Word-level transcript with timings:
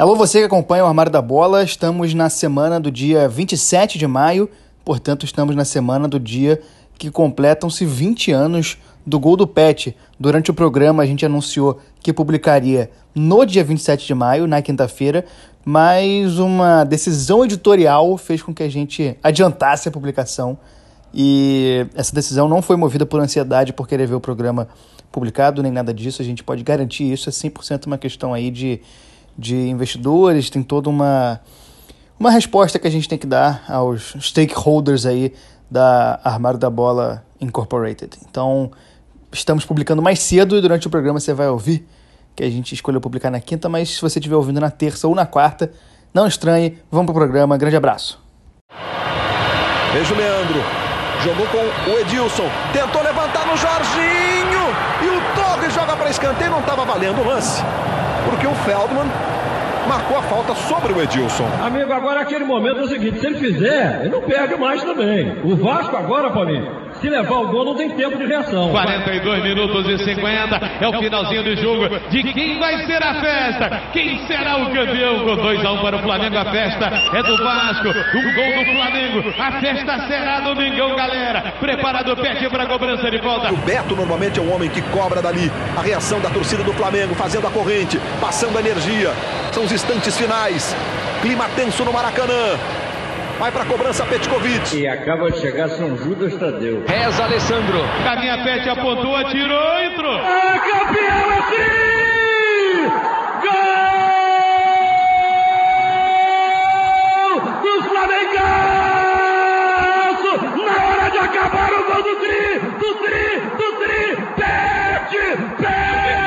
Alô, 0.00 0.16
você 0.16 0.38
que 0.38 0.46
acompanha 0.46 0.82
o 0.82 0.86
Armário 0.86 1.12
da 1.12 1.20
Bola, 1.20 1.62
estamos 1.62 2.14
na 2.14 2.30
semana 2.30 2.80
do 2.80 2.90
dia 2.90 3.28
27 3.28 3.98
de 3.98 4.06
maio, 4.06 4.48
portanto, 4.82 5.26
estamos 5.26 5.54
na 5.54 5.62
semana 5.62 6.08
do 6.08 6.18
dia 6.18 6.58
que 6.96 7.10
completam-se 7.10 7.84
20 7.84 8.32
anos 8.32 8.78
do 9.04 9.20
gol 9.20 9.36
do 9.36 9.46
Pet. 9.46 9.94
Durante 10.18 10.50
o 10.50 10.54
programa, 10.54 11.02
a 11.02 11.06
gente 11.06 11.26
anunciou 11.26 11.80
que 12.02 12.14
publicaria 12.14 12.90
no 13.14 13.44
dia 13.44 13.62
27 13.62 14.06
de 14.06 14.14
maio, 14.14 14.46
na 14.46 14.62
quinta-feira, 14.62 15.26
mas 15.66 16.38
uma 16.38 16.82
decisão 16.82 17.44
editorial 17.44 18.16
fez 18.16 18.42
com 18.42 18.54
que 18.54 18.62
a 18.62 18.70
gente 18.70 19.18
adiantasse 19.22 19.86
a 19.86 19.92
publicação. 19.92 20.56
E 21.12 21.86
essa 21.94 22.14
decisão 22.14 22.48
não 22.48 22.62
foi 22.62 22.76
movida 22.76 23.04
por 23.04 23.20
ansiedade 23.20 23.74
por 23.74 23.86
querer 23.86 24.06
ver 24.06 24.14
o 24.14 24.20
programa 24.20 24.66
publicado, 25.12 25.62
nem 25.62 25.70
nada 25.70 25.92
disso. 25.92 26.22
A 26.22 26.24
gente 26.24 26.42
pode 26.42 26.62
garantir 26.62 27.12
isso. 27.12 27.28
É 27.28 27.32
100% 27.32 27.84
uma 27.84 27.98
questão 27.98 28.32
aí 28.32 28.50
de 28.50 28.80
de 29.40 29.56
investidores, 29.56 30.50
tem 30.50 30.62
toda 30.62 30.90
uma, 30.90 31.40
uma 32.18 32.30
resposta 32.30 32.78
que 32.78 32.86
a 32.86 32.90
gente 32.90 33.08
tem 33.08 33.18
que 33.18 33.26
dar 33.26 33.64
aos 33.66 34.14
stakeholders 34.20 35.06
aí 35.06 35.32
da 35.70 36.20
Armário 36.22 36.58
da 36.58 36.68
Bola 36.68 37.24
Incorporated. 37.40 38.18
Então, 38.28 38.70
estamos 39.32 39.64
publicando 39.64 40.02
mais 40.02 40.20
cedo 40.20 40.56
e 40.56 40.60
durante 40.60 40.86
o 40.86 40.90
programa 40.90 41.18
você 41.18 41.32
vai 41.32 41.48
ouvir 41.48 41.88
que 42.36 42.44
a 42.44 42.50
gente 42.50 42.74
escolheu 42.74 43.00
publicar 43.00 43.30
na 43.30 43.40
quinta, 43.40 43.68
mas 43.68 43.96
se 43.96 44.00
você 44.00 44.18
estiver 44.18 44.36
ouvindo 44.36 44.60
na 44.60 44.70
terça 44.70 45.08
ou 45.08 45.14
na 45.14 45.24
quarta, 45.24 45.72
não 46.12 46.26
estranhe, 46.26 46.78
vamos 46.90 47.06
pro 47.06 47.14
programa, 47.14 47.56
grande 47.56 47.76
abraço. 47.76 48.20
Veja 49.92 50.14
o 50.14 50.16
Leandro, 50.16 50.60
jogou 51.24 51.46
com 51.46 51.90
o 51.90 51.98
Edilson, 51.98 52.48
tentou 52.72 53.02
levantar 53.02 53.46
no 53.46 53.56
Jorginho 53.56 54.60
e 55.02 55.08
o 55.08 55.34
Torres 55.34 55.74
joga 55.74 55.96
para 55.96 56.10
escanteio, 56.10 56.50
não 56.50 56.60
estava 56.60 56.84
valendo 56.84 57.20
o 57.20 57.26
lance 57.26 57.62
porque 58.24 58.46
o 58.46 58.54
Feldman 58.54 59.06
marcou 59.88 60.18
a 60.18 60.22
falta 60.22 60.54
sobre 60.54 60.92
o 60.92 61.02
Edilson. 61.02 61.48
Amigo, 61.64 61.92
agora 61.92 62.20
aquele 62.20 62.44
momento 62.44 62.80
é 62.80 62.82
o 62.82 62.88
seguinte: 62.88 63.20
se 63.20 63.26
ele 63.26 63.38
fizer, 63.38 64.00
ele 64.00 64.10
não 64.10 64.22
perde 64.22 64.56
mais 64.56 64.82
também. 64.82 65.36
O 65.44 65.56
Vasco 65.56 65.96
agora, 65.96 66.30
Paulinho 66.30 66.89
se 67.00 67.08
levar 67.08 67.36
o 67.36 67.48
gol, 67.48 67.64
não 67.64 67.74
tem 67.74 67.90
tempo 67.90 68.18
de 68.18 68.26
reação. 68.26 68.70
42 68.70 69.42
minutos 69.42 69.88
e 69.88 70.04
50. 70.04 70.60
É 70.80 70.88
o 70.88 70.98
finalzinho 70.98 71.42
do 71.42 71.56
jogo. 71.56 71.88
De 72.10 72.22
quem 72.32 72.58
vai 72.58 72.84
ser 72.86 73.02
a 73.02 73.20
festa? 73.20 73.82
Quem 73.92 74.26
será 74.26 74.56
o 74.56 74.66
campeão? 74.66 75.20
Com 75.20 75.36
2x1 75.36 75.78
um 75.78 75.82
para 75.82 75.96
o 75.96 76.00
Flamengo. 76.00 76.36
A 76.36 76.44
festa 76.44 76.86
é 77.14 77.22
do 77.22 77.36
Vasco. 77.38 77.88
Um 77.88 78.34
gol 78.34 78.64
do 78.64 78.72
Flamengo. 78.72 79.34
A 79.38 79.52
festa 79.60 80.06
será 80.06 80.40
domingão, 80.40 80.94
galera. 80.94 81.54
Preparado 81.60 82.12
o 82.12 82.16
pé 82.16 82.30
para 82.48 82.64
a 82.64 82.66
cobrança 82.66 83.10
de 83.10 83.18
volta. 83.18 83.52
O 83.52 83.56
Beto 83.58 83.96
normalmente 83.96 84.38
é 84.38 84.42
um 84.42 84.54
homem 84.54 84.70
que 84.70 84.80
cobra 84.82 85.20
dali. 85.20 85.50
A 85.76 85.82
reação 85.82 86.20
da 86.20 86.30
torcida 86.30 86.62
do 86.62 86.72
Flamengo, 86.72 87.14
fazendo 87.14 87.46
a 87.46 87.50
corrente, 87.50 88.00
passando 88.20 88.56
a 88.56 88.60
energia. 88.60 89.10
São 89.52 89.64
os 89.64 89.72
instantes 89.72 90.16
finais. 90.16 90.74
Clima 91.22 91.48
tenso 91.56 91.84
no 91.84 91.92
Maracanã. 91.92 92.58
Vai 93.40 93.50
para 93.50 93.62
a 93.62 93.66
cobrança 93.66 94.04
Petkovic. 94.04 94.76
E 94.76 94.86
acaba 94.86 95.30
de 95.30 95.40
chegar 95.40 95.70
São 95.70 95.96
Judas 95.96 96.36
Tadeu. 96.36 96.84
Reza 96.86 97.24
Alessandro. 97.24 97.80
Caminha 98.04 98.44
Pet 98.44 98.68
apontou, 98.68 99.16
atirou, 99.16 99.78
entrou. 99.82 100.18
É 100.18 100.58
campeão 100.58 101.30
assim! 101.38 102.84
Gol! 107.30 107.40
Dos 107.62 107.86
Flamengaço! 107.86 108.40
Na 110.62 110.76
hora 110.86 111.10
de 111.10 111.16
acabar 111.18 111.72
o 111.72 111.84
gol 111.84 112.02
do 112.02 112.16
Tri! 112.20 112.58
Do 112.78 112.94
Tri! 112.96 113.40
Do 113.56 113.72
Tri! 113.80 114.04
Pet! 114.36 115.16
Pet! 115.56 116.19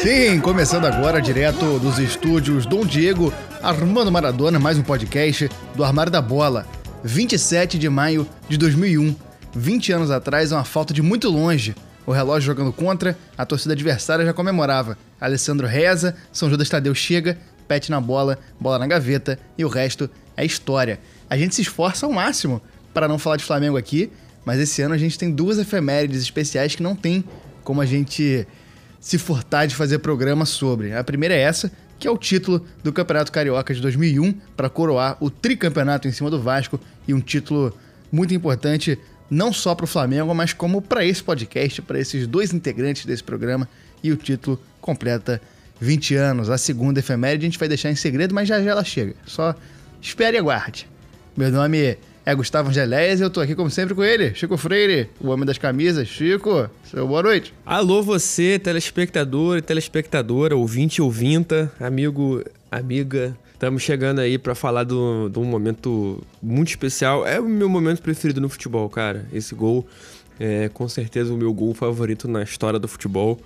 Sim, 0.00 0.40
começando 0.40 0.86
agora 0.86 1.20
direto 1.20 1.78
dos 1.78 1.98
estúdios 1.98 2.64
Dom 2.64 2.86
Diego, 2.86 3.30
Armando 3.62 4.10
Maradona, 4.10 4.58
mais 4.58 4.78
um 4.78 4.82
podcast 4.82 5.50
do 5.74 5.84
Armário 5.84 6.10
da 6.10 6.22
Bola. 6.22 6.66
27 7.04 7.78
de 7.78 7.86
maio 7.90 8.26
de 8.48 8.56
2001. 8.56 9.14
20 9.54 9.92
anos 9.92 10.10
atrás, 10.10 10.52
uma 10.52 10.64
falta 10.64 10.94
de 10.94 11.02
muito 11.02 11.28
longe. 11.28 11.74
O 12.06 12.12
relógio 12.12 12.46
jogando 12.46 12.72
contra, 12.72 13.18
a 13.36 13.44
torcida 13.44 13.74
adversária 13.74 14.24
já 14.24 14.32
comemorava. 14.32 14.96
Alessandro 15.20 15.66
reza, 15.66 16.16
São 16.32 16.48
Judas 16.48 16.70
Tadeu 16.70 16.94
chega, 16.94 17.36
pet 17.68 17.90
na 17.90 18.00
bola, 18.00 18.38
bola 18.58 18.78
na 18.78 18.86
gaveta 18.86 19.38
e 19.58 19.66
o 19.66 19.68
resto 19.68 20.08
é 20.34 20.46
história. 20.46 20.98
A 21.28 21.36
gente 21.36 21.54
se 21.54 21.60
esforça 21.60 22.06
ao 22.06 22.12
máximo 22.12 22.62
para 22.94 23.06
não 23.06 23.18
falar 23.18 23.36
de 23.36 23.44
Flamengo 23.44 23.76
aqui, 23.76 24.10
mas 24.46 24.58
esse 24.58 24.80
ano 24.80 24.94
a 24.94 24.98
gente 24.98 25.18
tem 25.18 25.30
duas 25.30 25.58
efemérides 25.58 26.22
especiais 26.22 26.74
que 26.74 26.82
não 26.82 26.96
tem 26.96 27.22
como 27.66 27.80
a 27.80 27.84
gente 27.84 28.46
se 29.00 29.18
furtar 29.18 29.66
de 29.66 29.74
fazer 29.74 29.98
programa 29.98 30.46
sobre. 30.46 30.94
A 30.94 31.02
primeira 31.02 31.34
é 31.34 31.40
essa, 31.40 31.70
que 31.98 32.06
é 32.06 32.10
o 32.10 32.16
título 32.16 32.64
do 32.84 32.92
Campeonato 32.92 33.32
Carioca 33.32 33.74
de 33.74 33.82
2001 33.82 34.32
para 34.56 34.70
coroar 34.70 35.16
o 35.20 35.28
tricampeonato 35.28 36.06
em 36.06 36.12
cima 36.12 36.30
do 36.30 36.40
Vasco 36.40 36.78
e 37.08 37.12
um 37.12 37.20
título 37.20 37.76
muito 38.10 38.32
importante 38.32 38.96
não 39.28 39.52
só 39.52 39.74
para 39.74 39.82
o 39.82 39.86
Flamengo, 39.88 40.32
mas 40.32 40.52
como 40.52 40.80
para 40.80 41.04
esse 41.04 41.24
podcast, 41.24 41.82
para 41.82 41.98
esses 41.98 42.24
dois 42.28 42.54
integrantes 42.54 43.04
desse 43.04 43.24
programa 43.24 43.68
e 44.00 44.12
o 44.12 44.16
título 44.16 44.62
completa 44.80 45.42
20 45.80 46.14
anos. 46.14 46.48
A 46.48 46.56
segunda 46.56 47.00
efeméride 47.00 47.44
a 47.44 47.48
gente 47.48 47.58
vai 47.58 47.66
deixar 47.66 47.90
em 47.90 47.96
segredo, 47.96 48.32
mas 48.32 48.46
já 48.46 48.62
já 48.62 48.70
ela 48.70 48.84
chega. 48.84 49.16
Só 49.26 49.56
espere 50.00 50.36
e 50.36 50.38
aguarde. 50.38 50.88
Meu 51.36 51.50
nome 51.50 51.78
é 51.78 51.98
é 52.26 52.34
Gustavo 52.34 52.70
Angeléias 52.70 53.20
e 53.20 53.22
eu 53.22 53.30
tô 53.30 53.40
aqui 53.40 53.54
como 53.54 53.70
sempre 53.70 53.94
com 53.94 54.02
ele, 54.02 54.34
Chico 54.34 54.56
Freire, 54.56 55.08
o 55.20 55.28
homem 55.28 55.46
das 55.46 55.58
camisas. 55.58 56.08
Chico, 56.08 56.68
seu 56.90 57.06
boa 57.06 57.22
noite. 57.22 57.54
Alô 57.64 58.02
você, 58.02 58.58
telespectador 58.58 59.58
e 59.58 59.62
telespectadora, 59.62 60.56
ouvinte 60.56 60.96
e 60.96 61.02
ouvinta, 61.02 61.72
amigo, 61.78 62.42
amiga. 62.68 63.38
Estamos 63.54 63.80
chegando 63.84 64.18
aí 64.18 64.38
para 64.38 64.56
falar 64.56 64.82
de 64.82 64.92
um 64.92 65.44
momento 65.44 66.20
muito 66.42 66.70
especial. 66.70 67.24
É 67.24 67.38
o 67.38 67.48
meu 67.48 67.68
momento 67.68 68.02
preferido 68.02 68.40
no 68.40 68.48
futebol, 68.48 68.90
cara. 68.90 69.24
Esse 69.32 69.54
gol 69.54 69.86
é 70.40 70.68
com 70.68 70.88
certeza 70.88 71.32
o 71.32 71.36
meu 71.36 71.54
gol 71.54 71.74
favorito 71.74 72.26
na 72.26 72.42
história 72.42 72.80
do 72.80 72.88
futebol. 72.88 73.38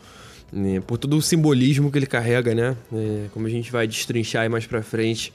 Né? 0.50 0.80
Por 0.80 0.96
todo 0.96 1.18
o 1.18 1.22
simbolismo 1.22 1.92
que 1.92 1.98
ele 1.98 2.06
carrega, 2.06 2.54
né? 2.54 2.74
É, 2.92 3.26
como 3.32 3.46
a 3.46 3.50
gente 3.50 3.70
vai 3.70 3.86
destrinchar 3.86 4.42
aí 4.42 4.48
mais 4.48 4.66
pra 4.66 4.82
frente. 4.82 5.34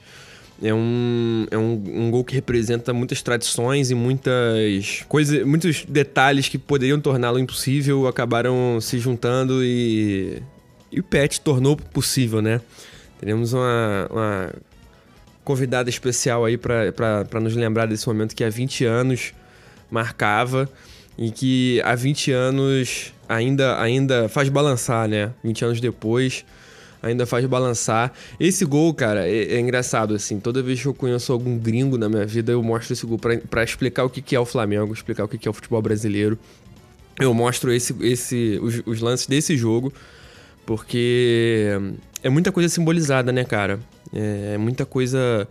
É 0.62 0.72
um, 0.72 1.46
é 1.50 1.58
um, 1.58 1.82
um 1.86 2.10
gol 2.10 2.24
que 2.24 2.34
representa 2.34 2.92
muitas 2.92 3.20
tradições 3.20 3.90
e 3.90 3.94
muitas 3.94 5.04
coisas, 5.06 5.44
muitos 5.44 5.84
detalhes 5.84 6.48
que 6.48 6.56
poderiam 6.56 6.98
torná-lo 6.98 7.38
impossível 7.38 8.06
acabaram 8.06 8.80
se 8.80 8.98
juntando 8.98 9.62
e, 9.62 10.42
e 10.90 11.00
o 11.00 11.02
Pet 11.02 11.42
tornou 11.42 11.76
possível, 11.76 12.40
né? 12.40 12.62
Teremos 13.20 13.52
uma, 13.52 14.08
uma 14.10 14.52
convidada 15.44 15.90
especial 15.90 16.44
aí 16.44 16.56
para 16.56 17.40
nos 17.40 17.54
lembrar 17.54 17.86
desse 17.86 18.06
momento 18.06 18.34
que 18.34 18.42
há 18.42 18.48
20 18.48 18.84
anos 18.86 19.34
marcava 19.90 20.68
e 21.18 21.30
que 21.30 21.82
há 21.84 21.94
20 21.94 22.32
anos 22.32 23.12
ainda, 23.28 23.80
ainda 23.80 24.28
faz 24.28 24.48
balançar, 24.48 25.06
né? 25.06 25.32
20 25.44 25.64
anos 25.66 25.80
depois 25.80 26.46
ainda 27.06 27.26
faz 27.26 27.44
balançar. 27.46 28.12
Esse 28.38 28.64
gol, 28.64 28.92
cara, 28.94 29.28
é, 29.28 29.54
é, 29.54 29.60
engraçado, 29.60 30.14
assim. 30.14 30.38
Toda 30.40 30.62
vez 30.62 30.80
que 30.80 30.86
eu 30.86 30.94
conheço 30.94 31.32
algum 31.32 31.58
gringo 31.58 31.96
na 31.96 32.08
minha 32.08 32.26
vida, 32.26 32.52
eu 32.52 32.62
mostro 32.62 32.92
esse 32.92 33.06
gol 33.06 33.18
para 33.18 33.64
explicar 33.64 34.04
o 34.04 34.10
que, 34.10 34.20
que 34.20 34.36
é 34.36 34.40
o 34.40 34.44
Flamengo, 34.44 34.92
explicar 34.92 35.24
o 35.24 35.28
que, 35.28 35.38
que 35.38 35.48
é 35.48 35.50
o 35.50 35.54
futebol 35.54 35.80
brasileiro. 35.80 36.38
Eu 37.18 37.32
mostro 37.32 37.72
esse, 37.72 37.94
esse, 38.00 38.58
os, 38.62 38.82
os 38.84 39.00
lances 39.00 39.26
desse 39.26 39.56
jogo, 39.56 39.92
porque 40.66 41.70
é 42.22 42.28
muita 42.28 42.52
coisa 42.52 42.68
simbolizada, 42.68 43.32
né, 43.32 43.44
cara? 43.44 43.80
É, 44.12 44.52
é 44.54 44.58
muita 44.58 44.84
coisa 44.84 45.48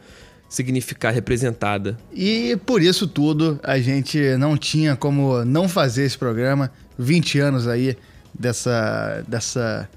significar 0.47 1.13
representada. 1.13 1.97
E 2.13 2.57
por 2.65 2.81
isso 2.81 3.07
tudo, 3.07 3.59
a 3.63 3.79
gente 3.79 4.19
não 4.38 4.57
tinha 4.57 4.95
como 4.95 5.44
não 5.44 5.68
fazer 5.68 6.03
esse 6.03 6.18
programa. 6.18 6.71
20 6.97 7.39
anos 7.39 7.68
aí 7.68 7.97
dessa, 8.38 9.24
dessa 9.27 9.89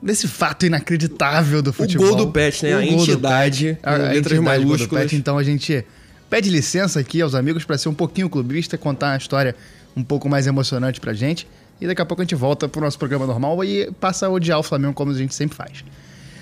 nesse 0.00 0.28
fato 0.28 0.66
inacreditável 0.66 1.62
do 1.62 1.72
futebol. 1.72 2.06
O 2.06 2.10
gol 2.10 2.26
do 2.26 2.32
Pet, 2.32 2.64
né? 2.64 2.74
O 2.74 2.78
a 2.78 2.84
entidade, 2.84 3.64
Pet, 3.74 3.80
a, 3.82 3.94
a 3.94 3.96
letras 4.12 4.38
maiúsculas. 4.38 5.04
Pet, 5.04 5.16
então 5.16 5.36
a 5.36 5.42
gente 5.42 5.84
pede 6.30 6.50
licença 6.50 7.00
aqui 7.00 7.20
aos 7.20 7.34
amigos 7.34 7.64
para 7.64 7.76
ser 7.78 7.88
um 7.88 7.94
pouquinho 7.94 8.28
clubista, 8.28 8.76
contar 8.78 9.08
uma 9.12 9.16
história 9.16 9.54
um 9.96 10.02
pouco 10.02 10.28
mais 10.28 10.46
emocionante 10.46 11.00
pra 11.00 11.12
gente. 11.12 11.46
e 11.80 11.86
daqui 11.86 12.00
a 12.00 12.06
pouco 12.06 12.22
a 12.22 12.24
gente 12.24 12.34
volta 12.34 12.68
pro 12.68 12.80
nosso 12.80 12.98
programa 12.98 13.26
normal 13.26 13.64
e 13.64 13.90
passa 14.00 14.26
a 14.26 14.30
odiar 14.30 14.58
o 14.58 14.62
Flamengo 14.62 14.94
como 14.94 15.10
a 15.10 15.14
gente 15.14 15.34
sempre 15.34 15.56
faz. 15.56 15.84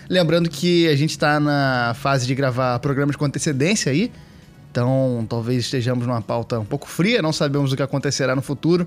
Lembrando 0.08 0.48
que 0.48 0.86
a 0.88 0.94
gente 0.94 1.10
está 1.10 1.40
na 1.40 1.94
fase 1.98 2.26
de 2.26 2.34
gravar 2.34 2.78
programas 2.78 3.16
com 3.16 3.24
antecedência 3.24 3.90
aí, 3.90 4.12
então 4.70 5.26
talvez 5.28 5.64
estejamos 5.64 6.06
numa 6.06 6.22
pauta 6.22 6.60
um 6.60 6.64
pouco 6.64 6.88
fria, 6.88 7.20
não 7.20 7.32
sabemos 7.32 7.72
o 7.72 7.76
que 7.76 7.82
acontecerá 7.82 8.36
no 8.36 8.42
futuro, 8.42 8.86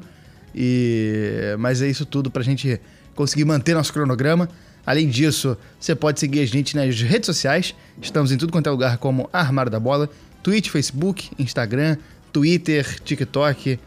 e 0.55 1.55
mas 1.59 1.81
é 1.81 1.87
isso 1.87 2.05
tudo 2.05 2.31
para 2.31 2.41
a 2.41 2.45
gente 2.45 2.79
conseguir 3.19 3.43
manter 3.43 3.73
nosso 3.73 3.91
cronograma. 3.91 4.47
Além 4.85 5.09
disso, 5.09 5.57
você 5.77 5.93
pode 5.93 6.21
seguir 6.21 6.39
a 6.39 6.45
gente 6.45 6.73
nas 6.73 7.01
redes 7.01 7.25
sociais, 7.25 7.75
estamos 8.01 8.31
em 8.31 8.37
tudo 8.37 8.49
quanto 8.49 8.67
é 8.67 8.71
lugar 8.71 8.97
como 8.97 9.29
Armário 9.33 9.69
da 9.69 9.77
Bola, 9.77 10.09
Twitch, 10.41 10.69
Facebook, 10.69 11.29
Instagram, 11.37 11.97
Twitter, 12.31 12.97
TikTok, 13.01 13.77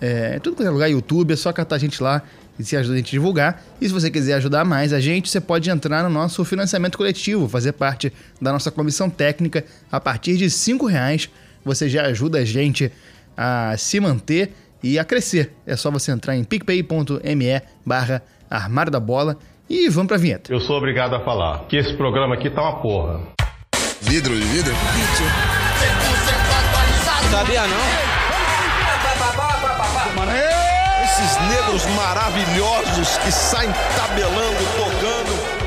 é, 0.00 0.40
tudo 0.40 0.56
quanto 0.56 0.66
é 0.66 0.70
lugar, 0.70 0.90
YouTube, 0.90 1.32
é 1.32 1.36
só 1.36 1.52
catar 1.52 1.76
a 1.76 1.78
gente 1.78 2.02
lá 2.02 2.20
e 2.58 2.64
se 2.64 2.76
ajuda 2.76 2.94
a 2.94 2.96
gente 2.96 3.10
a 3.10 3.10
divulgar. 3.12 3.64
E 3.80 3.86
se 3.86 3.94
você 3.94 4.10
quiser 4.10 4.34
ajudar 4.34 4.64
mais 4.64 4.92
a 4.92 4.98
gente, 4.98 5.30
você 5.30 5.40
pode 5.40 5.70
entrar 5.70 6.02
no 6.02 6.10
nosso 6.10 6.44
financiamento 6.44 6.98
coletivo, 6.98 7.48
fazer 7.48 7.70
parte 7.74 8.12
da 8.42 8.50
nossa 8.50 8.72
comissão 8.72 9.08
técnica. 9.08 9.64
A 9.90 10.00
partir 10.00 10.36
de 10.36 10.46
R$ 10.46 10.90
reais 10.90 11.30
você 11.64 11.88
já 11.88 12.06
ajuda 12.06 12.38
a 12.38 12.44
gente 12.44 12.90
a 13.36 13.76
se 13.78 14.00
manter 14.00 14.52
e 14.82 14.98
a 14.98 15.04
crescer. 15.04 15.52
É 15.64 15.76
só 15.76 15.92
você 15.92 16.10
entrar 16.10 16.36
em 16.36 16.42
picpay.me 16.42 17.62
barra 17.86 18.20
armário 18.50 18.90
da 18.90 19.00
bola 19.00 19.36
e 19.68 19.88
vamos 19.88 20.08
pra 20.08 20.16
vinheta. 20.16 20.52
Eu 20.52 20.60
sou 20.60 20.76
obrigado 20.76 21.14
a 21.14 21.20
falar 21.20 21.64
que 21.66 21.76
esse 21.76 21.94
programa 21.96 22.34
aqui 22.34 22.48
tá 22.50 22.62
uma 22.62 22.80
porra. 22.80 23.20
Vidro 24.00 24.34
de 24.34 24.42
vidro? 24.44 24.72
Sabia 27.30 27.66
não? 27.66 28.18
Esses 31.04 31.36
negros 31.48 31.84
maravilhosos 31.96 33.18
que 33.18 33.32
saem 33.32 33.70
tabelando, 33.96 34.58
tocando. 34.76 35.58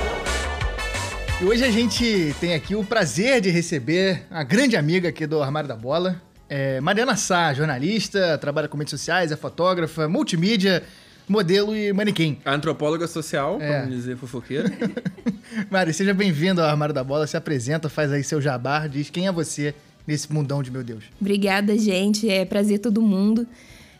E 1.41 1.45
hoje 1.45 1.65
a 1.65 1.71
gente 1.71 2.35
tem 2.39 2.53
aqui 2.53 2.75
o 2.75 2.83
prazer 2.83 3.41
de 3.41 3.49
receber 3.49 4.23
a 4.29 4.43
grande 4.43 4.77
amiga 4.77 5.09
aqui 5.09 5.25
do 5.25 5.41
Armário 5.41 5.67
da 5.67 5.75
Bola, 5.75 6.21
é 6.47 6.79
Mariana 6.79 7.15
Sá, 7.15 7.53
jornalista, 7.53 8.37
trabalha 8.37 8.67
com 8.67 8.77
mídias 8.77 8.99
sociais, 8.99 9.31
é 9.31 9.35
fotógrafa, 9.35 10.07
multimídia, 10.07 10.83
modelo 11.31 11.75
e 11.75 11.91
manequim. 11.93 12.37
Antropóloga 12.45 13.07
social, 13.07 13.57
É. 13.61 13.79
vamos 13.81 13.95
dizer 13.95 14.17
fofoqueira. 14.17 14.71
Mari, 15.71 15.93
seja 15.93 16.13
bem-vindo 16.13 16.61
ao 16.61 16.67
Armário 16.69 16.93
da 16.93 17.03
Bola, 17.03 17.25
se 17.25 17.37
apresenta, 17.37 17.89
faz 17.89 18.11
aí 18.11 18.23
seu 18.23 18.41
jabá, 18.41 18.85
diz 18.87 19.09
quem 19.09 19.27
é 19.27 19.31
você 19.31 19.73
nesse 20.05 20.31
mundão 20.31 20.61
de 20.61 20.69
meu 20.71 20.83
Deus. 20.83 21.03
Obrigada, 21.19 21.77
gente. 21.77 22.29
É 22.29 22.43
prazer 22.45 22.79
todo 22.79 23.01
mundo. 23.01 23.47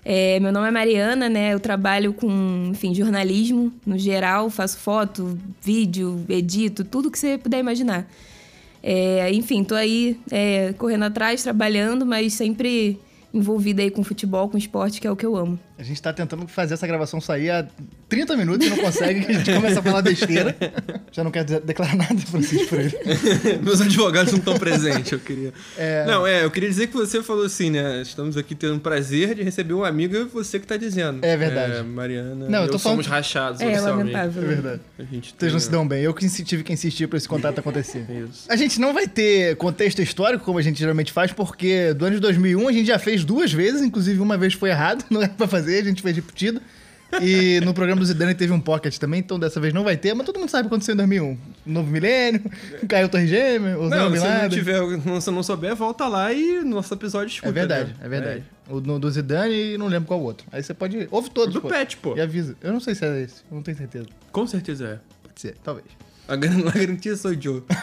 É, 0.04 0.40
meu 0.40 0.52
nome 0.52 0.68
é 0.68 0.72
Mariana, 0.72 1.30
né? 1.30 1.54
Eu 1.54 1.60
trabalho 1.60 2.12
com, 2.12 2.70
enfim, 2.72 2.94
jornalismo 2.94 3.72
no 3.86 3.98
geral, 3.98 4.50
faço 4.50 4.80
foto, 4.80 5.38
vídeo, 5.62 6.26
edito, 6.28 6.84
tudo 6.84 7.12
que 7.12 7.20
você 7.20 7.38
puder 7.38 7.60
imaginar. 7.60 8.08
É, 8.84 9.32
enfim, 9.32 9.64
tô 9.64 9.76
aí 9.76 10.20
é, 10.32 10.74
correndo 10.74 11.04
atrás, 11.04 11.44
trabalhando, 11.44 12.04
mas 12.04 12.34
sempre 12.34 13.00
envolvida 13.32 13.82
aí 13.84 13.92
com 13.92 14.04
futebol, 14.04 14.50
com 14.50 14.58
esporte, 14.58 15.00
que 15.00 15.06
é 15.08 15.12
o 15.12 15.16
que 15.16 15.26
eu 15.26 15.36
amo. 15.38 15.60
A 15.82 15.84
gente 15.84 16.00
tá 16.00 16.14
tentando 16.14 16.48
fazer 16.48 16.76
essa 16.76 16.86
gravação 16.86 17.20
sair 17.20 17.50
há 17.50 17.66
30 18.08 18.38
minutos 18.38 18.68
e 18.68 18.70
não 18.70 18.78
consegue, 18.78 19.26
a 19.26 19.34
gente 19.34 19.52
começa 19.52 19.80
a 19.80 19.82
falar 19.82 20.04
besteira. 20.04 20.56
Já 21.12 21.24
não 21.24 21.32
quero 21.32 21.46
dizer- 21.46 21.62
declarar 21.62 21.96
nada, 21.96 22.16
Francisco, 22.18 22.68
por 22.68 22.80
ele. 22.80 22.96
Meus 23.64 23.82
advogados 23.82 24.32
não 24.32 24.38
estão 24.38 24.60
presentes, 24.60 25.12
eu 25.12 25.18
queria. 25.18 25.52
Não, 26.06 26.28
é, 26.28 26.44
eu 26.44 26.52
queria 26.52 26.70
dizer 26.70 26.86
que 26.86 26.94
você 26.94 27.24
falou 27.24 27.46
assim, 27.46 27.72
né? 27.72 28.00
Estamos 28.04 28.38
aqui 28.38 28.54
tendo 28.54 28.76
o 28.76 28.80
prazer 28.80 29.34
de 29.34 29.42
receber 29.42 29.74
um 29.74 29.84
amigo 29.84 30.16
e 30.16 30.24
você 30.26 30.60
que 30.60 30.68
tá 30.68 30.78
dizendo. 30.78 31.26
É 31.26 31.36
verdade. 31.36 31.78
É, 31.78 31.82
Mariana. 31.82 32.48
Não, 32.48 32.60
eu 32.60 32.66
eu 32.66 32.72
tô 32.74 32.78
falando- 32.78 32.98
somos 32.98 33.08
rachados 33.08 33.60
É 33.60 33.66
oficialmente. 33.66 34.12
lamentável. 34.14 34.44
É 34.44 34.46
verdade. 34.46 34.82
A 35.00 35.04
gente 35.04 35.34
Vocês 35.36 35.52
não 35.52 35.60
se 35.60 35.72
dão 35.72 35.88
bem. 35.88 36.04
Eu 36.04 36.14
que 36.14 36.30
tive 36.44 36.62
que 36.64 36.72
insistir 36.74 37.08
pra 37.08 37.18
esse 37.18 37.28
contato 37.28 37.58
acontecer. 37.58 38.06
Isso. 38.30 38.46
A 38.48 38.56
gente 38.56 38.80
não 38.80 38.94
vai 38.94 39.08
ter 39.08 39.56
contexto 39.56 40.00
histórico, 40.00 40.46
como 40.46 40.60
a 40.60 40.62
gente 40.62 40.78
geralmente 40.78 41.12
faz, 41.12 41.32
porque 41.34 41.92
do 41.96 42.06
ano 42.06 42.16
de 42.18 42.22
2001 42.22 42.68
a 42.68 42.72
gente 42.72 42.86
já 42.86 43.00
fez 43.00 43.26
duas 43.26 43.52
vezes, 43.52 43.82
inclusive 43.82 44.20
uma 44.20 44.38
vez 44.38 44.54
foi 44.54 44.70
errado, 44.70 45.04
não 45.10 45.24
era 45.24 45.32
pra 45.34 45.48
fazer, 45.48 45.71
a 45.80 45.84
gente 45.84 46.02
fez 46.02 46.16
repetido. 46.16 46.62
E 47.22 47.60
no 47.66 47.74
programa 47.74 48.00
do 48.00 48.06
Zidane 48.08 48.34
teve 48.34 48.54
um 48.54 48.60
pocket 48.62 48.98
também, 48.98 49.20
então 49.20 49.38
dessa 49.38 49.60
vez 49.60 49.74
não 49.74 49.84
vai 49.84 49.98
ter, 49.98 50.14
mas 50.14 50.26
todo 50.26 50.40
mundo 50.40 50.48
sabe 50.50 50.62
o 50.68 50.70
que 50.70 50.76
aconteceu 50.76 50.94
em 50.94 50.98
2001. 50.98 51.38
Novo 51.66 51.92
milênio, 51.92 52.42
caiu 52.88 53.10
Torre 53.10 53.28
Gêmea, 53.28 53.78
o 53.78 53.90
Não, 53.90 54.10
Bin 54.10 54.18
se 54.18 54.24
não 54.24 54.30
Laden. 54.34 54.50
tiver, 54.50 55.22
se 55.22 55.30
não 55.32 55.44
souber, 55.44 55.76
volta 55.76 56.08
lá 56.08 56.32
e 56.32 56.62
no 56.64 56.76
nosso 56.76 56.94
episódio 56.94 57.28
escuta. 57.34 57.50
É 57.50 57.52
verdade, 57.52 57.90
né? 57.90 57.96
é 58.02 58.08
verdade. 58.08 58.44
O 58.70 58.80
no- 58.80 58.98
do 58.98 59.12
Zidane 59.12 59.74
e 59.74 59.78
não 59.78 59.88
lembro 59.88 60.08
qual 60.08 60.22
outro. 60.22 60.48
Aí 60.54 60.64
você 60.64 60.74
pode. 60.74 61.06
Ouve 61.12 61.30
todos. 61.32 61.54
Do 61.54 61.60
pô. 61.62 61.68
Pet, 61.68 61.98
pô. 61.98 62.16
E 62.16 62.22
avisa. 62.22 62.56
Eu 62.62 62.72
não 62.72 62.80
sei 62.80 62.96
se 62.96 63.04
é 63.04 63.22
esse, 63.24 63.42
eu 63.52 63.56
não 63.56 63.62
tenho 63.62 63.76
certeza. 63.78 64.06
Com 64.32 64.48
certeza 64.48 64.86
é. 64.88 65.00
Pode 65.28 65.42
ser, 65.42 65.56
talvez. 65.62 65.88
A 66.30 66.36
garantia 66.38 67.18
sou 67.18 67.34
eu. 67.34 67.66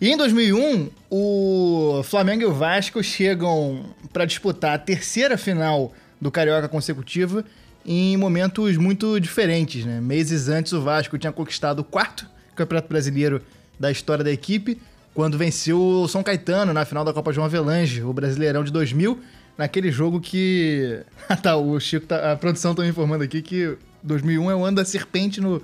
E 0.00 0.08
em 0.08 0.16
2001, 0.16 0.88
o 1.10 2.02
Flamengo 2.04 2.42
e 2.42 2.46
o 2.46 2.52
Vasco 2.54 3.00
chegam 3.04 3.84
pra 4.12 4.24
disputar 4.24 4.74
a 4.74 4.78
terceira 4.78 5.36
final 5.36 5.92
do 6.20 6.30
Carioca 6.30 6.68
consecutiva 6.68 7.44
em 7.84 8.16
momentos 8.16 8.76
muito 8.76 9.18
diferentes, 9.18 9.84
né? 9.84 10.00
Meses 10.00 10.48
antes, 10.48 10.72
o 10.72 10.82
Vasco 10.82 11.16
tinha 11.18 11.32
conquistado 11.32 11.80
o 11.80 11.84
quarto 11.84 12.26
Campeonato 12.54 12.88
Brasileiro 12.88 13.40
da 13.78 13.90
história 13.90 14.22
da 14.22 14.30
equipe, 14.30 14.80
quando 15.14 15.38
venceu 15.38 15.80
o 15.80 16.08
São 16.08 16.22
Caetano 16.22 16.72
na 16.72 16.84
final 16.84 17.04
da 17.04 17.12
Copa 17.12 17.32
João 17.32 17.46
Avelange, 17.46 18.02
o 18.02 18.12
Brasileirão 18.12 18.62
de 18.62 18.70
2000, 18.70 19.18
naquele 19.56 19.90
jogo 19.90 20.20
que... 20.20 21.00
Ah, 21.28 21.36
tá, 21.36 21.56
o 21.56 21.78
Chico, 21.80 22.06
tá... 22.06 22.32
a 22.32 22.36
produção 22.36 22.74
tá 22.74 22.82
me 22.82 22.88
informando 22.88 23.24
aqui 23.24 23.40
que 23.40 23.76
2001 24.02 24.50
é 24.50 24.54
o 24.54 24.64
ano 24.64 24.76
da 24.76 24.84
serpente 24.84 25.40
no, 25.40 25.54
no 25.54 25.62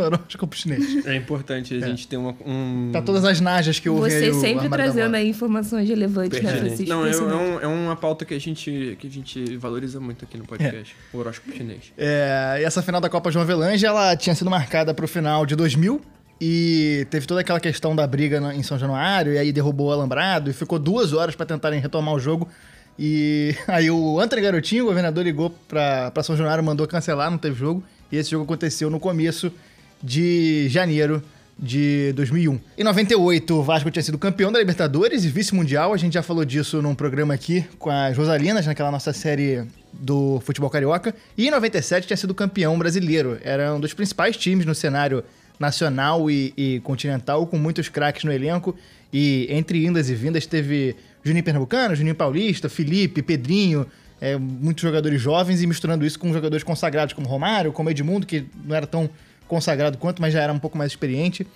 horóscopo 0.04 0.56
chinês. 0.56 1.06
É 1.06 1.14
importante 1.16 1.74
a 1.74 1.80
gente 1.80 2.06
ter 2.06 2.16
uma, 2.16 2.34
um. 2.46 2.90
Tá 2.92 3.02
todas 3.02 3.24
as 3.24 3.40
najas 3.40 3.78
que 3.78 3.88
eu 3.88 3.94
ouvi 3.96 4.12
aí 4.12 4.20
Você 4.20 4.30
o 4.30 4.40
sempre 4.40 4.68
trazendo 4.68 5.14
aí 5.14 5.28
informações 5.28 5.88
relevantes, 5.88 6.40
né. 6.40 6.56
Francisco? 6.56 6.88
Não, 6.88 7.06
é, 7.06 7.10
é, 7.10 7.16
um- 7.16 7.60
é 7.60 7.66
uma 7.66 7.96
pauta 7.96 8.24
que 8.24 8.34
a 8.34 8.38
gente, 8.40 8.96
que 8.98 9.06
a 9.06 9.10
gente 9.10 9.56
valoriza 9.56 10.00
muito 10.00 10.24
aqui 10.24 10.36
no 10.36 10.44
podcast. 10.44 10.94
O 11.12 11.18
horóscopo 11.18 11.56
chinês. 11.56 11.92
É, 11.96 12.58
e 12.60 12.64
essa 12.64 12.82
final 12.82 13.00
da 13.00 13.08
Copa 13.08 13.30
João 13.30 13.42
Avelange, 13.42 13.84
ela 13.84 14.16
tinha 14.16 14.34
sido 14.34 14.50
marcada 14.50 14.92
pro 14.94 15.06
final 15.08 15.44
de 15.46 15.54
2000 15.56 16.00
e 16.40 17.06
teve 17.10 17.26
toda 17.26 17.40
aquela 17.40 17.58
questão 17.58 17.96
da 17.96 18.06
briga 18.06 18.38
em 18.54 18.62
São 18.62 18.78
Januário 18.78 19.32
e 19.32 19.38
aí 19.38 19.52
derrubou 19.52 19.88
o 19.88 19.92
alambrado 19.92 20.50
e 20.50 20.52
ficou 20.52 20.78
duas 20.78 21.12
horas 21.12 21.34
pra 21.34 21.44
tentarem 21.44 21.80
retomar 21.80 22.14
o 22.14 22.20
jogo. 22.20 22.48
E 22.98 23.54
aí 23.66 23.90
o 23.90 24.20
Antônio 24.20 24.44
Garotinho, 24.44 24.84
o 24.84 24.86
governador, 24.88 25.24
ligou 25.24 25.50
pra, 25.68 26.10
pra 26.10 26.22
São 26.22 26.36
Januário, 26.36 26.62
mandou 26.62 26.86
cancelar, 26.86 27.30
não 27.30 27.38
teve 27.38 27.56
jogo. 27.56 27.82
E 28.10 28.16
esse 28.16 28.30
jogo 28.30 28.44
aconteceu 28.44 28.88
no 28.88 28.98
começo 28.98 29.52
de 30.02 30.68
janeiro 30.68 31.22
de 31.58 32.12
2001. 32.14 32.60
Em 32.78 32.84
98, 32.84 33.54
o 33.54 33.62
Vasco 33.62 33.90
tinha 33.90 34.02
sido 34.02 34.16
campeão 34.16 34.52
da 34.52 34.58
Libertadores 34.58 35.24
e 35.24 35.28
vice-mundial. 35.28 35.92
A 35.92 35.96
gente 35.96 36.14
já 36.14 36.22
falou 36.22 36.44
disso 36.44 36.80
num 36.80 36.94
programa 36.94 37.34
aqui 37.34 37.64
com 37.78 37.90
as 37.90 38.16
Rosalinas, 38.16 38.66
naquela 38.66 38.92
nossa 38.92 39.12
série 39.12 39.64
do 39.92 40.40
futebol 40.44 40.70
carioca. 40.70 41.14
E 41.36 41.48
em 41.48 41.50
97 41.50 42.06
tinha 42.06 42.16
sido 42.16 42.32
campeão 42.34 42.78
brasileiro. 42.78 43.38
Era 43.42 43.74
um 43.74 43.80
dos 43.80 43.92
principais 43.92 44.36
times 44.36 44.64
no 44.64 44.74
cenário 44.74 45.24
nacional 45.58 46.30
e, 46.30 46.54
e 46.56 46.80
continental, 46.80 47.44
com 47.46 47.58
muitos 47.58 47.88
craques 47.88 48.22
no 48.22 48.32
elenco. 48.32 48.76
E 49.12 49.48
entre 49.50 49.84
indas 49.84 50.08
e 50.08 50.14
vindas 50.14 50.46
teve 50.46 50.94
Juninho 51.24 51.44
Pernambucano, 51.44 51.96
Juninho 51.96 52.14
Paulista, 52.14 52.68
Felipe, 52.68 53.20
Pedrinho, 53.20 53.84
é, 54.20 54.36
muitos 54.36 54.82
jogadores 54.82 55.20
jovens 55.20 55.60
e 55.62 55.66
misturando 55.66 56.06
isso 56.06 56.18
com 56.18 56.32
jogadores 56.32 56.62
consagrados 56.62 57.14
como 57.14 57.26
Romário, 57.26 57.72
como 57.72 57.90
Edmundo, 57.90 58.26
que 58.26 58.46
não 58.64 58.76
era 58.76 58.86
tão 58.86 59.10
consagrado 59.48 59.98
quanto, 59.98 60.22
mas 60.22 60.32
já 60.32 60.42
era 60.42 60.52
um 60.52 60.58
pouco 60.58 60.78
mais 60.78 60.92
experiente. 60.92 61.46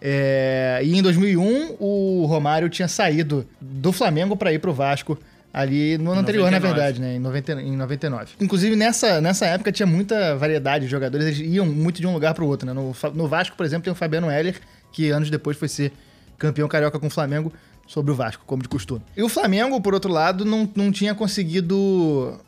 É, 0.00 0.80
e 0.82 0.98
em 0.98 1.00
2001, 1.00 1.76
o 1.78 2.26
Romário 2.26 2.68
tinha 2.68 2.88
saído 2.88 3.46
do 3.60 3.92
Flamengo 3.92 4.36
para 4.36 4.52
ir 4.52 4.58
pro 4.58 4.74
Vasco 4.74 5.16
ali 5.52 5.98
no 5.98 6.10
ano 6.10 6.22
anterior, 6.22 6.50
na 6.50 6.58
99. 6.58 6.74
verdade, 6.74 7.00
né? 7.00 7.16
Em, 7.16 7.18
90, 7.20 7.52
em 7.62 7.76
99. 7.76 8.32
Inclusive, 8.40 8.74
nessa, 8.74 9.20
nessa 9.20 9.46
época 9.46 9.70
tinha 9.70 9.86
muita 9.86 10.34
variedade 10.36 10.86
de 10.86 10.90
jogadores, 10.90 11.26
eles 11.26 11.38
iam 11.54 11.66
muito 11.66 12.00
de 12.00 12.06
um 12.06 12.12
lugar 12.12 12.34
pro 12.34 12.46
outro, 12.46 12.66
né? 12.66 12.72
No, 12.72 12.94
no 13.14 13.28
Vasco, 13.28 13.56
por 13.56 13.64
exemplo, 13.64 13.84
tem 13.84 13.92
o 13.92 13.96
Fabiano 13.96 14.30
Heller, 14.30 14.56
que 14.92 15.10
anos 15.10 15.30
depois 15.30 15.56
foi 15.56 15.68
ser 15.68 15.92
campeão 16.36 16.66
carioca 16.66 16.98
com 16.98 17.06
o 17.06 17.10
Flamengo 17.10 17.52
sobre 17.86 18.10
o 18.10 18.14
Vasco, 18.14 18.42
como 18.46 18.62
de 18.62 18.68
costume. 18.68 19.02
E 19.16 19.22
o 19.22 19.28
Flamengo, 19.28 19.80
por 19.80 19.94
outro 19.94 20.10
lado, 20.10 20.44
não, 20.44 20.68
não 20.74 20.90
tinha 20.90 21.14
conseguido 21.14 22.40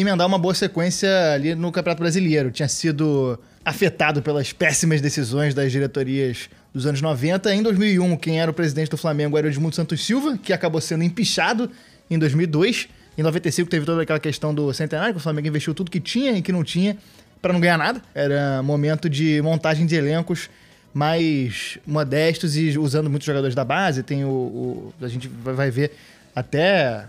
emendar 0.00 0.26
uma 0.26 0.38
boa 0.38 0.54
sequência 0.54 1.08
ali 1.34 1.54
no 1.54 1.70
Campeonato 1.72 2.00
Brasileiro. 2.00 2.50
Tinha 2.50 2.68
sido 2.68 3.38
afetado 3.64 4.22
pelas 4.22 4.52
péssimas 4.52 5.00
decisões 5.00 5.54
das 5.54 5.70
diretorias 5.70 6.48
dos 6.74 6.86
anos 6.86 7.00
90. 7.00 7.54
Em 7.54 7.62
2001, 7.62 8.16
quem 8.16 8.40
era 8.40 8.50
o 8.50 8.54
presidente 8.54 8.90
do 8.90 8.96
Flamengo 8.96 9.36
era 9.38 9.46
o 9.46 9.50
Edmundo 9.50 9.74
Santos 9.76 10.04
Silva, 10.04 10.38
que 10.38 10.52
acabou 10.52 10.80
sendo 10.80 11.04
empichado 11.04 11.70
em 12.10 12.18
2002. 12.18 12.88
Em 13.16 13.22
95 13.22 13.68
teve 13.70 13.84
toda 13.84 14.02
aquela 14.02 14.18
questão 14.18 14.54
do 14.54 14.72
centenário, 14.72 15.12
que 15.14 15.18
o 15.20 15.22
Flamengo 15.22 15.48
investiu 15.48 15.74
tudo 15.74 15.90
que 15.90 16.00
tinha 16.00 16.32
e 16.32 16.40
que 16.42 16.50
não 16.50 16.64
tinha 16.64 16.96
para 17.42 17.52
não 17.52 17.60
ganhar 17.60 17.76
nada. 17.76 18.00
Era 18.14 18.62
momento 18.62 19.08
de 19.10 19.40
montagem 19.42 19.84
de 19.84 19.94
elencos 19.94 20.48
mais 20.94 21.78
modestos 21.86 22.56
e 22.56 22.78
usando 22.78 23.08
muitos 23.10 23.26
jogadores 23.26 23.54
da 23.54 23.64
base. 23.64 24.02
Tem 24.02 24.24
o, 24.24 24.28
o- 24.28 24.94
a 25.02 25.08
gente 25.08 25.28
vai 25.28 25.54
vai 25.54 25.70
ver 25.70 25.92
até 26.34 27.04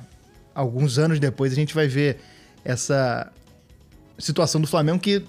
alguns 0.54 0.98
anos 1.00 1.20
depois 1.20 1.52
a 1.52 1.56
gente 1.56 1.74
vai 1.74 1.88
ver 1.88 2.18
essa 2.64 3.32
situação 4.18 4.62
do 4.62 4.68
Flamengo 4.68 5.00
que 5.00 5.24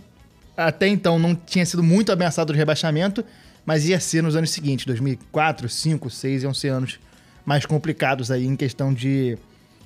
até 0.56 0.86
então 0.86 1.18
não 1.18 1.34
tinha 1.34 1.66
sido 1.66 1.82
muito 1.82 2.12
ameaçado 2.12 2.52
de 2.52 2.58
rebaixamento, 2.58 3.24
mas 3.66 3.86
ia 3.88 3.98
ser 3.98 4.22
nos 4.22 4.36
anos 4.36 4.50
seguintes, 4.50 4.86
2004, 4.86 5.68
5, 5.68 6.10
6, 6.10 6.42
iam 6.44 6.54
ser 6.54 6.68
anos 6.68 7.00
mais 7.44 7.66
complicados 7.66 8.30
aí 8.30 8.46
em 8.46 8.56
questão 8.56 8.92
de 8.92 9.36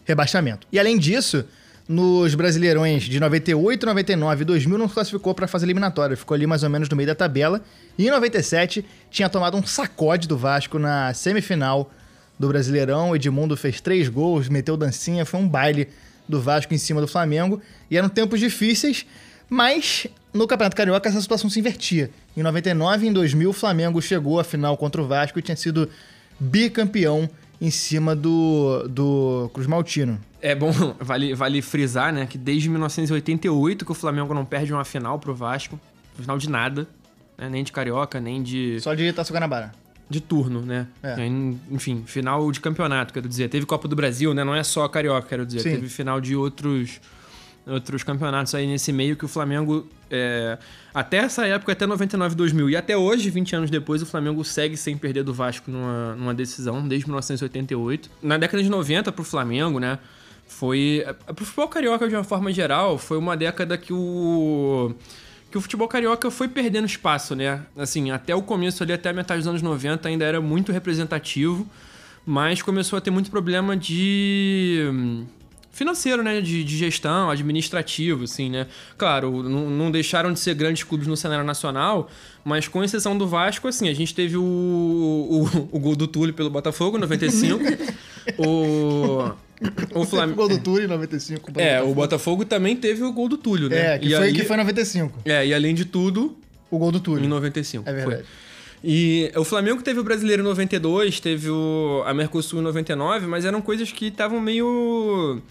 rebaixamento. 0.05 0.67
E 0.71 0.79
além 0.79 0.99
disso, 0.99 1.45
nos 1.89 2.35
Brasileirões 2.35 3.05
de 3.05 3.19
98, 3.19 3.87
99 3.87 4.43
e 4.43 4.45
2000 4.45 4.79
não 4.79 4.89
classificou 4.89 5.35
para 5.35 5.49
fase 5.49 5.65
eliminatória, 5.65 6.17
ficou 6.17 6.35
ali 6.35 6.47
mais 6.47 6.63
ou 6.63 6.71
menos 6.71 6.89
no 6.89 6.97
meio 6.97 7.07
da 7.07 7.15
tabela. 7.15 7.63
E 7.97 8.07
em 8.07 8.11
97 8.11 8.85
tinha 9.11 9.29
tomado 9.29 9.57
um 9.57 9.65
sacode 9.65 10.29
do 10.29 10.37
Vasco 10.37 10.79
na 10.79 11.15
semifinal 11.15 11.91
do 12.39 12.49
Brasileirão. 12.49 13.17
Edmundo 13.17 13.57
fez 13.57 13.81
três 13.81 14.09
gols, 14.09 14.49
meteu 14.49 14.77
dancinha, 14.77 15.25
foi 15.25 15.41
um 15.41 15.49
baile 15.49 15.89
do 16.29 16.41
Vasco 16.41 16.75
em 16.75 16.79
cima 16.79 17.01
do 17.01 17.09
Flamengo. 17.09 17.61
E 17.91 17.97
eram 17.97 18.09
tempos 18.09 18.39
difíceis, 18.39 19.07
mas 19.49 20.07
no 20.33 20.47
Campeonato 20.47 20.77
Carioca 20.77 21.09
essa 21.09 21.21
situação 21.21 21.49
se 21.49 21.59
invertia. 21.59 22.11
Em 22.37 22.43
99 22.43 23.07
e 23.07 23.09
em 23.09 23.13
2000 23.13 23.51
o 23.51 23.53
Flamengo 23.53 24.01
chegou 24.03 24.39
à 24.39 24.45
final 24.45 24.77
contra 24.77 25.01
o 25.01 25.07
Vasco 25.07 25.39
e 25.39 25.43
tinha 25.43 25.57
sido 25.57 25.89
bicampeão 26.39 27.29
em 27.61 27.71
cima 27.71 28.15
do, 28.15 28.87
do 28.89 29.51
Cruz 29.53 29.67
Maltino. 29.67 30.21
É 30.41 30.55
bom, 30.55 30.71
vale, 31.01 31.35
vale 31.35 31.61
frisar, 31.61 32.13
né, 32.13 32.27
que 32.27 32.39
desde 32.39 32.69
1988 32.69 33.85
que 33.85 33.91
o 33.91 33.95
Flamengo 33.95 34.33
não 34.33 34.45
perde 34.45 34.73
uma 34.73 34.85
final 34.85 35.19
pro 35.19 35.35
Vasco, 35.35 35.81
final 36.17 36.39
de 36.39 36.49
nada, 36.49 36.87
né, 37.37 37.49
nem 37.49 37.65
de 37.65 37.73
Carioca, 37.73 38.21
nem 38.21 38.43
de... 38.43 38.81
Só 38.81 38.95
de 38.95 39.13
Taça 39.13 39.33
Guanabara. 39.33 39.73
De 40.11 40.21
turno, 40.21 40.63
né? 40.63 40.87
É. 41.03 41.17
Enfim, 41.71 42.03
final 42.07 42.51
de 42.51 42.61
campeonato, 42.61 43.13
quero 43.13 43.29
dizer. 43.29 43.49
Teve 43.49 43.67
Copa 43.67 43.87
do 43.87 43.95
Brasil, 43.95 44.33
né? 44.33 44.43
Não 44.43 44.55
é 44.55 44.63
só 44.63 44.89
Carioca, 44.89 45.29
quero 45.29 45.45
dizer. 45.45 45.61
Sim. 45.61 45.71
Teve 45.73 45.89
final 45.89 46.21
de 46.21 46.35
outros 46.35 47.01
outros 47.69 48.03
campeonatos 48.03 48.55
aí 48.55 48.67
nesse 48.67 48.93
meio 48.93 49.17
que 49.17 49.25
o 49.25 49.29
Flamengo, 49.29 49.87
é, 50.11 50.59
até 50.95 51.19
essa 51.19 51.47
época, 51.47 51.73
até 51.73 51.87
99, 51.87 52.35
2000 52.35 52.71
e 52.71 52.77
até 52.77 52.97
hoje, 52.97 53.29
20 53.31 53.57
anos 53.57 53.71
depois, 53.71 54.03
o 54.03 54.07
Flamengo 54.07 54.43
segue 54.45 54.77
sem 54.77 54.97
perder 54.97 55.23
do 55.23 55.35
Vasco 55.35 55.71
numa, 55.71 56.15
numa 56.15 56.35
decisão, 56.35 56.87
desde 56.87 57.07
1988. 57.07 58.11
Na 58.23 58.39
década 58.39 58.63
de 58.63 58.69
90, 58.69 59.13
pro 59.13 59.25
Flamengo, 59.25 59.79
né, 59.79 59.99
foi... 60.47 61.05
Pro 61.27 61.45
futebol 61.45 61.69
carioca, 61.69 62.09
de 62.09 62.15
uma 62.15 62.25
forma 62.25 62.51
geral, 62.53 62.97
foi 62.97 63.19
uma 63.19 63.37
década 63.37 63.77
que 63.77 63.93
o... 63.93 64.95
Que 65.51 65.57
o 65.57 65.61
futebol 65.61 65.89
carioca 65.89 66.31
foi 66.31 66.49
perdendo 66.49 66.87
espaço, 66.87 67.35
né? 67.35 67.63
Assim, 67.77 68.11
até 68.11 68.35
o 68.35 68.43
começo 68.43 68.83
ali, 68.83 68.93
até 68.93 69.11
a 69.11 69.13
metade 69.13 69.41
dos 69.41 69.49
anos 69.49 69.63
90, 69.63 70.09
ainda 70.09 70.25
era 70.25 70.41
muito 70.41 70.73
representativo, 70.73 71.67
mas 72.27 72.61
começou 72.61 72.99
a 72.99 73.01
ter 73.01 73.11
muito 73.11 73.31
problema 73.31 73.77
de 73.77 74.93
financeiro, 75.79 76.23
né? 76.23 76.41
De, 76.41 76.65
de, 76.65 76.77
gestão, 76.77 77.31
administrativo, 77.31 78.25
assim, 78.25 78.51
né? 78.51 78.67
Claro, 78.99 79.43
não, 79.43 79.71
não, 79.71 79.91
deixaram 79.91 80.33
de 80.33 80.41
ser 80.41 80.55
grandes 80.55 80.83
clubes 80.83 81.07
no 81.07 81.17
cenário 81.17 81.45
nacional, 81.45 82.11
mas 82.45 82.67
com 82.67 82.83
exceção 82.83 83.17
do 83.17 83.27
Vasco, 83.27 83.69
assim, 83.69 83.89
a 83.89 83.95
gente 83.95 84.15
teve 84.15 84.37
o, 84.37 84.43
o, 84.43 85.69
o 85.73 85.79
gol 85.79 85.95
do 85.95 86.07
Túlio 86.07 86.35
pelo 86.35 86.51
Botafogo, 86.51 86.99
95. 86.99 87.61
o. 88.37 89.48
O 89.95 90.05
Flamengo. 90.05 90.37
gol 90.37 90.49
do 90.49 90.59
Túlio 90.59 90.85
em 90.85 90.89
95. 90.89 91.51
É, 91.51 91.53
Botafogo. 91.53 91.91
o 91.91 91.95
Botafogo 91.95 92.45
também 92.45 92.77
teve 92.77 93.03
o 93.03 93.13
gol 93.13 93.29
do 93.29 93.37
Túlio, 93.37 93.69
né? 93.69 93.95
É, 93.95 93.99
que, 93.99 94.11
foi, 94.11 94.27
aí, 94.27 94.33
que 94.33 94.45
foi 94.45 94.57
em 94.57 94.61
95. 94.61 95.19
É, 95.25 95.47
e 95.47 95.55
além 95.55 95.75
de 95.75 95.85
tudo. 95.85 96.37
O 96.71 96.79
gol 96.79 96.93
do 96.93 97.01
Túlio. 97.01 97.25
Em 97.25 97.29
95. 97.29 97.89
É 97.89 97.93
verdade. 97.93 98.23
Foi. 98.23 98.49
E 98.83 99.33
o 99.35 99.45
Flamengo 99.45 99.83
teve 99.83 99.99
o 99.99 100.05
Brasileiro 100.05 100.43
em 100.43 100.45
92, 100.45 101.19
teve 101.19 101.51
o, 101.51 102.03
a 102.07 102.15
Mercosul 102.15 102.61
em 102.61 102.63
99, 102.63 103.27
mas 103.27 103.45
eram 103.45 103.61
coisas 103.61 103.91
que 103.91 104.07
estavam 104.07 104.41
meio 104.41 105.43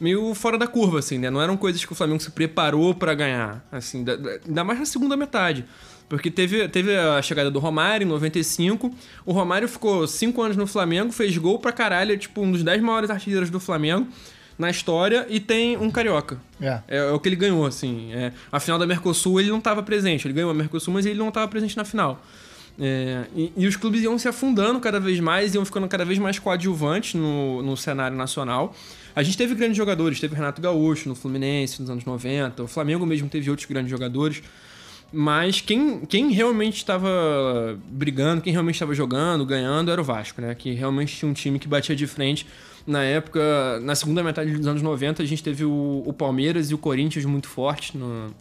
meio 0.00 0.34
fora 0.34 0.56
da 0.56 0.66
curva, 0.66 0.98
assim, 0.98 1.18
né? 1.18 1.28
Não 1.28 1.42
eram 1.42 1.58
coisas 1.58 1.84
que 1.84 1.92
o 1.92 1.94
Flamengo 1.94 2.22
se 2.22 2.30
preparou 2.30 2.94
para 2.94 3.12
ganhar, 3.12 3.62
assim, 3.70 4.02
da, 4.02 4.16
da, 4.16 4.38
ainda 4.46 4.64
mais 4.64 4.78
na 4.78 4.86
segunda 4.86 5.14
metade. 5.14 5.66
Porque 6.10 6.28
teve, 6.28 6.68
teve 6.68 6.96
a 6.96 7.22
chegada 7.22 7.52
do 7.52 7.60
Romário 7.60 8.04
em 8.04 8.08
95. 8.08 8.92
O 9.24 9.32
Romário 9.32 9.68
ficou 9.68 10.08
cinco 10.08 10.42
anos 10.42 10.56
no 10.56 10.66
Flamengo, 10.66 11.12
fez 11.12 11.38
gol 11.38 11.60
pra 11.60 11.70
caralho, 11.70 12.12
é 12.12 12.16
tipo 12.16 12.42
um 12.42 12.50
dos 12.50 12.64
10 12.64 12.82
maiores 12.82 13.10
artilheiros 13.10 13.48
do 13.48 13.60
Flamengo 13.60 14.08
na 14.58 14.68
história 14.68 15.24
e 15.30 15.38
tem 15.38 15.76
um 15.76 15.88
carioca. 15.88 16.38
É. 16.60 16.80
É, 16.88 16.96
é 16.96 17.12
o 17.12 17.20
que 17.20 17.28
ele 17.28 17.36
ganhou, 17.36 17.64
assim. 17.64 18.12
É, 18.12 18.32
a 18.50 18.58
final 18.58 18.76
da 18.76 18.88
Mercosul 18.88 19.38
ele 19.38 19.50
não 19.50 19.58
estava 19.58 19.84
presente. 19.84 20.26
Ele 20.26 20.34
ganhou 20.34 20.50
a 20.50 20.54
Mercosul, 20.54 20.92
mas 20.92 21.06
ele 21.06 21.16
não 21.16 21.28
estava 21.28 21.46
presente 21.46 21.76
na 21.76 21.84
final. 21.84 22.20
É, 22.76 23.26
e, 23.36 23.52
e, 23.56 23.66
os 23.68 23.76
clubes 23.76 24.02
iam 24.02 24.18
se 24.18 24.26
afundando 24.26 24.80
cada 24.80 24.98
vez 24.98 25.20
mais, 25.20 25.54
iam 25.54 25.64
ficando 25.64 25.86
cada 25.86 26.04
vez 26.04 26.18
mais 26.18 26.40
coadjuvantes 26.40 27.14
no, 27.14 27.62
no 27.62 27.76
cenário 27.76 28.16
nacional. 28.16 28.74
A 29.14 29.22
gente 29.22 29.38
teve 29.38 29.54
grandes 29.54 29.76
jogadores, 29.76 30.18
teve 30.18 30.34
Renato 30.34 30.60
Gaúcho 30.60 31.08
no 31.08 31.14
Fluminense 31.14 31.80
nos 31.80 31.88
anos 31.88 32.04
90, 32.04 32.64
o 32.64 32.66
Flamengo 32.66 33.06
mesmo 33.06 33.28
teve 33.28 33.48
outros 33.48 33.68
grandes 33.68 33.90
jogadores. 33.90 34.42
Mas 35.12 35.60
quem, 35.60 36.00
quem 36.00 36.30
realmente 36.30 36.76
estava 36.76 37.78
brigando, 37.86 38.42
quem 38.42 38.52
realmente 38.52 38.76
estava 38.76 38.94
jogando, 38.94 39.44
ganhando, 39.44 39.90
era 39.90 40.00
o 40.00 40.04
Vasco, 40.04 40.40
né? 40.40 40.54
Que 40.54 40.72
realmente 40.72 41.16
tinha 41.16 41.28
um 41.28 41.34
time 41.34 41.58
que 41.58 41.66
batia 41.66 41.96
de 41.96 42.06
frente. 42.06 42.46
Na 42.86 43.02
época, 43.02 43.80
na 43.82 43.94
segunda 43.94 44.22
metade 44.22 44.52
dos 44.52 44.66
anos 44.66 44.82
90, 44.82 45.22
a 45.22 45.26
gente 45.26 45.42
teve 45.42 45.64
o, 45.64 46.02
o 46.06 46.12
Palmeiras 46.12 46.70
e 46.70 46.74
o 46.74 46.78
Corinthians 46.78 47.24
muito 47.24 47.48
fortes 47.48 47.94
no, 47.94 48.32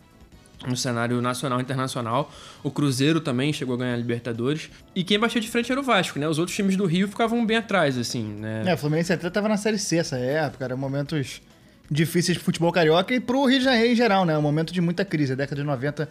no 0.68 0.78
cenário 0.78 1.20
nacional 1.22 1.60
e 1.60 1.62
internacional. 1.64 2.32
O 2.64 2.70
Cruzeiro 2.70 3.20
também 3.20 3.52
chegou 3.52 3.76
a 3.76 3.78
ganhar 3.80 3.94
a 3.94 3.98
Libertadores. 3.98 4.70
E 4.96 5.04
quem 5.04 5.20
batia 5.20 5.42
de 5.42 5.50
frente 5.50 5.72
era 5.72 5.82
o 5.82 5.84
Vasco, 5.84 6.20
né? 6.20 6.28
Os 6.28 6.38
outros 6.38 6.56
times 6.56 6.76
do 6.76 6.86
Rio 6.86 7.08
ficavam 7.08 7.46
bem 7.46 7.58
atrás, 7.58 7.98
assim, 7.98 8.24
né? 8.24 8.64
É, 8.66 8.74
o 8.76 8.78
Fluminense 8.78 9.12
até 9.12 9.30
tava 9.30 9.50
na 9.50 9.58
Série 9.58 9.80
C 9.80 9.98
essa 9.98 10.18
época, 10.18 10.66
eram 10.66 10.78
momentos 10.78 11.42
difíceis 11.90 12.38
pro 12.38 12.46
futebol 12.46 12.72
carioca 12.72 13.14
e 13.14 13.20
pro 13.20 13.46
Rio 13.46 13.58
de 13.58 13.66
Janeiro 13.66 13.92
em 13.92 13.96
geral, 13.96 14.24
né? 14.24 14.38
Um 14.38 14.42
momento 14.42 14.72
de 14.72 14.82
muita 14.82 15.04
crise. 15.04 15.34
A 15.34 15.36
década 15.36 15.62
de 15.62 15.68
90 15.68 16.08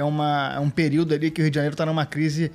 é, 0.00 0.04
uma, 0.04 0.54
é 0.56 0.58
um 0.58 0.70
período 0.70 1.14
ali 1.14 1.30
que 1.30 1.40
o 1.40 1.42
Rio 1.42 1.50
de 1.50 1.54
Janeiro 1.54 1.76
tá 1.76 1.86
numa 1.86 2.06
crise 2.06 2.50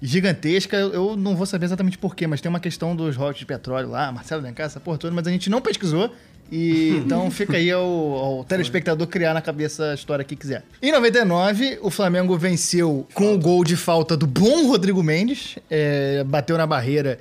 gigantesca. 0.00 0.76
Eu 0.76 1.16
não 1.16 1.36
vou 1.36 1.46
saber 1.46 1.66
exatamente 1.66 1.98
porquê, 1.98 2.26
mas 2.26 2.40
tem 2.40 2.48
uma 2.48 2.60
questão 2.60 2.96
dos 2.96 3.16
royalties 3.16 3.40
de 3.40 3.46
petróleo 3.46 3.90
lá, 3.90 4.10
Marcelo 4.10 4.42
cá, 4.52 4.64
essa 4.64 4.80
porra 4.80 4.98
toda, 4.98 5.14
mas 5.14 5.26
a 5.26 5.30
gente 5.30 5.50
não 5.50 5.60
pesquisou. 5.60 6.12
E 6.50 7.00
então 7.04 7.30
fica 7.30 7.56
aí 7.56 7.70
ao, 7.70 7.84
ao, 7.84 8.44
telespectador 8.44 9.06
criar 9.06 9.34
na 9.34 9.42
cabeça 9.42 9.90
a 9.90 9.94
história 9.94 10.24
que 10.24 10.34
quiser. 10.34 10.64
Em 10.80 10.90
99, 10.90 11.78
o 11.82 11.90
Flamengo 11.90 12.36
venceu 12.38 13.06
com 13.12 13.34
o 13.34 13.38
gol 13.38 13.62
de 13.64 13.76
falta 13.76 14.16
do 14.16 14.26
bom 14.26 14.66
Rodrigo 14.66 15.02
Mendes. 15.02 15.58
É, 15.70 16.24
bateu 16.24 16.56
na 16.56 16.66
barreira 16.66 17.18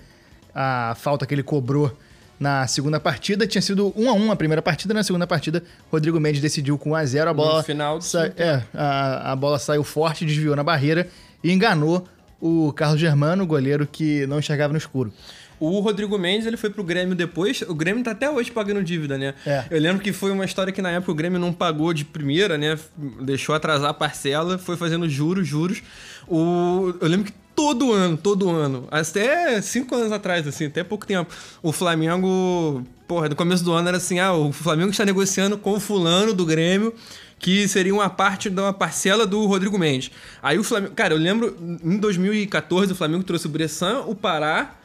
a 0.55 0.95
falta 0.97 1.25
que 1.25 1.33
ele 1.33 1.43
cobrou 1.43 1.95
na 2.39 2.67
segunda 2.67 2.99
partida. 2.99 3.47
Tinha 3.47 3.61
sido 3.61 3.93
1 3.95 4.09
a 4.09 4.13
1 4.13 4.31
a 4.31 4.35
primeira 4.35 4.61
partida, 4.61 4.93
na 4.93 5.03
segunda 5.03 5.25
partida, 5.27 5.63
Rodrigo 5.91 6.19
Mendes 6.19 6.41
decidiu 6.41 6.77
com 6.77 6.91
1 6.91 6.95
a 6.95 7.05
0 7.05 7.29
a 7.29 7.33
bola. 7.33 7.57
No 7.57 7.63
final 7.63 8.01
sa... 8.01 8.31
é, 8.37 8.61
a, 8.73 9.31
a 9.31 9.35
bola 9.35 9.59
saiu 9.59 9.83
forte, 9.83 10.25
desviou 10.25 10.55
na 10.55 10.63
barreira 10.63 11.07
e 11.43 11.51
enganou 11.51 12.07
o 12.39 12.71
Carlos 12.73 12.99
Germano, 12.99 13.45
goleiro 13.45 13.87
que 13.87 14.27
não 14.27 14.39
enxergava 14.39 14.71
no 14.71 14.77
escuro. 14.77 15.11
O 15.59 15.79
Rodrigo 15.79 16.17
Mendes, 16.17 16.45
ele 16.45 16.57
foi 16.57 16.69
pro 16.69 16.83
Grêmio 16.83 17.15
depois. 17.15 17.61
O 17.61 17.73
Grêmio 17.73 18.03
tá 18.03 18.11
até 18.11 18.29
hoje 18.29 18.51
pagando 18.51 18.83
dívida, 18.83 19.17
né? 19.17 19.33
É. 19.45 19.65
Eu 19.69 19.79
lembro 19.79 20.01
que 20.01 20.13
foi 20.13 20.31
uma 20.31 20.45
história 20.45 20.71
que 20.71 20.81
na 20.81 20.91
época 20.91 21.11
o 21.11 21.15
Grêmio 21.15 21.39
não 21.39 21.51
pagou 21.51 21.93
de 21.93 22.05
primeira, 22.05 22.57
né? 22.57 22.77
Deixou 23.21 23.55
atrasar 23.55 23.89
a 23.89 23.93
parcela, 23.93 24.57
foi 24.57 24.77
fazendo 24.77 25.07
juros, 25.09 25.47
juros. 25.47 25.81
O... 26.27 26.93
Eu 27.01 27.07
lembro 27.07 27.25
que 27.25 27.33
todo 27.55 27.91
ano, 27.91 28.15
todo 28.15 28.49
ano, 28.51 28.87
até 28.91 29.59
cinco 29.61 29.95
anos 29.95 30.11
atrás, 30.11 30.47
assim, 30.47 30.67
até 30.67 30.83
pouco 30.83 31.07
tempo, 31.07 31.33
o 31.63 31.71
Flamengo, 31.71 32.83
porra, 33.07 33.29
no 33.29 33.35
começo 33.35 33.63
do 33.63 33.73
ano 33.73 33.87
era 33.87 33.97
assim, 33.97 34.19
ah, 34.19 34.33
o 34.33 34.51
Flamengo 34.51 34.91
está 34.91 35.03
negociando 35.03 35.57
com 35.57 35.73
o 35.73 35.79
fulano 35.79 36.35
do 36.35 36.45
Grêmio 36.45 36.93
que 37.39 37.67
seria 37.67 37.93
uma 37.93 38.09
parte 38.09 38.49
da 38.49 38.73
parcela 38.73 39.25
do 39.25 39.45
Rodrigo 39.45 39.77
Mendes. 39.77 40.11
Aí 40.41 40.57
o 40.57 40.63
Flamengo, 40.63 40.93
cara, 40.93 41.13
eu 41.13 41.19
lembro 41.19 41.55
em 41.83 41.97
2014 41.97 42.93
o 42.93 42.95
Flamengo 42.95 43.23
trouxe 43.23 43.45
o 43.45 43.49
Bressan, 43.49 44.01
o 44.07 44.15
Pará, 44.15 44.75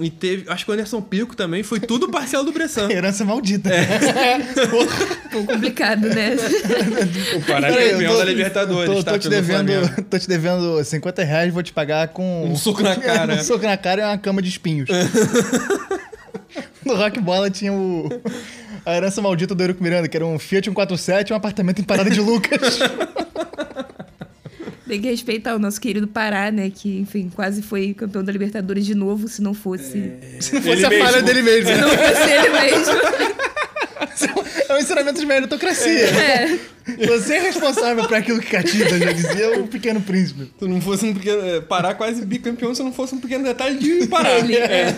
e 0.00 0.10
teve. 0.10 0.50
Acho 0.50 0.64
que 0.64 0.70
o 0.70 0.74
Anderson 0.74 1.00
Pico 1.00 1.36
também. 1.36 1.62
Foi 1.62 1.80
tudo 1.80 2.10
parcial 2.10 2.44
do 2.44 2.52
Bressan. 2.52 2.88
Herança 2.92 3.24
maldita. 3.24 3.68
É. 3.72 3.84
Ficou 5.24 5.44
complicado, 5.46 6.08
né? 6.08 6.36
o 7.36 7.46
Pará 7.46 7.68
é 7.68 7.90
campeão 7.90 8.16
da 8.16 8.24
Libertadores. 8.24 8.94
Tô, 8.94 9.02
tá, 9.02 9.12
tô, 9.12 9.18
te 9.18 9.28
devendo, 9.28 10.04
tô 10.04 10.18
te 10.18 10.28
devendo 10.28 10.82
50 10.82 11.24
reais, 11.24 11.52
vou 11.52 11.62
te 11.62 11.72
pagar 11.72 12.08
com. 12.08 12.44
Um 12.44 12.56
soco 12.56 12.82
na 12.82 12.96
cara. 12.96 13.34
um 13.34 13.42
soco 13.42 13.64
na 13.64 13.76
cara 13.76 14.02
e 14.02 14.04
uma 14.04 14.18
cama 14.18 14.40
de 14.40 14.48
espinhos. 14.48 14.88
no 16.84 16.96
Rock 16.96 17.20
Bola 17.20 17.50
tinha 17.50 17.72
o. 17.72 18.08
A 18.84 18.96
herança 18.96 19.20
maldita 19.20 19.54
do 19.54 19.62
Eurico 19.62 19.82
Miranda, 19.82 20.08
que 20.08 20.16
era 20.16 20.24
um 20.24 20.38
Fiat 20.38 20.64
147 20.64 21.28
e 21.28 21.32
um 21.34 21.36
apartamento 21.36 21.80
em 21.80 21.84
Parada 21.84 22.08
de 22.08 22.20
Lucas. 22.20 22.78
Tem 24.90 25.00
que 25.00 25.08
respeitar 25.08 25.54
o 25.54 25.58
nosso 25.60 25.80
querido 25.80 26.08
Pará, 26.08 26.50
né? 26.50 26.68
Que, 26.68 26.98
enfim, 26.98 27.30
quase 27.32 27.62
foi 27.62 27.94
campeão 27.94 28.24
da 28.24 28.32
Libertadores 28.32 28.84
de 28.84 28.92
novo, 28.92 29.28
se 29.28 29.40
não 29.40 29.54
fosse. 29.54 29.98
É... 29.98 30.40
Se 30.40 30.52
não 30.52 30.62
fosse 30.62 30.84
ele 30.84 30.96
a 30.96 31.04
falha 31.04 31.22
dele 31.22 31.42
mesmo. 31.42 31.70
Se 31.70 31.80
não 31.80 31.90
fosse 31.90 32.28
ele 32.28 32.48
mesmo. 32.48 32.94
É 34.68 34.74
um 34.74 34.78
ensinamento 34.78 35.20
de 35.20 35.26
meritocracia. 35.26 35.92
É. 35.92 36.58
Você 37.06 37.34
é 37.34 37.40
responsável 37.40 38.04
por 38.04 38.16
aquilo 38.16 38.40
que 38.40 38.50
Catinda 38.50 38.98
já 38.98 39.12
dizia, 39.12 39.60
o 39.60 39.68
Pequeno 39.68 40.00
Príncipe. 40.00 40.50
Se 40.58 40.66
não 40.66 40.80
fosse 40.80 41.06
um 41.06 41.14
pequeno. 41.14 41.40
É, 41.40 41.60
Pará 41.60 41.94
quase 41.94 42.26
bicampeão 42.26 42.74
se 42.74 42.82
não 42.82 42.92
fosse 42.92 43.14
um 43.14 43.20
pequeno 43.20 43.44
detalhe 43.44 43.78
de 43.78 44.08
Pará. 44.08 44.38
Ele, 44.40 44.56
é. 44.56 44.92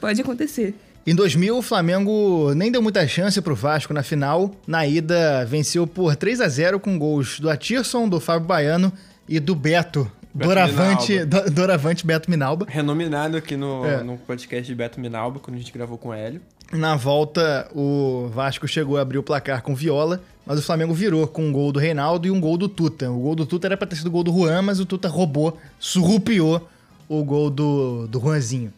Pode 0.00 0.20
acontecer. 0.20 0.74
Em 1.06 1.14
2000, 1.14 1.58
o 1.58 1.62
Flamengo 1.62 2.54
nem 2.54 2.72
deu 2.72 2.80
muita 2.80 3.06
chance 3.06 3.40
pro 3.42 3.54
Vasco 3.54 3.92
na 3.92 4.02
final. 4.02 4.50
Na 4.66 4.86
ida, 4.86 5.44
venceu 5.44 5.86
por 5.86 6.16
3 6.16 6.40
a 6.40 6.48
0 6.48 6.80
com 6.80 6.98
gols 6.98 7.38
do 7.38 7.50
Atirson, 7.50 8.08
do 8.08 8.18
Fábio 8.18 8.46
Baiano 8.48 8.90
e 9.28 9.38
do 9.38 9.54
Beto. 9.54 10.10
Beto 10.32 10.48
Doravante, 10.48 11.24
Do- 11.26 11.50
Doravante 11.50 12.06
Beto 12.06 12.30
Minalba. 12.30 12.66
Renominado 12.68 13.36
aqui 13.36 13.56
no, 13.56 13.84
É. 13.84 14.02
no 14.02 14.16
podcast 14.16 14.66
de 14.66 14.74
Beto 14.74 14.98
Minalba, 14.98 15.38
quando 15.38 15.56
a 15.56 15.58
gente 15.60 15.70
gravou 15.72 15.96
com 15.98 16.08
o 16.08 16.14
Hélio. 16.14 16.40
Na 16.72 16.96
volta, 16.96 17.68
o 17.74 18.28
Vasco 18.34 18.66
chegou 18.66 18.96
a 18.96 19.02
abrir 19.02 19.18
o 19.18 19.22
placar 19.22 19.62
com 19.62 19.74
Viola, 19.76 20.20
mas 20.46 20.58
o 20.58 20.62
Flamengo 20.62 20.92
virou 20.94 21.26
com 21.28 21.44
um 21.46 21.52
gol 21.52 21.70
do 21.70 21.78
Reinaldo 21.78 22.26
e 22.26 22.30
um 22.30 22.40
gol 22.40 22.56
do 22.56 22.68
Tuta. 22.68 23.10
O 23.10 23.18
gol 23.20 23.34
do 23.36 23.46
Tuta 23.46 23.68
era 23.68 23.76
pra 23.76 23.86
ter 23.86 23.94
sido 23.96 24.06
o 24.06 24.10
gol 24.10 24.24
do 24.24 24.32
Juan, 24.32 24.62
mas 24.62 24.80
o 24.80 24.86
Tuta 24.86 25.06
roubou, 25.06 25.56
surrupiou 25.78 26.66
o 27.08 27.22
gol 27.22 27.48
do, 27.50 28.08
do 28.08 28.18
Juanzinho. 28.18 28.72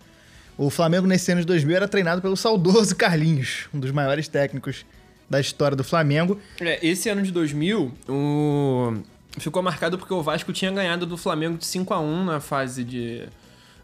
O 0.58 0.70
Flamengo, 0.70 1.06
nesse 1.06 1.30
ano 1.30 1.42
de 1.42 1.46
2000, 1.46 1.76
era 1.76 1.88
treinado 1.88 2.22
pelo 2.22 2.36
saudoso 2.36 2.96
Carlinhos, 2.96 3.68
um 3.74 3.78
dos 3.78 3.90
maiores 3.90 4.26
técnicos 4.26 4.86
da 5.28 5.38
história 5.38 5.76
do 5.76 5.84
Flamengo. 5.84 6.40
É, 6.60 6.84
esse 6.86 7.08
ano 7.08 7.22
de 7.22 7.30
2000, 7.30 7.92
o... 8.08 8.94
ficou 9.38 9.62
marcado 9.62 9.98
porque 9.98 10.14
o 10.14 10.22
Vasco 10.22 10.52
tinha 10.52 10.70
ganhado 10.70 11.04
do 11.04 11.16
Flamengo 11.16 11.58
de 11.58 11.66
5 11.66 11.92
a 11.92 12.00
1 12.00 12.24
na 12.24 12.40
fase 12.40 12.84
de... 12.84 13.24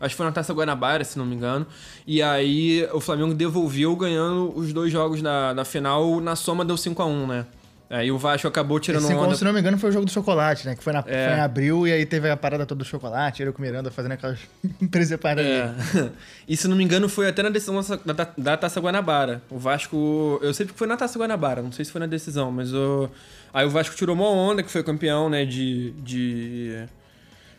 Acho 0.01 0.15
que 0.15 0.17
foi 0.17 0.27
na 0.27 0.33
Taça 0.33 0.53
Guanabara, 0.53 1.05
se 1.05 1.17
não 1.17 1.27
me 1.27 1.37
engano. 1.37 1.65
E 2.07 2.21
aí 2.23 2.89
o 2.93 3.01
Flamengo 3.01 3.35
devolveu 3.35 3.95
ganhando 3.95 4.53
os 4.57 4.73
dois 4.73 4.91
jogos 4.91 5.23
da, 5.23 5.53
da 5.53 5.65
final, 5.65 6.21
na 6.21 6.35
soma 6.35 6.65
deu 6.65 6.77
5 6.77 7.01
a 7.01 7.07
1 7.07 7.27
né? 7.27 7.47
Aí 7.93 8.11
o 8.11 8.17
Vasco 8.17 8.49
acabou 8.49 8.81
tirando 8.81 9.05
Esse 9.05 9.13
onda... 9.13 9.35
se 9.35 9.45
não 9.45 9.53
me 9.53 9.61
engano, 9.61 9.77
foi 9.77 9.91
o 9.91 9.93
jogo 9.93 10.07
do 10.07 10.11
chocolate, 10.11 10.67
né? 10.67 10.75
Que 10.75 10.83
foi, 10.83 10.95
na, 10.95 11.01
É. 11.01 11.29
foi 11.29 11.37
em 11.37 11.41
abril 11.41 11.87
e 11.87 11.93
aí 11.93 12.07
teve 12.07 12.31
a 12.31 12.37
parada 12.39 12.65
toda 12.65 12.79
do 12.79 12.87
chocolate, 12.87 13.43
ele 13.43 13.53
com 13.53 13.59
o 13.59 13.61
Miranda 13.63 13.91
fazendo 13.91 14.13
aquelas 14.13 14.39
presepadas. 14.91 15.45
É. 15.45 15.71
E 16.49 16.57
se 16.57 16.67
não 16.69 16.75
me 16.75 16.83
engano, 16.83 17.07
foi 17.07 17.29
até 17.29 17.43
na 17.43 17.51
decisão 17.51 17.79
da, 18.05 18.13
da, 18.15 18.29
da 18.37 18.57
Taça 18.57 18.81
Guanabara. 18.81 19.43
O 19.51 19.59
Vasco. 19.59 20.41
Eu 20.43 20.55
sei 20.55 20.65
que 20.65 20.73
foi 20.73 20.87
na 20.87 20.97
Taça 20.97 21.19
Guanabara, 21.19 21.61
não 21.61 21.71
sei 21.71 21.85
se 21.85 21.93
foi 21.93 22.01
na 22.01 22.07
decisão, 22.07 22.51
mas 22.51 22.73
o. 22.73 23.11
Aí 23.53 23.67
o 23.67 23.71
Vasco 23.71 23.95
tirou 23.95 24.17
uma 24.17 24.27
onda, 24.29 24.63
que 24.63 24.71
foi 24.71 24.83
campeão, 24.83 25.29
né? 25.29 25.45
De. 25.45 25.91
De. 25.93 26.85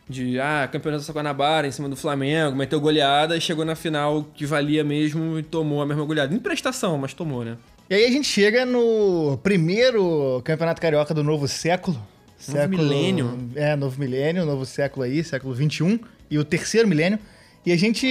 De. 0.09 0.39
Ah, 0.39 0.67
campeão 0.71 0.93
da 0.93 0.97
Taça 0.97 1.13
Guanabara 1.13 1.67
em 1.67 1.71
cima 1.71 1.87
do 1.87 1.95
Flamengo, 1.95 2.55
meteu 2.55 2.81
goleada 2.81 3.37
e 3.37 3.41
chegou 3.41 3.63
na 3.63 3.75
final 3.75 4.23
que 4.33 4.47
valia 4.47 4.83
mesmo 4.83 5.37
e 5.37 5.43
tomou 5.43 5.79
a 5.81 5.85
mesma 5.85 6.03
goleada. 6.03 6.33
Em 6.33 6.39
prestação, 6.39 6.97
mas 6.97 7.13
tomou, 7.13 7.45
né? 7.45 7.55
E 7.89 7.95
aí 7.95 8.05
a 8.05 8.11
gente 8.11 8.27
chega 8.27 8.65
no 8.65 9.37
primeiro 9.43 10.41
Campeonato 10.43 10.81
Carioca 10.81 11.13
do 11.13 11.23
novo 11.23 11.47
século. 11.47 11.95
Novo 11.95 12.83
milênio. 12.83 13.49
É, 13.55 13.75
novo 13.75 13.99
milênio, 13.99 14.45
novo 14.45 14.65
século 14.65 15.03
aí, 15.05 15.23
século 15.23 15.53
XXI. 15.55 15.99
E 16.29 16.37
o 16.37 16.43
terceiro 16.43 16.87
milênio. 16.87 17.19
E 17.65 17.71
a 17.71 17.77
gente 17.77 18.07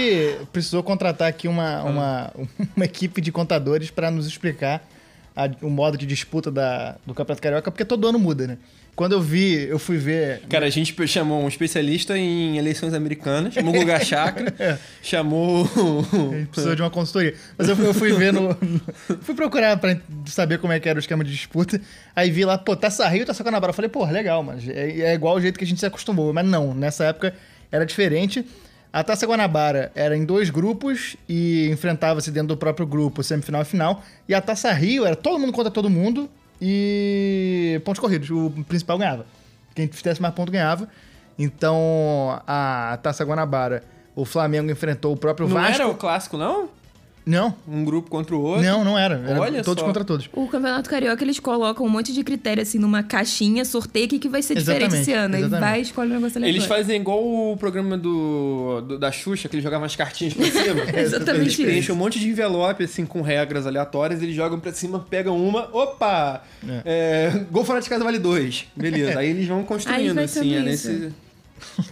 precisou 0.53 0.83
contratar 0.83 1.29
aqui 1.29 1.49
uma, 1.49 1.83
uma, 1.83 2.33
uma 2.77 2.85
equipe 2.85 3.21
de 3.21 3.33
contadores 3.33 3.91
para 3.91 4.11
nos 4.11 4.27
explicar 4.27 4.87
a- 5.37 5.51
o 5.61 5.69
modo 5.69 5.97
de 5.99 6.07
disputa 6.07 6.51
da, 6.51 6.97
do 7.07 7.13
Campeonato 7.15 7.43
Carioca, 7.43 7.71
porque 7.71 7.85
todo 7.85 8.07
ano 8.07 8.19
muda, 8.19 8.47
né? 8.47 8.59
Quando 8.95 9.13
eu 9.13 9.23
vi, 9.23 9.55
eu 9.69 9.79
fui 9.79 9.97
ver. 9.97 10.41
Cara, 10.51 10.67
a 10.67 10.71
gente 10.71 10.95
chamou 11.09 11.43
um 11.43 11.49
especialista 11.49 12.17
em 12.17 12.59
eleições 12.59 12.93
americanas, 12.93 13.55
chamou 13.55 13.75
o 13.75 13.79
Guga 13.79 13.99
Chakra, 14.05 14.55
É. 14.59 14.77
chamou. 15.03 15.65
A 15.65 16.37
gente 16.37 16.47
precisou 16.49 16.77
de 16.77 16.83
uma 16.83 16.91
consultoria. 16.91 17.35
Mas 17.57 17.69
eu, 17.71 17.77
fui- 17.77 17.87
eu 17.87 17.95
fui 17.95 18.13
ver 18.13 18.35
no. 18.35 18.55
fui 19.23 19.35
procurar 19.35 19.79
pra 19.79 19.97
saber 20.27 20.59
como 20.59 20.75
é 20.75 20.79
que 20.79 20.89
era 20.89 20.99
o 20.99 21.01
esquema 21.01 21.25
de 21.25 21.31
disputa. 21.33 21.81
Aí 22.15 22.31
vi 22.31 22.45
lá, 22.45 22.59
pô, 22.59 22.77
Taça 22.77 23.09
Rio, 23.09 23.25
Taça 23.25 23.43
Guanabara. 23.43 23.71
Eu 23.71 23.75
falei, 23.75 23.89
pô, 23.89 24.05
legal, 24.05 24.43
mas 24.43 24.69
é, 24.69 24.91
é 25.01 25.15
igual 25.15 25.37
o 25.37 25.41
jeito 25.41 25.59
que 25.59 25.65
a 25.65 25.67
gente 25.67 25.81
se 25.81 25.87
acostumou. 25.87 26.31
Mas 26.35 26.47
não, 26.47 26.75
nessa 26.75 27.05
época 27.05 27.35
era 27.71 27.87
diferente. 27.87 28.45
A 28.93 29.03
Taça 29.03 29.27
Guanabara 29.27 29.91
era 29.95 30.15
em 30.15 30.23
dois 30.27 30.51
grupos 30.51 31.17
e 31.27 31.71
enfrentava-se 31.73 32.31
dentro 32.31 32.49
do 32.49 32.57
próprio 32.59 32.87
grupo, 32.87 33.23
semifinal 33.23 33.63
e 33.63 33.65
final. 33.65 34.05
E 34.29 34.35
a 34.35 34.41
Taça 34.43 34.71
Rio 34.71 35.07
era 35.07 35.17
todo 35.17 35.39
mundo 35.39 35.51
contra 35.55 35.71
todo 35.71 35.89
mundo 35.89 36.29
e 36.65 37.81
pontos 37.85 37.99
corridos. 38.01 38.31
O 38.31 38.51
principal 38.69 38.97
ganhava. 38.97 39.27
Quem 39.75 39.89
fizesse 39.89 40.23
mais 40.23 40.33
ponto 40.33 40.53
ganhava. 40.53 40.89
Então, 41.37 42.41
a 42.47 42.97
Taça 43.03 43.25
Guanabara, 43.25 43.83
o 44.15 44.25
Flamengo 44.25 44.71
enfrentou 44.71 45.13
o 45.13 45.17
próprio 45.17 45.49
Não 45.49 45.55
Vasco. 45.57 45.75
era 45.83 45.89
o 45.89 45.95
clássico, 45.97 46.37
não? 46.37 46.69
Não, 47.25 47.55
Um 47.69 47.85
grupo 47.85 48.11
contra 48.11 48.35
o 48.35 48.41
outro? 48.43 48.65
não, 48.65 48.85
não 48.85 48.99
era. 48.99 49.15
Era 49.27 49.41
Olha 49.41 49.63
todos 49.63 49.81
só. 49.81 49.87
contra 49.87 50.05
todos. 50.05 50.29
O 50.33 50.49
Campeonato 50.49 50.91
Carioca, 50.91 51.23
eles 51.23 51.39
colocam 51.39 51.87
um 51.87 51.89
monte 51.89 52.13
de 52.13 52.25
critério 52.25 52.61
assim 52.63 52.79
numa 52.79 53.03
caixinha, 53.05 53.65
sorteia 53.65 54.07
o 54.07 54.09
que, 54.09 54.19
que 54.19 54.29
vai 54.29 54.43
ser 54.43 54.55
diferente 54.57 54.95
Exatamente, 54.95 55.03
esse 55.11 55.13
ano. 55.13 55.35
Aí 55.37 55.41
exatamente. 55.43 55.61
vai 55.71 55.79
e 55.79 55.83
escolhe 55.83 56.11
um 56.11 56.15
negócio 56.15 56.39
Eles 56.39 56.49
aleatório. 56.65 56.69
fazem 56.85 57.01
igual 57.01 57.23
o 57.25 57.57
programa 57.57 57.97
do, 57.97 58.81
do- 58.81 58.99
da 58.99 59.13
Xuxa, 59.13 59.49
que 59.49 59.55
eles 59.55 59.63
jogavam 59.63 59.87
as 59.87 59.95
cartinhas 59.95 60.35
pra 60.35 60.45
cima. 60.47 60.83
Exatamente 60.99 61.43
Eles 61.43 61.57
preenchem 61.57 61.95
um 61.95 61.99
monte 61.99 62.19
de 62.19 62.29
envelope, 62.29 62.83
assim, 62.83 63.07
com 63.07 63.23
regras 63.23 63.67
aleatórias, 63.69 64.21
eles 64.21 64.35
jogam 64.35 64.59
pra 64.59 64.73
cima, 64.73 64.99
pegam 65.09 65.37
uma, 65.41 65.69
opa! 65.73 66.43
É, 66.85 67.31
gol 67.53 67.65
fora 67.65 67.81
de 67.81 67.89
casa 67.89 68.03
vale 68.03 68.19
dois. 68.19 68.67
Beleza, 68.75 69.21
aí 69.21 69.29
eles 69.31 69.47
vão 69.47 69.59
Aí 69.61 69.65
construindo, 69.65 70.15
vai 70.15 70.25
assim, 70.25 70.55
é 70.57 70.61
nesse... 70.61 71.13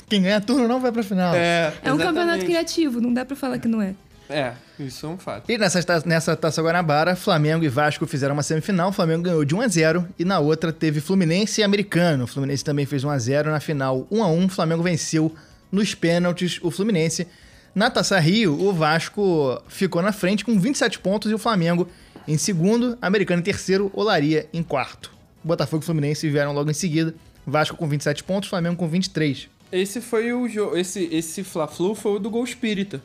Quem 0.09 0.23
ganha 0.23 0.41
turno 0.41 0.67
não 0.67 0.81
vai 0.81 0.91
pra 0.91 1.03
final. 1.05 1.33
É, 1.35 1.73
É 1.85 1.93
um 1.93 1.99
campeonato 1.99 2.45
criativo, 2.45 3.01
não 3.01 3.13
dá 3.15 3.25
pra 3.25 3.37
falar 3.37 3.59
que 3.59 3.69
não 3.69 3.81
é. 3.81 3.95
É, 4.31 4.53
isso 4.79 5.07
é 5.07 5.09
um 5.09 5.19
fato. 5.19 5.51
E 5.51 5.59
nessa, 5.59 5.81
nessa 6.07 6.37
Taça 6.37 6.63
Guanabara, 6.63 7.17
Flamengo 7.17 7.65
e 7.65 7.69
Vasco 7.69 8.07
fizeram 8.07 8.35
uma 8.35 8.43
semifinal. 8.43 8.91
O 8.91 8.93
Flamengo 8.93 9.25
ganhou 9.25 9.45
de 9.45 9.55
1 9.55 9.61
a 9.61 9.69
0 9.69 10.09
e 10.19 10.25
na 10.25 10.39
outra 10.39 10.73
teve 10.73 11.01
Fluminense 11.01 11.61
e 11.61 11.65
Americano. 11.65 12.25
O 12.25 12.27
Fluminense 12.27 12.65
também 12.65 12.87
fez 12.87 13.03
1 13.03 13.11
a 13.11 13.19
0 13.19 13.51
na 13.51 13.61
final 13.61 14.07
1 14.11 14.23
a 14.23 14.29
1. 14.29 14.45
O 14.45 14.49
Flamengo 14.49 14.83
venceu 14.83 15.35
nos 15.71 15.95
pênaltis 15.95 16.61
o 16.63 16.71
Fluminense. 16.71 17.27
Na 17.75 17.91
Taça 17.91 18.19
Rio, 18.19 18.61
o 18.61 18.73
Vasco 18.73 19.61
ficou 19.69 20.03
na 20.03 20.13
frente 20.13 20.45
com 20.45 20.59
27 20.59 20.99
pontos 20.99 21.31
e 21.31 21.35
o 21.35 21.39
Flamengo 21.39 21.89
em 22.27 22.39
segundo, 22.39 22.97
Americano 23.03 23.41
em 23.41 23.45
terceiro, 23.45 23.91
Olaria 23.95 24.49
em 24.53 24.63
quarto. 24.63 25.11
Botafogo 25.43 25.83
e 25.83 25.87
Fluminense 25.87 26.29
vieram 26.29 26.53
logo 26.53 26.71
em 26.71 26.75
seguida. 26.75 27.15
Vasco 27.47 27.77
com 27.77 27.89
27 27.89 28.23
pontos, 28.25 28.49
Flamengo 28.49 28.77
com 28.77 28.89
23. 28.89 29.49
Esse 29.73 30.01
foi 30.01 30.33
o 30.33 30.49
jogo. 30.49 30.77
Esse, 30.77 31.09
esse 31.13 31.43
Fla-Flu 31.43 31.95
foi 31.95 32.13
o 32.13 32.19
do 32.19 32.29
gol 32.29 32.45
espírita. 32.45 33.01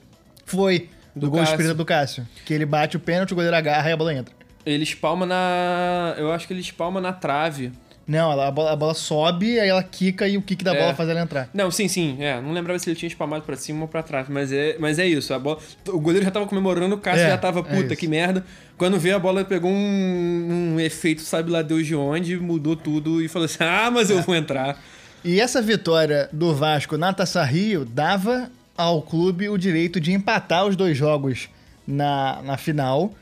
Foi 0.45 0.89
do, 1.15 1.21
Do 1.21 1.30
gol 1.32 1.39
Cássio. 1.39 1.54
espírita 1.54 1.73
do 1.75 1.86
Cássio. 1.86 2.28
Que 2.45 2.54
ele 2.54 2.65
bate 2.65 2.97
o 2.97 2.99
pênalti, 2.99 3.32
o 3.32 3.36
goleiro 3.36 3.56
agarra 3.56 3.89
e 3.89 3.93
a 3.93 3.97
bola 3.97 4.13
entra. 4.13 4.34
Ele 4.65 4.84
espalma 4.84 5.25
na. 5.25 6.15
Eu 6.17 6.32
acho 6.32 6.47
que 6.47 6.54
ele 6.54 6.62
espalma 6.62 6.99
na 6.99 7.13
trave. 7.13 7.71
Não, 8.08 8.32
ela- 8.32 8.47
a 8.47 8.51
bola, 8.51 8.71
a 8.71 8.75
bola 8.75 8.93
sobe, 8.93 9.60
aí 9.60 9.67
ela 9.67 9.82
quica 9.82 10.28
e 10.28 10.38
o 10.38 10.41
kick 10.41 10.63
da 10.63 10.75
É. 10.75 10.80
bola 10.80 10.93
faz 10.93 11.10
ela 11.10 11.19
entrar. 11.21 11.49
Não, 11.51 11.71
sim, 11.71 11.88
sim. 11.88 12.17
É, 12.19 12.39
não 12.39 12.51
lembrava 12.51 12.78
se 12.78 12.88
ele 12.88 12.95
tinha 12.95 13.08
espalmado 13.08 13.43
pra 13.43 13.56
cima 13.56 13.82
ou 13.82 13.88
pra 13.88 14.04
trás, 14.04 14.28
mas 14.30 14.51
é, 14.51 14.75
mas 14.80 14.99
é 14.99 15.08
isso. 15.08 15.34
A 15.34 15.39
bola, 15.39 15.58
o 15.88 15.99
goleiro 15.99 16.23
já 16.23 16.30
tava 16.32 16.45
comemorando, 16.45 16.93
o 16.93 16.97
Cássio 16.99 17.23
É, 17.25 17.30
já 17.30 17.38
tava, 17.38 17.62
é 17.62 17.63
puta, 17.63 17.86
isso. 17.88 17.95
que 17.95 18.08
merda. 18.08 18.45
Quando 18.78 18.99
veio 18.99 19.15
a 19.15 19.19
bola, 19.19 19.43
pegou 19.43 19.71
um, 19.71 20.73
um 20.75 20.80
efeito, 20.80 21.21
sabe 21.23 21.49
lá 21.49 21.63
Deus 21.63 21.88
de 21.88 21.95
onde, 21.95 22.38
mudou 22.38 22.75
tudo 22.75 23.23
e 23.23 23.28
falou 23.28 23.45
assim: 23.47 23.58
ah, 23.63 23.89
mas 23.91 24.10
eu 24.12 24.21
vou 24.21 24.36
entrar. 24.36 24.80
E 25.23 25.39
essa 25.39 25.60
vitória 25.60 26.30
do 26.32 26.54
Vasco 26.54 26.97
na 26.97 27.12
Taça 27.12 27.43
Rio 27.43 27.86
dava 27.86 28.51
ao 28.77 29.01
clube 29.01 29.49
o 29.49 29.57
direito 29.57 29.99
de 29.99 30.11
empatar 30.11 30.65
os 30.65 30.75
dois 30.75 30.97
jogos 30.97 31.49
na, 31.88 32.41
na 32.41 32.57
final, 32.57 33.13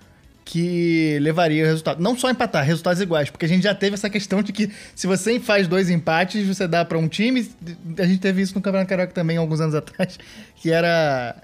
que 0.45 1.17
levaria 1.21 1.63
o 1.63 1.67
resultado. 1.67 2.01
Não 2.01 2.17
só 2.17 2.29
empatar, 2.29 2.65
resultados 2.65 3.01
iguais, 3.01 3.29
porque 3.29 3.45
a 3.45 3.49
gente 3.49 3.63
já 3.63 3.73
teve 3.73 3.93
essa 3.93 4.09
questão 4.09 4.41
de 4.41 4.51
que 4.51 4.69
se 4.95 5.07
você 5.07 5.39
faz 5.39 5.67
dois 5.67 5.89
empates, 5.89 6.45
você 6.45 6.67
dá 6.67 6.83
pra 6.83 6.97
um 6.97 7.07
time. 7.07 7.49
A 7.97 8.05
gente 8.05 8.19
teve 8.19 8.41
isso 8.41 8.55
no 8.55 8.61
Campeonato 8.61 8.89
Carioca 8.89 9.13
também 9.13 9.37
alguns 9.37 9.61
anos 9.61 9.75
atrás, 9.75 10.19
que 10.57 10.71
era. 10.71 11.35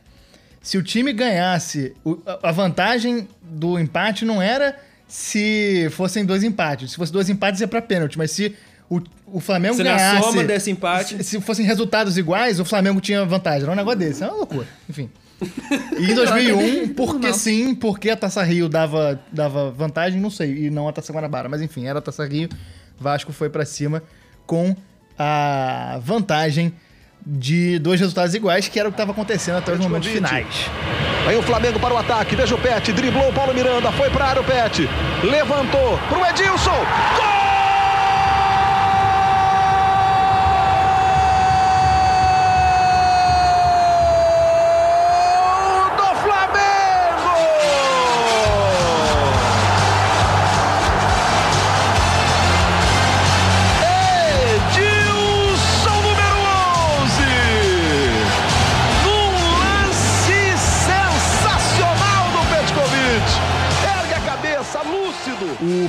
Se 0.61 0.77
o 0.77 0.83
time 0.83 1.13
ganhasse, 1.13 1.95
a 2.43 2.51
vantagem 2.51 3.29
do 3.41 3.79
empate 3.79 4.25
não 4.25 4.41
era 4.41 4.77
se 5.07 5.87
fossem 5.91 6.25
dois 6.25 6.43
empates. 6.43 6.91
Se 6.91 6.97
fosse 6.97 7.13
dois 7.13 7.29
empates 7.29 7.61
ia 7.61 7.67
pra 7.67 7.81
pênalti, 7.81 8.17
mas 8.17 8.31
se 8.31 8.55
o, 8.89 9.01
o 9.27 9.39
Flamengo 9.39 9.75
Se 9.75 9.83
na 9.83 9.91
ganhasse. 9.95 10.23
soma 10.23 10.43
desse 10.43 10.71
empate- 10.71 11.17
Se, 11.17 11.23
se 11.23 11.41
fossem 11.41 11.65
resultados 11.65 12.17
iguais, 12.17 12.59
o 12.59 12.65
Flamengo 12.65 12.99
tinha 12.99 13.23
vantagem. 13.25 13.63
Era 13.63 13.71
um 13.71 13.75
negócio 13.75 13.99
desse. 13.99 14.23
É 14.23 14.27
uma 14.27 14.37
loucura. 14.37 14.67
Enfim. 14.89 15.09
E 15.97 16.11
em 16.11 16.15
2001, 16.15 16.93
porque 16.95 17.31
sim, 17.33 17.73
porque 17.75 18.09
a 18.09 18.15
Taça 18.17 18.43
Rio 18.43 18.67
dava, 18.67 19.19
dava 19.31 19.71
vantagem, 19.71 20.19
não 20.19 20.29
sei, 20.29 20.65
e 20.65 20.69
não 20.69 20.87
a 20.87 20.91
Taça 20.91 21.13
Guanabara. 21.13 21.47
Mas 21.47 21.61
enfim, 21.61 21.85
era 21.85 21.99
a 21.99 22.01
Taça 22.01 22.25
Rio. 22.25 22.49
Vasco 22.99 23.31
foi 23.31 23.49
pra 23.49 23.65
cima 23.65 24.03
com 24.45 24.75
a 25.17 25.99
vantagem 26.03 26.73
de 27.25 27.77
dois 27.79 27.99
resultados 27.99 28.33
iguais, 28.33 28.67
que 28.67 28.79
era 28.79 28.87
o 28.89 28.91
que 28.91 28.95
estava 28.95 29.11
acontecendo 29.11 29.57
até 29.57 29.71
os 29.73 29.79
momentos 29.79 30.07
finais. 30.09 30.47
Vem 31.27 31.37
o 31.37 31.43
Flamengo 31.43 31.79
para 31.79 31.93
o 31.93 31.97
ataque. 31.97 32.35
Veja 32.35 32.55
o 32.55 32.57
Pet. 32.57 32.91
Driblou 32.93 33.29
o 33.29 33.33
Paulo 33.33 33.53
Miranda. 33.53 33.91
Foi 33.91 34.09
para 34.09 34.25
a 34.25 34.29
área 34.29 34.41
o 34.41 34.45
Pet. 34.45 34.89
Levantou 35.23 35.97
para 36.09 36.17
o 36.17 36.25
Edilson. 36.25 36.71
Gol 37.15 37.38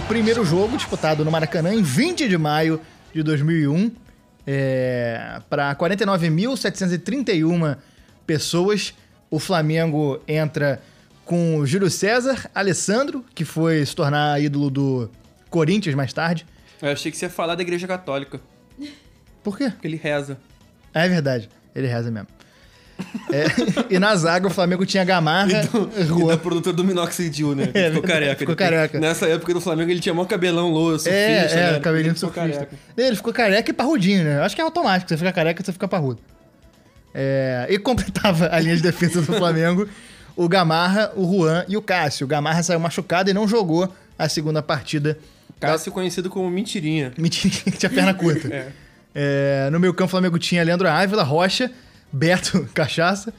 primeiro 0.09 0.45
jogo 0.45 0.77
disputado 0.77 1.25
no 1.25 1.31
Maracanã 1.31 1.73
em 1.75 1.83
20 1.83 2.29
de 2.29 2.37
maio 2.39 2.81
de 3.13 3.23
2001 3.23 3.91
é, 4.47 5.41
para 5.49 5.75
49.731 5.77 7.77
pessoas. 8.27 8.93
O 9.31 9.39
Flamengo 9.39 10.21
entra 10.27 10.83
com 11.25 11.59
o 11.59 11.67
Júlio 11.67 11.89
César, 11.91 12.51
Alessandro, 12.55 13.25
que 13.35 13.45
foi 13.45 13.85
se 13.87 13.95
tornar 13.95 14.41
ídolo 14.43 14.69
do 14.71 15.11
Corinthians 15.49 15.95
mais 15.95 16.13
tarde. 16.13 16.45
Eu 16.83 16.91
achei 16.91 17.11
que 17.13 17.17
você 17.17 17.27
ia 17.27 17.31
falar 17.31 17.55
da 17.55 17.63
Igreja 17.63 17.87
Católica, 17.87 18.41
Por 19.43 19.57
quê? 19.57 19.71
porque 19.71 19.87
ele 19.87 19.97
reza. 19.97 20.37
É 20.93 21.09
verdade, 21.09 21.49
ele 21.75 21.87
reza 21.87 22.11
mesmo. 22.11 22.27
É, 23.33 23.45
e 23.95 23.99
na 23.99 24.15
zaga 24.17 24.47
o 24.47 24.51
Flamengo 24.51 24.85
tinha 24.85 25.05
Gamarra, 25.05 25.51
E 25.97 26.05
Juan. 26.05 26.29
da 26.29 26.37
produtora 26.37 26.75
do 26.77 26.83
Minoxidil, 26.85 27.55
né? 27.55 27.69
É, 27.75 27.89
ficou 27.91 28.03
careca. 28.03 28.37
ficou 28.37 28.53
Ele 28.53 28.57
tem- 28.57 28.71
careca. 28.71 29.01
Nessa 29.01 29.27
época 29.27 29.55
do 29.55 29.61
Flamengo 29.61 29.91
ele 29.91 30.01
tinha 30.01 30.15
mó 30.15 30.25
cabelão 30.25 30.71
louco, 30.71 30.99
surfista, 30.99 31.11
É, 31.19 31.47
é, 31.53 31.73
né? 31.73 31.81
cabelinho 31.81 32.11
Ele 32.11 32.15
ficou 32.19 32.33
surfista. 32.33 32.59
careca. 32.67 32.77
Ele 32.97 33.17
ficou 33.17 33.33
careca 33.33 33.71
e 33.71 33.75
parrudinho, 33.75 34.25
né? 34.25 34.39
Eu 34.39 34.43
Acho 34.45 34.55
que 34.55 34.61
é 34.61 34.65
automático. 34.65 35.09
Você 35.09 35.17
fica 35.17 35.33
careca, 35.33 35.63
você 35.65 35.73
fica 35.73 35.87
parrudo. 35.89 36.21
É, 37.15 37.67
e 37.69 37.79
completava 37.79 38.49
a 38.53 38.61
linha 38.61 38.77
de 38.77 38.83
defesa 38.83 39.21
do 39.21 39.33
Flamengo 39.33 39.89
o 40.37 40.49
Gamarra, 40.49 41.11
o 41.17 41.25
Juan 41.31 41.65
e 41.69 41.77
o 41.77 41.83
Cássio. 41.83 42.25
O 42.25 42.29
Gamarra 42.29 42.63
saiu 42.63 42.79
machucado 42.81 43.29
e 43.31 43.35
não 43.35 43.47
jogou 43.49 43.93
a 44.19 44.29
segunda 44.29 44.63
partida. 44.63 45.19
Cássio 45.59 45.93
conhecido 45.93 46.31
como 46.31 46.49
Mentirinha. 46.51 47.13
Mentira, 47.19 47.55
que 47.55 47.73
tinha 47.77 47.91
perna 47.91 48.15
curta. 48.15 48.49
É. 48.55 48.69
É, 49.15 49.69
no 49.71 49.81
meio 49.81 49.93
campo, 49.93 50.07
o 50.07 50.11
Flamengo 50.11 50.39
tinha 50.39 50.63
Leandro 50.63 50.89
Ávila, 50.89 51.23
Rocha, 51.25 51.71
Beto 52.13 52.69
Cachaça, 52.75 53.33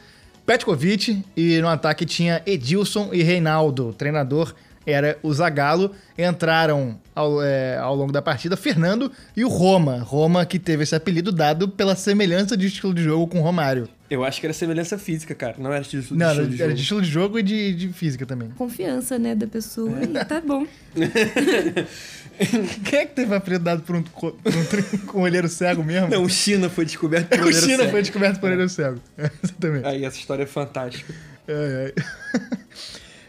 Petkovic 0.45 1.23
e 1.35 1.59
no 1.61 1.67
ataque 1.67 2.05
tinha 2.05 2.41
Edilson 2.45 3.09
e 3.13 3.21
Reinaldo. 3.21 3.89
O 3.89 3.93
treinador 3.93 4.53
era 4.85 5.17
o 5.21 5.33
Zagallo. 5.33 5.91
Entraram 6.17 6.99
ao, 7.15 7.41
é, 7.41 7.77
ao 7.77 7.95
longo 7.95 8.11
da 8.11 8.21
partida 8.21 8.57
Fernando 8.57 9.11
e 9.35 9.45
o 9.45 9.49
Roma. 9.49 9.99
Roma 9.99 10.45
que 10.45 10.59
teve 10.59 10.83
esse 10.83 10.95
apelido 10.95 11.31
dado 11.31 11.69
pela 11.69 11.95
semelhança 11.95 12.57
de 12.57 12.67
estilo 12.67 12.93
de 12.93 13.03
jogo 13.03 13.27
com 13.27 13.41
Romário. 13.41 13.87
Eu 14.11 14.25
acho 14.25 14.41
que 14.41 14.45
era 14.45 14.51
semelhança 14.53 14.97
física, 14.97 15.33
cara. 15.33 15.55
Não 15.57 15.71
era 15.71 15.85
de, 15.85 16.01
de 16.01 16.13
Não, 16.13 16.27
estilo 16.27 16.41
era 16.41 16.47
de 16.49 16.55
de, 16.57 16.61
era 16.61 16.69
jogo. 16.71 16.75
de 16.75 16.81
estilo 16.81 17.01
de 17.01 17.09
jogo 17.09 17.39
e 17.39 17.43
de, 17.43 17.73
de 17.73 17.93
física 17.93 18.25
também. 18.25 18.49
Confiança, 18.57 19.17
né, 19.17 19.33
da 19.33 19.47
pessoa. 19.47 19.91
E 20.03 20.25
tá 20.25 20.41
bom. 20.41 20.67
Quem 22.83 22.99
é 22.99 23.05
que 23.05 23.13
teve 23.15 23.33
apelido 23.33 23.63
dado 23.63 23.83
por 23.83 23.95
um, 23.95 24.01
por 24.03 24.33
um, 24.33 25.19
um 25.19 25.21
olheiro 25.21 25.47
cego 25.47 25.81
mesmo? 25.83 26.09
Não, 26.09 26.23
o 26.23 26.29
China 26.29 26.69
foi 26.69 26.83
descoberto 26.83 27.29
por 27.29 27.39
o 27.39 27.45
olheiro 27.45 27.65
China 27.65 27.77
cego. 27.77 27.91
foi 27.91 28.01
descoberto 28.01 28.39
por 28.41 28.49
olheiro 28.51 28.69
cego. 28.69 28.99
Exatamente. 29.43 29.87
Aí, 29.87 30.03
essa 30.03 30.17
história 30.17 30.43
é 30.43 30.47
fantástica. 30.47 31.13
Ai, 31.47 31.85
ai. 31.85 32.41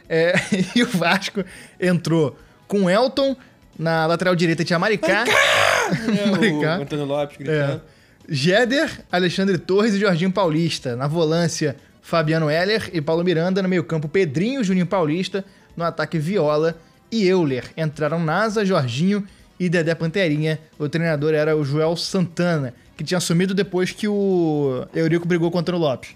É, 0.08 0.34
e 0.74 0.82
o 0.82 0.86
Vasco 0.88 1.44
entrou 1.80 2.36
com 2.66 2.82
o 2.84 2.90
Elton. 2.90 3.36
Na 3.78 4.04
lateral 4.06 4.34
direita 4.34 4.64
tinha 4.64 4.78
Maricá. 4.78 5.24
É, 5.26 6.24
o 6.28 6.30
Maricá. 6.32 6.76
Antônio 6.76 7.04
Lopes 7.04 7.38
É. 7.48 7.80
Géder, 8.28 9.04
Alexandre 9.10 9.58
Torres 9.58 9.94
e 9.94 9.98
Jorginho 10.00 10.32
Paulista. 10.32 10.96
Na 10.96 11.06
volância, 11.06 11.76
Fabiano 12.00 12.48
Heller 12.50 12.90
e 12.92 13.00
Paulo 13.00 13.24
Miranda. 13.24 13.62
No 13.62 13.68
meio-campo, 13.68 14.08
Pedrinho, 14.08 14.62
Juninho 14.64 14.86
Paulista. 14.86 15.44
No 15.76 15.84
ataque, 15.84 16.18
Viola 16.18 16.76
e 17.10 17.26
Euler. 17.26 17.64
Entraram 17.76 18.18
Nasa, 18.22 18.64
Jorginho 18.64 19.26
e 19.58 19.68
Dedé 19.68 19.94
Panterinha. 19.94 20.58
O 20.78 20.88
treinador 20.88 21.34
era 21.34 21.56
o 21.56 21.64
Joel 21.64 21.96
Santana, 21.96 22.74
que 22.96 23.04
tinha 23.04 23.18
assumido 23.18 23.54
depois 23.54 23.90
que 23.92 24.06
o 24.08 24.86
Eurico 24.94 25.26
brigou 25.26 25.50
com 25.50 25.58
o 25.58 25.60
Antônio 25.60 25.80
Lopes. 25.80 26.10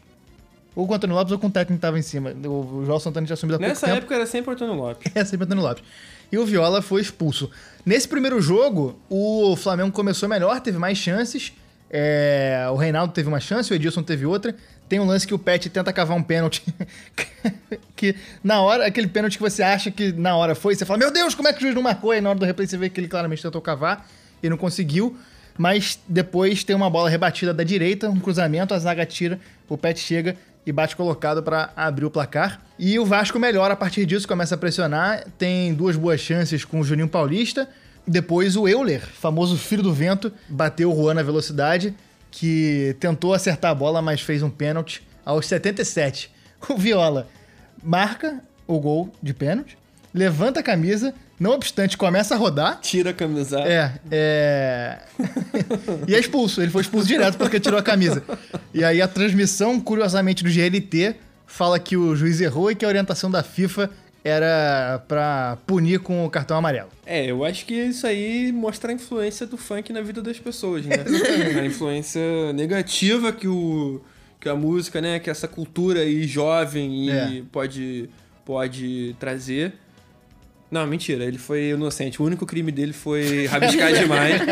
Ou 0.75 0.87
com 0.87 0.93
o 0.93 0.97
Antônio 0.97 1.17
Lopes 1.17 1.33
ou 1.33 1.39
com 1.39 1.47
o 1.47 1.51
técnico 1.51 1.73
que 1.73 1.79
estava 1.79 1.99
em 1.99 2.03
cima. 2.03 2.33
O 2.47 2.83
Joel 2.85 3.01
Santana 3.01 3.27
tinha 3.27 3.35
assumido 3.35 3.57
há 3.57 3.59
Nessa 3.59 3.87
tempo. 3.87 3.99
época 3.99 4.15
era 4.15 4.27
sempre 4.27 4.51
o 4.51 4.53
Antônio 4.55 4.75
Lopes. 4.75 5.11
É, 5.15 5.25
sempre 5.25 5.45
Antônio 5.47 5.65
Lopes. 5.65 5.83
E 6.31 6.37
o 6.37 6.45
Viola 6.45 6.83
foi 6.83 7.01
expulso. 7.01 7.51
Nesse 7.85 8.07
primeiro 8.07 8.41
jogo, 8.43 8.99
o 9.09 9.57
Flamengo 9.57 9.91
começou 9.93 10.29
melhor, 10.29 10.61
teve 10.61 10.77
mais 10.77 10.99
chances. 10.99 11.53
É, 11.91 12.67
o 12.71 12.77
Reinaldo 12.77 13.13
teve 13.13 13.29
uma 13.29 13.41
chance, 13.41 13.73
o 13.73 13.75
Edilson 13.75 14.03
teve 14.03 14.27
outra. 14.27 14.55
Tem 14.89 15.01
um 15.01 15.05
lance 15.05 15.27
que 15.27 15.35
o 15.35 15.39
Pet 15.39 15.69
tenta 15.69 15.93
cavar 15.93 16.17
um 16.17 16.23
pênalti. 16.23 16.63
que 17.97 18.15
na 18.43 18.61
hora, 18.61 18.87
aquele 18.87 19.09
pênalti 19.09 19.37
que 19.37 19.43
você 19.43 19.63
acha 19.63 19.91
que 19.91 20.13
na 20.13 20.37
hora 20.37 20.55
foi, 20.55 20.75
você 20.75 20.85
fala, 20.85 20.99
meu 20.99 21.13
Deus, 21.13 21.35
como 21.35 21.49
é 21.49 21.53
que 21.53 21.59
o 21.59 21.63
juiz 21.63 21.75
não 21.75 21.83
marcou? 21.83 22.13
Aí 22.13 22.21
na 22.21 22.31
hora 22.31 22.39
do 22.39 22.45
replay 22.45 22.67
você 22.67 22.77
vê 22.77 22.89
que 22.89 23.01
ele 23.01 23.09
claramente 23.09 23.43
tentou 23.43 23.61
cavar 23.61 24.09
e 24.43 24.49
não 24.49 24.57
conseguiu. 24.57 25.17
Mas 25.59 25.99
depois 26.07 26.63
tem 26.63 26.77
uma 26.77 26.91
bola 26.91 27.09
rebatida 27.09 27.53
da 27.53 27.65
direita, 27.65 28.11
um 28.11 28.21
cruzamento, 28.21 28.75
a 28.75 28.79
zaga 28.79 29.07
tira, 29.07 29.41
o 29.69 29.79
Pet 29.79 29.99
chega 29.99 30.37
e 30.67 30.73
bate 30.73 30.95
colocado 30.97 31.43
para 31.43 31.73
abrir 31.75 32.05
o 32.05 32.11
placar. 32.11 32.61
E 32.79 32.99
o 32.99 33.07
Vasco 33.07 33.39
melhora 33.39 33.75
a 33.75 33.77
partir 33.77 34.05
disso, 34.05 34.29
começa 34.29 34.55
a 34.55 34.59
pressionar, 34.59 35.25
tem 35.39 35.73
duas 35.73 35.97
boas 35.97 36.21
chances 36.21 36.65
com 36.65 36.81
o 36.81 36.85
Juninho 36.85 37.09
Paulista. 37.09 37.69
Depois 38.07 38.57
o 38.57 38.69
Euler, 38.69 39.01
famoso 39.01 39.57
filho 39.57 39.83
do 39.83 39.93
vento, 39.93 40.33
bateu 40.49 40.93
o 40.93 40.95
Juan 40.95 41.15
na 41.15 41.23
velocidade, 41.23 41.95
que 42.31 42.95
tentou 43.01 43.35
acertar 43.35 43.71
a 43.71 43.75
bola, 43.75 44.01
mas 44.01 44.21
fez 44.21 44.43
um 44.43 44.51
pênalti 44.51 45.03
aos 45.25 45.47
77. 45.47 46.31
O 46.69 46.77
Viola 46.77 47.29
marca 47.83 48.43
o 48.67 48.79
gol 48.79 49.13
de 49.23 49.35
pênalti, 49.35 49.77
levanta 50.13 50.61
a 50.61 50.63
camisa, 50.63 51.15
não 51.39 51.51
obstante, 51.53 51.97
começa 51.97 52.35
a 52.35 52.39
rodar. 52.39 52.81
Tira 52.81 53.11
a 53.11 53.15
camisa. 53.15 53.61
É, 53.61 53.93
é. 54.11 54.99
e 56.09 56.15
é 56.15 56.19
expulso. 56.19 56.63
Ele 56.63 56.71
foi 56.71 56.81
expulso 56.81 57.07
direto 57.07 57.37
porque 57.37 57.61
tirou 57.61 57.79
a 57.79 57.83
camisa. 57.83 58.23
E 58.73 58.83
aí 58.83 59.03
a 59.03 59.09
transmissão, 59.09 59.79
curiosamente, 59.79 60.43
do 60.43 60.51
GLT 60.51 61.17
fala 61.47 61.79
que 61.79 61.97
o 61.97 62.17
juiz 62.17 62.41
errou 62.41 62.71
e 62.71 62.75
que 62.75 62.85
a 62.85 62.89
orientação 62.89 63.31
da 63.31 63.43
FIFA 63.43 63.91
era 64.27 65.03
pra 65.07 65.59
punir 65.67 66.01
com 66.01 66.25
o 66.25 66.31
cartão 66.31 66.57
amarelo. 66.57 66.89
É, 67.05 67.31
eu 67.31 67.45
acho 67.45 67.65
que 67.65 67.75
isso 67.75 68.07
aí 68.07 68.51
mostra 68.53 68.91
a 68.91 68.95
influência 68.95 69.47
do 69.47 69.57
funk 69.57 69.93
na 69.93 70.01
vida 70.03 70.21
das 70.21 70.39
pessoas, 70.39 70.85
né? 70.85 70.97
a 71.61 71.65
influência 71.65 72.53
negativa 72.53 73.33
que, 73.33 73.47
o, 73.47 74.01
que 74.41 74.49
a 74.49 74.55
música, 74.55 75.01
né? 75.01 75.19
Que 75.19 75.31
essa 75.31 75.47
cultura 75.47 76.01
aí 76.01 76.25
jovem 76.27 77.11
É. 77.11 77.43
pode, 77.53 78.11
pode 78.45 79.15
trazer. 79.21 79.75
Não, 80.69 80.85
mentira, 80.85 81.25
ele 81.25 81.39
foi 81.39 81.69
inocente. 81.71 82.21
O 82.21 82.25
único 82.25 82.45
crime 82.45 82.73
dele 82.73 82.93
foi 82.93 83.47
rabiscar 83.47 83.93
demais. 83.95 84.43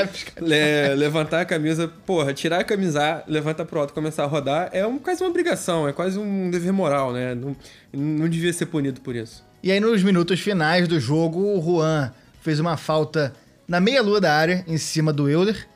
Le- 0.40 0.94
levantar 0.94 1.40
a 1.40 1.44
camisa, 1.44 1.88
porra, 2.06 2.32
tirar 2.32 2.60
a 2.60 2.64
camisa, 2.64 3.24
levanta 3.26 3.64
pro 3.64 3.80
alto 3.80 3.90
e 3.90 3.94
começar 3.94 4.22
a 4.22 4.26
rodar 4.26 4.70
é 4.72 4.86
um, 4.86 4.96
quase 4.96 5.20
uma 5.24 5.28
obrigação, 5.30 5.88
é 5.88 5.92
quase 5.92 6.16
um 6.16 6.48
dever 6.50 6.72
moral, 6.72 7.12
né? 7.12 7.34
Não, 7.34 7.56
não 7.92 8.28
devia 8.28 8.52
ser 8.52 8.66
punido 8.66 9.00
por 9.00 9.16
isso. 9.16 9.44
E 9.64 9.72
aí, 9.72 9.80
nos 9.80 10.02
minutos 10.02 10.38
finais 10.40 10.86
do 10.86 11.00
jogo, 11.00 11.40
o 11.58 11.62
Juan 11.62 12.12
fez 12.42 12.60
uma 12.60 12.76
falta 12.76 13.32
na 13.66 13.80
meia-lua 13.80 14.20
da 14.20 14.30
área, 14.30 14.62
em 14.68 14.76
cima 14.76 15.10
do 15.10 15.26
Euler. 15.26 15.66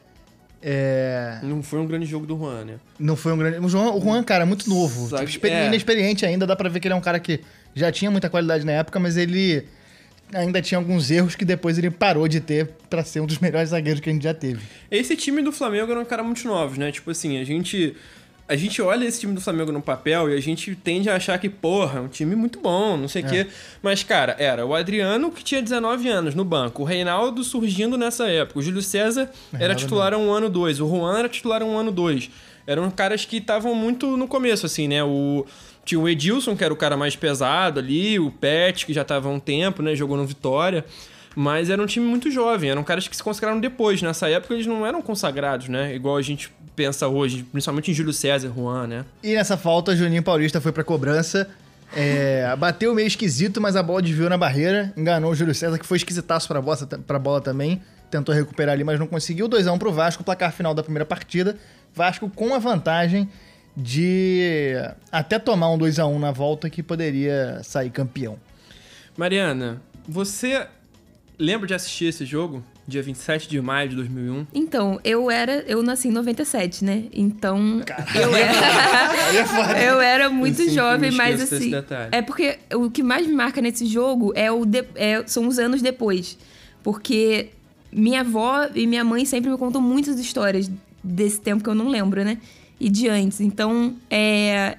É... 0.63 1.39
Não 1.43 1.63
foi 1.63 1.79
um 1.79 1.87
grande 1.87 2.05
jogo 2.05 2.27
do 2.27 2.37
Juan, 2.37 2.67
né? 2.67 2.75
Não 3.01 3.17
foi 3.17 3.33
um 3.33 3.39
grande. 3.39 3.65
O 3.65 3.67
Juan, 3.67 3.93
o 3.93 3.99
Juan 4.03 4.23
cara, 4.23 4.43
é 4.43 4.47
muito 4.47 4.69
novo. 4.69 5.09
Sabe- 5.09 5.25
Tipo, 5.33 5.47
é. 5.47 5.69
Inexperiente 5.69 6.27
ainda, 6.27 6.47
dá 6.47 6.55
pra 6.55 6.69
ver 6.69 6.81
que 6.81 6.87
ele 6.87 6.93
é 6.93 6.97
um 6.99 7.01
cara 7.01 7.19
que 7.19 7.41
já 7.75 7.91
tinha 7.91 8.11
muita 8.11 8.29
qualidade 8.29 8.67
na 8.67 8.73
época, 8.73 9.01
mas 9.01 9.17
ele 9.17 9.65
ainda 10.35 10.61
tinha 10.61 10.77
alguns 10.77 11.11
erros 11.11 11.35
que 11.35 11.47
depois 11.47 11.79
ele 11.79 11.91
parou 11.91 12.29
de 12.29 12.41
ter 12.41 12.69
pra 12.91 13.03
ser 13.03 13.21
um 13.21 13.27
dos 13.27 13.39
melhores 13.39 13.71
zagueiros 13.71 14.03
que 14.03 14.11
a 14.11 14.13
gente 14.13 14.25
já 14.25 14.35
teve. 14.35 14.61
Esse 14.91 15.17
time 15.17 15.41
do 15.41 15.51
Flamengo 15.51 15.91
era 15.91 16.01
um 16.01 16.05
cara 16.05 16.23
muito 16.23 16.47
novos, 16.47 16.77
né? 16.77 16.93
Tipo 16.93 17.11
assim, 17.11 17.41
a 17.41 17.45
gente. 17.45 17.97
A 18.49 18.57
gente 18.57 18.81
olha 18.81 19.05
esse 19.05 19.21
time 19.21 19.35
do 19.35 19.41
Flamengo 19.41 19.71
no 19.71 19.83
papel 19.83 20.31
e 20.31 20.35
a 20.35 20.41
gente 20.41 20.75
tende 20.75 21.11
a 21.11 21.17
achar 21.17 21.39
que, 21.39 21.51
porra, 21.51 21.99
é 21.99 22.03
um 22.03 22.09
time 22.09 22.35
muito 22.35 22.61
bom, 22.61 22.97
não 22.97 23.07
sei 23.07 23.23
o 23.23 23.27
quê. 23.27 23.47
Mas, 23.83 24.03
cara, 24.03 24.35
era 24.39 24.65
o 24.65 24.75
Adriano, 24.75 25.31
que 25.31 25.45
tinha 25.45 25.61
19 25.61 26.09
anos 26.09 26.35
no 26.35 26.45
banco, 26.45 26.83
o 26.83 26.85
Reinaldo 26.85 27.45
surgindo 27.45 27.99
nessa 27.99 28.27
época, 28.27 28.59
o 28.59 28.63
Júlio 28.63 28.81
César 28.81 29.31
era 29.53 29.75
titular 29.75 30.15
há 30.15 30.17
um 30.17 30.33
ano 30.33 30.49
dois, 30.49 30.81
o 30.81 30.89
Juan 30.89 31.19
era 31.19 31.29
titular 31.29 31.61
há 31.61 31.65
um 31.65 31.77
ano 31.77 31.93
dois. 31.93 32.31
Eram 32.67 32.91
caras 32.91 33.25
que 33.25 33.39
estavam 33.39 33.75
muito 33.75 34.17
no 34.17 34.29
começo, 34.29 34.67
assim, 34.67 34.89
né? 34.89 35.03
O. 35.03 35.47
Tinha 35.87 35.99
o 35.99 36.07
Edilson, 36.07 36.55
que 36.55 36.63
era 36.63 36.73
o 36.73 36.77
cara 36.77 36.99
mais 36.99 37.17
pesado 37.17 37.81
ali, 37.81 38.19
o 38.19 38.31
Pet, 38.31 38.85
que 38.85 38.93
já 38.93 39.03
tava 39.05 39.27
há 39.31 39.33
um 39.33 39.41
tempo, 39.41 39.81
né? 39.81 39.95
Jogou 39.95 40.19
no 40.19 40.27
Vitória. 40.27 40.85
Mas 41.35 41.71
era 41.71 41.81
um 41.81 41.87
time 41.87 42.05
muito 42.05 42.31
jovem, 42.31 42.69
eram 42.69 42.85
caras 42.85 43.09
que 43.09 43.17
se 43.17 43.23
consagraram 43.23 43.59
depois. 43.59 44.03
Nessa 44.03 44.29
época 44.29 44.53
eles 44.53 44.67
não 44.67 44.85
eram 44.85 45.01
consagrados, 45.01 45.69
né? 45.69 45.95
Igual 45.95 46.19
a 46.19 46.23
gente 46.23 46.53
pensa 46.79 47.09
hoje, 47.09 47.43
principalmente 47.43 47.91
em 47.91 47.95
Júlio 47.95 48.13
César, 48.13 48.53
Juan, 48.55 48.87
né? 48.87 49.05
E 49.21 49.35
nessa 49.35 49.57
falta, 49.57 49.97
Juninho 49.97 50.23
Paulista 50.23 50.61
foi 50.61 50.71
pra 50.71 50.85
cobrança. 50.85 51.51
É, 51.93 52.55
bateu 52.55 52.95
meio 52.95 53.09
esquisito, 53.09 53.61
mas 53.61 53.75
a 53.75 53.83
bola 53.83 54.01
desviou 54.01 54.31
na 54.31 54.39
barreira. 54.39 54.93
Enganou 54.97 55.33
o 55.33 55.35
Júlio 55.35 55.53
César, 55.53 55.77
que 55.77 55.85
foi 55.85 55.97
esquisitaço 55.97 56.47
pra 56.47 56.63
bola, 56.63 56.77
pra 57.05 57.19
bola 57.19 57.41
também. 57.41 57.83
Tentou 58.13 58.33
recuperar 58.33 58.75
ali, 58.75 58.85
mas 58.85 58.97
não 58.97 59.09
conseguiu. 59.09 59.49
2x1 59.49 59.77
pro 59.77 59.93
Vasco, 59.93 60.23
placar 60.23 60.53
final 60.53 60.73
da 60.73 60.85
primeira 60.85 61.05
partida. 61.05 61.57
Vasco 61.93 62.31
com 62.31 62.55
a 62.55 62.61
vantagem 62.61 63.29
de 63.77 64.77
até 65.11 65.37
tomar 65.37 65.71
um 65.71 65.79
2x1 65.79 66.17
na 66.17 66.31
volta 66.31 66.71
que 66.71 66.81
poderia 66.81 67.61
sair 67.65 67.91
campeão. 67.91 68.39
Mariana, 69.17 69.83
você 70.07 70.65
lembra 71.37 71.67
de 71.67 71.75
assistir 71.75 72.05
esse 72.05 72.25
jogo? 72.25 72.63
Dia 72.89 73.03
27 73.03 73.51
de 73.51 73.61
maio 73.61 73.91
de 73.91 73.97
2001? 73.97 74.47
Então, 74.55 74.99
eu 75.05 75.31
era. 75.31 75.63
Eu 75.69 75.83
nasci 75.83 76.09
em 76.09 76.11
97, 76.11 76.83
né? 76.83 77.05
Então. 77.13 77.83
Eu 78.15 78.35
era. 78.35 79.83
eu 79.85 80.01
era 80.01 80.31
muito 80.31 80.63
Eu 80.63 80.71
jovem, 80.71 81.11
mas 81.11 81.43
assim. 81.43 81.71
É 82.11 82.23
porque 82.23 82.59
o 82.75 82.91
que 82.91 83.03
mais 83.03 83.27
me 83.27 83.35
marca 83.35 83.61
nesse 83.61 83.85
jogo 83.85 84.33
é 84.35 84.51
o 84.51 84.65
de- 84.65 84.87
é- 84.95 85.23
são 85.27 85.47
os 85.47 85.59
anos 85.59 85.83
depois. 85.83 86.39
Porque 86.83 87.51
minha 87.93 88.21
avó 88.23 88.67
e 88.75 88.87
minha 88.87 89.05
mãe 89.05 89.27
sempre 89.27 89.51
me 89.51 89.59
contam 89.59 89.83
muitas 89.83 90.19
histórias 90.19 90.71
desse 91.05 91.43
tempo 91.43 91.63
que 91.63 91.69
eu 91.69 91.75
não 91.75 91.89
lembro, 91.89 92.25
né? 92.25 92.39
E 92.81 92.89
de 92.89 93.07
antes. 93.07 93.43
Então, 93.43 93.97
é. 94.09 94.79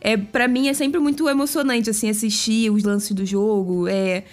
É, 0.00 0.16
para 0.16 0.48
mim 0.48 0.66
é 0.68 0.74
sempre 0.74 0.98
muito 0.98 1.28
emocionante 1.28 1.90
assim 1.90 2.10
assistir 2.10 2.70
os 2.70 2.82
lances 2.82 3.12
do 3.12 3.24
jogo, 3.24 3.86
é 3.88 4.24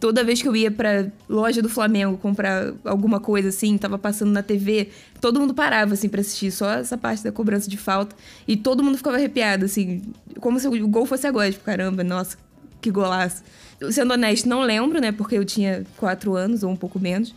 toda 0.00 0.24
vez 0.24 0.40
que 0.40 0.48
eu 0.48 0.56
ia 0.56 0.70
pra 0.70 1.06
loja 1.28 1.60
do 1.60 1.68
Flamengo 1.68 2.16
comprar 2.16 2.72
alguma 2.84 3.20
coisa 3.20 3.50
assim, 3.50 3.76
tava 3.76 3.98
passando 3.98 4.32
na 4.32 4.42
TV, 4.42 4.88
todo 5.20 5.38
mundo 5.38 5.52
parava 5.52 5.92
assim 5.92 6.08
para 6.08 6.22
assistir, 6.22 6.50
só 6.50 6.70
essa 6.70 6.96
parte 6.96 7.22
da 7.22 7.30
cobrança 7.30 7.68
de 7.68 7.76
falta, 7.76 8.16
e 8.48 8.56
todo 8.56 8.82
mundo 8.82 8.96
ficava 8.96 9.16
arrepiado 9.16 9.66
assim, 9.66 10.02
como 10.40 10.58
se 10.58 10.66
o 10.66 10.88
gol 10.88 11.04
fosse 11.04 11.26
agora, 11.26 11.52
tipo, 11.52 11.62
caramba, 11.62 12.02
nossa, 12.02 12.38
que 12.80 12.90
golaço. 12.90 13.44
Sendo 13.90 14.14
honesto, 14.14 14.48
não 14.48 14.62
lembro, 14.62 15.00
né, 15.00 15.12
porque 15.12 15.36
eu 15.36 15.44
tinha 15.44 15.84
quatro 15.98 16.34
anos 16.34 16.62
ou 16.62 16.70
um 16.70 16.76
pouco 16.76 16.98
menos, 16.98 17.34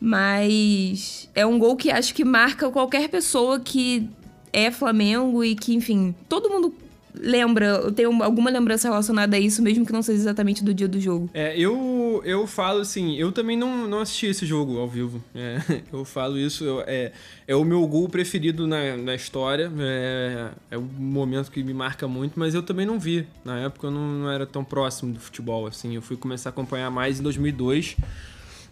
mas 0.00 1.28
é 1.34 1.44
um 1.44 1.58
gol 1.58 1.76
que 1.76 1.90
acho 1.90 2.14
que 2.14 2.24
marca 2.24 2.70
qualquer 2.70 3.10
pessoa 3.10 3.60
que 3.60 4.08
é 4.52 4.70
Flamengo 4.70 5.44
e 5.44 5.54
que, 5.54 5.74
enfim, 5.74 6.14
todo 6.28 6.48
mundo 6.48 6.74
lembra, 7.14 7.90
tenho 7.92 8.22
alguma 8.22 8.50
lembrança 8.50 8.88
relacionada 8.88 9.36
a 9.36 9.40
isso, 9.40 9.62
mesmo 9.62 9.84
que 9.84 9.92
não 9.92 10.02
seja 10.02 10.18
exatamente 10.18 10.64
do 10.64 10.72
dia 10.72 10.88
do 10.88 11.00
jogo. 11.00 11.30
É, 11.34 11.58
eu, 11.58 12.22
eu 12.24 12.46
falo 12.46 12.80
assim, 12.80 13.16
eu 13.16 13.32
também 13.32 13.56
não, 13.56 13.88
não 13.88 14.00
assisti 14.00 14.26
esse 14.26 14.46
jogo 14.46 14.78
ao 14.78 14.88
vivo. 14.88 15.22
É, 15.34 15.60
eu 15.92 16.04
falo 16.04 16.38
isso, 16.38 16.64
eu, 16.64 16.82
é, 16.86 17.12
é 17.46 17.56
o 17.56 17.64
meu 17.64 17.86
gol 17.86 18.08
preferido 18.08 18.66
na, 18.66 18.96
na 18.96 19.14
história, 19.14 19.70
é, 19.78 20.48
é 20.70 20.78
um 20.78 20.82
momento 20.82 21.50
que 21.50 21.62
me 21.62 21.74
marca 21.74 22.06
muito, 22.06 22.38
mas 22.38 22.54
eu 22.54 22.62
também 22.62 22.86
não 22.86 22.98
vi. 22.98 23.26
Na 23.44 23.58
época 23.60 23.86
eu 23.86 23.90
não, 23.90 24.06
não 24.06 24.30
era 24.30 24.46
tão 24.46 24.64
próximo 24.64 25.12
do 25.12 25.20
futebol, 25.20 25.66
assim, 25.66 25.94
eu 25.94 26.02
fui 26.02 26.16
começar 26.16 26.48
a 26.48 26.52
acompanhar 26.52 26.90
mais 26.90 27.20
em 27.20 27.22
2002. 27.22 27.96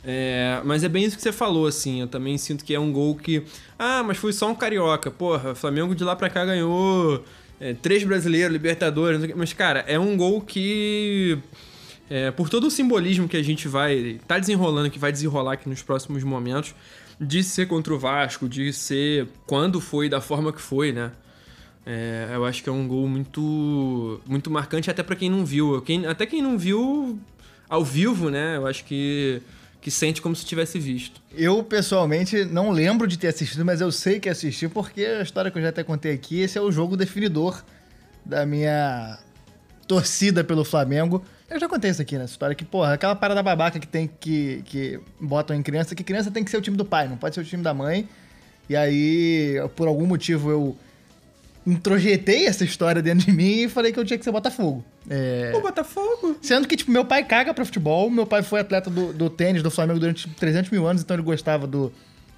É, 0.05 0.61
mas 0.65 0.85
é 0.85 0.89
bem 0.89 1.05
isso 1.05 1.17
que 1.17 1.23
você 1.23 1.33
falou, 1.33 1.67
assim. 1.67 2.01
Eu 2.01 2.07
também 2.07 2.39
sinto 2.39 2.65
que 2.65 2.75
é 2.75 2.81
um 2.81 2.93
gol 2.93 3.17
que. 3.17 3.45
Ah, 3.79 4.03
mas 4.03 4.17
foi 4.17 4.33
só 4.33 4.49
um 4.49 4.55
carioca. 4.55 5.11
Porra, 5.11 5.55
Flamengo 5.55 5.95
de 5.95 6.05
lá 6.05 6.15
pra 6.15 6.31
cá 6.31 6.45
ganhou 6.45 7.25
é, 7.61 7.75
três 7.75 8.05
brasileiros, 8.05 8.53
Libertadores, 8.53 9.35
mas, 9.35 9.53
cara, 9.53 9.81
é 9.81 9.99
um 9.99 10.17
gol 10.17 10.41
que. 10.41 11.39
É, 12.11 12.31
por 12.31 12.49
todo 12.49 12.69
o 12.69 12.71
simbolismo 12.71 13.29
que 13.29 13.37
a 13.37 13.43
gente 13.43 13.69
vai. 13.69 14.21
tá 14.27 14.39
desenrolando, 14.39 14.91
que 14.91 14.99
vai 14.99 15.13
desenrolar 15.13 15.55
aqui 15.55 15.69
nos 15.69 15.83
próximos 15.83 16.23
momentos, 16.23 16.75
de 17.21 17.43
ser 17.43 17.67
contra 17.67 17.93
o 17.93 17.99
Vasco, 17.99 18.49
de 18.49 18.73
ser 18.73 19.29
quando 19.47 19.81
foi, 19.81 20.09
da 20.09 20.21
forma 20.21 20.53
que 20.53 20.61
foi, 20.61 20.93
né? 20.93 21.13
É, 21.85 22.33
eu 22.35 22.45
acho 22.45 22.63
que 22.63 22.69
é 22.69 22.73
um 22.73 22.87
gol 22.87 23.09
muito 23.09 24.21
muito 24.27 24.51
marcante 24.51 24.91
até 24.91 25.03
para 25.03 25.17
quem 25.17 25.31
não 25.31 25.45
viu. 25.45 25.81
Quem, 25.83 26.07
até 26.07 26.27
quem 26.27 26.43
não 26.43 26.59
viu 26.59 27.19
ao 27.69 27.85
vivo, 27.85 28.31
né? 28.31 28.57
Eu 28.57 28.67
acho 28.67 28.85
que 28.85 29.43
que 29.81 29.91
sente 29.91 30.21
como 30.21 30.35
se 30.35 30.45
tivesse 30.45 30.79
visto. 30.79 31.21
Eu, 31.33 31.63
pessoalmente, 31.63 32.45
não 32.45 32.71
lembro 32.71 33.07
de 33.07 33.19
ter 33.19 33.29
assistido, 33.29 33.65
mas 33.65 33.81
eu 33.81 33.93
sei 33.93 34.19
que 34.19 34.29
assisti 34.29 34.69
porque 34.69 35.05
a 35.05 35.23
história 35.23 35.51
que 35.51 35.59
eu 35.59 35.63
já 35.63 35.69
até 35.69 35.85
contei 35.85 36.13
aqui, 36.13 36.41
esse 36.41 36.59
é 36.59 36.61
o 36.61 36.73
jogo 36.73 36.97
definidor 36.97 37.63
da 38.25 38.45
minha 38.45 39.19
torcida 39.87 40.43
pelo 40.43 40.65
Flamengo. 40.65 41.25
Eu 41.49 41.59
já 41.59 41.69
contei 41.69 41.91
isso 41.91 42.03
aqui, 42.03 42.19
né? 42.19 42.25
Essa 42.25 42.33
história 42.33 42.55
que, 42.55 42.65
porra, 42.65 42.93
aquela 42.93 43.15
parada 43.15 43.43
babaca 43.43 43.79
que 43.79 43.87
tem 43.87 44.11
que, 44.21 44.63
que 44.67 45.01
botam 45.19 45.57
em 45.57 45.63
criança, 45.63 45.95
que 45.95 46.05
criança 46.05 46.31
tem 46.31 46.45
que 46.45 46.51
ser 46.51 46.59
o 46.59 46.61
time 46.61 46.77
do 46.77 46.85
pai, 46.85 47.09
não 47.09 47.17
pode 47.17 47.35
ser 47.35 47.41
o 47.41 47.45
time 47.45 47.63
da 47.63 47.73
mãe. 47.73 48.09
E 48.69 48.77
aí, 48.77 49.57
por 49.75 49.89
algum 49.89 50.07
motivo, 50.07 50.51
eu 50.51 50.77
introjetei 51.73 52.47
essa 52.47 52.65
história 52.65 53.03
dentro 53.03 53.27
de 53.27 53.33
mim 53.33 53.63
e 53.63 53.69
falei 53.69 53.93
que 53.93 53.99
eu 53.99 54.05
tinha 54.05 54.19
que 54.19 54.25
ser 54.25 54.33
Botafogo. 54.33 54.85
É... 55.09 55.53
O 55.55 55.61
Botafogo? 55.61 56.37
Sendo 56.41 56.67
que, 56.67 56.77
tipo, 56.77 56.91
meu 56.91 57.05
pai 57.05 57.25
caga 57.25 57.53
pra 57.53 57.65
futebol, 57.65 58.11
meu 58.11 58.27
pai 58.27 58.43
foi 58.43 58.61
atleta 58.61 58.89
do, 58.91 59.13
do 59.13 59.29
tênis 59.29 59.63
do 59.63 59.71
Flamengo 59.71 60.01
durante 60.01 60.29
300 60.29 60.71
mil 60.71 60.87
anos, 60.87 61.03
então 61.03 61.15
ele 61.17 61.23
gostava 61.23 61.67
do, 61.67 61.93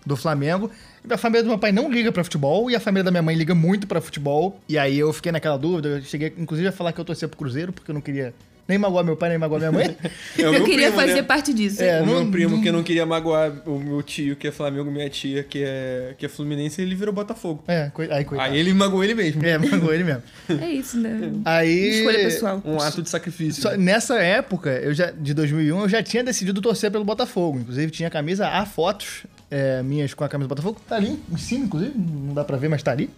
do 0.04 0.16
Flamengo. 0.16 0.70
A 1.08 1.16
família 1.16 1.42
do 1.42 1.48
meu 1.48 1.58
pai 1.58 1.72
não 1.72 1.90
liga 1.90 2.12
pra 2.12 2.24
futebol 2.24 2.70
e 2.70 2.76
a 2.76 2.80
família 2.80 3.04
da 3.04 3.10
minha 3.10 3.22
mãe 3.22 3.34
liga 3.34 3.54
muito 3.54 3.86
pra 3.86 4.00
futebol. 4.00 4.60
E 4.68 4.78
aí 4.78 4.98
eu 4.98 5.12
fiquei 5.12 5.32
naquela 5.32 5.56
dúvida, 5.56 5.88
eu 5.88 6.02
cheguei 6.02 6.34
inclusive 6.36 6.68
a 6.68 6.72
falar 6.72 6.92
que 6.92 7.00
eu 7.00 7.04
torcia 7.04 7.28
pro 7.28 7.38
Cruzeiro, 7.38 7.72
porque 7.72 7.90
eu 7.90 7.94
não 7.94 8.00
queria 8.00 8.34
nem 8.70 8.78
magoar 8.78 9.04
meu 9.04 9.16
pai, 9.16 9.28
nem 9.28 9.38
magoar 9.38 9.60
minha 9.60 9.72
mãe. 9.72 9.96
É 10.38 10.42
eu 10.42 10.64
queria 10.64 10.86
primo, 10.86 11.00
fazer 11.00 11.14
né? 11.14 11.22
parte 11.22 11.52
disso. 11.52 11.82
É, 11.82 12.00
o 12.00 12.06
não, 12.06 12.22
meu 12.22 12.30
primo 12.30 12.56
não... 12.56 12.62
que 12.62 12.72
não 12.72 12.82
queria 12.82 13.04
magoar 13.04 13.52
o 13.66 13.78
meu 13.78 14.02
tio, 14.02 14.36
que 14.36 14.48
é 14.48 14.52
Flamengo, 14.52 14.90
minha 14.90 15.10
tia, 15.10 15.42
que 15.42 15.62
é, 15.64 16.14
que 16.16 16.24
é 16.24 16.28
Fluminense, 16.28 16.80
ele 16.80 16.94
virou 16.94 17.12
Botafogo. 17.12 17.64
É, 17.66 17.90
aí, 18.10 18.26
aí 18.38 18.58
ele 18.58 18.72
magoou 18.72 19.02
ele 19.02 19.14
mesmo. 19.14 19.44
É, 19.44 19.58
magoou 19.58 19.92
ele 19.92 20.04
mesmo. 20.04 20.22
É 20.48 20.70
isso, 20.70 20.98
né? 20.98 21.32
Aí... 21.44 21.98
Escolha 21.98 22.18
pessoal. 22.18 22.62
Um 22.64 22.80
ato 22.80 23.02
de 23.02 23.10
sacrifício. 23.10 23.62
Só, 23.62 23.76
nessa 23.76 24.18
época, 24.20 24.70
eu 24.70 24.94
já, 24.94 25.10
de 25.10 25.34
2001, 25.34 25.80
eu 25.80 25.88
já 25.88 26.02
tinha 26.02 26.22
decidido 26.22 26.60
torcer 26.60 26.90
pelo 26.90 27.04
Botafogo. 27.04 27.58
Inclusive, 27.58 27.90
tinha 27.90 28.08
camisa, 28.08 28.48
há 28.48 28.64
fotos 28.64 29.24
é, 29.50 29.82
minhas 29.82 30.14
com 30.14 30.22
a 30.24 30.28
camisa 30.28 30.46
do 30.46 30.54
Botafogo. 30.54 30.80
Tá 30.88 30.96
ali, 30.96 31.18
em 31.30 31.36
cima, 31.36 31.64
inclusive. 31.64 31.92
Não 31.96 32.34
dá 32.34 32.44
pra 32.44 32.56
ver, 32.56 32.68
mas 32.68 32.82
tá 32.82 32.92
ali. 32.92 33.10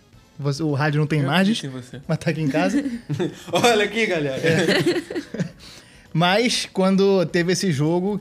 Você, 0.43 0.63
o 0.63 0.73
rádio 0.73 1.01
não 1.01 1.07
tem 1.07 1.21
imagens, 1.21 1.63
mas 2.07 2.19
tá 2.19 2.31
aqui 2.31 2.41
em 2.41 2.49
casa. 2.49 2.83
Olha 3.53 3.85
aqui, 3.85 4.07
galera. 4.07 4.37
É. 4.37 5.53
Mas 6.13 6.69
quando 6.71 7.25
teve 7.25 7.53
esse 7.53 7.73
jogo, 7.73 8.21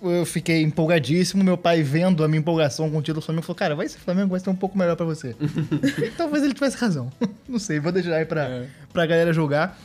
eu 0.00 0.24
fiquei 0.24 0.62
empolgadíssimo. 0.62 1.42
Meu 1.42 1.58
pai, 1.58 1.82
vendo 1.82 2.22
a 2.22 2.28
minha 2.28 2.38
empolgação 2.38 2.90
com 2.90 2.98
o 2.98 3.02
título 3.02 3.20
do 3.20 3.24
Flamengo, 3.24 3.46
falou: 3.46 3.56
Cara, 3.56 3.74
vai 3.74 3.88
ser 3.88 3.98
Flamengo, 3.98 4.30
vai 4.30 4.40
ser 4.40 4.50
um 4.50 4.54
pouco 4.54 4.78
melhor 4.78 4.96
para 4.96 5.06
você. 5.06 5.34
Talvez 6.16 6.44
ele 6.44 6.54
tivesse 6.54 6.76
razão. 6.76 7.10
Não 7.48 7.58
sei, 7.58 7.80
vou 7.80 7.90
deixar 7.90 8.14
aí 8.14 8.24
pra, 8.24 8.42
é. 8.42 8.66
pra 8.92 9.06
galera 9.06 9.32
jogar. 9.32 9.78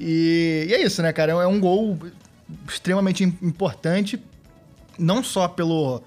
E, 0.00 0.66
e, 0.68 0.74
é 0.74 0.82
isso, 0.82 1.00
né, 1.00 1.12
cara? 1.12 1.32
É 1.32 1.46
um 1.46 1.60
gol 1.60 1.98
extremamente 2.68 3.24
importante, 3.24 4.20
não 4.98 5.22
só 5.22 5.48
pelo, 5.48 6.02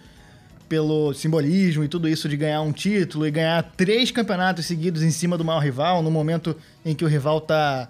pelo 0.69 1.13
simbolismo 1.13 1.83
e 1.83 1.87
tudo 1.87 2.07
isso 2.07 2.29
de 2.29 2.37
ganhar 2.37 2.61
um 2.61 2.71
título 2.71 3.25
e 3.27 3.31
ganhar 3.31 3.63
três 3.75 4.11
campeonatos 4.11 4.67
seguidos 4.67 5.01
em 5.01 5.09
cima 5.09 5.35
do 5.37 5.43
maior 5.43 5.59
rival, 5.59 6.03
no 6.03 6.11
momento 6.11 6.55
em 6.85 6.93
que 6.93 7.03
o 7.03 7.07
rival 7.07 7.41
tá 7.41 7.89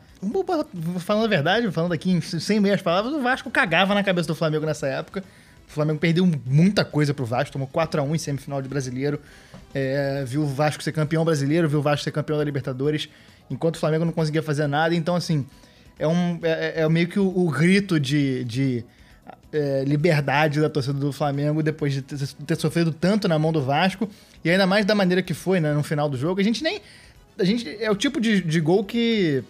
Falando 1.00 1.24
a 1.24 1.28
verdade, 1.28 1.72
falando 1.72 1.94
aqui 1.94 2.20
sem 2.22 2.60
meias 2.60 2.82
palavras, 2.82 3.14
o 3.14 3.22
Vasco 3.22 3.50
cagava 3.50 3.96
na 3.96 4.04
cabeça 4.04 4.28
do 4.28 4.36
Flamengo 4.36 4.66
nessa 4.66 4.86
época. 4.86 5.24
O 5.68 5.72
Flamengo 5.72 5.98
perdeu 5.98 6.30
muita 6.46 6.84
coisa 6.84 7.14
pro 7.14 7.26
Vasco, 7.26 7.54
tomou 7.54 7.68
4 7.68 8.02
a 8.02 8.04
1 8.04 8.16
em 8.16 8.18
semifinal 8.18 8.62
de 8.62 8.68
brasileiro. 8.68 9.22
É, 9.74 10.26
viu 10.26 10.42
o 10.42 10.48
Vasco 10.48 10.84
ser 10.84 10.92
campeão 10.92 11.24
brasileiro, 11.24 11.70
viu 11.70 11.80
o 11.80 11.82
Vasco 11.82 12.04
ser 12.04 12.12
campeão 12.12 12.38
da 12.38 12.44
Libertadores, 12.44 13.08
enquanto 13.50 13.76
o 13.76 13.80
Flamengo 13.80 14.04
não 14.04 14.12
conseguia 14.12 14.44
fazer 14.44 14.68
nada. 14.68 14.94
Então, 14.94 15.16
assim, 15.16 15.46
é, 15.98 16.06
um, 16.06 16.38
é, 16.44 16.82
é 16.82 16.90
meio 16.90 17.08
que 17.08 17.20
o, 17.20 17.28
o 17.28 17.50
grito 17.50 17.98
de, 17.98 18.44
de 18.44 18.84
é, 19.52 19.84
liberdade 19.86 20.62
da 20.62 20.70
torcida 20.70 20.98
do 20.98 21.12
Flamengo 21.12 21.64
depois 21.64 21.94
de 21.94 22.02
ter, 22.02 22.18
ter, 22.46 22.56
sofrido 22.56 22.92
tanto 22.92 23.28
na 23.28 23.38
mão 23.40 23.52
do 23.52 23.62
Vasco. 23.62 24.10
E 24.44 24.50
ainda 24.50 24.66
mais 24.66 24.86
da 24.86 24.96
maneira 24.96 25.22
que 25.22 25.34
foi, 25.34 25.60
né, 25.60 25.74
no 25.74 25.84
final 25.84 26.10
do 26.10 26.18
jogo. 26.18 26.40
A 26.40 26.44
gente 26.44 26.64
nem. 26.64 26.82
A 27.38 27.44
gente, 27.44 27.68
é 27.80 27.90
o 27.90 27.96
tipo 27.96 28.20
de, 28.20 28.42
de 28.42 28.60
gol 28.60 28.84
que 28.84 29.44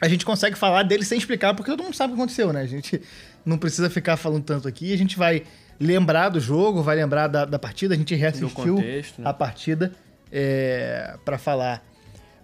a 0.00 0.08
gente 0.08 0.24
consegue 0.24 0.56
falar 0.56 0.82
dele 0.82 1.04
sem 1.04 1.18
explicar, 1.18 1.54
porque 1.54 1.70
todo 1.70 1.82
mundo 1.82 1.94
sabe 1.94 2.12
o 2.12 2.16
que 2.16 2.22
aconteceu, 2.22 2.52
né? 2.52 2.62
A 2.62 2.66
gente 2.66 3.00
não 3.44 3.58
precisa 3.58 3.90
ficar 3.90 4.16
falando 4.16 4.44
tanto 4.44 4.66
aqui. 4.66 4.92
A 4.92 4.98
gente 4.98 5.16
vai 5.18 5.42
lembrar 5.78 6.30
do 6.30 6.40
jogo, 6.40 6.82
vai 6.82 6.96
lembrar 6.96 7.26
da, 7.26 7.44
da 7.44 7.58
partida. 7.58 7.94
A 7.94 7.96
gente 7.96 8.14
reassistiu 8.14 8.50
contexto, 8.50 9.20
né? 9.20 9.28
a 9.28 9.34
partida 9.34 9.92
é, 10.32 11.16
para 11.24 11.38
falar 11.38 11.84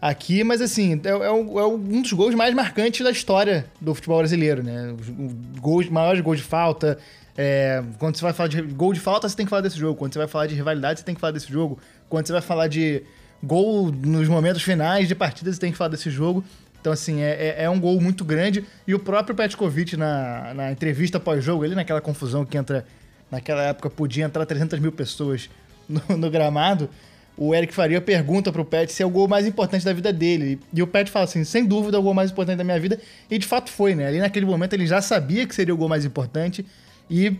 aqui, 0.08 0.44
mas 0.44 0.60
assim, 0.60 1.00
é, 1.04 1.08
é, 1.08 1.26
é, 1.26 1.30
um 1.30 2.02
dos 2.02 2.12
gols 2.12 2.34
mais 2.34 2.54
marcantes 2.54 3.04
da 3.04 3.10
história 3.10 3.66
do 3.80 3.94
futebol 3.94 4.18
brasileiro, 4.18 4.62
né? 4.62 4.94
Os, 4.98 5.08
gols, 5.60 5.88
maiores 5.88 6.20
gols 6.20 6.38
de 6.38 6.44
falta. 6.44 6.98
É, 7.36 7.82
quando 7.98 8.16
você 8.16 8.22
vai 8.22 8.32
falar 8.32 8.48
de 8.48 8.62
gol 8.62 8.92
de 8.92 9.00
falta, 9.00 9.28
você 9.28 9.36
tem 9.36 9.44
que 9.44 9.50
falar 9.50 9.62
desse 9.62 9.78
jogo. 9.78 9.98
Quando 9.98 10.12
você 10.12 10.18
vai 10.18 10.28
falar 10.28 10.46
de 10.46 10.54
rivalidade, 10.54 11.00
você 11.00 11.04
tem 11.04 11.14
que 11.14 11.20
falar 11.20 11.32
desse 11.32 11.52
jogo. 11.52 11.78
Quando 12.08 12.26
você 12.26 12.32
vai 12.32 12.42
falar 12.42 12.68
de 12.68 13.02
gol 13.42 13.90
nos 13.90 14.28
momentos 14.28 14.62
finais 14.62 15.08
de 15.08 15.14
partida, 15.14 15.52
você 15.52 15.60
tem 15.60 15.72
que 15.72 15.78
falar 15.78 15.90
desse 15.90 16.10
jogo. 16.10 16.44
Então, 16.80 16.92
assim, 16.92 17.20
é, 17.20 17.56
é, 17.58 17.64
é 17.64 17.70
um 17.70 17.80
gol 17.80 18.00
muito 18.00 18.24
grande. 18.24 18.64
E 18.86 18.94
o 18.94 18.98
próprio 18.98 19.34
Petkovic, 19.34 19.96
na, 19.96 20.54
na 20.54 20.72
entrevista 20.72 21.18
pós-jogo, 21.18 21.64
ele 21.64 21.74
naquela 21.74 22.00
confusão 22.00 22.44
que 22.44 22.56
entra. 22.56 22.86
Naquela 23.28 23.62
época 23.64 23.90
podia 23.90 24.24
entrar 24.24 24.46
300 24.46 24.78
mil 24.78 24.92
pessoas 24.92 25.50
no, 25.88 26.16
no 26.16 26.30
gramado. 26.30 26.88
O 27.36 27.54
Eric 27.54 27.74
Faria 27.74 28.00
pergunta 28.00 28.50
pro 28.50 28.64
Pet 28.64 28.90
se 28.90 29.02
é 29.02 29.06
o 29.06 29.10
gol 29.10 29.28
mais 29.28 29.46
importante 29.46 29.84
da 29.84 29.92
vida 29.92 30.12
dele. 30.12 30.58
E 30.72 30.82
o 30.82 30.86
Pet 30.86 31.10
fala 31.10 31.26
assim: 31.26 31.44
sem 31.44 31.64
dúvida 31.66 31.96
é 31.96 32.00
o 32.00 32.02
gol 32.02 32.14
mais 32.14 32.30
importante 32.30 32.56
da 32.56 32.64
minha 32.64 32.80
vida. 32.80 32.98
E 33.30 33.38
de 33.38 33.46
fato 33.46 33.70
foi, 33.70 33.94
né? 33.94 34.06
Ali 34.06 34.18
naquele 34.18 34.46
momento 34.46 34.72
ele 34.72 34.86
já 34.86 35.02
sabia 35.02 35.46
que 35.46 35.54
seria 35.54 35.74
o 35.74 35.76
gol 35.76 35.88
mais 35.88 36.04
importante. 36.04 36.64
E 37.10 37.36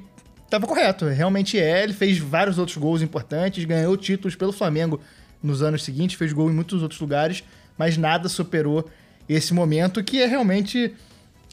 tava 0.50 0.66
correto, 0.66 1.06
realmente 1.06 1.58
é. 1.58 1.82
Ele 1.82 1.94
fez 1.94 2.18
vários 2.18 2.58
outros 2.58 2.76
gols 2.76 3.00
importantes, 3.00 3.64
ganhou 3.64 3.96
títulos 3.96 4.36
pelo 4.36 4.52
Flamengo 4.52 5.00
nos 5.42 5.62
anos 5.62 5.82
seguintes, 5.82 6.16
fez 6.16 6.32
gol 6.32 6.50
em 6.50 6.54
muitos 6.54 6.82
outros 6.82 7.00
lugares, 7.00 7.42
mas 7.78 7.96
nada 7.96 8.28
superou 8.28 8.88
esse 9.28 9.54
momento 9.54 10.02
que 10.04 10.20
é 10.20 10.26
realmente, 10.26 10.94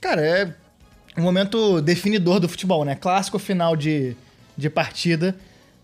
cara, 0.01 0.21
é 0.21 0.53
um 1.17 1.21
momento 1.21 1.82
definidor 1.82 2.39
do 2.39 2.49
futebol, 2.49 2.84
né? 2.84 2.95
Clássico 2.95 3.39
final 3.39 3.75
de, 3.75 4.15
de 4.58 4.69
partida, 4.69 5.36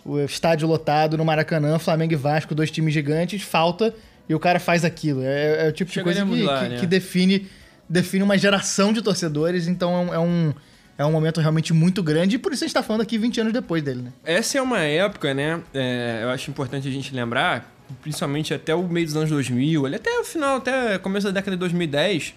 o 0.06 0.20
estádio 0.20 0.68
lotado 0.68 1.18
no 1.18 1.26
Maracanã, 1.26 1.78
Flamengo 1.80 2.14
e 2.14 2.16
Vasco, 2.16 2.56
dois 2.56 2.72
times 2.72 2.94
gigantes, 2.94 3.42
falta 3.42 3.94
e 4.28 4.36
o 4.36 4.40
cara 4.40 4.60
faz 4.60 4.86
aquilo. 4.86 5.22
É, 5.24 5.66
é 5.66 5.70
o 5.70 5.72
tipo 5.72 5.92
de 5.92 6.04
coisa 6.04 6.26
que, 6.26 6.44
lá, 6.44 6.64
que, 6.64 6.70
né? 6.70 6.80
que, 6.80 6.86
define, 6.86 7.48
define 7.88 8.24
uma 8.24 8.38
geração 8.38 8.94
de 8.94 9.02
torcedores, 9.02 9.68
então 9.68 10.14
é 10.14 10.20
um, 10.20 10.54
é 11.00 11.06
um 11.06 11.10
é 11.10 11.12
momento 11.12 11.40
realmente 11.40 11.74
muito 11.74 12.04
grande 12.04 12.36
e 12.36 12.40
por 12.40 12.54
isso 12.54 12.64
a 12.64 12.68
gente 12.68 12.74
tá 12.74 12.84
falando 12.84 13.02
aqui 13.02 13.18
20 13.18 13.42
anos 13.42 13.54
depois 13.54 13.82
dele, 13.82 14.02
né? 14.02 14.12
Essa 14.24 14.58
é 14.58 14.62
uma 14.62 14.80
época, 14.80 15.34
né? 15.34 15.62
é, 15.74 16.20
eu 16.24 16.30
acho 16.30 16.52
importante 16.52 16.88
a 16.88 16.92
gente 16.92 17.16
lembrar, 17.16 17.74
principalmente 18.02 18.54
até 18.54 18.76
o 18.76 18.84
meio 18.84 19.06
dos 19.06 19.16
anos 19.16 19.30
2000, 19.30 19.86
ali 19.86 19.96
até 19.96 20.12
o 20.20 20.24
final, 20.24 20.58
até 20.58 20.98
começo 20.98 21.26
da 21.28 21.32
década 21.32 21.56
de 21.56 21.60
2010, 21.62 22.36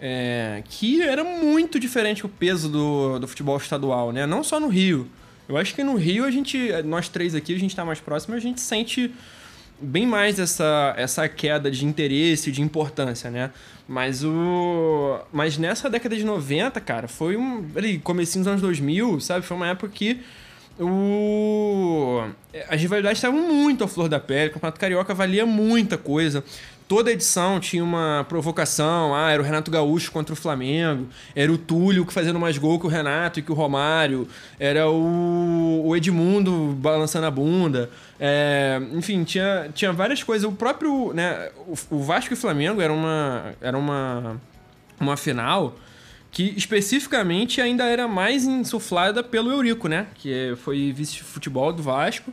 é, 0.00 0.62
que 0.68 1.02
era 1.02 1.24
muito 1.24 1.80
diferente 1.80 2.24
o 2.24 2.28
peso 2.28 2.68
do, 2.68 3.18
do 3.18 3.26
futebol 3.26 3.56
estadual, 3.56 4.12
né? 4.12 4.26
Não 4.26 4.44
só 4.44 4.60
no 4.60 4.68
Rio. 4.68 5.08
Eu 5.48 5.56
acho 5.56 5.74
que 5.74 5.82
no 5.82 5.96
Rio 5.96 6.24
a 6.24 6.30
gente, 6.30 6.70
nós 6.84 7.08
três 7.08 7.34
aqui, 7.34 7.54
a 7.54 7.58
gente 7.58 7.74
tá 7.74 7.84
mais 7.84 8.00
próximo, 8.00 8.34
a 8.34 8.38
gente 8.38 8.60
sente 8.60 9.12
bem 9.80 10.06
mais 10.06 10.38
essa, 10.38 10.94
essa 10.96 11.28
queda 11.28 11.70
de 11.70 11.84
interesse, 11.84 12.50
de 12.50 12.60
importância, 12.60 13.30
né? 13.30 13.50
Mas 13.86 14.22
o 14.24 15.18
mas 15.32 15.56
nessa 15.56 15.88
década 15.88 16.16
de 16.16 16.24
90, 16.24 16.80
cara, 16.80 17.08
foi 17.08 17.36
um, 17.36 17.64
ali, 17.74 17.98
comecinho 17.98 18.44
dos 18.44 18.48
anos 18.48 18.60
2000, 18.60 19.20
sabe? 19.20 19.46
Foi 19.46 19.56
uma 19.56 19.68
época 19.68 19.92
que 19.94 20.20
o 20.78 22.22
as 22.68 22.80
rivalidades 22.80 23.18
estavam 23.18 23.40
muito 23.40 23.84
à 23.84 23.88
flor 23.88 24.08
da 24.08 24.20
pele, 24.20 24.50
o 24.50 24.52
Campeonato 24.54 24.78
Carioca 24.80 25.14
valia 25.14 25.46
muita 25.46 25.96
coisa. 25.96 26.44
Toda 26.88 27.12
edição 27.12 27.60
tinha 27.60 27.84
uma 27.84 28.24
provocação. 28.30 29.14
Ah, 29.14 29.30
era 29.30 29.42
o 29.42 29.44
Renato 29.44 29.70
Gaúcho 29.70 30.10
contra 30.10 30.32
o 30.32 30.36
Flamengo. 30.36 31.06
Era 31.36 31.52
o 31.52 31.58
Túlio 31.58 32.06
que 32.06 32.12
fazendo 32.14 32.38
mais 32.38 32.56
gol 32.56 32.80
que 32.80 32.86
o 32.86 32.88
Renato 32.88 33.38
e 33.38 33.42
que 33.42 33.52
o 33.52 33.54
Romário. 33.54 34.26
Era 34.58 34.88
o, 34.88 35.94
Edmundo 35.94 36.74
balançando 36.78 37.26
a 37.26 37.30
bunda. 37.30 37.90
É, 38.18 38.80
enfim, 38.94 39.22
tinha, 39.22 39.68
tinha 39.74 39.92
várias 39.92 40.22
coisas. 40.22 40.48
O 40.48 40.52
próprio. 40.52 41.12
Né, 41.12 41.50
o, 41.66 41.96
o 41.96 42.02
Vasco 42.02 42.32
e 42.32 42.34
o 42.34 42.38
Flamengo 42.38 42.80
era 42.80 42.92
uma, 42.92 43.52
era 43.60 43.76
uma, 43.76 44.40
uma 44.98 45.16
final 45.18 45.76
que 46.30 46.54
especificamente 46.56 47.60
ainda 47.60 47.84
era 47.84 48.08
mais 48.08 48.44
insuflada 48.44 49.22
pelo 49.22 49.50
Eurico, 49.50 49.88
né? 49.88 50.06
Que 50.14 50.54
foi 50.62 50.90
vice-futebol 50.92 51.70
do 51.70 51.82
Vasco 51.82 52.32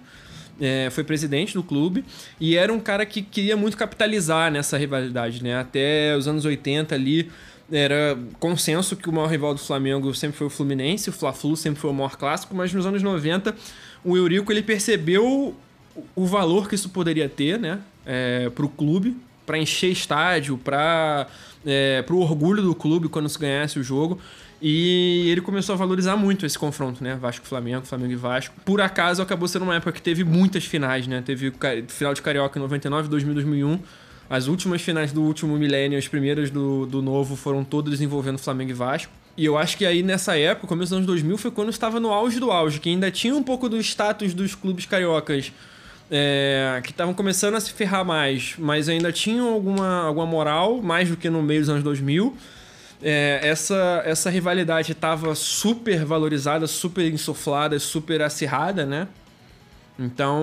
é, 0.60 0.90
foi 0.90 1.04
presidente 1.04 1.54
do 1.54 1.64
clube 1.64 2.04
e 2.40 2.56
era 2.56 2.72
um 2.72 2.80
cara 2.80 3.06
que 3.06 3.22
queria 3.22 3.58
muito 3.58 3.78
capitalizar 3.78 4.52
nessa 4.52 4.78
rivalidade, 4.78 5.44
né? 5.44 5.58
Até 5.60 6.16
os 6.16 6.28
anos 6.28 6.46
80 6.46 6.96
ali 6.96 7.30
era 7.72 8.18
consenso 8.40 8.96
que 8.96 9.10
o 9.10 9.14
maior 9.14 9.28
rival 9.28 9.54
do 9.54 9.60
Flamengo 9.60 10.14
sempre 10.14 10.38
foi 10.38 10.48
o 10.48 10.50
Fluminense, 10.50 11.10
o 11.10 11.14
Fla-Flu 11.14 11.56
sempre 11.56 11.80
foi 11.80 11.90
o 11.90 11.94
maior 11.94 12.16
clássico, 12.16 12.56
mas 12.56 12.72
nos 12.74 12.86
anos 12.86 13.02
90 13.02 13.56
o 14.04 14.16
Eurico 14.16 14.52
ele 14.52 14.62
percebeu 14.62 15.56
o 16.16 16.26
valor 16.26 16.70
que 16.70 16.76
isso 16.76 16.90
poderia 16.90 17.28
ter, 17.28 17.60
né, 17.60 17.80
é, 18.06 18.50
para 18.50 18.66
o 18.66 18.70
clube, 18.70 19.18
para 19.46 19.58
encher 19.58 19.92
estádio, 19.92 20.58
para 20.58 21.28
é, 21.66 22.04
o 22.10 22.18
orgulho 22.18 22.62
do 22.62 22.76
clube 22.76 23.10
quando 23.10 23.30
se 23.30 23.40
ganhasse 23.40 23.80
o 23.80 23.84
jogo. 23.84 24.20
E 24.62 25.30
ele 25.30 25.42
começou 25.42 25.74
a 25.74 25.78
valorizar 25.78 26.16
muito 26.16 26.46
esse 26.46 26.58
confronto, 26.58 27.04
né? 27.04 27.16
Vasco-Flamengo, 27.16 27.86
Flamengo 27.86 28.14
e 28.14 28.16
Vasco. 28.16 28.56
Por 28.64 28.80
acaso, 28.82 29.22
acabou 29.22 29.48
sendo 29.48 29.64
uma 29.64 29.76
época 29.76 29.92
que 29.92 30.02
teve 30.02 30.24
muitas 30.24 30.66
finais, 30.66 31.08
né? 31.08 31.22
Teve 31.22 31.54
final 31.88 32.14
de 32.14 32.22
Carioca 32.22 32.58
em 32.58 32.62
99, 32.62 33.10
2000, 33.10 33.34
2001. 33.34 33.80
As 34.30 34.48
últimas 34.48 34.82
finais 34.82 35.12
do 35.12 35.22
último 35.22 35.56
milênio, 35.58 36.00
as 36.00 36.08
primeiras 36.08 36.50
do, 36.50 36.86
do 36.86 37.02
novo, 37.02 37.36
foram 37.36 37.64
todas 37.64 38.02
envolvendo 38.02 38.40
Flamengo 38.40 38.72
e 38.72 38.74
Vasco. 38.74 39.12
E 39.38 39.46
eu 39.46 39.58
acho 39.58 39.78
que 39.78 39.86
aí 39.86 40.02
nessa 40.02 40.38
época, 40.38 40.66
começo 40.66 40.90
dos 40.90 40.98
anos 40.98 41.08
2000, 41.08 41.38
foi 41.38 41.52
quando 41.52 41.70
estava 41.70 42.00
no 42.00 42.12
auge 42.12 42.40
do 42.40 42.50
auge, 42.50 42.80
que 42.80 42.90
ainda 42.90 43.12
tinha 43.12 43.36
um 43.36 43.44
pouco 43.44 43.68
do 43.68 43.78
status 43.78 44.34
dos 44.34 44.56
clubes 44.56 44.86
cariocas 44.86 45.52
é, 46.10 46.80
que 46.84 46.92
estavam 46.92 47.14
começando 47.14 47.56
a 47.56 47.60
se 47.60 47.72
ferrar 47.74 48.06
mais, 48.06 48.56
mas 48.58 48.88
ainda 48.88 49.12
tinham 49.12 49.54
alguma, 49.54 50.04
alguma 50.04 50.26
moral, 50.26 50.82
mais 50.82 51.10
do 51.10 51.18
que 51.18 51.30
no 51.30 51.44
meio 51.44 51.60
dos 51.60 51.70
anos 51.70 51.84
2000 51.84 52.36
é, 53.08 53.40
essa, 53.44 54.02
essa 54.04 54.32
rivalidade 54.32 54.92
estava 54.92 55.36
super 55.36 56.04
valorizada, 56.04 56.66
super 56.66 57.08
insuflada, 57.14 57.78
super 57.78 58.24
acirrada, 58.24 58.84
né? 58.84 59.08
Então, 59.98 60.42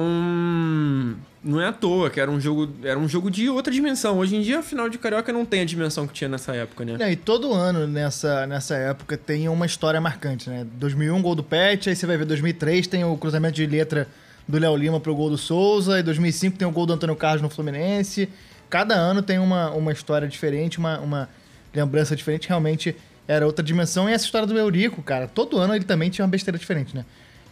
não 1.42 1.60
é 1.60 1.66
à 1.66 1.72
toa 1.72 2.08
que 2.08 2.20
era 2.20 2.30
um 2.30 2.40
jogo, 2.40 2.72
era 2.84 2.96
um 2.96 3.08
jogo 3.08 3.32
de 3.32 3.50
outra 3.50 3.72
dimensão. 3.72 4.16
Hoje 4.16 4.36
em 4.36 4.42
dia, 4.42 4.60
a 4.60 4.62
final 4.62 4.88
de 4.88 4.96
Carioca 4.96 5.32
não 5.32 5.44
tem 5.44 5.62
a 5.62 5.64
dimensão 5.64 6.06
que 6.06 6.14
tinha 6.14 6.28
nessa 6.28 6.54
época, 6.54 6.84
né? 6.84 6.96
É, 7.00 7.10
e 7.10 7.16
todo 7.16 7.52
ano 7.52 7.84
nessa, 7.88 8.46
nessa 8.46 8.76
época 8.76 9.16
tem 9.16 9.48
uma 9.48 9.66
história 9.66 10.00
marcante, 10.00 10.48
né? 10.48 10.64
2001, 10.74 11.20
gol 11.20 11.34
do 11.34 11.42
Pet, 11.42 11.90
aí 11.90 11.96
você 11.96 12.06
vai 12.06 12.16
ver 12.16 12.26
2003 12.26 12.86
tem 12.86 13.04
o 13.04 13.16
cruzamento 13.16 13.56
de 13.56 13.66
letra 13.66 14.06
do 14.46 14.56
Léo 14.56 14.76
Lima 14.76 15.00
pro 15.00 15.12
gol 15.16 15.30
do 15.30 15.36
Souza, 15.36 15.98
e 15.98 16.02
2005 16.04 16.56
tem 16.56 16.68
o 16.68 16.70
gol 16.70 16.86
do 16.86 16.92
Antônio 16.92 17.16
Carlos 17.16 17.42
no 17.42 17.50
Fluminense. 17.50 18.28
Cada 18.70 18.94
ano 18.94 19.20
tem 19.20 19.40
uma, 19.40 19.70
uma 19.70 19.90
história 19.90 20.28
diferente, 20.28 20.78
uma, 20.78 21.00
uma 21.00 21.28
lembrança 21.74 22.14
diferente, 22.14 22.48
realmente 22.48 22.96
era 23.26 23.46
outra 23.46 23.64
dimensão. 23.64 24.08
E 24.08 24.12
essa 24.12 24.24
história 24.24 24.46
do 24.46 24.58
Eurico, 24.58 25.02
cara, 25.02 25.26
todo 25.26 25.58
ano 25.58 25.74
ele 25.74 25.84
também 25.84 26.10
tinha 26.10 26.24
uma 26.24 26.30
besteira 26.30 26.58
diferente, 26.58 26.94
né? 26.94 27.04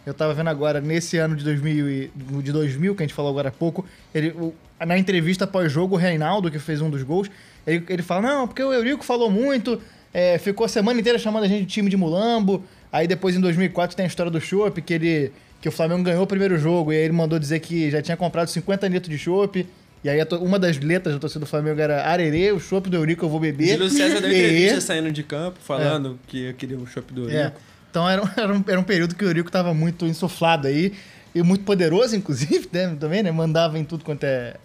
Eu 0.05 0.13
tava 0.13 0.33
vendo 0.33 0.49
agora, 0.49 0.81
nesse 0.81 1.17
ano 1.17 1.35
de 1.35 1.43
2000, 1.43 2.09
de 2.41 2.51
2000 2.51 2.95
que 2.95 3.03
a 3.03 3.05
gente 3.05 3.13
falou 3.13 3.29
agora 3.29 3.49
há 3.49 3.51
pouco, 3.51 3.85
ele, 4.13 4.33
na 4.79 4.97
entrevista 4.97 5.45
pós-jogo, 5.45 5.95
o 5.95 5.97
Reinaldo, 5.97 6.49
que 6.49 6.57
fez 6.57 6.81
um 6.81 6.89
dos 6.89 7.03
gols, 7.03 7.29
ele, 7.67 7.85
ele 7.87 8.01
fala, 8.01 8.21
não, 8.21 8.47
porque 8.47 8.63
o 8.63 8.73
Eurico 8.73 9.03
falou 9.05 9.29
muito, 9.29 9.79
é, 10.11 10.39
ficou 10.39 10.65
a 10.65 10.69
semana 10.69 10.99
inteira 10.99 11.19
chamando 11.19 11.43
a 11.43 11.47
gente 11.47 11.61
de 11.61 11.71
time 11.71 11.87
de 11.87 11.95
mulambo, 11.95 12.63
aí 12.91 13.07
depois 13.07 13.35
em 13.35 13.39
2004 13.39 13.95
tem 13.95 14.05
a 14.05 14.07
história 14.07 14.31
do 14.31 14.41
Chopp, 14.41 14.81
que 14.81 14.93
ele 14.93 15.31
que 15.61 15.69
o 15.69 15.71
Flamengo 15.71 16.01
ganhou 16.01 16.23
o 16.23 16.27
primeiro 16.27 16.57
jogo, 16.57 16.91
e 16.91 16.95
aí 16.97 17.03
ele 17.03 17.13
mandou 17.13 17.37
dizer 17.37 17.59
que 17.59 17.91
já 17.91 18.01
tinha 18.01 18.17
comprado 18.17 18.47
50 18.47 18.87
litros 18.87 19.11
de 19.11 19.17
chopp, 19.23 19.67
e 20.03 20.09
aí 20.09 20.19
uma 20.39 20.57
das 20.57 20.77
letras 20.77 21.13
da 21.13 21.19
torcida 21.19 21.41
do 21.41 21.45
Flamengo 21.45 21.79
era 21.79 22.03
Arerê, 22.03 22.51
o 22.51 22.59
chopp 22.59 22.89
do 22.89 22.97
Eurico 22.97 23.25
eu 23.25 23.29
vou 23.29 23.39
beber. 23.39 23.77
Júlio 23.77 23.89
César 23.89 24.19
deu 24.21 24.29
entrevista 24.31 24.81
saindo 24.81 25.11
de 25.11 25.23
campo, 25.23 25.59
falando 25.61 26.19
é. 26.23 26.27
que 26.27 26.53
queria 26.53 26.77
o 26.77 26.87
chopp 26.87 27.13
do 27.13 27.21
Eurico. 27.21 27.39
É. 27.39 27.53
Então 27.89 28.09
era, 28.09 28.21
era, 28.35 28.53
um, 28.53 28.63
era 28.67 28.79
um 28.79 28.83
período 28.83 29.15
que 29.15 29.23
o 29.23 29.27
Eurico 29.27 29.49
estava 29.49 29.73
muito 29.73 30.05
insuflado 30.05 30.67
aí, 30.67 30.93
e 31.33 31.43
muito 31.43 31.63
poderoso, 31.63 32.15
inclusive, 32.17 32.67
né, 32.71 32.95
também, 32.99 33.23
né? 33.23 33.31
Mandava 33.31 33.77
em 33.77 33.83
tudo 33.83 34.03
quanto 34.03 34.23
é, 34.23 34.55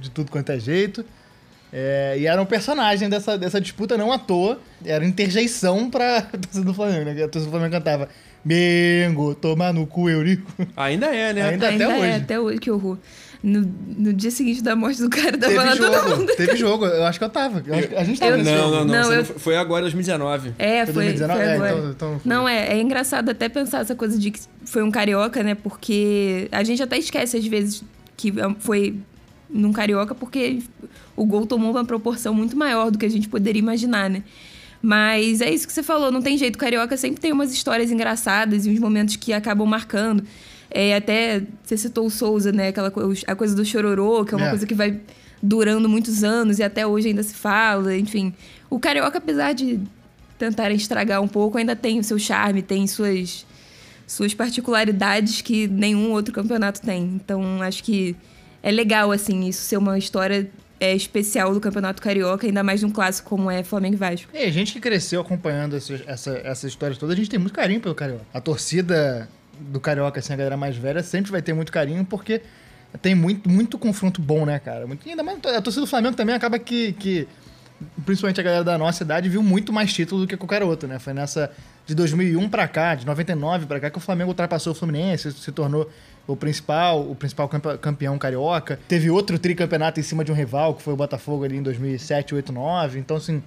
de 0.00 0.10
tudo 0.10 0.30
quanto 0.30 0.50
é 0.50 0.58
jeito. 0.58 1.04
É, 1.72 2.16
e 2.18 2.26
era 2.26 2.42
um 2.42 2.46
personagem 2.46 3.08
dessa, 3.08 3.38
dessa 3.38 3.60
disputa, 3.60 3.96
não 3.96 4.10
à 4.10 4.18
toa. 4.18 4.58
Era 4.84 5.04
interjeição 5.04 5.88
pra 5.88 6.22
torcida 6.22 6.64
do 6.64 6.74
Flamengo, 6.74 7.04
né? 7.04 7.12
A 7.12 7.28
torcida 7.28 7.44
do 7.44 7.50
Flamengo 7.50 7.72
cantava 7.72 8.08
Mengo, 8.44 9.34
tomar 9.34 9.72
no 9.72 9.86
cu, 9.86 10.08
Eurico. 10.08 10.50
Ainda 10.76 11.06
é, 11.06 11.32
né? 11.32 11.42
Ainda, 11.50 11.68
Ainda 11.68 11.86
até 11.86 11.96
é, 11.96 11.98
hoje. 11.98 12.22
até 12.22 12.40
hoje, 12.40 12.58
que 12.58 12.70
horror. 12.70 12.98
No, 13.42 13.62
no 13.96 14.12
dia 14.12 14.30
seguinte 14.30 14.62
da 14.62 14.76
morte 14.76 15.00
do 15.00 15.08
cara, 15.08 15.38
tava 15.38 15.52
teve 15.52 15.76
jogo, 15.76 15.96
todo 15.96 16.18
mundo. 16.18 16.36
Teve 16.36 16.56
jogo, 16.56 16.86
eu 16.86 17.04
acho 17.06 17.18
que 17.18 17.24
eu 17.24 17.28
tava. 17.30 17.62
Eu 17.66 17.74
acho, 17.74 17.96
a 17.96 18.04
gente 18.04 18.20
tava 18.20 18.32
eu, 18.32 18.38
nesse 18.38 18.50
não, 18.50 18.58
jogo. 18.58 18.70
Não, 18.70 18.84
não, 18.84 19.02
não, 19.02 19.12
eu... 19.12 19.24
foi 19.24 19.56
agora 19.56 19.82
2019. 19.82 20.54
É, 20.58 20.84
foi, 20.84 20.94
foi, 20.94 21.04
2019? 21.04 21.40
foi 21.40 21.52
agora. 21.54 21.70
É, 21.70 21.72
então, 21.72 21.90
então 21.90 22.20
foi. 22.20 22.30
Não, 22.30 22.46
é, 22.46 22.74
é 22.74 22.80
engraçado 22.80 23.30
até 23.30 23.48
pensar 23.48 23.80
essa 23.80 23.94
coisa 23.94 24.18
de 24.18 24.30
que 24.30 24.40
foi 24.66 24.82
um 24.82 24.90
carioca, 24.90 25.42
né? 25.42 25.54
Porque 25.54 26.48
a 26.52 26.62
gente 26.62 26.82
até 26.82 26.98
esquece 26.98 27.38
às 27.38 27.46
vezes 27.46 27.82
que 28.14 28.30
foi 28.58 28.96
num 29.48 29.72
carioca, 29.72 30.14
porque 30.14 30.58
o 31.16 31.24
gol 31.24 31.46
tomou 31.46 31.70
uma 31.70 31.84
proporção 31.84 32.34
muito 32.34 32.54
maior 32.56 32.90
do 32.90 32.98
que 32.98 33.06
a 33.06 33.10
gente 33.10 33.28
poderia 33.28 33.58
imaginar, 33.58 34.10
né? 34.10 34.22
Mas 34.82 35.40
é 35.40 35.50
isso 35.50 35.66
que 35.66 35.72
você 35.72 35.82
falou, 35.82 36.10
não 36.10 36.22
tem 36.22 36.38
jeito. 36.38 36.56
O 36.56 36.58
carioca 36.58 36.96
sempre 36.96 37.20
tem 37.20 37.32
umas 37.32 37.52
histórias 37.52 37.90
engraçadas 37.90 38.66
e 38.66 38.70
uns 38.70 38.78
momentos 38.78 39.16
que 39.16 39.32
acabam 39.32 39.66
marcando. 39.66 40.24
É, 40.70 40.94
até 40.94 41.42
você 41.64 41.76
citou 41.76 42.06
o 42.06 42.10
Souza, 42.10 42.52
né? 42.52 42.68
Aquela 42.68 42.92
a 43.26 43.34
coisa 43.34 43.54
do 43.54 43.64
chororô, 43.64 44.24
que 44.24 44.34
é 44.34 44.36
uma 44.36 44.46
é. 44.46 44.50
coisa 44.50 44.66
que 44.66 44.74
vai 44.74 45.00
durando 45.42 45.88
muitos 45.88 46.22
anos 46.22 46.58
e 46.58 46.62
até 46.62 46.86
hoje 46.86 47.08
ainda 47.08 47.22
se 47.22 47.34
fala. 47.34 47.96
Enfim, 47.96 48.32
o 48.68 48.78
carioca, 48.78 49.18
apesar 49.18 49.52
de 49.52 49.80
tentarem 50.38 50.76
estragar 50.76 51.20
um 51.20 51.28
pouco, 51.28 51.58
ainda 51.58 51.74
tem 51.74 51.98
o 51.98 52.04
seu 52.04 52.18
charme, 52.18 52.62
tem 52.62 52.86
suas 52.86 53.46
suas 54.06 54.34
particularidades 54.34 55.40
que 55.40 55.68
nenhum 55.68 56.10
outro 56.10 56.34
campeonato 56.34 56.80
tem. 56.80 57.04
Então, 57.14 57.62
acho 57.62 57.84
que 57.84 58.16
é 58.60 58.70
legal 58.70 59.12
assim 59.12 59.48
isso 59.48 59.62
ser 59.62 59.76
uma 59.76 59.96
história 59.96 60.50
é, 60.80 60.96
especial 60.96 61.54
do 61.54 61.60
Campeonato 61.60 62.02
Carioca, 62.02 62.44
ainda 62.44 62.64
mais 62.64 62.82
num 62.82 62.90
clássico 62.90 63.28
como 63.28 63.48
é 63.48 63.62
Flamengo 63.62 63.94
e 63.94 63.98
Vasco. 63.98 64.28
E 64.34 64.38
a 64.38 64.50
gente 64.50 64.72
que 64.72 64.80
cresceu 64.80 65.20
acompanhando 65.20 65.76
essa, 65.76 66.02
essa, 66.06 66.40
essa 66.42 66.66
história 66.66 66.96
toda, 66.96 67.12
a 67.12 67.16
gente 67.16 67.30
tem 67.30 67.38
muito 67.38 67.52
carinho 67.52 67.80
pelo 67.80 67.94
Carioca. 67.94 68.24
A 68.34 68.40
torcida 68.40 69.28
do 69.60 69.80
Carioca, 69.80 70.20
assim, 70.20 70.32
a 70.32 70.36
galera 70.36 70.56
mais 70.56 70.76
velha, 70.76 71.02
sempre 71.02 71.30
vai 71.30 71.42
ter 71.42 71.52
muito 71.52 71.70
carinho, 71.70 72.04
porque 72.04 72.42
tem 73.00 73.14
muito, 73.14 73.48
muito 73.48 73.78
confronto 73.78 74.20
bom, 74.20 74.44
né, 74.44 74.58
cara? 74.58 74.86
Muito, 74.86 75.08
ainda 75.08 75.22
mais 75.22 75.38
a 75.38 75.60
torcida 75.60 75.82
do 75.82 75.86
Flamengo 75.86 76.16
também 76.16 76.34
acaba 76.34 76.58
que, 76.58 76.92
que, 76.94 77.28
principalmente 78.04 78.40
a 78.40 78.42
galera 78.44 78.64
da 78.64 78.76
nossa 78.76 79.04
idade, 79.04 79.28
viu 79.28 79.42
muito 79.42 79.72
mais 79.72 79.92
título 79.92 80.22
do 80.22 80.26
que 80.26 80.36
qualquer 80.36 80.62
outro, 80.62 80.88
né? 80.88 80.98
Foi 80.98 81.12
nessa 81.12 81.50
de 81.86 81.94
2001 81.94 82.48
para 82.48 82.68
cá, 82.68 82.94
de 82.94 83.06
99 83.06 83.66
para 83.66 83.80
cá, 83.80 83.90
que 83.90 83.98
o 83.98 84.00
Flamengo 84.00 84.30
ultrapassou 84.30 84.72
o 84.72 84.76
Fluminense, 84.76 85.32
se 85.32 85.52
tornou 85.52 85.90
o 86.26 86.36
principal, 86.36 87.00
o 87.00 87.14
principal 87.14 87.48
campeão 87.48 88.16
carioca. 88.18 88.78
Teve 88.86 89.10
outro 89.10 89.38
tricampeonato 89.38 89.98
em 89.98 90.02
cima 90.02 90.24
de 90.24 90.30
um 90.30 90.34
rival, 90.34 90.74
que 90.74 90.82
foi 90.82 90.92
o 90.92 90.96
Botafogo 90.96 91.44
ali 91.44 91.56
em 91.56 91.62
2007, 91.62 92.34
8, 92.34 92.52
9. 92.52 92.98
Então, 92.98 93.16
assim, 93.16 93.42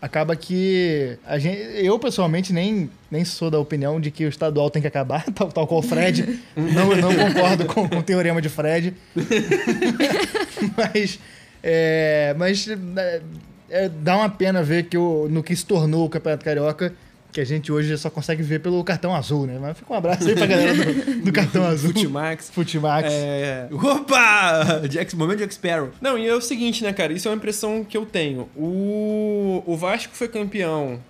acaba 0.00 0.36
que 0.36 1.18
a 1.26 1.38
gente, 1.38 1.58
eu 1.84 1.98
pessoalmente 1.98 2.52
nem, 2.52 2.90
nem 3.10 3.24
sou 3.24 3.50
da 3.50 3.58
opinião 3.58 4.00
de 4.00 4.10
que 4.10 4.24
o 4.24 4.28
estadual 4.28 4.70
tem 4.70 4.82
que 4.82 4.88
acabar, 4.88 5.24
tal, 5.32 5.50
tal 5.50 5.66
qual 5.66 5.80
o 5.80 5.82
Fred. 5.82 6.40
não, 6.56 6.94
não 6.96 7.14
concordo 7.14 7.66
com, 7.66 7.88
com 7.88 7.98
o 7.98 8.02
teorema 8.02 8.40
de 8.40 8.48
Fred. 8.48 8.94
mas 10.76 11.18
é, 11.62 12.34
mas 12.38 12.68
é, 12.68 13.22
é, 13.68 13.88
dá 13.88 14.16
uma 14.16 14.30
pena 14.30 14.62
ver 14.62 14.84
que 14.84 14.96
o, 14.96 15.28
no 15.28 15.42
que 15.42 15.54
se 15.54 15.64
tornou 15.64 16.06
o 16.06 16.08
Campeonato 16.08 16.44
Carioca 16.44 16.94
que 17.32 17.40
a 17.40 17.44
gente 17.44 17.70
hoje 17.70 17.96
só 17.98 18.08
consegue 18.08 18.42
ver 18.42 18.60
pelo 18.60 18.82
cartão 18.82 19.14
azul, 19.14 19.46
né? 19.46 19.58
Mas 19.60 19.78
fica 19.78 19.92
um 19.92 19.96
abraço 19.96 20.26
aí 20.28 20.34
pra 20.34 20.46
galera 20.46 20.74
do, 20.74 21.24
do 21.24 21.32
cartão 21.32 21.64
azul. 21.66 21.92
Futimax. 21.92 22.50
Futimax. 22.50 23.08
É... 23.10 23.68
Opa! 23.70 24.86
Jack, 24.88 25.14
momento 25.14 25.38
Jack 25.40 25.54
Sparrow. 25.54 25.90
Não, 26.00 26.18
e 26.18 26.26
é 26.26 26.34
o 26.34 26.40
seguinte, 26.40 26.82
né, 26.82 26.92
cara? 26.92 27.12
Isso 27.12 27.28
é 27.28 27.30
uma 27.30 27.36
impressão 27.36 27.84
que 27.84 27.96
eu 27.96 28.06
tenho. 28.06 28.48
O, 28.56 29.62
o 29.66 29.76
Vasco 29.76 30.14
foi 30.14 30.28
campeão 30.28 31.00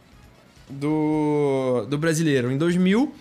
do, 0.68 1.86
do 1.88 1.96
Brasileiro 1.96 2.50
em 2.50 2.58
2000. 2.58 3.14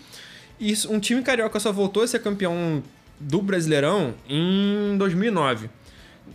E 0.60 0.74
um 0.90 0.98
time 0.98 1.22
carioca 1.22 1.60
só 1.60 1.72
voltou 1.72 2.02
a 2.02 2.06
ser 2.06 2.18
campeão 2.18 2.82
do 3.20 3.40
Brasileirão 3.40 4.14
em 4.28 4.96
2009. 4.98 5.70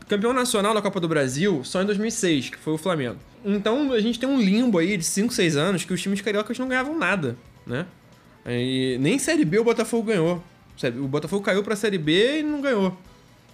Campeão 0.08 0.34
nacional 0.34 0.74
da 0.74 0.82
Copa 0.82 1.00
do 1.00 1.08
Brasil 1.08 1.62
só 1.64 1.82
em 1.82 1.86
2006, 1.86 2.50
que 2.52 2.58
foi 2.58 2.74
o 2.74 2.78
Flamengo. 2.78 3.18
Então 3.46 3.92
a 3.92 4.00
gente 4.00 4.20
tem 4.20 4.28
um 4.30 4.40
limbo 4.40 4.78
aí 4.78 4.96
de 4.98 5.04
5, 5.04 5.34
6 5.34 5.56
anos 5.58 5.84
que 5.86 5.94
os 5.94 6.02
times 6.02 6.22
cariocas 6.22 6.58
não 6.60 6.68
ganhavam 6.68 6.98
nada, 6.98 7.36
né? 7.66 7.86
E 8.46 8.98
nem 9.00 9.18
Série 9.20 9.46
B 9.46 9.60
o 9.60 9.64
Botafogo 9.64 10.04
ganhou. 10.08 10.44
O 11.00 11.08
Botafogo 11.08 11.44
caiu 11.44 11.64
pra 11.64 11.76
Série 11.76 11.98
B 11.98 12.40
e 12.40 12.44
não 12.44 12.62
ganhou. 12.62 12.98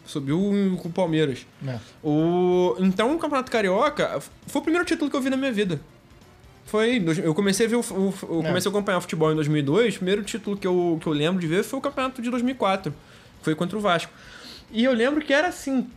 Subiu 0.05 0.37
com 0.81 0.89
o 0.89 0.91
Palmeiras. 0.91 1.45
É. 1.67 1.77
O... 2.03 2.75
Então 2.79 3.15
o 3.15 3.19
Campeonato 3.19 3.51
Carioca 3.51 4.19
foi 4.47 4.59
o 4.61 4.63
primeiro 4.63 4.85
título 4.85 5.09
que 5.11 5.15
eu 5.15 5.21
vi 5.21 5.29
na 5.29 5.37
minha 5.37 5.51
vida. 5.51 5.79
Foi. 6.65 7.03
Eu 7.23 7.33
comecei 7.35 7.65
a 7.65 7.69
ver 7.69 7.75
o, 7.75 7.79
o- 7.79 8.13
eu 8.35 8.41
É. 8.43 8.47
comecei 8.47 8.69
a 8.69 8.71
acompanhar 8.71 9.01
futebol 9.01 9.31
em 9.31 9.35
2002. 9.35 9.95
O 9.95 9.97
primeiro 9.97 10.23
título 10.23 10.55
que 10.57 10.65
eu, 10.67 10.97
que 11.01 11.07
eu 11.07 11.13
lembro 11.13 11.39
de 11.41 11.47
ver 11.47 11.63
foi 11.63 11.77
o 11.79 11.81
campeonato 11.81 12.21
de 12.21 12.29
2004. 12.29 12.91
que 12.91 12.97
Foi 13.45 13.55
contra 13.55 13.77
o 13.77 13.81
Vasco. 13.81 14.11
E 14.71 14.83
eu 14.83 14.93
lembro 14.93 15.21
que 15.23 15.33
era 15.33 15.47
assim. 15.47 15.87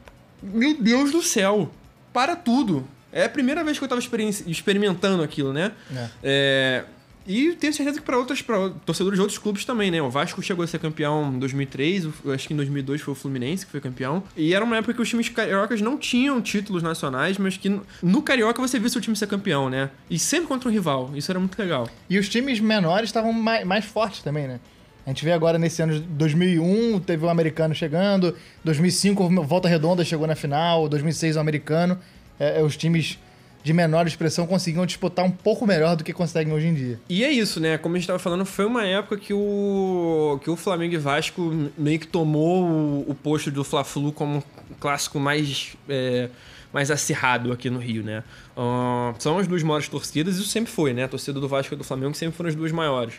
Meu 0.43 0.75
Deus 0.81 1.11
do 1.13 1.23
céu! 1.23 1.71
Para 2.13 2.35
tudo! 2.37 2.87
É 3.13 3.25
a 3.25 3.29
primeira 3.29 3.63
vez 3.63 3.79
que 3.79 3.85
eu 3.85 3.89
tava 3.89 4.01
experi- 4.01 4.29
experimentando 4.47 5.23
aquilo, 5.23 5.53
né? 5.53 5.73
É. 5.95 6.09
É, 6.23 6.85
e 7.27 7.53
tenho 7.53 7.73
certeza 7.73 8.01
que 8.01 8.05
para 8.07 8.17
outros 8.19 8.43
pra 8.43 8.71
torcedores 8.85 9.17
de 9.19 9.21
outros 9.21 9.39
clubes 9.39 9.65
também, 9.65 9.91
né? 9.91 10.01
O 10.03 10.11
Vasco 10.11 10.43
chegou 10.43 10.65
a 10.65 10.67
ser 10.67 10.79
campeão 10.81 11.31
em 11.33 11.39
2003, 11.39 12.07
o- 12.07 12.13
eu 12.25 12.33
acho 12.33 12.49
que 12.49 12.55
em 12.55 12.57
2002 12.57 13.01
foi 13.03 13.13
o 13.13 13.15
Fluminense 13.15 13.65
que 13.67 13.71
foi 13.71 13.81
campeão. 13.81 14.25
E 14.37 14.53
era 14.55 14.65
uma 14.65 14.77
época 14.79 14.95
que 14.95 15.03
os 15.03 15.09
times 15.09 15.29
cariocas 15.29 15.81
não 15.83 15.97
tinham 15.99 16.41
títulos 16.41 16.83
nacionais, 16.83 17.37
mas 17.39 17.57
que 17.57 17.69
no- 17.69 17.87
no 18.03 18.23
carioca 18.23 18.61
você 18.61 18.79
via 18.79 18.89
seu 18.89 19.01
time 19.01 19.15
ser 19.15 19.29
campeão, 19.29 19.69
né? 19.71 19.91
E 20.11 20.19
sempre 20.19 20.49
contra 20.49 20.69
um 20.69 20.73
rival. 20.73 21.11
Isso 21.15 21.31
era 21.31 21.39
muito 21.39 21.57
legal. 21.59 21.89
E 22.11 22.19
os 22.19 22.29
times 22.29 22.59
menores 22.61 23.11
estavam 23.11 23.33
mais, 23.33 23.65
mais 23.67 23.85
fortes 23.85 24.23
também, 24.23 24.49
né? 24.49 24.59
A 25.05 25.11
gente 25.11 25.25
vê 25.25 25.33
agora 25.33 25.59
nesse 25.59 25.83
ano 25.83 25.95
de 25.95 26.01
2001, 26.01 27.01
teve 27.01 27.25
o 27.25 27.29
americano 27.29 27.75
chegando, 27.75 28.37
2005 28.65 29.25
o 29.25 29.43
Volta 29.45 29.69
Redonda 29.69 30.05
chegou 30.05 30.27
na 30.27 30.37
final, 30.37 30.89
2006 30.89 31.37
o 31.37 31.41
americano. 31.41 31.99
É, 32.39 32.61
é, 32.61 32.63
os 32.63 32.77
times 32.77 33.19
de 33.65 33.73
menor 33.73 34.07
expressão 34.07 34.47
conseguiam 34.47 34.85
disputar 34.85 35.25
um 35.25 35.31
pouco 35.31 35.67
melhor 35.67 35.97
do 35.97 36.03
que 36.03 36.13
conseguem 36.13 36.53
hoje 36.53 36.67
em 36.67 36.75
dia. 36.75 37.01
E 37.09 37.23
é 37.23 37.31
isso, 37.31 37.61
né? 37.61 37.79
Como 37.79 37.95
a 37.95 37.99
gente 37.99 38.07
tava 38.07 38.19
falando, 38.19 38.45
foi 38.45 38.65
uma 38.65 38.85
época 38.85 39.17
que 39.17 39.33
o, 39.33 40.41
que 40.43 40.51
o 40.51 40.57
Flamengo 40.57 40.95
e 40.95 40.99
Vasco 40.99 41.71
meio 41.79 41.99
que 41.99 42.07
tomou 42.07 42.65
o, 42.65 43.11
o 43.11 43.15
posto 43.15 43.51
do 43.51 43.63
Fla-Flu 43.63 44.13
como 44.13 44.43
clássico 44.81 45.21
mais, 45.21 45.77
é, 45.89 46.29
mais 46.73 46.91
acirrado 46.91 47.53
aqui 47.53 47.71
no 47.71 47.79
Rio, 47.79 48.03
né? 48.03 48.25
Ah, 48.57 49.15
são 49.19 49.39
as 49.39 49.47
duas 49.47 49.63
maiores 49.63 49.89
torcidas, 49.89 50.37
isso 50.37 50.49
sempre 50.49 50.73
foi, 50.73 50.93
né? 50.93 51.05
A 51.05 51.09
torcida 51.09 51.39
do 51.39 51.47
Vasco 51.47 51.75
e 51.75 51.77
do 51.77 51.85
Flamengo 51.85 52.15
sempre 52.15 52.37
foram 52.37 52.49
as 52.49 52.57
duas 52.57 52.73
maiores. 52.73 53.15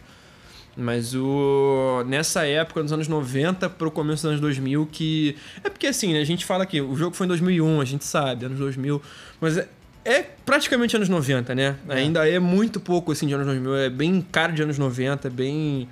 Mas 0.76 1.14
o 1.14 2.04
nessa 2.08 2.46
época, 2.48 2.82
nos 2.82 2.92
anos 2.92 3.08
90 3.08 3.70
pro 3.70 3.92
começo 3.92 4.24
dos 4.24 4.32
anos 4.32 4.42
2000, 4.42 4.88
que... 4.92 5.36
É 5.64 5.70
porque 5.70 5.88
assim, 5.88 6.14
né? 6.14 6.20
A 6.20 6.26
gente 6.26 6.46
fala 6.46 6.66
que 6.66 6.82
o 6.82 6.96
jogo 6.96 7.16
foi 7.16 7.26
em 7.26 7.28
2001, 7.28 7.82
a 7.82 7.86
gente 7.86 8.06
sabe, 8.06 8.46
anos 8.46 8.58
2000. 8.58 9.02
Mas 9.40 9.58
é, 9.58 9.68
é 10.04 10.24
praticamente 10.46 10.96
anos 10.96 11.10
90, 11.10 11.54
né? 11.54 11.76
Ainda 11.90 12.28
é 12.28 12.40
muito 12.40 12.80
pouco, 12.80 13.12
assim, 13.12 13.28
de 13.28 13.34
anos 13.34 13.46
2000. 13.46 13.76
É 13.76 13.90
bem 13.90 14.26
cara 14.32 14.52
de 14.52 14.64
anos 14.64 14.78
90, 14.78 15.28
é 15.28 15.32
bem... 15.32 15.88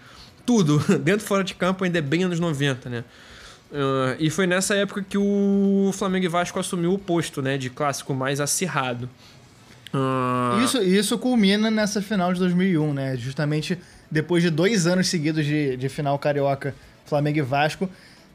Tudo. 0.45 0.79
Dentro 0.99 1.23
e 1.23 1.27
fora 1.27 1.43
de 1.43 1.53
campo 1.53 1.83
ainda 1.83 1.99
é 1.99 2.01
bem 2.01 2.23
anos 2.23 2.39
90, 2.39 2.89
né? 2.89 3.03
Ah, 3.73 4.15
e 4.19 4.29
foi 4.29 4.45
nessa 4.45 4.75
época 4.75 5.03
que 5.07 5.17
o 5.17 5.91
Flamengo 5.93 6.25
e 6.25 6.27
Vasco 6.27 6.59
assumiu 6.59 6.93
o 6.93 6.97
posto, 6.97 7.41
né? 7.41 7.57
De 7.57 7.69
clássico 7.69 8.13
mais 8.13 8.39
acirrado. 8.39 9.09
Ah, 9.93 10.59
Isso, 10.63 10.81
isso 10.81 11.17
culmina 11.17 11.69
nessa 11.69 12.01
final 12.01 12.33
de 12.33 12.39
2001, 12.39 12.93
né? 12.93 13.17
Justamente 13.17 13.77
depois 14.11 14.43
de 14.43 14.49
dois 14.49 14.85
anos 14.85 15.07
seguidos 15.07 15.45
de, 15.45 15.77
de 15.77 15.89
final 15.89 16.19
carioca, 16.19 16.75
Flamengo 17.05 17.39
e 17.39 17.41
Vasco, 17.41 17.89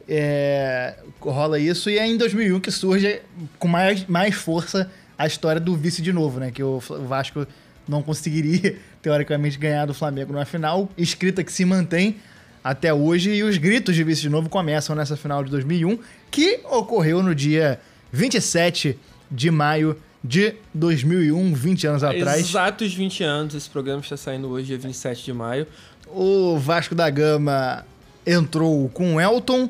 é, 0.09 0.95
rola 1.21 1.59
isso. 1.59 1.91
E 1.91 1.99
é 1.99 2.07
em 2.07 2.17
2001 2.17 2.61
que 2.61 2.71
surge 2.71 3.21
com 3.59 3.69
mais, 3.69 4.07
mais 4.07 4.35
força 4.35 4.91
a 5.19 5.27
história 5.27 5.61
do 5.61 5.77
vice 5.77 6.01
de 6.01 6.13
novo, 6.13 6.41
né? 6.41 6.51
Que 6.51 6.63
o 6.63 6.81
Vasco 6.81 7.47
não 7.89 8.03
conseguiria, 8.03 8.77
teoricamente, 9.03 9.59
ganhar 9.59 9.87
do 9.87 9.95
Flamengo 9.95 10.33
numa 10.33 10.45
final, 10.45 10.89
escrita 10.97 11.45
que 11.45 11.53
se 11.53 11.65
mantém 11.65 12.17
até 12.65 12.93
hoje. 12.93 13.31
E 13.31 13.43
os 13.43 13.59
gritos 13.59 13.95
de 13.95 14.03
vice 14.03 14.23
de 14.23 14.29
novo 14.29 14.49
começam 14.49 14.97
nessa 14.97 15.17
final 15.17 15.45
de 15.45 15.51
2001, 15.51 15.99
que 16.31 16.61
ocorreu 16.65 17.23
no 17.23 17.35
dia 17.35 17.81
27 18.13 18.99
de 19.31 19.51
maio 19.51 19.97
de 20.27 20.55
2001, 20.75 21.55
20 21.55 21.87
anos 21.87 22.05
atrás. 22.05 22.41
Exatos 22.41 22.93
20 22.95 23.23
anos, 23.23 23.55
esse 23.55 23.71
programa 23.71 24.01
está 24.01 24.17
saindo 24.17 24.49
hoje, 24.49 24.67
dia 24.67 24.79
27 24.79 25.25
de 25.25 25.33
maio. 25.33 25.67
O 26.09 26.59
Vasco 26.59 26.95
da 26.95 27.09
Gama 27.09 27.85
entrou 28.27 28.89
com 28.89 29.21
Elton, 29.21 29.69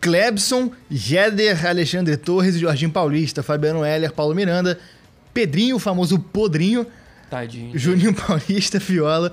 Klebson, 0.00 0.70
Jeder, 0.90 1.66
Alexandre 1.66 2.16
Torres 2.16 2.54
e 2.54 2.58
Jorginho 2.58 2.90
Paulista, 2.90 3.42
Fabiano 3.42 3.84
Heller, 3.84 4.12
Paulo 4.12 4.34
Miranda, 4.34 4.78
Pedrinho, 5.34 5.76
o 5.76 5.78
famoso 5.78 6.18
Podrinho, 6.18 6.86
Tadinho. 7.28 7.78
Juninho 7.78 8.14
Paulista, 8.14 8.78
Viola 8.78 9.32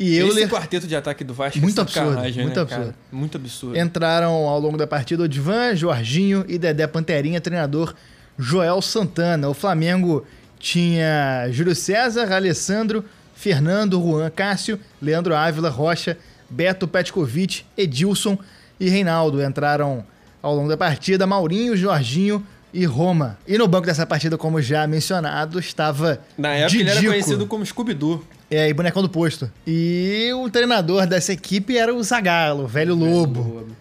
e 0.00 0.16
Esse 0.16 0.20
Euler. 0.20 0.48
quarteto 0.48 0.86
de 0.86 0.96
ataque 0.96 1.22
do 1.22 1.32
Vasco 1.32 1.60
Muito 1.60 1.78
é 1.78 1.82
absurdo, 1.82 2.08
sacanagem, 2.08 2.42
muito 2.42 2.56
né, 2.56 2.62
absurdo. 2.62 2.82
cara? 2.82 2.94
Muito 3.12 3.36
absurdo. 3.36 3.78
Entraram 3.78 4.32
ao 4.32 4.58
longo 4.58 4.76
da 4.76 4.86
partida 4.86 5.22
Odivan, 5.22 5.76
Jorginho 5.76 6.44
e 6.48 6.58
Dedé 6.58 6.88
Panterinha, 6.88 7.40
treinador 7.40 7.94
Joel 8.38 8.80
Santana. 8.82 9.48
O 9.48 9.54
Flamengo 9.54 10.24
tinha 10.58 11.48
Júlio 11.50 11.74
César, 11.74 12.32
Alessandro, 12.32 13.04
Fernando, 13.34 14.00
Juan 14.00 14.30
Cássio, 14.30 14.78
Leandro 15.00 15.34
Ávila, 15.34 15.68
Rocha, 15.70 16.16
Beto 16.48 16.86
Petkovic, 16.88 17.64
Edilson 17.76 18.38
e 18.78 18.88
Reinaldo. 18.88 19.42
Entraram 19.42 20.04
ao 20.42 20.54
longo 20.54 20.68
da 20.68 20.76
partida 20.76 21.26
Maurinho, 21.26 21.76
Jorginho 21.76 22.44
e 22.72 22.84
Roma. 22.84 23.38
E 23.46 23.56
no 23.56 23.66
banco 23.68 23.86
dessa 23.86 24.04
partida, 24.06 24.36
como 24.36 24.60
já 24.60 24.86
mencionado, 24.86 25.58
estava 25.58 26.20
Na 26.36 26.50
época 26.50 26.74
ele 26.78 26.82
era 26.90 26.94
Didico. 26.94 27.12
conhecido 27.12 27.46
como 27.46 27.64
Scooby-Doo. 27.64 28.24
É, 28.50 28.68
e 28.68 28.72
bonecão 28.74 29.02
do 29.02 29.08
posto. 29.08 29.50
E 29.66 30.30
o 30.34 30.48
treinador 30.48 31.04
dessa 31.06 31.32
equipe 31.32 31.76
era 31.76 31.92
o 31.92 32.00
Zagallo, 32.02 32.64
o 32.64 32.68
velho 32.68 32.94
lobo. 32.94 33.66
Zé- 33.68 33.74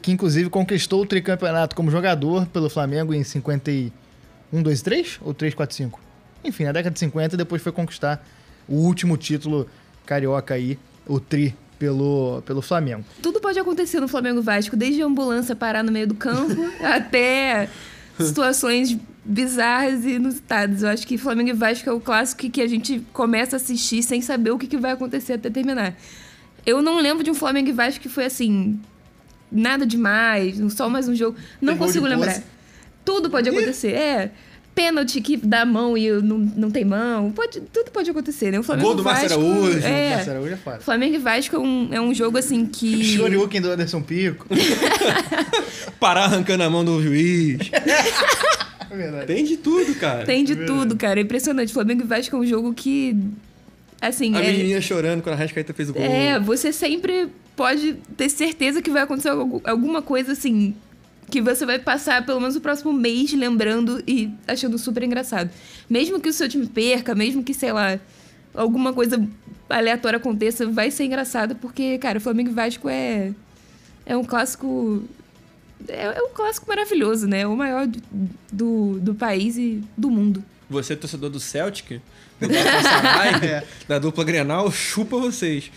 Que 0.00 0.10
inclusive 0.12 0.48
conquistou 0.48 1.02
o 1.02 1.06
tricampeonato 1.06 1.76
como 1.76 1.90
jogador 1.90 2.46
pelo 2.46 2.70
Flamengo 2.70 3.12
em 3.12 3.22
51, 3.22 4.62
2, 4.62 4.82
3 4.82 5.18
ou 5.22 5.34
3, 5.34 5.54
4, 5.54 5.76
5? 5.76 6.00
Enfim, 6.44 6.64
na 6.64 6.72
década 6.72 6.92
de 6.92 6.98
50 7.00 7.36
depois 7.36 7.60
foi 7.62 7.72
conquistar 7.72 8.24
o 8.68 8.74
último 8.76 9.16
título 9.16 9.68
carioca 10.06 10.54
aí, 10.54 10.78
o 11.06 11.18
tri 11.20 11.54
pelo, 11.78 12.42
pelo 12.46 12.62
Flamengo. 12.62 13.04
Tudo 13.22 13.40
pode 13.40 13.58
acontecer 13.58 14.00
no 14.00 14.08
Flamengo 14.08 14.40
Vasco, 14.42 14.76
desde 14.76 15.02
a 15.02 15.06
ambulância 15.06 15.54
parar 15.54 15.82
no 15.84 15.92
meio 15.92 16.06
do 16.06 16.14
campo 16.14 16.54
até 16.82 17.68
situações 18.18 18.96
bizarras 19.24 20.04
e 20.04 20.12
inusitadas. 20.12 20.82
Eu 20.82 20.88
acho 20.88 21.06
que 21.06 21.18
Flamengo 21.18 21.50
e 21.50 21.52
Vasco 21.52 21.88
é 21.88 21.92
o 21.92 22.00
clássico 22.00 22.40
que- 22.42 22.50
que 22.50 22.60
a 22.62 22.66
gente 22.66 23.00
começa 23.12 23.56
a 23.56 23.58
assistir 23.58 24.02
sem 24.02 24.20
saber 24.22 24.50
o 24.50 24.58
que, 24.58 24.66
que 24.66 24.76
vai 24.78 24.92
acontecer 24.92 25.34
até 25.34 25.50
terminar. 25.50 25.94
Eu 26.66 26.82
não 26.82 27.00
lembro 27.00 27.22
de 27.22 27.30
um 27.30 27.34
Flamengo 27.34 27.68
e 27.68 27.72
Vasco 27.72 28.00
que 28.00 28.08
foi 28.08 28.24
assim, 28.24 28.80
nada 29.50 29.86
demais, 29.86 30.56
só 30.72 30.88
mais 30.88 31.08
um 31.08 31.14
jogo. 31.14 31.36
Não 31.60 31.74
Tem 31.74 31.78
consigo 31.78 32.06
lembrar. 32.06 32.42
Tudo 33.04 33.30
pode 33.30 33.48
acontecer, 33.48 33.92
é. 33.92 34.30
Pênalti 34.74 35.20
que 35.20 35.36
dá 35.36 35.64
mão 35.64 35.98
e 35.98 36.08
não, 36.22 36.38
não 36.38 36.70
tem 36.70 36.84
mão. 36.84 37.32
Pode, 37.32 37.60
tudo 37.72 37.90
pode 37.90 38.08
acontecer, 38.10 38.52
né? 38.52 38.60
O 38.60 38.62
Flamengo 38.62 38.86
Gol 38.88 38.96
do 38.96 39.02
Márcio 39.02 39.28
Vasco, 39.28 39.42
Araújo, 39.42 39.78
É. 39.84 40.14
Márcio 40.14 40.30
Araújo 40.32 40.52
é. 40.52 40.78
Flamengo 40.78 41.14
e 41.16 41.18
Vasco 41.18 41.56
é 41.56 41.58
um, 41.58 41.88
é 41.94 42.00
um 42.00 42.14
jogo 42.14 42.38
assim 42.38 42.64
que. 42.64 43.02
Shoryuken 43.16 43.60
do 43.60 43.70
Anderson 43.70 44.00
Pico. 44.02 44.46
Parar 45.98 46.24
arrancando 46.24 46.62
a 46.62 46.70
mão 46.70 46.84
do 46.84 47.02
juiz. 47.02 47.58
É 48.90 48.96
verdade. 48.96 49.26
Tem 49.26 49.44
de 49.44 49.58
tudo, 49.58 49.94
cara. 49.96 50.24
Tem 50.24 50.42
de 50.42 50.56
tudo, 50.56 50.96
cara. 50.96 51.20
É 51.20 51.22
impressionante. 51.22 51.74
Flamengo 51.74 52.04
e 52.04 52.06
Vasco 52.06 52.34
é 52.34 52.38
um 52.38 52.46
jogo 52.46 52.72
que. 52.72 53.14
Assim, 54.00 54.34
A 54.34 54.42
é, 54.42 54.50
menininha 54.50 54.80
chorando 54.80 55.20
quando 55.20 55.34
a 55.34 55.38
Rascaeta 55.38 55.74
fez 55.74 55.90
o 55.90 55.92
gol. 55.92 56.02
é, 56.02 56.40
você 56.40 56.72
sempre 56.72 57.28
pode 57.58 57.94
ter 58.16 58.28
certeza 58.30 58.80
que 58.80 58.88
vai 58.88 59.02
acontecer 59.02 59.30
algu- 59.30 59.60
alguma 59.64 60.00
coisa 60.00 60.30
assim. 60.30 60.76
Que 61.28 61.42
você 61.42 61.66
vai 61.66 61.78
passar 61.78 62.24
pelo 62.24 62.40
menos 62.40 62.54
o 62.54 62.60
próximo 62.60 62.92
mês 62.92 63.32
lembrando 63.32 64.00
e 64.06 64.30
achando 64.46 64.78
super 64.78 65.02
engraçado. 65.02 65.50
Mesmo 65.90 66.20
que 66.20 66.28
o 66.28 66.32
seu 66.32 66.48
time 66.48 66.66
perca, 66.68 67.16
mesmo 67.16 67.42
que, 67.42 67.52
sei 67.52 67.72
lá, 67.72 67.98
alguma 68.54 68.92
coisa 68.92 69.28
aleatória 69.68 70.18
aconteça, 70.18 70.66
vai 70.66 70.90
ser 70.92 71.04
engraçado, 71.04 71.56
porque, 71.56 71.98
cara, 71.98 72.18
o 72.18 72.20
Flamengo 72.20 72.50
e 72.50 72.54
Vasco 72.54 72.88
é. 72.88 73.32
É 74.06 74.16
um 74.16 74.24
clássico. 74.24 75.02
É, 75.88 76.04
é 76.04 76.22
um 76.22 76.30
clássico 76.32 76.66
maravilhoso, 76.68 77.26
né? 77.26 77.40
É 77.40 77.46
o 77.46 77.56
maior 77.56 77.86
do, 78.50 79.00
do, 79.00 79.14
país 79.14 79.58
e 79.58 79.82
do 79.96 80.08
mundo. 80.10 80.42
Você, 80.70 80.94
torcedor 80.96 81.28
do 81.28 81.40
Celtic, 81.40 82.00
Galatasaray, 82.40 83.62
da 83.88 83.98
dupla 83.98 84.24
Grenal, 84.24 84.70
chupa 84.70 85.16
vocês. 85.16 85.70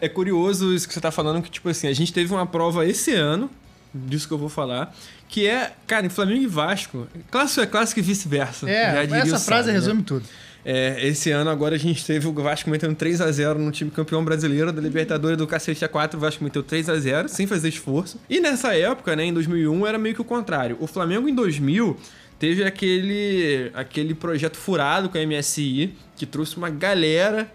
É 0.00 0.08
curioso 0.08 0.74
isso 0.74 0.86
que 0.86 0.94
você 0.94 1.00
tá 1.00 1.10
falando, 1.10 1.42
que, 1.42 1.50
tipo 1.50 1.68
assim, 1.68 1.88
a 1.88 1.92
gente 1.92 2.12
teve 2.12 2.32
uma 2.32 2.46
prova 2.46 2.86
esse 2.86 3.12
ano, 3.12 3.50
disso 3.92 4.26
que 4.28 4.34
eu 4.34 4.38
vou 4.38 4.48
falar, 4.48 4.94
que 5.28 5.46
é, 5.46 5.72
cara, 5.86 6.06
em 6.06 6.10
Flamengo 6.10 6.42
e 6.42 6.46
Vasco, 6.46 7.06
clássico 7.30 7.60
é 7.60 7.66
clássico 7.66 8.00
e 8.00 8.02
vice-versa. 8.02 8.68
É, 8.68 8.94
já 8.94 9.04
diria 9.04 9.22
essa 9.22 9.36
o 9.36 9.40
frase 9.40 9.66
sábio, 9.66 9.66
né? 9.66 9.72
resume 9.72 10.02
tudo. 10.02 10.24
É, 10.68 11.06
esse 11.06 11.30
ano 11.30 11.48
agora 11.48 11.76
a 11.76 11.78
gente 11.78 12.04
teve 12.04 12.26
o 12.26 12.32
Vasco 12.32 12.68
metendo 12.68 12.96
3 12.96 13.20
a 13.20 13.30
0 13.30 13.56
no 13.60 13.70
time 13.70 13.88
campeão 13.88 14.24
brasileiro 14.24 14.72
da 14.72 14.82
Libertadores 14.82 15.38
do 15.38 15.46
Cacete 15.46 15.84
A4. 15.84 16.14
O 16.14 16.18
Vasco 16.18 16.42
meteu 16.42 16.60
3 16.60 16.88
a 16.88 16.98
0 16.98 17.28
sem 17.28 17.46
fazer 17.46 17.68
esforço. 17.68 18.18
E 18.28 18.40
nessa 18.40 18.76
época, 18.76 19.14
né, 19.14 19.26
em 19.26 19.32
2001, 19.32 19.86
era 19.86 19.96
meio 19.96 20.16
que 20.16 20.20
o 20.20 20.24
contrário. 20.24 20.76
O 20.80 20.88
Flamengo 20.88 21.28
em 21.28 21.34
2000 21.36 21.96
teve 22.38 22.64
aquele, 22.64 23.70
aquele 23.74 24.14
projeto 24.14 24.56
furado 24.56 25.08
com 25.08 25.18
a 25.18 25.26
MSI 25.26 25.94
que 26.16 26.26
trouxe 26.26 26.56
uma 26.56 26.70
galera, 26.70 27.50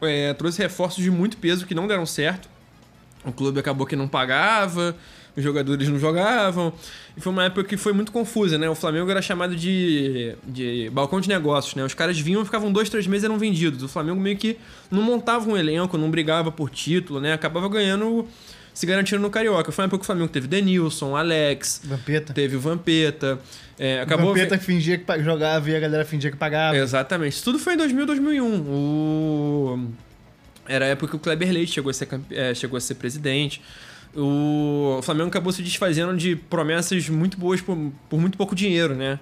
é, 0.00 0.34
trouxe 0.34 0.62
reforços 0.62 1.02
de 1.02 1.10
muito 1.10 1.36
peso 1.36 1.66
que 1.66 1.74
não 1.74 1.86
deram 1.86 2.06
certo. 2.06 2.48
O 3.24 3.32
clube 3.32 3.58
acabou 3.58 3.86
que 3.86 3.96
não 3.96 4.06
pagava, 4.06 4.96
os 5.36 5.42
jogadores 5.42 5.88
não 5.88 5.98
jogavam. 5.98 6.72
E 7.16 7.20
foi 7.20 7.32
uma 7.32 7.44
época 7.44 7.64
que 7.64 7.76
foi 7.76 7.92
muito 7.92 8.10
confusa, 8.10 8.56
né? 8.56 8.68
O 8.70 8.74
Flamengo 8.74 9.10
era 9.10 9.20
chamado 9.20 9.54
de, 9.54 10.34
de 10.44 10.88
balcão 10.90 11.20
de 11.20 11.28
negócios, 11.28 11.74
né? 11.74 11.84
Os 11.84 11.92
caras 11.92 12.18
vinham, 12.18 12.44
ficavam 12.44 12.72
dois, 12.72 12.88
três 12.88 13.06
meses 13.06 13.24
eram 13.24 13.38
vendidos. 13.38 13.82
O 13.82 13.88
Flamengo 13.88 14.20
meio 14.20 14.36
que 14.36 14.56
não 14.90 15.02
montava 15.02 15.48
um 15.48 15.56
elenco, 15.56 15.98
não 15.98 16.10
brigava 16.10 16.50
por 16.50 16.70
título, 16.70 17.20
né? 17.20 17.32
Acabava 17.32 17.68
ganhando, 17.68 18.26
se 18.76 18.84
garantindo 18.84 19.22
no 19.22 19.30
Carioca. 19.30 19.72
Foi 19.72 19.82
uma 19.82 19.86
época 19.86 20.00
que 20.00 20.02
o 20.02 20.06
Flamengo 20.06 20.28
teve 20.28 20.46
Denilson, 20.46 21.16
Alex, 21.16 21.80
Vampeta. 21.82 22.34
teve 22.34 22.56
o 22.56 22.60
Vampeta. 22.60 23.38
É, 23.78 24.00
O 24.00 24.02
acabou 24.02 24.34
Vampeta 24.34 24.58
fingia 24.58 24.98
que 24.98 25.22
jogava 25.22 25.70
e 25.70 25.74
a 25.74 25.80
galera 25.80 26.04
fingia 26.04 26.30
que 26.30 26.36
pagava. 26.36 26.76
Exatamente. 26.76 27.32
Isso 27.32 27.44
tudo 27.44 27.58
foi 27.58 27.72
em 27.72 27.78
2000, 27.78 28.04
2001. 28.04 28.44
O... 28.68 29.88
Era 30.68 30.84
a 30.84 30.88
época 30.88 31.08
que 31.08 31.16
o 31.16 31.18
Kleber 31.18 31.50
Leite 31.50 31.72
chegou 31.72 31.88
a 31.88 31.94
ser, 31.94 32.06
é, 32.30 32.52
chegou 32.52 32.76
a 32.76 32.80
ser 32.80 32.96
presidente. 32.96 33.62
O 34.14 35.00
Flamengo 35.02 35.28
acabou 35.28 35.54
se 35.54 35.62
desfazendo 35.62 36.14
de 36.14 36.36
promessas 36.36 37.08
muito 37.08 37.38
boas 37.38 37.62
por, 37.62 37.78
por 38.10 38.20
muito 38.20 38.36
pouco 38.36 38.54
dinheiro, 38.54 38.94
né? 38.94 39.18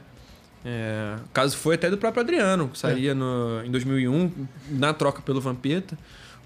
É, 0.64 1.14
o 1.24 1.28
caso 1.28 1.56
foi 1.56 1.76
até 1.76 1.88
do 1.88 1.96
próprio 1.96 2.22
Adriano, 2.24 2.70
que 2.70 2.78
sairia 2.78 3.14
no, 3.14 3.62
em 3.64 3.70
2001 3.70 4.32
na 4.70 4.92
troca 4.92 5.22
pelo 5.22 5.40
Vampeta. 5.40 5.96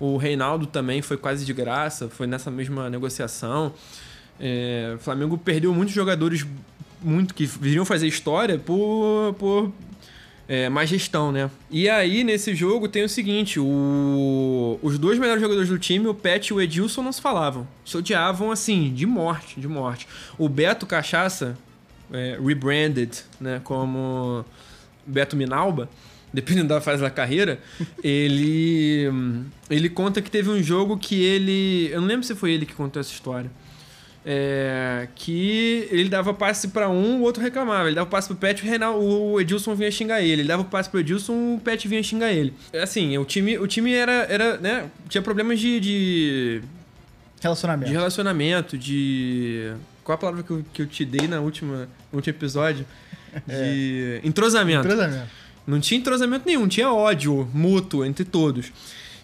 O 0.00 0.16
Reinaldo 0.16 0.66
também 0.66 1.02
foi 1.02 1.16
quase 1.16 1.44
de 1.44 1.52
graça, 1.52 2.08
foi 2.08 2.26
nessa 2.26 2.50
mesma 2.50 2.88
negociação. 2.88 3.72
É, 4.38 4.94
o 4.96 4.98
Flamengo 4.98 5.36
perdeu 5.36 5.74
muitos 5.74 5.94
jogadores 5.94 6.46
muito 7.02 7.34
que 7.34 7.46
viriam 7.46 7.84
fazer 7.84 8.06
história 8.06 8.58
por, 8.58 9.34
por 9.38 9.72
é, 10.48 10.68
má 10.68 10.84
gestão, 10.84 11.30
né? 11.30 11.50
E 11.70 11.88
aí, 11.88 12.24
nesse 12.24 12.54
jogo, 12.54 12.88
tem 12.88 13.04
o 13.04 13.08
seguinte: 13.08 13.60
o... 13.60 14.78
os 14.82 14.98
dois 14.98 15.18
melhores 15.18 15.42
jogadores 15.42 15.68
do 15.68 15.78
time, 15.78 16.06
o 16.06 16.14
Pet 16.14 16.48
e 16.48 16.54
o 16.54 16.60
Edilson, 16.60 17.02
não 17.02 17.12
se 17.12 17.20
falavam. 17.20 17.68
Se 17.84 17.96
odiavam 17.96 18.50
assim, 18.50 18.92
de 18.92 19.06
morte, 19.06 19.60
de 19.60 19.68
morte. 19.68 20.08
O 20.38 20.48
Beto 20.48 20.86
Cachaça, 20.86 21.56
é, 22.10 22.38
rebranded, 22.42 23.10
né, 23.38 23.60
como 23.62 24.44
Beto 25.06 25.36
Minalba, 25.36 25.88
dependendo 26.32 26.68
da 26.68 26.80
fase 26.80 27.02
da 27.02 27.10
carreira, 27.10 27.58
ele 28.02 29.10
ele 29.70 29.88
conta 29.88 30.22
que 30.22 30.30
teve 30.30 30.50
um 30.50 30.62
jogo 30.62 30.96
que 30.96 31.22
ele, 31.22 31.90
eu 31.92 32.00
não 32.00 32.08
lembro 32.08 32.24
se 32.24 32.34
foi 32.34 32.52
ele 32.52 32.66
que 32.66 32.74
contou 32.74 33.00
essa 33.00 33.12
história. 33.12 33.50
É, 34.30 35.08
que 35.14 35.88
ele 35.90 36.08
dava 36.08 36.34
passe 36.34 36.68
pra 36.68 36.88
um, 36.90 37.20
o 37.20 37.22
outro 37.22 37.42
reclamava. 37.42 37.86
Ele 37.86 37.94
dava 37.94 38.10
passe 38.10 38.28
pro 38.28 38.36
Pet, 38.36 38.62
o, 38.62 38.66
Reinaldo, 38.66 39.02
o 39.02 39.40
Edilson 39.40 39.74
vinha 39.74 39.90
xingar 39.90 40.20
ele. 40.20 40.42
Ele 40.42 40.48
dava 40.48 40.64
passe 40.64 40.90
pro 40.90 41.00
Edilson, 41.00 41.54
o 41.54 41.60
Pet 41.60 41.88
vinha 41.88 42.02
xingar 42.02 42.30
ele. 42.30 42.52
Assim, 42.74 43.16
o 43.16 43.24
time, 43.24 43.58
o 43.58 43.66
time 43.66 43.92
era, 43.92 44.26
era 44.28 44.58
né, 44.58 44.90
tinha 45.08 45.22
problemas 45.22 45.58
de, 45.58 45.80
de, 45.80 46.62
Relacionamento. 47.40 47.88
de 47.88 47.96
relacionamento, 47.96 48.78
de... 48.78 49.72
Qual 50.04 50.14
a 50.14 50.18
palavra 50.18 50.42
que 50.42 50.50
eu, 50.50 50.64
que 50.72 50.82
eu 50.82 50.86
te 50.86 51.04
dei 51.04 51.28
na 51.28 51.40
última, 51.40 51.88
no 52.10 52.16
último 52.16 52.36
episódio? 52.36 52.84
De 53.46 54.20
entrosamento. 54.24 54.86
Entrosamento. 54.86 55.28
Não 55.68 55.78
tinha 55.78 56.00
entrosamento 56.00 56.46
nenhum, 56.46 56.66
tinha 56.66 56.90
ódio 56.90 57.46
mútuo 57.52 58.02
entre 58.02 58.24
todos. 58.24 58.72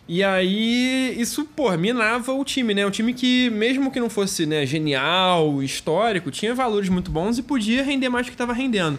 E 0.07 0.23
aí, 0.23 1.19
isso, 1.19 1.47
pô, 1.47 1.75
minava 1.79 2.35
o 2.35 2.45
time, 2.45 2.75
né? 2.75 2.87
Um 2.87 2.91
time 2.91 3.15
que, 3.15 3.49
mesmo 3.49 3.91
que 3.91 3.99
não 3.99 4.11
fosse 4.11 4.45
né, 4.45 4.67
genial, 4.67 5.63
histórico, 5.63 6.31
tinha 6.31 6.55
valores 6.55 6.91
muito 6.91 7.11
bons 7.11 7.39
e 7.39 7.43
podia 7.43 7.83
render 7.83 8.11
mais 8.11 8.27
do 8.27 8.29
que 8.29 8.35
estava 8.35 8.53
rendendo. 8.53 8.99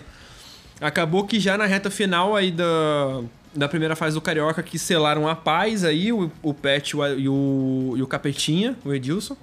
Acabou 0.82 1.24
que 1.24 1.40
já 1.40 1.56
na 1.56 1.68
reta 1.68 1.92
final 1.92 2.36
aí 2.36 2.50
da, 2.50 3.22
da 3.54 3.70
primeira 3.70 3.96
fase 3.96 4.16
do 4.16 4.22
Carioca, 4.22 4.64
que 4.64 4.80
selaram 4.80 5.28
a 5.28 5.36
paz 5.36 5.84
aí, 5.84 6.12
o, 6.12 6.32
o 6.42 6.52
Pet 6.52 6.96
e 6.96 7.30
o, 7.30 7.94
e 7.96 8.02
o 8.02 8.08
Capetinha, 8.08 8.76
o 8.84 8.92
Edilson. 8.92 9.38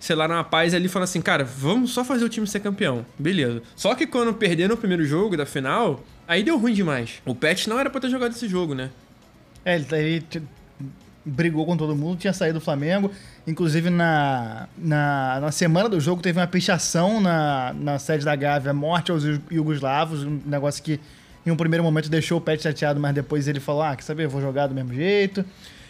Selaram 0.00 0.38
a 0.38 0.42
paz 0.42 0.72
ali 0.72 0.88
falaram 0.88 1.04
assim, 1.04 1.20
cara, 1.20 1.44
vamos 1.44 1.92
só 1.92 2.02
fazer 2.02 2.24
o 2.24 2.28
time 2.30 2.46
ser 2.46 2.60
campeão. 2.60 3.04
Beleza. 3.18 3.62
Só 3.76 3.94
que 3.94 4.06
quando 4.06 4.32
perderam 4.32 4.74
o 4.74 4.78
primeiro 4.78 5.04
jogo 5.04 5.36
da 5.36 5.44
final, 5.44 6.02
aí 6.26 6.42
deu 6.42 6.58
ruim 6.58 6.72
demais. 6.72 7.20
O 7.24 7.34
Pet 7.34 7.68
não 7.68 7.78
era 7.78 7.90
pra 7.90 8.00
ter 8.00 8.10
jogado 8.10 8.32
esse 8.32 8.48
jogo, 8.48 8.74
né? 8.74 8.90
É, 9.64 9.74
ele, 9.76 9.86
ele 9.92 10.20
t- 10.20 10.42
brigou 11.24 11.64
com 11.64 11.76
todo 11.76 11.94
mundo, 11.94 12.18
tinha 12.18 12.32
saído 12.32 12.58
do 12.58 12.64
Flamengo. 12.64 13.10
Inclusive, 13.46 13.90
na, 13.90 14.68
na, 14.76 15.38
na 15.40 15.52
semana 15.52 15.88
do 15.88 16.00
jogo, 16.00 16.22
teve 16.22 16.38
uma 16.38 16.46
pichação 16.46 17.20
na, 17.20 17.72
na 17.78 17.98
sede 17.98 18.24
da 18.24 18.34
Gávea, 18.34 18.72
morte 18.72 19.10
aos 19.10 19.24
Yugoslavos, 19.50 20.24
um 20.24 20.40
negócio 20.46 20.82
que, 20.82 20.98
em 21.46 21.50
um 21.50 21.56
primeiro 21.56 21.82
momento, 21.84 22.08
deixou 22.08 22.38
o 22.38 22.40
Pet 22.40 22.62
chateado, 22.62 22.98
mas 22.98 23.14
depois 23.14 23.46
ele 23.46 23.60
falou, 23.60 23.82
ah, 23.82 23.94
quer 23.96 24.02
saber, 24.02 24.24
eu 24.24 24.30
vou 24.30 24.40
jogar 24.40 24.66
do 24.66 24.74
mesmo 24.74 24.94
jeito. 24.94 25.44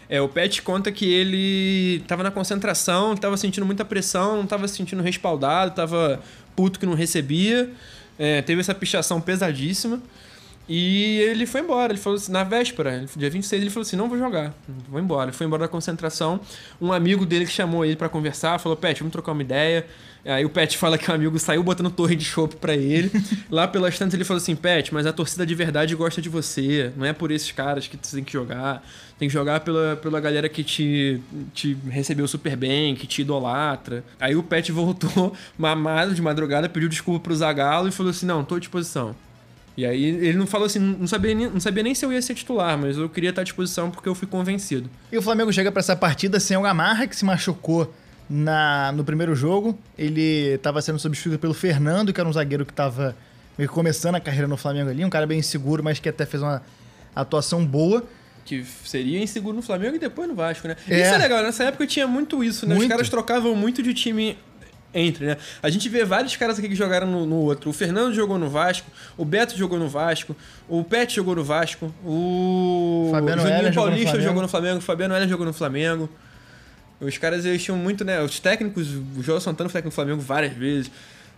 É, 0.09 0.20
o 0.20 0.28
Pet 0.28 0.61
conta 0.61 0.93
que 0.93 1.11
ele 1.11 2.01
tava 2.07 2.22
na 2.22 2.30
concentração, 2.30 3.16
tava 3.16 3.37
sentindo 3.39 3.64
muita 3.64 3.85
pressão, 3.85 4.37
não 4.37 4.47
tava 4.47 4.68
se 4.68 4.76
sentindo 4.76 5.03
respaldado, 5.03 5.74
tava 5.74 6.20
puto 6.55 6.78
que 6.78 6.85
não 6.85 6.95
recebia. 6.95 7.70
É, 8.19 8.43
teve 8.43 8.61
essa 8.61 8.75
pichação 8.75 9.21
pesadíssima. 9.21 10.01
E 10.69 11.19
ele 11.19 11.45
foi 11.45 11.61
embora. 11.61 11.93
Ele 11.93 12.01
falou 12.01 12.17
assim, 12.17 12.31
na 12.31 12.45
véspera, 12.45 13.05
dia 13.17 13.29
26, 13.29 13.63
ele 13.63 13.71
falou 13.71 13.83
assim: 13.83 13.97
não 13.97 14.09
vou 14.09 14.17
jogar, 14.17 14.55
vou 14.89 15.01
embora. 15.01 15.31
Ele 15.31 15.37
foi 15.37 15.47
embora 15.47 15.63
da 15.63 15.69
concentração. 15.69 16.41
Um 16.81 16.93
amigo 16.93 17.27
dele 17.27 17.45
que 17.45 17.53
chamou 17.53 17.85
ele 17.85 17.97
pra 17.97 18.09
conversar 18.09 18.59
falou: 18.59 18.77
Pet, 18.77 19.01
vamos 19.01 19.13
trocar 19.13 19.33
uma 19.33 19.43
ideia. 19.43 19.87
Aí 20.25 20.45
o 20.45 20.51
Pet 20.51 20.79
fala 20.79 20.97
que 20.97 21.11
o 21.11 21.15
amigo 21.15 21.37
saiu 21.39 21.65
botando 21.65 21.91
torre 21.91 22.15
de 22.15 22.25
chopp 22.25 22.55
pra 22.57 22.77
ele. 22.77 23.11
Lá 23.51 23.67
pelas 23.67 23.99
tantas 23.99 24.15
ele 24.15 24.25
falou 24.25 24.41
assim: 24.41 24.55
Pet, 24.55 24.95
mas 24.95 25.05
a 25.05 25.13
torcida 25.13 25.45
de 25.45 25.55
verdade 25.55 25.97
gosta 25.97 26.23
de 26.23 26.29
você. 26.29 26.93
Não 26.97 27.05
é 27.05 27.13
por 27.13 27.33
esses 27.33 27.51
caras 27.51 27.89
que 27.89 27.99
você 28.01 28.17
tem 28.17 28.25
que 28.25 28.33
jogar. 28.33 28.87
Tem 29.23 29.29
que 29.29 29.33
jogar 29.35 29.61
pela, 29.61 29.95
pela 29.95 30.18
galera 30.18 30.49
que 30.49 30.64
te, 30.64 31.23
te 31.55 31.75
recebeu 31.89 32.27
super 32.27 32.57
bem, 32.57 32.97
que 32.97 33.07
te 33.07 33.23
idolatra. 33.23 34.03
Aí 34.18 34.35
o 34.35 34.43
Pet 34.43 34.73
voltou 34.73 35.33
mamado 35.57 36.12
de 36.12 36.20
madrugada, 36.20 36.68
pediu 36.68 36.89
desculpa 36.89 37.20
pro 37.20 37.37
Zagallo 37.37 37.87
e 37.87 37.93
falou 37.93 38.11
assim: 38.11 38.27
não, 38.27 38.43
tô 38.43 38.57
à 38.57 38.59
disposição. 38.59 39.14
E 39.77 39.87
aí 39.87 40.05
ele 40.05 40.37
não 40.37 40.45
falou 40.45 40.66
assim, 40.66 40.81
não 40.81 41.07
sabia, 41.07 41.37
nem- 41.37 41.49
não 41.49 41.61
sabia 41.61 41.85
nem 41.85 41.95
se 41.95 42.05
eu 42.05 42.12
ia 42.12 42.20
ser 42.20 42.35
titular, 42.35 42.77
mas 42.77 42.97
eu 42.99 43.09
queria 43.09 43.31
estar 43.31 43.43
à 43.43 43.45
disposição 43.45 43.93
porque 43.93 44.09
eu 44.09 44.14
fui 44.16 44.27
convencido. 44.27 44.91
E 45.12 45.16
o 45.16 45.23
Flamengo 45.23 45.53
chega 45.53 45.70
pra 45.70 45.79
essa 45.79 45.95
partida 45.95 46.41
sem 46.41 46.57
o 46.57 46.62
Gamarra, 46.62 47.07
que 47.07 47.14
se 47.14 47.25
machucou 47.25 47.95
na, 48.29 48.91
no 48.91 49.05
primeiro 49.05 49.37
jogo. 49.37 49.79
Ele 49.97 50.55
estava 50.55 50.83
sendo 50.83 50.99
substituído 50.99 51.39
pelo 51.39 51.55
Fernando, 51.55 52.12
que 52.12 52.18
era 52.18 52.29
um 52.29 52.33
zagueiro 52.33 52.66
que 52.66 52.73
estava 52.73 53.14
meio 53.57 53.70
começando 53.70 54.16
a 54.16 54.20
carreira 54.20 54.49
no 54.49 54.57
Flamengo 54.57 54.91
ali. 54.91 55.05
Um 55.05 55.11
cara 55.11 55.29
bem 55.29 55.39
inseguro, 55.39 55.81
mas 55.85 56.01
que 56.01 56.09
até 56.09 56.27
fez 56.27 56.43
uma 56.43 56.61
atuação 57.14 57.64
boa. 57.64 58.03
Que 58.45 58.64
seria 58.84 59.22
inseguro 59.22 59.55
no 59.55 59.62
Flamengo 59.62 59.97
e 59.97 59.99
depois 59.99 60.28
no 60.28 60.34
Vasco, 60.34 60.66
né? 60.66 60.76
É. 60.88 61.01
Isso 61.01 61.14
é 61.14 61.18
legal, 61.18 61.43
nessa 61.43 61.64
época 61.64 61.86
tinha 61.86 62.07
muito 62.07 62.43
isso, 62.43 62.66
né? 62.66 62.74
Os 62.74 62.78
Muito. 62.78 62.90
caras 62.90 63.09
trocavam 63.09 63.55
muito 63.55 63.82
de 63.82 63.95
time 63.95 64.36
entre, 64.95 65.26
né? 65.26 65.36
A 65.62 65.70
gente 65.70 65.88
vê 65.88 66.05
vários 66.05 66.36
caras 66.36 66.59
aqui 66.59 66.68
que 66.68 66.74
jogaram 66.74 67.07
no, 67.07 67.24
no 67.24 67.36
outro. 67.36 67.70
O 67.70 67.72
Fernando 67.72 68.14
jogou 68.14 68.38
no 68.38 68.49
Vasco, 68.49 68.90
o 69.16 69.24
Beto 69.24 69.57
jogou 69.57 69.78
no 69.78 69.88
Vasco, 69.88 70.36
o 70.68 70.84
Pet 70.84 71.14
jogou 71.14 71.34
no 71.34 71.45
Vasco, 71.45 71.93
o 72.05 73.09
Fabiano 73.11 73.43
Juninho 73.43 73.59
Heller 73.59 73.74
Paulista 73.74 74.20
jogou 74.20 74.43
no 74.43 74.49
Flamengo, 74.49 74.78
o 74.78 74.82
Fabiano 74.82 75.14
Heller 75.14 75.28
jogou 75.28 75.47
no 75.47 75.53
Flamengo. 75.53 76.09
Os 77.01 77.18
caras 77.18 77.45
eles 77.45 77.62
tinham 77.62 77.76
muito, 77.76 78.05
né? 78.05 78.22
Os 78.22 78.38
técnicos, 78.38 78.88
o 79.16 79.22
João 79.22 79.40
Santana 79.40 79.68
foi 79.68 79.80
técnico 79.80 79.93
do 79.93 79.95
Flamengo 79.95 80.20
várias 80.20 80.53
vezes. 80.53 80.90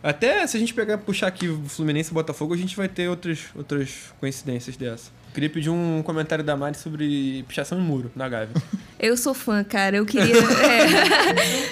Até 0.02 0.46
se 0.46 0.56
a 0.56 0.60
gente 0.60 0.74
pegar 0.74 0.98
puxar 0.98 1.28
aqui 1.28 1.48
o 1.48 1.62
Fluminense 1.66 2.10
e 2.10 2.14
Botafogo, 2.14 2.52
a 2.52 2.56
gente 2.56 2.76
vai 2.76 2.88
ter 2.88 3.08
outras, 3.08 3.44
outras 3.54 4.12
coincidências 4.20 4.76
dessa. 4.76 5.10
Queria 5.34 5.50
pedir 5.50 5.68
um 5.68 6.00
comentário 6.02 6.44
da 6.44 6.56
Mari 6.56 6.78
sobre 6.78 7.44
pichação 7.48 7.78
em 7.78 7.82
muro 7.82 8.10
na 8.16 8.28
Gávea. 8.28 8.54
Eu 8.98 9.16
sou 9.16 9.34
fã, 9.34 9.62
cara. 9.64 9.96
Eu 9.96 10.06
queria. 10.06 10.34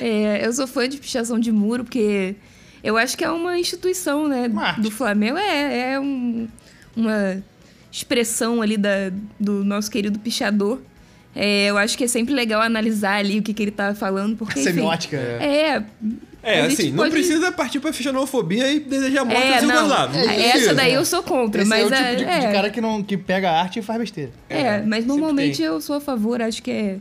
é, 0.02 0.04
é, 0.42 0.46
eu 0.46 0.52
sou 0.52 0.66
fã 0.66 0.86
de 0.86 0.98
pichação 0.98 1.38
de 1.38 1.50
muro, 1.50 1.82
porque 1.84 2.34
eu 2.84 2.98
acho 2.98 3.16
que 3.16 3.24
é 3.24 3.30
uma 3.30 3.58
instituição, 3.58 4.28
né? 4.28 4.50
Do 4.76 4.90
Flamengo. 4.90 5.38
É, 5.38 5.92
é 5.92 6.00
um- 6.00 6.46
uma 6.94 7.42
expressão 7.90 8.60
ali 8.60 8.76
da, 8.76 9.10
do 9.40 9.64
nosso 9.64 9.90
querido 9.90 10.18
pichador. 10.18 10.80
É, 11.34 11.66
eu 11.70 11.78
acho 11.78 11.96
que 11.96 12.04
é 12.04 12.08
sempre 12.08 12.34
legal 12.34 12.60
analisar 12.60 13.14
ali 13.16 13.38
o 13.38 13.42
que, 13.42 13.54
que 13.54 13.62
ele 13.62 13.70
tá 13.70 13.94
falando, 13.94 14.36
porque. 14.36 14.60
enfim, 14.60 14.70
Semiótica. 14.70 15.16
É. 15.16 15.76
É, 15.76 15.84
a 16.42 16.68
gente 16.68 16.72
assim, 16.80 16.90
não 16.90 16.96
pode- 16.98 17.10
precisa 17.12 17.52
partir 17.52 17.78
pra 17.80 17.92
xenofobia 17.92 18.72
e 18.72 18.80
desejar 18.80 19.24
morte 19.24 19.40
É, 19.40 19.58
ao 19.58 19.62
não. 19.66 19.74
Yugoslavo. 19.76 20.12
Não 20.18 20.30
Essa 20.30 20.74
daí 20.74 20.92
eu 20.94 21.04
sou 21.04 21.22
contra, 21.22 21.60
Esse 21.62 21.68
mas 21.68 21.82
é 21.82 21.84
o 21.86 21.88
tipo 21.90 22.02
é, 22.02 22.14
de, 22.14 22.24
de 22.40 22.46
é. 22.46 22.52
cara 22.52 22.70
que, 22.70 22.80
não, 22.80 23.02
que 23.02 23.16
pega 23.16 23.50
a 23.50 23.60
arte 23.60 23.78
e 23.78 23.82
faz 23.82 23.98
besteira. 24.00 24.32
É, 24.48 24.78
mas 24.82 24.98
sempre 25.00 25.06
normalmente 25.06 25.56
tem. 25.58 25.66
eu 25.66 25.80
sou 25.80 25.96
a 25.96 26.00
favor, 26.00 26.42
acho 26.42 26.62
que 26.62 26.70
é, 26.70 26.96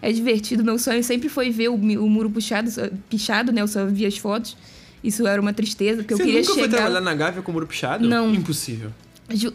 é 0.00 0.12
divertido. 0.12 0.64
Meu 0.64 0.78
sonho 0.78 1.02
sempre 1.04 1.28
foi 1.28 1.50
ver 1.50 1.68
o, 1.68 1.74
o 1.74 2.08
muro 2.10 2.30
puxado, 2.30 2.70
pichado, 3.10 3.52
né? 3.52 3.60
Eu 3.62 3.68
só 3.68 3.84
via 3.86 4.08
as 4.08 4.16
fotos. 4.16 4.56
Isso 5.04 5.26
era 5.26 5.40
uma 5.40 5.52
tristeza, 5.52 6.02
porque 6.02 6.14
Você 6.16 6.22
eu 6.22 6.26
queria 6.26 6.40
nunca 6.40 6.54
foi 6.54 6.62
chegar. 6.64 6.76
trabalhar 6.78 7.00
na 7.00 7.14
Gávea 7.14 7.42
com 7.42 7.52
muro 7.52 7.66
pichado? 7.66 8.08
Não. 8.08 8.34
Impossível. 8.34 8.90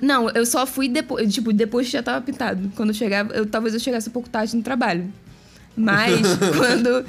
Não, 0.01 0.29
eu 0.31 0.45
só 0.45 0.65
fui 0.67 0.87
depois, 0.89 1.33
tipo, 1.33 1.51
depois 1.53 1.87
que 1.87 1.93
já 1.93 2.03
tava 2.03 2.21
pintado. 2.23 2.71
Quando 2.75 2.89
eu 2.89 2.93
chegava, 2.93 3.33
eu, 3.33 3.45
talvez 3.45 3.73
eu 3.73 3.79
chegasse 3.79 4.09
um 4.09 4.11
pouco 4.11 4.29
tarde 4.29 4.55
no 4.55 4.61
trabalho. 4.61 5.05
Mas 5.75 6.19
quando, 6.57 7.05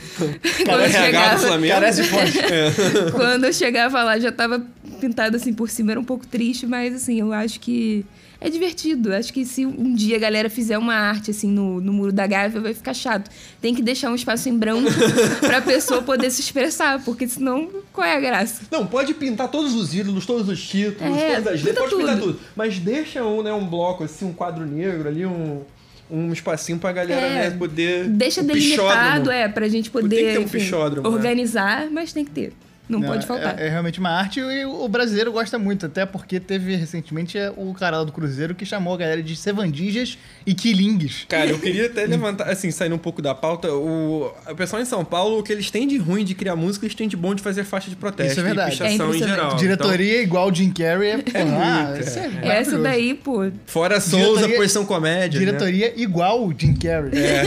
quando 0.64 0.84
do 0.84 0.90
chegava, 0.92 1.38
Flamengo. 1.38 1.74
Carece 1.74 2.04
fonte. 2.04 2.38
quando 3.12 3.44
eu 3.44 3.52
chegava 3.52 4.02
lá 4.02 4.18
já 4.18 4.30
tava 4.30 4.64
pintado 5.00 5.36
assim 5.36 5.52
por 5.52 5.68
cima, 5.68 5.90
era 5.92 6.00
um 6.00 6.04
pouco 6.04 6.26
triste, 6.26 6.66
mas 6.66 6.94
assim, 6.94 7.18
eu 7.18 7.32
acho 7.32 7.58
que 7.58 8.06
é 8.40 8.48
divertido. 8.50 9.12
Acho 9.14 9.32
que 9.32 9.44
se 9.44 9.64
um 9.64 9.94
dia 9.94 10.16
a 10.16 10.18
galera 10.18 10.50
fizer 10.50 10.76
uma 10.78 10.94
arte 10.94 11.30
assim 11.30 11.48
no, 11.48 11.80
no 11.80 11.92
muro 11.92 12.12
da 12.12 12.26
Gávea, 12.26 12.60
vai 12.60 12.74
ficar 12.74 12.94
chato. 12.94 13.30
Tem 13.60 13.74
que 13.74 13.82
deixar 13.82 14.10
um 14.10 14.14
espaço 14.14 14.48
em 14.48 14.56
branco 14.58 14.90
pra 15.40 15.60
pessoa 15.60 16.02
poder 16.02 16.30
se 16.30 16.40
expressar, 16.40 17.02
porque 17.04 17.26
senão 17.28 17.68
qual 17.92 18.06
é 18.06 18.16
a 18.16 18.20
graça? 18.20 18.62
Não, 18.70 18.86
pode 18.86 19.14
pintar 19.14 19.48
todos 19.48 19.74
os 19.74 19.94
ídolos, 19.94 20.26
todos 20.26 20.48
os 20.48 20.60
títulos, 20.66 21.16
É, 21.16 21.36
todas 21.36 21.54
as 21.54 21.60
pinta 21.60 21.68
letras, 21.70 21.90
pode 21.90 21.96
pintar 21.96 22.18
tudo. 22.18 22.32
tudo. 22.34 22.40
Mas 22.56 22.78
deixa 22.78 23.24
um, 23.24 23.42
né, 23.42 23.52
um 23.52 23.66
bloco, 23.66 24.04
assim, 24.04 24.24
um 24.24 24.32
quadro 24.32 24.66
negro 24.66 25.08
ali, 25.08 25.24
um, 25.24 25.62
um 26.10 26.32
espacinho 26.32 26.78
pra 26.78 26.92
galera 26.92 27.20
É, 27.20 27.50
né, 27.50 27.56
poder. 27.56 28.08
Deixa 28.08 28.42
delimitado, 28.42 29.30
é, 29.30 29.48
pra 29.48 29.68
gente 29.68 29.90
poder 29.90 30.16
Tem 30.16 30.24
que 30.26 30.32
ter 30.32 30.38
um 30.38 30.42
enfim, 30.42 30.58
pichódromo, 30.58 31.08
né? 31.08 31.14
organizar, 31.16 31.88
mas 31.90 32.12
tem 32.12 32.24
que 32.24 32.30
ter. 32.30 32.52
Não, 32.98 33.08
pode 33.08 33.26
faltar. 33.26 33.58
É, 33.58 33.66
é 33.66 33.68
realmente 33.68 33.98
uma 34.00 34.10
arte 34.10 34.40
e 34.40 34.64
o 34.64 34.88
brasileiro 34.88 35.32
gosta 35.32 35.58
muito, 35.58 35.86
até 35.86 36.04
porque 36.06 36.38
teve 36.40 36.74
recentemente 36.76 37.36
é, 37.38 37.52
o 37.56 37.72
canal 37.74 38.04
do 38.04 38.12
Cruzeiro 38.12 38.54
que 38.54 38.64
chamou 38.64 38.94
a 38.94 38.96
galera 38.96 39.22
de 39.22 39.34
sevandijas 39.36 40.18
e 40.46 40.54
quilingues. 40.54 41.24
Cara, 41.28 41.50
eu 41.50 41.58
queria 41.58 41.86
até 41.92 42.04
levantar, 42.06 42.48
assim, 42.48 42.70
saindo 42.70 42.94
um 42.94 42.98
pouco 42.98 43.20
da 43.22 43.34
pauta, 43.34 43.72
o, 43.72 44.32
o 44.48 44.54
pessoal 44.56 44.80
em 44.82 44.84
São 44.84 45.04
Paulo, 45.04 45.38
o 45.38 45.42
que 45.42 45.52
eles 45.52 45.70
têm 45.70 45.86
de 45.86 45.96
ruim 45.98 46.24
de 46.24 46.34
criar 46.34 46.56
música, 46.56 46.84
eles 46.86 46.94
têm 46.94 47.08
de 47.08 47.16
bom 47.16 47.34
de 47.34 47.42
fazer 47.42 47.64
faixa 47.64 47.88
de 47.90 47.96
protesto 47.96 48.32
Isso 48.32 48.40
é 48.40 48.44
verdade. 48.44 48.74
e 48.74 48.78
pichação 48.78 49.12
É 49.12 49.16
em 49.16 49.18
geral. 49.18 49.56
Diretoria 49.56 50.22
igual 50.22 50.54
Jim 50.54 50.70
Carrey 50.70 51.10
é, 51.10 51.18
porra, 51.18 51.44
ah, 51.44 51.84
muito, 51.88 52.00
isso 52.08 52.18
é 52.18 52.30
é. 52.42 52.48
Essa 52.58 52.78
daí, 52.78 53.14
pô. 53.14 53.44
Então, 53.44 53.60
fora 53.66 54.00
Souza, 54.00 54.26
Diretoria- 54.26 54.56
posição 54.56 54.84
comédia. 54.84 55.38
né? 55.40 55.46
Diretoria 55.46 55.92
igual 55.96 56.52
Jim 56.56 56.74
Carrey. 56.74 57.12
É. 57.14 57.42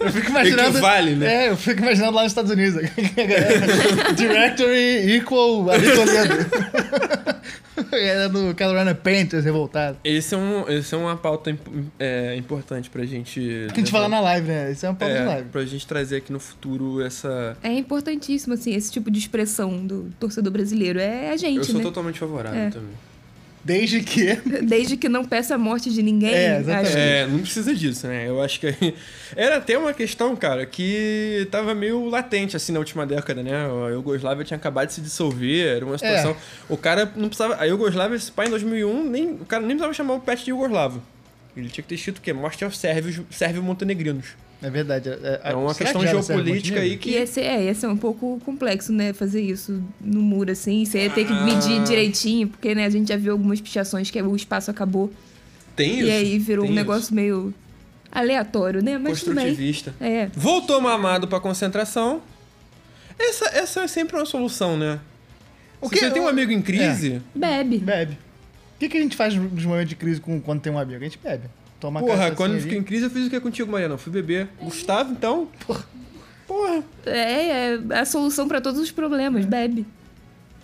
eu 0.04 0.12
fico 0.12 0.30
imaginando. 0.30 0.70
Equivale, 0.70 1.14
né? 1.16 1.46
É, 1.46 1.50
eu 1.50 1.56
fico 1.56 1.80
imaginando 1.82 2.12
lá 2.14 2.22
nos 2.22 2.32
Estados 2.32 2.50
Unidos. 2.50 2.80
Directory 4.34 5.16
equal 5.16 5.70
Ari 5.70 5.86
Toledo. 5.94 6.34
Era 7.92 8.28
do 8.28 8.54
Carolina 8.54 8.94
Panthers 8.94 9.44
revoltado. 9.44 9.98
Esse 10.04 10.34
é, 10.34 10.38
um, 10.38 10.68
esse 10.68 10.94
é 10.94 10.98
uma 10.98 11.16
pauta 11.16 11.50
imp- 11.50 11.90
é, 11.98 12.36
importante 12.36 12.88
pra 12.90 13.04
gente. 13.04 13.40
Tem 13.40 13.74
que 13.76 13.82
te 13.84 13.90
falar 13.90 14.08
na 14.08 14.20
live, 14.20 14.46
né? 14.46 14.70
Isso 14.72 14.86
é 14.86 14.88
uma 14.88 14.94
pauta 14.94 15.14
de 15.14 15.20
É, 15.20 15.24
live. 15.24 15.48
pra 15.50 15.64
gente 15.64 15.86
trazer 15.86 16.16
aqui 16.16 16.32
no 16.32 16.38
futuro 16.40 17.02
essa. 17.04 17.56
É 17.62 17.72
importantíssimo, 17.72 18.54
assim, 18.54 18.74
esse 18.74 18.92
tipo 18.92 19.10
de 19.10 19.18
expressão 19.18 19.84
do 19.86 20.10
torcedor 20.20 20.52
brasileiro. 20.52 20.98
É 21.00 21.30
a 21.30 21.36
gente, 21.36 21.58
Eu 21.58 21.64
sou 21.64 21.76
né? 21.76 21.82
totalmente 21.82 22.18
favorável 22.18 22.60
É. 22.60 22.70
também. 22.70 22.90
Desde 23.64 24.02
que. 24.02 24.34
Desde 24.62 24.96
que 24.96 25.08
não 25.08 25.24
peça 25.24 25.54
a 25.54 25.58
morte 25.58 25.90
de 25.90 26.02
ninguém. 26.02 26.34
É, 26.34 26.58
exatamente. 26.58 26.86
acho 26.86 26.92
que- 26.96 27.00
É, 27.02 27.26
não 27.26 27.38
precisa 27.38 27.74
disso, 27.74 28.06
né? 28.06 28.28
Eu 28.28 28.42
acho 28.42 28.60
que 28.60 28.66
era 29.34 29.56
até 29.56 29.78
uma 29.78 29.94
questão, 29.94 30.36
cara, 30.36 30.66
que 30.66 31.48
tava 31.50 31.74
meio 31.74 32.06
latente 32.08 32.56
assim 32.56 32.72
na 32.72 32.78
última 32.78 33.06
década, 33.06 33.42
né? 33.42 33.52
A 33.86 33.90
Iugoslávia 33.90 34.44
tinha 34.44 34.56
acabado 34.58 34.88
de 34.88 34.94
se 34.94 35.00
dissolver, 35.00 35.66
era 35.76 35.84
uma 35.84 35.96
situação. 35.96 36.32
É. 36.32 36.36
O 36.68 36.76
cara 36.76 37.10
não 37.16 37.28
precisava. 37.28 37.56
A 37.58 37.64
Iugoslávia, 37.64 38.16
esse 38.16 38.30
pai 38.30 38.46
em 38.48 38.50
2001, 38.50 39.08
nem, 39.08 39.30
o 39.32 39.44
cara 39.46 39.62
nem 39.62 39.70
precisava 39.70 39.94
chamar 39.94 40.14
o 40.14 40.20
pet 40.20 40.44
de 40.44 40.50
Iugoslavo. 40.50 41.02
Ele 41.56 41.68
tinha 41.68 41.82
que 41.82 41.88
ter 41.88 41.94
escrito 41.94 42.18
o 42.18 42.20
quê? 42.20 42.32
Morte 42.32 42.64
aos 42.64 42.76
sérvios, 42.76 43.20
sérvio-montenegrinos. 43.30 44.26
É 44.66 44.70
verdade. 44.70 45.10
É, 45.10 45.40
É 45.44 45.54
uma 45.54 45.74
será 45.74 45.90
questão 45.92 46.00
que 46.02 46.08
geopolítica 46.08 46.80
aí 46.80 46.96
que. 46.96 47.10
E 47.10 47.16
esse, 47.16 47.40
é, 47.40 47.64
esse 47.64 47.84
é 47.84 47.88
um 47.88 47.96
pouco 47.98 48.40
complexo, 48.44 48.92
né? 48.92 49.12
Fazer 49.12 49.42
isso 49.42 49.82
no 50.00 50.22
muro, 50.22 50.50
assim. 50.50 50.84
Você 50.86 51.02
ia 51.04 51.10
ter 51.10 51.26
que 51.26 51.32
Ah. 51.34 51.44
medir 51.44 51.82
direitinho, 51.84 52.48
porque, 52.48 52.74
né, 52.74 52.86
a 52.86 52.90
gente 52.90 53.08
já 53.08 53.16
viu 53.16 53.32
algumas 53.32 53.60
pichações 53.60 54.10
que 54.10 54.20
o 54.22 54.34
espaço 54.34 54.70
acabou. 54.70 55.12
Tem 55.76 55.98
isso. 55.98 56.08
e 56.08 56.10
aí 56.10 56.38
virou 56.38 56.66
um 56.66 56.72
negócio 56.72 57.14
meio 57.14 57.52
aleatório, 58.10 58.82
né? 58.82 58.92
isso. 58.92 59.00
Mas 59.02 59.20
tudo 59.20 59.34
bem. 59.34 59.44
construtivista. 59.48 59.94
É. 60.00 60.28
Voltou 60.34 60.80
mamado 60.80 61.28
pra 61.28 61.40
concentração. 61.40 62.22
Essa, 63.18 63.46
essa 63.48 63.80
é 63.82 63.86
sempre 63.88 64.16
uma 64.16 64.24
solução, 64.24 64.76
né? 64.78 64.98
O 65.80 65.88
Se 65.88 65.94
que- 65.94 66.00
você 66.00 66.10
tem 66.10 66.22
um 66.22 66.28
amigo 66.28 66.50
em 66.52 66.62
crise, 66.62 67.20
Bebe. 67.34 67.78
Bebe. 67.78 68.12
O 68.76 68.78
que, 68.78 68.88
que 68.88 68.96
a 68.96 69.00
gente 69.00 69.16
faz 69.16 69.34
nos 69.34 69.64
momentos 69.64 69.90
de 69.90 69.96
crise 69.96 70.20
com, 70.20 70.40
quando 70.40 70.60
tem 70.60 70.72
um 70.72 70.78
amigo? 70.78 71.00
A 71.00 71.04
gente 71.04 71.18
bebe. 71.22 71.44
Toma 71.84 72.00
Porra, 72.00 72.30
quando 72.30 72.52
eu 72.52 72.56
ali. 72.56 72.62
fiquei 72.62 72.78
em 72.78 72.82
crise, 72.82 73.04
eu 73.04 73.10
fiz 73.10 73.26
o 73.26 73.30
que 73.30 73.38
contigo, 73.38 73.70
Mariana? 73.70 73.92
Eu 73.92 73.98
fui 73.98 74.10
beber. 74.10 74.48
Gustavo, 74.58 75.12
então. 75.12 75.46
Porra. 76.46 76.82
É, 77.04 77.74
é 77.74 77.78
a 77.98 78.06
solução 78.06 78.48
pra 78.48 78.58
todos 78.58 78.80
os 78.80 78.90
problemas. 78.90 79.44
Bebe. 79.44 79.84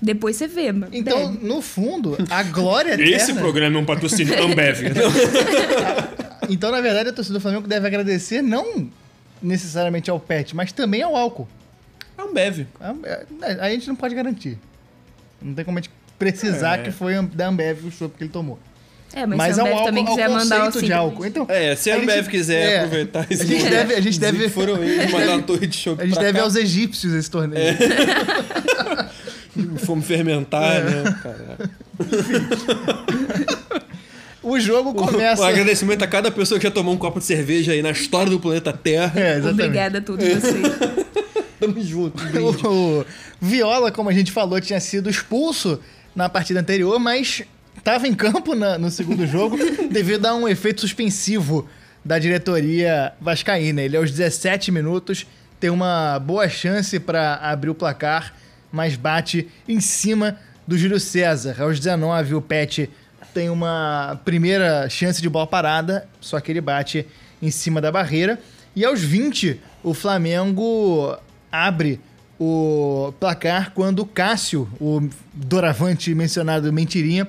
Depois 0.01 0.37
você 0.37 0.47
vê, 0.49 0.73
mas 0.73 0.89
Então, 0.95 1.33
bebe. 1.33 1.47
no 1.47 1.61
fundo, 1.61 2.17
a 2.31 2.43
glória 2.43 2.95
eterna... 2.95 3.39
programa 3.39 3.77
é 3.77 3.81
um 3.81 3.85
patrocínio 3.85 4.33
Ambev. 4.43 4.79
Então, 6.49 6.73
na 6.73 6.81
verdade, 6.81 7.11
a 7.11 7.13
torcida 7.13 7.39
do 7.39 7.41
Flamengo 7.43 7.69
deve 7.69 7.87
agradecer 7.87 8.41
não 8.43 8.91
necessariamente 9.43 10.11
ao 10.11 10.19
pet, 10.19 10.57
mas 10.57 10.73
também 10.73 11.03
ao 11.03 11.15
álcool. 11.15 11.47
Ambev. 12.19 12.67
A, 12.81 12.89
a- 12.91 13.67
a 13.67 13.71
gente 13.71 13.87
não 13.89 13.95
pode 13.95 14.15
garantir. 14.15 14.59
Não 15.41 15.53
tem 15.55 15.65
como 15.67 15.79
a 15.79 15.83
gente 15.83 15.93
precisar 16.19 16.79
É. 16.81 16.83
que 16.83 16.91
foi 16.91 17.21
da 17.27 17.47
Ambev 17.49 17.85
o 17.87 17.91
chopp 17.91 18.17
que 18.17 18.25
ele 18.25 18.31
tomou. 18.31 18.59
É, 19.13 19.27
mas, 19.27 19.37
Mas 19.39 19.55
se 19.57 19.61
a 19.61 19.65
ao 19.65 19.69
Ambev 19.71 19.85
também 19.87 20.05
ao 20.07 20.11
quiser 20.15 20.29
mandar 20.29 20.61
o 20.61 20.65
conceito 20.67 20.85
de 20.87 20.93
álcool. 20.93 21.27
Então, 21.27 21.47
É, 21.49 21.75
se 21.75 21.91
a 21.91 21.97
a 21.97 21.99
Ambev 21.99 22.29
quiser 22.29 22.61
é. 22.63 22.77
aproveitar 22.79 23.27
esse 23.31 23.43
A 23.43 23.45
gente 23.47 23.59
momento, 23.59 23.71
deve- 23.73 23.95
a 23.95 24.01
gente 24.01 24.21
deve- 24.21 24.49
foram 24.49 24.83
eles 24.85 25.11
mandar 25.11 25.33
uma 25.37 25.43
torre 25.43 25.67
de 25.67 25.89
a 25.91 26.07
gente 26.07 26.19
deve 26.19 26.39
cá. 26.39 26.45
aos 26.45 26.55
egípcios 26.55 27.13
esse 27.15 27.31
torneio. 27.31 27.77
Fomos 29.79 30.07
fermentar, 30.07 30.85
né? 30.85 31.03
Caralho. 31.23 31.71
O 34.43 34.59
jogo 34.59 34.95
começa... 34.95 35.43
Um 35.43 35.45
agradecimento 35.45 36.03
a 36.03 36.07
cada 36.07 36.31
pessoa 36.31 36.59
que 36.59 36.65
já 36.67 36.71
tomou 36.71 36.95
um 36.95 36.97
copo 36.97 37.19
de 37.19 37.27
cerveja 37.27 37.73
aí 37.73 37.83
na 37.83 37.91
história 37.91 38.31
do 38.31 38.41
planeta 38.41 38.73
Terra. 38.73 39.13
É, 39.15 39.33
exatamente. 39.37 39.61
Obrigada 39.67 39.99
a 39.99 40.01
todos 40.01 40.27
vocês. 40.27 40.67
Tamo 41.61 41.79
junto. 41.83 42.23
um. 42.67 43.01
O 43.01 43.05
Viola, 43.39 43.93
como 43.93 44.09
a 44.09 44.15
gente 44.15 44.33
falou, 44.33 44.59
tinha 44.59 44.81
sido 44.81 45.11
expulso 45.11 45.79
na 46.17 46.27
partida 46.27 46.59
anterior, 46.61 46.99
mas 46.99 47.43
estava 47.81 48.07
em 48.07 48.15
campo 48.15 48.55
na- 48.55 48.79
no 48.79 48.91
segundo 48.91 49.27
jogo 49.27 49.57
devido 49.91 50.27
a 50.27 50.35
um 50.35 50.47
efeito 50.49 50.81
suspensivo 50.81 51.69
da 52.05 52.19
diretoria 52.19 53.13
vascaína. 53.21 53.83
Ele, 53.83 53.97
aos 53.97 54.11
17 54.11 54.71
minutos, 54.71 55.27
tem 55.59 55.71
uma 55.71 56.19
boa 56.19 56.49
chance 56.49 56.99
para 57.01 57.35
abrir 57.37 57.71
o 57.71 57.75
placar, 57.75 58.35
mas 58.73 58.97
bate 58.97 59.49
em 59.69 59.81
cima 59.81 60.39
do 60.67 60.79
Júlio 60.79 61.01
César. 61.01 61.57
Aos 61.61 61.79
19, 61.79 62.35
o 62.35 62.41
Pet 62.41 62.89
tem 63.35 63.51
uma 63.51 64.21
primeira 64.25 64.89
chance 64.89 65.21
de 65.21 65.29
bola 65.29 65.47
parada, 65.47 66.07
só 66.21 66.39
que 66.41 66.53
ele 66.53 66.61
bate 66.61 67.07
em 67.43 67.51
cima 67.51 67.81
da 67.81 67.91
barreira. 67.91 68.39
E 68.75 68.85
aos 68.85 69.01
20, 69.03 69.61
o 69.83 69.93
Flamengo 69.93 71.17
abre 71.51 72.01
o 72.39 73.13
placar 73.21 73.73
quando 73.73 74.01
o 74.01 74.07
Cássio, 74.07 74.69
o 74.81 75.07
doravante 75.35 76.15
mencionado 76.15 76.73
Mentirinha, 76.73 77.29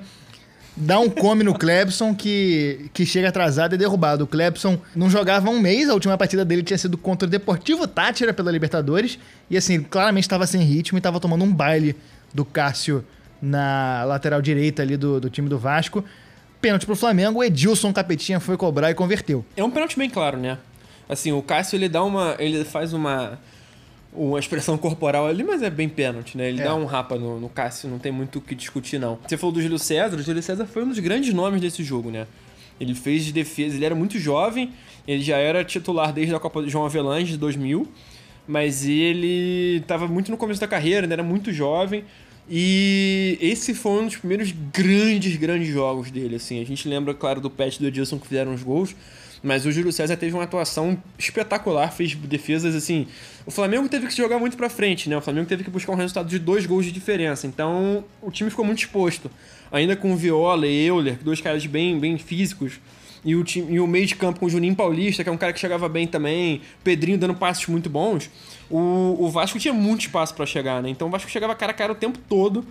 dá 0.76 0.98
um 0.98 1.08
come 1.08 1.44
no 1.44 1.54
Clebson 1.54 2.14
que, 2.14 2.90
que 2.92 3.04
chega 3.04 3.28
atrasado 3.28 3.72
e 3.72 3.76
é 3.76 3.78
derrubado. 3.78 4.24
O 4.24 4.26
Clebson 4.26 4.78
não 4.94 5.10
jogava 5.10 5.50
um 5.50 5.60
mês, 5.60 5.88
a 5.88 5.94
última 5.94 6.16
partida 6.16 6.44
dele 6.44 6.62
tinha 6.62 6.78
sido 6.78 6.96
contra 6.96 7.26
o 7.26 7.30
Deportivo 7.30 7.86
Tátira 7.86 8.32
pela 8.32 8.50
Libertadores. 8.50 9.18
E 9.50 9.56
assim, 9.56 9.82
claramente 9.82 10.24
estava 10.24 10.46
sem 10.46 10.62
ritmo 10.62 10.96
e 10.96 11.00
estava 11.00 11.20
tomando 11.20 11.44
um 11.44 11.52
baile 11.52 11.96
do 12.32 12.44
Cássio 12.44 13.04
na 13.40 14.04
lateral 14.04 14.40
direita 14.40 14.82
ali 14.82 14.96
do, 14.96 15.20
do 15.20 15.28
time 15.28 15.48
do 15.48 15.58
Vasco. 15.58 16.04
Pênalti 16.60 16.86
pro 16.86 16.94
Flamengo, 16.94 17.40
o 17.40 17.44
Edilson 17.44 17.92
Capetinha 17.92 18.38
foi 18.38 18.56
cobrar 18.56 18.90
e 18.90 18.94
converteu. 18.94 19.44
É 19.56 19.64
um 19.64 19.70
pênalti 19.70 19.98
bem 19.98 20.08
claro, 20.08 20.38
né? 20.38 20.58
Assim, 21.08 21.32
o 21.32 21.42
Cássio 21.42 21.76
ele 21.76 21.88
dá 21.88 22.02
uma. 22.04 22.36
Ele 22.38 22.64
faz 22.64 22.92
uma. 22.92 23.38
Uma 24.14 24.38
expressão 24.38 24.76
corporal 24.76 25.26
ali, 25.26 25.42
mas 25.42 25.62
é 25.62 25.70
bem 25.70 25.88
pênalti, 25.88 26.36
né? 26.36 26.48
Ele 26.48 26.60
É. 26.60 26.64
dá 26.64 26.74
um 26.74 26.84
rapa 26.84 27.16
no, 27.16 27.40
no 27.40 27.48
Cássio, 27.48 27.88
não 27.88 27.98
tem 27.98 28.12
muito 28.12 28.38
o 28.38 28.42
que 28.42 28.54
discutir, 28.54 28.98
não. 28.98 29.18
Você 29.26 29.36
falou 29.38 29.54
do 29.54 29.62
Júlio 29.62 29.78
César, 29.78 30.16
o 30.16 30.22
Júlio 30.22 30.42
César 30.42 30.66
foi 30.66 30.84
um 30.84 30.88
dos 30.88 30.98
grandes 30.98 31.32
nomes 31.32 31.60
desse 31.60 31.82
jogo, 31.82 32.10
né? 32.10 32.26
Ele 32.78 32.94
fez 32.94 33.24
de 33.24 33.32
defesa, 33.32 33.74
ele 33.76 33.84
era 33.86 33.94
muito 33.94 34.18
jovem, 34.18 34.70
ele 35.08 35.22
já 35.22 35.36
era 35.38 35.64
titular 35.64 36.12
desde 36.12 36.34
a 36.34 36.38
Copa 36.40 36.66
João 36.68 36.84
Avelange 36.84 37.32
de 37.32 37.38
2000, 37.38 37.86
mas 38.46 38.84
ele 38.86 39.78
estava 39.78 40.06
muito 40.06 40.30
no 40.30 40.36
começo 40.36 40.60
da 40.60 40.68
carreira, 40.68 41.06
né? 41.06 41.14
era 41.14 41.22
muito 41.22 41.52
jovem. 41.52 42.04
E 42.50 43.38
esse 43.40 43.72
foi 43.72 44.02
um 44.02 44.06
dos 44.06 44.16
primeiros 44.16 44.52
grandes, 44.72 45.36
grandes 45.36 45.68
jogos 45.68 46.10
dele, 46.10 46.36
assim. 46.36 46.60
A 46.60 46.66
gente 46.66 46.86
lembra, 46.88 47.14
claro, 47.14 47.40
do 47.40 47.48
Pet 47.48 47.76
e 47.76 47.78
do 47.80 47.86
Edilson 47.86 48.18
que 48.18 48.26
fizeram 48.26 48.52
os 48.52 48.62
gols, 48.62 48.94
Mas 49.42 49.66
o 49.66 49.72
Júlio 49.72 49.92
César 49.92 50.16
teve 50.16 50.34
uma 50.34 50.44
atuação 50.44 50.96
espetacular, 51.18 51.90
fez 51.92 52.14
defesas 52.14 52.76
assim. 52.76 53.08
O 53.44 53.50
Flamengo 53.50 53.88
teve 53.88 54.06
que 54.06 54.16
jogar 54.16 54.38
muito 54.38 54.56
pra 54.56 54.70
frente, 54.70 55.08
né? 55.08 55.16
O 55.16 55.20
Flamengo 55.20 55.46
teve 55.48 55.64
que 55.64 55.70
buscar 55.70 55.92
um 55.92 55.96
resultado 55.96 56.28
de 56.28 56.38
dois 56.38 56.64
gols 56.64 56.84
de 56.84 56.92
diferença. 56.92 57.46
Então 57.46 58.04
o 58.20 58.30
time 58.30 58.48
ficou 58.48 58.64
muito 58.64 58.78
exposto. 58.78 59.30
Ainda 59.72 59.96
com 59.96 60.14
Viola 60.16 60.66
e 60.66 60.86
Euler, 60.86 61.18
dois 61.22 61.40
caras 61.40 61.66
bem, 61.66 61.98
bem 61.98 62.18
físicos. 62.18 62.78
E 63.24 63.36
o, 63.36 63.44
time, 63.44 63.74
e 63.74 63.80
o 63.80 63.86
meio 63.86 64.04
de 64.04 64.16
campo 64.16 64.40
com 64.40 64.46
o 64.46 64.50
Juninho 64.50 64.74
Paulista, 64.74 65.22
que 65.22 65.30
é 65.30 65.32
um 65.32 65.36
cara 65.36 65.52
que 65.52 65.60
chegava 65.60 65.88
bem 65.88 66.06
também. 66.06 66.60
Pedrinho 66.82 67.18
dando 67.18 67.34
passos 67.34 67.66
muito 67.66 67.88
bons. 67.88 68.28
O, 68.68 69.16
o 69.18 69.30
Vasco 69.30 69.58
tinha 69.58 69.72
muito 69.74 70.02
espaço 70.02 70.34
para 70.34 70.46
chegar, 70.46 70.82
né? 70.82 70.88
Então 70.88 71.08
o 71.08 71.10
Vasco 71.10 71.30
chegava 71.30 71.54
cara 71.54 71.72
a 71.72 71.74
cara 71.74 71.92
o 71.92 71.94
tempo 71.94 72.18
todo. 72.28 72.64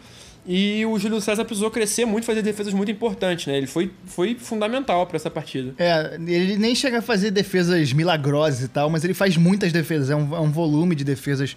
E 0.45 0.83
o 0.87 0.97
Júlio 0.97 1.21
César 1.21 1.45
precisou 1.45 1.69
crescer 1.69 2.05
muito, 2.05 2.25
fazer 2.25 2.41
defesas 2.41 2.73
muito 2.73 2.89
importantes, 2.89 3.45
né? 3.45 3.57
Ele 3.57 3.67
foi, 3.67 3.91
foi 4.05 4.35
fundamental 4.35 5.05
para 5.05 5.15
essa 5.15 5.29
partida. 5.29 5.73
É, 5.77 6.15
ele 6.15 6.57
nem 6.57 6.73
chega 6.73 6.97
a 6.97 7.01
fazer 7.01 7.29
defesas 7.29 7.93
milagrosas 7.93 8.63
e 8.63 8.67
tal, 8.67 8.89
mas 8.89 9.03
ele 9.03 9.13
faz 9.13 9.37
muitas 9.37 9.71
defesas. 9.71 10.09
É 10.09 10.15
um, 10.15 10.35
é 10.35 10.39
um 10.39 10.51
volume 10.51 10.95
de 10.95 11.03
defesas 11.03 11.55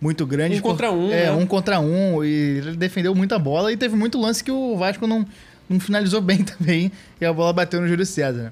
muito 0.00 0.24
grande. 0.24 0.58
Um 0.58 0.60
contra 0.60 0.92
um. 0.92 1.10
É, 1.10 1.24
né? 1.24 1.32
um 1.32 1.44
contra 1.44 1.80
um. 1.80 2.24
E 2.24 2.58
ele 2.58 2.76
defendeu 2.76 3.14
muita 3.14 3.38
bola 3.38 3.72
e 3.72 3.76
teve 3.76 3.96
muito 3.96 4.18
lance 4.18 4.44
que 4.44 4.50
o 4.52 4.76
Vasco 4.76 5.08
não, 5.08 5.26
não 5.68 5.80
finalizou 5.80 6.20
bem 6.22 6.44
também. 6.44 6.92
E 7.20 7.24
a 7.24 7.32
bola 7.32 7.52
bateu 7.52 7.80
no 7.80 7.88
Júlio 7.88 8.06
César. 8.06 8.44
né? 8.44 8.50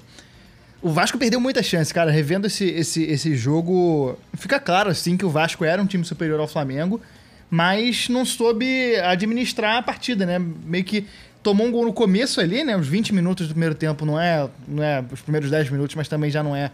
O 0.81 0.89
Vasco 0.89 1.17
perdeu 1.17 1.39
muita 1.39 1.61
chance, 1.63 1.93
cara. 1.93 2.11
Revendo 2.11 2.47
esse, 2.47 2.65
esse, 2.65 3.03
esse 3.03 3.35
jogo, 3.35 4.17
fica 4.33 4.59
claro, 4.59 4.89
assim, 4.89 5.17
que 5.17 5.25
o 5.25 5.29
Vasco 5.29 5.65
era 5.65 5.81
um 5.81 5.85
time 5.85 6.05
superior 6.05 6.39
ao 6.39 6.47
Flamengo, 6.47 7.01
mas 7.49 8.07
não 8.09 8.23
soube 8.25 8.95
administrar 8.97 9.77
a 9.77 9.81
partida, 9.81 10.25
né? 10.25 10.37
Meio 10.39 10.83
que 10.83 11.05
tomou 11.41 11.65
um 11.67 11.71
gol 11.71 11.85
no 11.85 11.93
começo 11.93 12.39
ali, 12.39 12.63
né? 12.63 12.75
Os 12.77 12.87
20 12.87 13.13
minutos 13.13 13.47
do 13.47 13.51
primeiro 13.53 13.73
tempo 13.75 14.05
não 14.05 14.19
é, 14.19 14.47
não 14.67 14.83
é 14.83 15.03
os 15.11 15.21
primeiros 15.21 15.49
10 15.49 15.69
minutos, 15.69 15.95
mas 15.95 16.07
também 16.07 16.29
já 16.29 16.43
não 16.43 16.55
é 16.55 16.69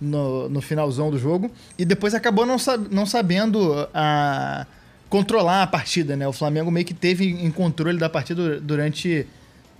no, 0.00 0.48
no 0.48 0.60
finalzão 0.60 1.10
do 1.10 1.18
jogo. 1.18 1.50
E 1.78 1.84
depois 1.84 2.14
acabou 2.14 2.46
não, 2.46 2.58
sab- 2.58 2.86
não 2.90 3.04
sabendo 3.06 3.88
a, 3.92 4.66
controlar 5.08 5.62
a 5.62 5.66
partida, 5.66 6.14
né? 6.16 6.28
O 6.28 6.32
Flamengo 6.32 6.70
meio 6.70 6.86
que 6.86 6.94
teve 6.94 7.24
em 7.28 7.50
controle 7.50 7.98
da 7.98 8.08
partida 8.08 8.60
durante 8.60 9.26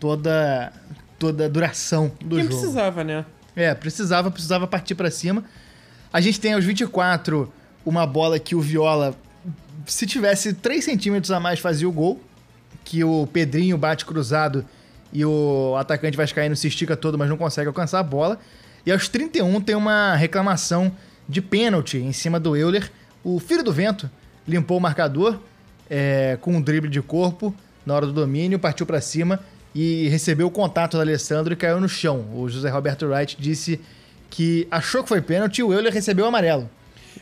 toda, 0.01 0.72
toda 1.18 1.44
a 1.46 1.48
duração 1.48 2.11
do 2.20 2.36
Quem 2.36 2.44
jogo. 2.44 2.57
precisava, 2.57 3.05
né? 3.05 3.24
É, 3.55 3.74
precisava, 3.74 4.30
precisava 4.30 4.66
partir 4.66 4.94
pra 4.94 5.11
cima. 5.11 5.44
A 6.12 6.20
gente 6.20 6.40
tem 6.40 6.55
aos 6.55 6.64
24 6.64 7.53
uma 7.84 8.07
bola 8.07 8.38
que 8.38 8.55
o 8.55 8.61
Viola, 8.61 9.14
se 9.93 10.07
tivesse 10.07 10.53
3 10.53 10.84
centímetros 10.84 11.30
a 11.30 11.41
mais, 11.41 11.59
fazia 11.59 11.88
o 11.88 11.93
gol. 11.93 12.20
Que 12.84 13.05
o 13.05 13.26
Pedrinho 13.26 13.76
bate 13.76 14.07
cruzado 14.07 14.64
e 15.12 15.24
o 15.24 15.76
atacante 15.76 16.16
vascaíno 16.16 16.57
se 16.57 16.68
estica 16.68 16.97
todo, 16.97 17.18
mas 17.18 17.28
não 17.28 17.36
consegue 17.36 17.68
alcançar 17.68 17.99
a 17.99 18.03
bola. 18.03 18.38
E 18.86 18.93
aos 18.93 19.09
31 19.09 19.61
tem 19.61 19.74
uma 19.74 20.14
reclamação 20.14 20.93
de 21.28 21.43
pênalti 21.43 21.99
em 21.99 22.12
cima 22.12 22.41
do 22.41 22.57
Euler. 22.57 22.91
O 23.22 23.38
filho 23.38 23.62
do 23.62 23.72
vento 23.72 24.09
limpou 24.47 24.78
o 24.78 24.80
marcador 24.80 25.38
é, 25.88 26.38
com 26.41 26.57
um 26.57 26.62
drible 26.62 26.88
de 26.88 27.03
corpo 27.03 27.55
na 27.84 27.95
hora 27.95 28.07
do 28.07 28.12
domínio, 28.12 28.59
partiu 28.59 28.86
pra 28.86 29.01
cima 29.01 29.41
e 29.74 30.09
recebeu 30.09 30.47
o 30.47 30.51
contato 30.51 30.97
do 30.97 31.01
Alessandro 31.01 31.53
e 31.53 31.57
caiu 31.57 31.80
no 31.80 31.88
chão. 31.88 32.26
O 32.34 32.49
José 32.49 32.70
Roberto 32.70 33.07
Wright 33.07 33.36
disse 33.38 33.80
que 34.28 34.66
achou 34.70 35.03
que 35.03 35.09
foi 35.09 35.20
pênalti 35.20 35.59
e 35.59 35.62
o 35.62 35.72
Euler 35.72 35.93
recebeu 35.93 36.24
o 36.24 36.28
amarelo. 36.28 36.70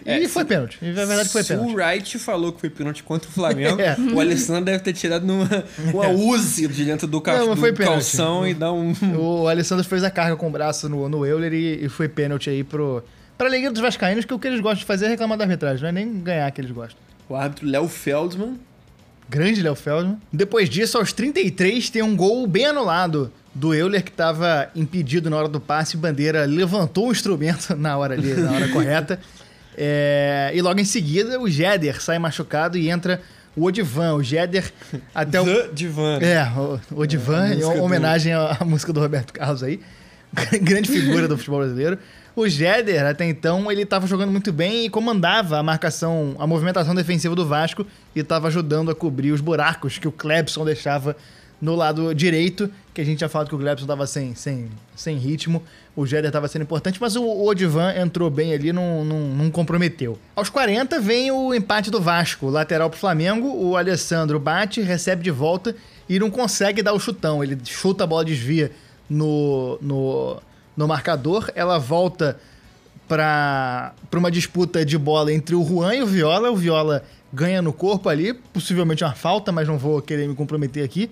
É, 0.04 0.18
e 0.20 0.28
foi 0.28 0.44
pênalti. 0.44 0.78
Na 0.82 1.04
verdade 1.04 1.28
foi 1.28 1.42
Se 1.42 1.48
pênalti. 1.54 1.70
o 1.72 1.74
Wright 1.74 2.18
falou 2.18 2.52
que 2.52 2.60
foi 2.60 2.70
pênalti 2.70 3.02
contra 3.02 3.28
o 3.28 3.32
Flamengo, 3.32 3.78
É. 3.82 3.96
o 4.12 4.20
Alessandro 4.20 4.64
deve 4.64 4.78
ter 4.80 4.92
tirado 4.92 5.26
numa, 5.26 5.48
uma 5.92 6.08
Uzi 6.08 6.66
de 6.68 6.84
dentro 6.84 7.06
do, 7.06 7.20
ca 7.20 7.36
Não, 7.38 7.54
do 7.54 7.72
calção 7.74 8.46
e 8.46 8.54
dar 8.54 8.72
um... 8.72 8.92
O 9.18 9.48
Alessandro 9.48 9.84
fez 9.84 10.02
a 10.04 10.10
carga 10.10 10.36
com 10.36 10.48
o 10.48 10.50
braço 10.50 10.88
no, 10.88 11.08
no 11.08 11.26
Euler 11.26 11.52
e, 11.52 11.84
e 11.84 11.88
foi 11.88 12.08
pênalti 12.08 12.48
aí 12.50 12.62
pro. 12.64 13.02
Pra 13.36 13.46
alegria 13.46 13.70
dos 13.70 13.80
Vascaínos, 13.80 14.24
que 14.24 14.34
o 14.34 14.38
que 14.38 14.48
eles 14.48 14.58
gostam 14.60 14.80
de 14.80 14.84
fazer 14.84 15.06
é 15.06 15.08
reclamar 15.10 15.38
da 15.38 15.44
arbitragem, 15.44 15.80
não 15.82 15.88
é 15.88 15.92
nem 15.92 16.20
ganhar 16.20 16.50
que 16.50 16.60
eles 16.60 16.72
gostam. 16.72 16.98
O 17.28 17.36
árbitro 17.36 17.68
Léo 17.68 17.86
Feldman. 17.88 18.58
Grande 19.28 19.62
Léo 19.62 19.74
Feldman. 19.76 20.16
Depois 20.32 20.68
disso, 20.68 20.98
aos 20.98 21.12
33, 21.12 21.90
tem 21.90 22.02
um 22.02 22.16
gol 22.16 22.46
bem 22.46 22.66
anulado 22.66 23.30
do 23.54 23.74
Euler, 23.74 24.02
que 24.02 24.10
estava 24.10 24.70
impedido 24.74 25.28
na 25.30 25.36
hora 25.36 25.48
do 25.48 25.60
passe. 25.60 25.96
Bandeira 25.96 26.44
levantou 26.46 27.08
o 27.08 27.12
instrumento 27.12 27.74
na 27.78 27.96
hora 27.96 28.14
ali, 28.14 28.32
na 28.34 28.50
hora 28.52 28.68
correta. 28.68 29.20
É, 29.80 30.50
e 30.52 30.60
logo 30.60 30.80
em 30.80 30.84
seguida, 30.84 31.38
o 31.40 31.48
Jeder 31.48 32.02
sai 32.02 32.18
machucado 32.18 32.76
e 32.76 32.90
entra 32.90 33.20
o 33.54 33.64
Odivan. 33.64 34.14
O 34.14 34.22
Jeder 34.22 34.72
até 35.14 35.40
o. 35.40 35.44
The 35.44 35.68
Divan. 35.72 36.18
É, 36.20 36.42
o, 36.58 36.80
o 37.02 37.06
Divan, 37.06 37.46
É, 37.46 37.52
em 37.52 37.56
música 37.58 37.74
do- 37.76 37.82
homenagem 37.84 38.32
à, 38.32 38.58
música 38.64 38.92
do 38.92 39.00
Roberto 39.00 39.32
Carlos 39.32 39.62
aí. 39.62 39.80
Grande 40.60 40.88
figura 40.90 41.28
do 41.28 41.36
futebol 41.38 41.60
brasileiro. 41.60 41.96
O 42.34 42.48
Jeder, 42.48 43.04
até 43.06 43.24
então, 43.24 43.70
ele 43.70 43.82
estava 43.82 44.06
jogando 44.06 44.30
muito 44.30 44.52
bem 44.52 44.84
e 44.86 44.90
comandava 44.90 45.58
a 45.58 45.62
marcação, 45.62 46.36
a 46.38 46.46
movimentação 46.46 46.94
defensiva 46.94 47.34
do 47.34 47.46
Vasco 47.46 47.84
e 48.14 48.20
estava 48.20 48.46
ajudando 48.48 48.90
a 48.90 48.94
cobrir 48.94 49.32
os 49.32 49.40
buracos 49.40 49.98
que 49.98 50.06
o 50.06 50.12
Klebson 50.12 50.64
deixava 50.64 51.16
no 51.60 51.74
lado 51.74 52.14
direito, 52.14 52.70
que 52.94 53.00
a 53.00 53.04
gente 53.04 53.20
já 53.20 53.28
falado 53.28 53.48
que 53.48 53.54
o 53.54 53.58
Klebson 53.58 53.84
estava 53.84 54.06
sem, 54.06 54.34
sem, 54.34 54.68
sem 54.94 55.16
ritmo, 55.16 55.62
o 55.96 56.06
Jeder 56.06 56.28
estava 56.28 56.46
sendo 56.46 56.62
importante, 56.62 57.00
mas 57.00 57.16
o 57.16 57.46
Odivan 57.46 57.94
entrou 57.96 58.30
bem 58.30 58.54
ali, 58.54 58.72
não, 58.72 59.04
não, 59.04 59.20
não 59.20 59.50
comprometeu. 59.50 60.18
Aos 60.36 60.48
40 60.48 61.00
vem 61.00 61.30
o 61.30 61.52
empate 61.52 61.90
do 61.90 62.00
Vasco, 62.00 62.48
lateral 62.48 62.88
pro 62.88 62.98
Flamengo, 62.98 63.48
o 63.48 63.76
Alessandro 63.76 64.38
bate, 64.38 64.80
recebe 64.80 65.22
de 65.22 65.30
volta 65.30 65.74
e 66.08 66.18
não 66.18 66.30
consegue 66.30 66.82
dar 66.82 66.92
o 66.92 67.00
chutão, 67.00 67.42
ele 67.42 67.58
chuta 67.64 68.04
a 68.04 68.06
bola, 68.06 68.24
desvia 68.24 68.70
no, 69.10 69.78
no, 69.80 70.40
no 70.76 70.86
marcador, 70.86 71.50
ela 71.54 71.78
volta 71.78 72.38
para 73.08 73.94
uma 74.14 74.30
disputa 74.30 74.84
de 74.84 74.98
bola 74.98 75.32
entre 75.32 75.54
o 75.54 75.64
Juan 75.64 75.94
e 75.94 76.02
o 76.02 76.06
Viola. 76.06 76.50
O 76.50 76.56
Viola 76.56 77.02
ganha 77.32 77.62
no 77.62 77.72
corpo 77.72 78.08
ali, 78.08 78.34
possivelmente 78.34 79.02
uma 79.02 79.14
falta, 79.14 79.50
mas 79.50 79.66
não 79.66 79.78
vou 79.78 80.02
querer 80.02 80.28
me 80.28 80.34
comprometer 80.34 80.84
aqui. 80.84 81.10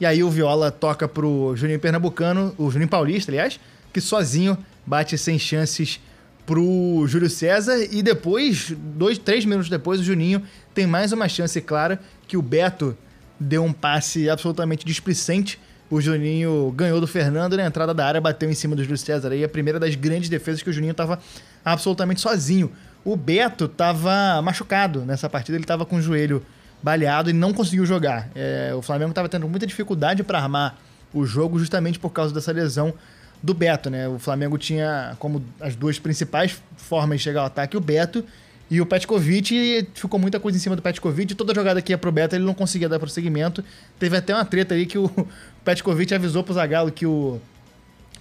E 0.00 0.06
aí 0.06 0.24
o 0.24 0.30
Viola 0.30 0.70
toca 0.70 1.06
pro 1.06 1.54
Juninho 1.54 1.78
Pernambucano, 1.78 2.54
o 2.56 2.70
Juninho 2.70 2.88
Paulista, 2.88 3.30
aliás, 3.30 3.60
que 3.92 4.00
sozinho 4.00 4.56
bate 4.86 5.18
sem 5.18 5.38
chances 5.38 6.00
pro 6.46 7.04
Júlio 7.06 7.28
César. 7.28 7.76
E 7.92 8.02
depois, 8.02 8.74
dois, 8.76 9.18
três 9.18 9.44
minutos 9.44 9.68
depois, 9.68 10.00
o 10.00 10.02
Juninho 10.02 10.42
tem 10.74 10.86
mais 10.86 11.12
uma 11.12 11.28
chance 11.28 11.60
clara 11.60 12.00
que 12.26 12.36
o 12.36 12.42
Beto 12.42 12.96
deu 13.38 13.62
um 13.62 13.74
passe 13.74 14.30
absolutamente 14.30 14.86
displicente. 14.86 15.60
O 15.90 16.00
Juninho 16.00 16.72
ganhou 16.74 16.98
do 16.98 17.06
Fernando 17.06 17.56
na 17.56 17.66
entrada 17.66 17.92
da 17.92 18.06
área, 18.06 18.20
bateu 18.22 18.50
em 18.50 18.54
cima 18.54 18.74
do 18.74 18.82
Júlio 18.82 18.96
César. 18.96 19.30
Aí 19.32 19.44
a 19.44 19.48
primeira 19.48 19.78
das 19.78 19.94
grandes 19.96 20.30
defesas 20.30 20.62
que 20.62 20.70
o 20.70 20.72
Juninho 20.72 20.92
estava 20.92 21.18
absolutamente 21.62 22.22
sozinho. 22.22 22.72
O 23.04 23.16
Beto 23.16 23.66
estava 23.66 24.40
machucado 24.42 25.04
nessa 25.04 25.28
partida, 25.28 25.56
ele 25.56 25.64
estava 25.64 25.84
com 25.84 25.96
o 25.96 26.02
joelho 26.02 26.42
baleado 26.82 27.30
e 27.30 27.32
não 27.32 27.52
conseguiu 27.52 27.84
jogar. 27.84 28.28
É, 28.34 28.72
o 28.74 28.82
Flamengo 28.82 29.10
estava 29.10 29.28
tendo 29.28 29.48
muita 29.48 29.66
dificuldade 29.66 30.22
para 30.22 30.38
armar 30.38 30.78
o 31.12 31.26
jogo 31.26 31.58
justamente 31.58 31.98
por 31.98 32.10
causa 32.10 32.32
dessa 32.32 32.52
lesão 32.52 32.94
do 33.42 33.54
Beto, 33.54 33.90
né? 33.90 34.08
O 34.08 34.18
Flamengo 34.18 34.58
tinha 34.58 35.16
como 35.18 35.44
as 35.60 35.74
duas 35.74 35.98
principais 35.98 36.62
formas 36.76 37.18
de 37.18 37.24
chegar 37.24 37.40
ao 37.40 37.46
ataque 37.46 37.76
o 37.76 37.80
Beto 37.80 38.24
e 38.70 38.80
o 38.80 38.86
Petkovic 38.86 39.88
ficou 39.94 40.20
muita 40.20 40.38
coisa 40.38 40.56
em 40.56 40.60
cima 40.60 40.76
do 40.76 40.82
Petkovic. 40.82 41.34
Toda 41.34 41.54
jogada 41.54 41.82
que 41.82 41.92
ia 41.92 41.98
pro 41.98 42.12
Beto 42.12 42.36
ele 42.36 42.44
não 42.44 42.54
conseguia 42.54 42.88
dar 42.88 43.00
prosseguimento. 43.00 43.64
Teve 43.98 44.16
até 44.16 44.32
uma 44.32 44.44
treta 44.44 44.74
aí 44.74 44.86
que 44.86 44.96
o 44.96 45.10
Petkovic 45.64 46.14
avisou 46.14 46.44
pro 46.44 46.54
Zagallo 46.54 46.92
que 46.92 47.04
o 47.04 47.40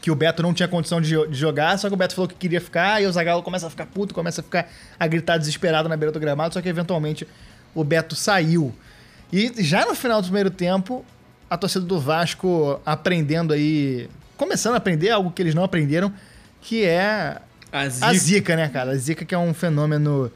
que 0.01 0.09
o 0.09 0.15
Beto 0.15 0.41
não 0.41 0.53
tinha 0.53 0.67
condição 0.67 1.01
de, 1.01 1.09
de 1.27 1.37
jogar, 1.37 1.77
só 1.77 1.89
que 1.89 1.93
o 1.93 1.97
Beto 1.97 2.15
falou 2.15 2.27
que 2.27 2.35
queria 2.35 2.61
ficar, 2.61 3.01
e 3.01 3.05
o 3.05 3.11
Zagallo 3.11 3.43
começa 3.43 3.67
a 3.67 3.69
ficar 3.69 3.85
puto, 3.85 4.13
começa 4.13 4.39
a 4.39 4.43
ficar 4.43 4.69
a 4.97 5.07
gritar 5.07 5.37
desesperado 5.37 5.89
na 5.89 5.97
beira 5.97 6.11
do 6.11 6.19
gramado, 6.19 6.53
só 6.53 6.61
que 6.61 6.69
eventualmente 6.69 7.27
o 7.75 7.83
Beto 7.83 8.15
saiu. 8.15 8.73
E 9.31 9.51
já 9.59 9.85
no 9.85 9.93
final 9.95 10.21
do 10.21 10.25
primeiro 10.25 10.49
tempo, 10.49 11.05
a 11.49 11.57
torcida 11.57 11.85
do 11.85 11.99
Vasco 11.99 12.79
aprendendo 12.85 13.53
aí, 13.53 14.09
começando 14.37 14.73
a 14.73 14.77
aprender 14.77 15.09
algo 15.11 15.31
que 15.31 15.41
eles 15.41 15.53
não 15.55 15.63
aprenderam, 15.63 16.11
que 16.61 16.83
é 16.83 17.37
A 17.71 17.87
zica. 17.89 18.07
a 18.07 18.13
zica, 18.13 18.55
né, 18.55 18.69
cara? 18.69 18.91
A 18.91 18.95
zica 18.95 19.23
que 19.25 19.35
é 19.35 19.37
um 19.37 19.53
fenômeno 19.53 20.31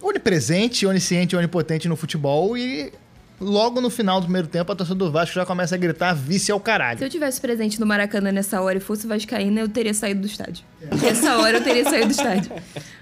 onipresente, 0.00 0.86
onisciente 0.86 1.34
e 1.34 1.38
onipotente 1.38 1.88
no 1.88 1.96
futebol 1.96 2.56
e 2.56 2.92
logo 3.40 3.80
no 3.80 3.90
final 3.90 4.20
do 4.20 4.24
primeiro 4.24 4.46
tempo 4.46 4.70
a 4.70 4.76
torcida 4.76 4.96
do 4.96 5.10
Vasco 5.10 5.34
já 5.34 5.44
começa 5.46 5.74
a 5.74 5.78
gritar 5.78 6.12
vice 6.14 6.50
ao 6.52 6.60
caralho. 6.60 6.98
Se 6.98 7.04
eu 7.04 7.10
tivesse 7.10 7.40
presente 7.40 7.80
no 7.80 7.86
Maracanã 7.86 8.30
nessa 8.32 8.60
hora 8.60 8.78
e 8.78 8.80
fosse 8.80 9.06
vascaína, 9.06 9.60
eu 9.60 9.68
teria 9.68 9.94
saído 9.94 10.20
do 10.20 10.26
estádio. 10.26 10.64
Nessa 11.00 11.36
hora 11.38 11.58
eu 11.58 11.64
teria 11.64 11.84
saído 11.84 12.06
do 12.06 12.12
estádio. 12.12 12.52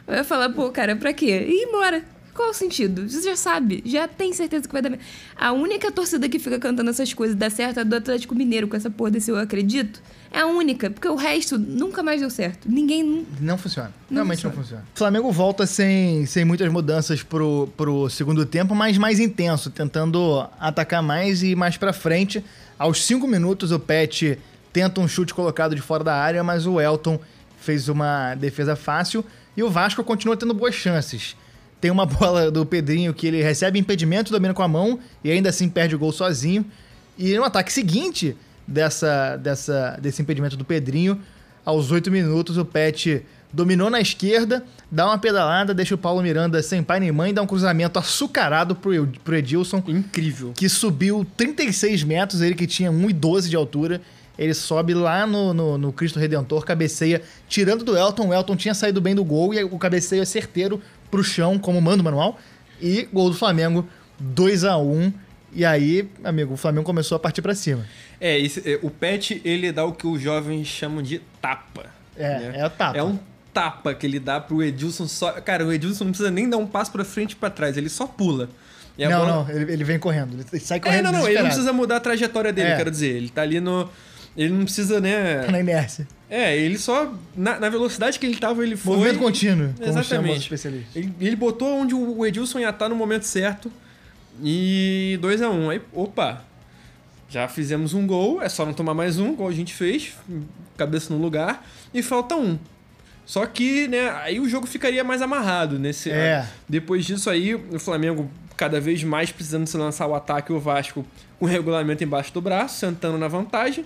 Eu 0.06 0.14
ia 0.14 0.24
falar, 0.24 0.50
pô, 0.50 0.70
cara, 0.70 0.94
pra 0.96 1.12
quê? 1.12 1.46
E 1.48 1.62
ir 1.62 1.68
embora. 1.68 2.02
Qual 2.41 2.53
o 2.53 2.55
sentido? 2.55 3.07
Você 3.07 3.20
já 3.20 3.36
sabe, 3.36 3.82
já 3.84 4.09
tem 4.09 4.32
certeza 4.32 4.66
que 4.66 4.72
vai 4.72 4.80
dar. 4.80 4.99
A 5.36 5.53
única 5.53 5.93
torcida 5.93 6.26
que 6.26 6.38
fica 6.38 6.59
cantando 6.59 6.88
essas 6.88 7.12
coisas 7.12 7.36
e 7.36 7.38
dá 7.38 7.51
certo 7.51 7.76
é 7.76 7.80
a 7.82 7.84
do 7.84 7.95
Atlético 7.95 8.34
Mineiro, 8.34 8.66
com 8.66 8.74
essa 8.74 8.88
porra 8.88 9.11
desse 9.11 9.30
eu 9.30 9.36
acredito. 9.36 10.01
É 10.32 10.38
a 10.38 10.47
única, 10.47 10.91
porque 10.91 11.07
o 11.07 11.16
resto 11.16 11.59
nunca 11.59 12.03
mais 12.03 12.22
deu 12.22 12.30
certo. 12.30 12.66
Ninguém. 12.66 13.26
Não 13.38 13.59
funciona. 13.59 13.93
Não 14.09 14.22
Realmente 14.22 14.43
não 14.43 14.53
funciona. 14.53 14.82
O 14.95 14.99
Flamengo 14.99 15.30
volta 15.30 15.66
sem, 15.66 16.24
sem 16.24 16.43
muitas 16.47 16.72
mudanças 16.72 17.22
pro, 17.22 17.68
pro 17.76 18.09
segundo 18.09 18.47
tempo, 18.47 18.74
mas 18.74 18.97
mais 18.97 19.20
intenso, 19.20 19.68
tentando 19.70 20.43
atacar 20.59 21.03
mais 21.03 21.43
e 21.43 21.55
mais 21.55 21.76
pra 21.76 21.93
frente. 21.93 22.43
Aos 22.78 23.05
cinco 23.05 23.28
minutos, 23.28 23.70
o 23.70 23.78
Pet 23.78 24.38
tenta 24.72 24.99
um 24.99 25.07
chute 25.07 25.34
colocado 25.34 25.74
de 25.74 25.82
fora 25.82 26.03
da 26.03 26.14
área, 26.14 26.43
mas 26.43 26.66
o 26.66 26.80
Elton 26.80 27.20
fez 27.61 27.91
uma 27.91 28.34
defesa 28.34 28.74
fácil 28.74 29.22
e 29.55 29.62
o 29.62 29.68
Vasco 29.68 30.03
continua 30.03 30.38
tendo 30.38 30.55
boas 30.55 30.74
chances. 30.74 31.36
Tem 31.81 31.91
uma 31.91 32.05
bola 32.07 32.51
do 32.51 32.66
Pedrinho 32.66 33.14
que 33.14 33.26
ele 33.26 33.43
recebe 33.43 33.78
impedimento, 33.78 34.31
domina 34.31 34.53
com 34.53 34.62
a 34.62 34.68
mão 34.68 34.99
e 35.24 35.31
ainda 35.31 35.49
assim 35.49 35.68
perde 35.68 35.95
o 35.95 35.99
gol 35.99 36.12
sozinho. 36.12 36.64
E 37.18 37.35
no 37.35 37.45
ataque 37.45 37.72
seguinte 37.72 38.37
dessa, 38.66 39.37
dessa, 39.37 39.99
desse 40.01 40.22
impedimento 40.22 40.57
do 40.57 40.64
Pedrinho, 40.64 41.20
aos 41.64 41.91
oito 41.91 42.11
minutos 42.11 42.57
o 42.57 42.64
Pet 42.64 43.24
dominou 43.53 43.91
na 43.91 44.01
esquerda, 44.01 44.64
dá 44.91 45.07
uma 45.07 45.18
pedalada, 45.18 45.74
deixa 45.74 45.95
o 45.95 45.99
Paulo 45.99 46.22
Miranda 46.22 46.62
sem 46.62 46.83
pai 46.83 47.01
nem 47.01 47.11
mãe, 47.11 47.35
dá 47.35 47.43
um 47.43 47.47
cruzamento 47.47 47.99
açucarado 47.99 48.76
pro, 48.76 49.07
pro 49.24 49.37
Edilson. 49.37 49.83
Incrível. 49.89 50.53
Que 50.55 50.68
subiu 50.68 51.26
36 51.37 52.05
metros, 52.05 52.41
ele 52.43 52.55
que 52.55 52.66
tinha 52.66 52.93
1,12 52.93 53.49
de 53.49 53.57
altura. 53.57 54.01
Ele 54.39 54.55
sobe 54.55 54.95
lá 54.95 55.26
no, 55.26 55.53
no, 55.53 55.76
no, 55.76 55.93
Cristo 55.93 56.18
Redentor, 56.18 56.64
cabeceia, 56.64 57.20
tirando 57.47 57.85
do 57.85 57.95
Elton. 57.95 58.28
O 58.28 58.35
Elton 58.35 58.57
tinha 58.57 58.72
saído 58.72 58.99
bem 58.99 59.14
do 59.14 59.22
gol 59.22 59.53
e 59.53 59.62
o 59.62 59.78
cabeceio 59.78 60.22
é 60.22 60.24
certeiro 60.24 60.81
pro 61.11 61.24
chão, 61.24 61.58
como 61.58 61.80
manda 61.80 62.00
o 62.00 62.04
manual. 62.04 62.38
E 62.80 63.08
gol 63.12 63.30
do 63.30 63.36
Flamengo, 63.36 63.86
2 64.18 64.64
a 64.64 64.76
1 64.78 65.12
E 65.52 65.64
aí, 65.64 66.08
amigo, 66.24 66.54
o 66.54 66.56
Flamengo 66.56 66.84
começou 66.84 67.16
a 67.16 67.18
partir 67.18 67.42
para 67.42 67.54
cima. 67.54 67.84
É, 68.20 68.38
esse, 68.38 68.61
é, 68.70 68.78
o 68.82 68.90
Pet, 68.90 69.40
ele 69.44 69.72
dá 69.72 69.84
o 69.84 69.92
que 69.92 70.06
os 70.06 70.20
jovens 70.20 70.66
chamam 70.66 71.02
de 71.02 71.20
tapa. 71.40 71.86
É, 72.16 72.38
né? 72.38 72.52
é 72.56 72.62
a 72.62 72.70
tapa. 72.70 72.98
É 72.98 73.02
um 73.02 73.18
tapa 73.52 73.94
que 73.94 74.06
ele 74.06 74.20
dá 74.20 74.40
pro 74.40 74.62
Edilson 74.62 75.08
só. 75.08 75.32
Cara, 75.32 75.66
o 75.66 75.72
Edilson 75.72 76.04
não 76.04 76.12
precisa 76.12 76.30
nem 76.30 76.48
dar 76.48 76.56
um 76.56 76.66
passo 76.66 76.92
pra 76.92 77.04
frente 77.04 77.32
e 77.32 77.36
pra 77.36 77.50
trás, 77.50 77.76
ele 77.76 77.88
só 77.88 78.06
pula. 78.06 78.48
não, 78.98 79.08
bola... 79.08 79.26
não, 79.26 79.50
ele, 79.50 79.72
ele, 79.72 79.84
vem 79.84 79.98
correndo. 79.98 80.36
Ele 80.52 80.61
sai 80.61 80.80
correndo. 80.80 80.98
É, 80.98 81.02
não, 81.02 81.12
não, 81.12 81.28
ele 81.28 81.38
não 81.38 81.46
precisa 81.46 81.72
mudar 81.72 81.96
a 81.96 82.00
trajetória 82.00 82.52
dele, 82.52 82.70
é. 82.70 82.76
quero 82.76 82.90
dizer. 82.90 83.16
Ele 83.16 83.28
tá 83.28 83.42
ali 83.42 83.61
no. 83.61 83.88
Ele 84.36 84.52
não 84.52 84.64
precisa, 84.64 85.00
né. 85.00 85.44
Tá 85.44 85.52
na 85.52 85.61
inércia. 85.61 86.06
É, 86.31 86.57
ele 86.57 86.78
só. 86.78 87.12
Na, 87.37 87.59
na 87.59 87.68
velocidade 87.68 88.16
que 88.18 88.24
ele 88.24 88.37
tava, 88.37 88.62
ele 88.62 88.76
foi. 88.76 88.97
Movimento 88.97 89.18
contínuo. 89.18 89.74
Exatamente. 89.81 90.55
Ele, 90.95 91.12
ele 91.20 91.37
botou 91.37 91.81
onde 91.81 91.93
o 91.93 92.24
Edilson 92.24 92.61
ia 92.61 92.70
estar 92.70 92.89
no 92.89 92.95
momento 92.95 93.24
certo. 93.24 93.70
E 94.43 95.18
2 95.20 95.43
a 95.43 95.51
1 95.51 95.61
um. 95.61 95.70
Aí, 95.70 95.83
opa. 95.93 96.45
Já 97.28 97.47
fizemos 97.47 97.95
um 97.95 98.07
gol, 98.07 98.43
é 98.43 98.49
só 98.49 98.66
não 98.66 98.72
tomar 98.72 98.93
mais 98.93 99.20
um, 99.20 99.33
igual 99.33 99.49
a 99.49 99.53
gente 99.53 99.72
fez, 99.72 100.14
cabeça 100.76 101.14
no 101.14 101.20
lugar, 101.20 101.64
e 101.95 102.03
falta 102.03 102.35
um. 102.35 102.59
Só 103.24 103.47
que, 103.47 103.87
né, 103.87 104.11
aí 104.24 104.41
o 104.41 104.49
jogo 104.49 104.66
ficaria 104.66 105.05
mais 105.05 105.22
amarrado 105.22 105.78
nesse. 105.78 106.11
É. 106.11 106.45
Depois 106.68 107.05
disso 107.05 107.31
aí, 107.31 107.55
o 107.55 107.78
Flamengo 107.78 108.28
cada 108.57 108.81
vez 108.81 109.05
mais 109.05 109.31
precisando 109.31 109.64
se 109.68 109.76
lançar 109.76 110.09
o 110.09 110.14
ataque, 110.16 110.53
o 110.53 110.59
Vasco 110.59 111.07
com 111.39 111.45
o 111.45 111.49
regulamento 111.49 112.03
embaixo 112.03 112.35
do 112.35 112.41
braço, 112.41 112.81
sentando 112.81 113.16
na 113.16 113.28
vantagem 113.28 113.85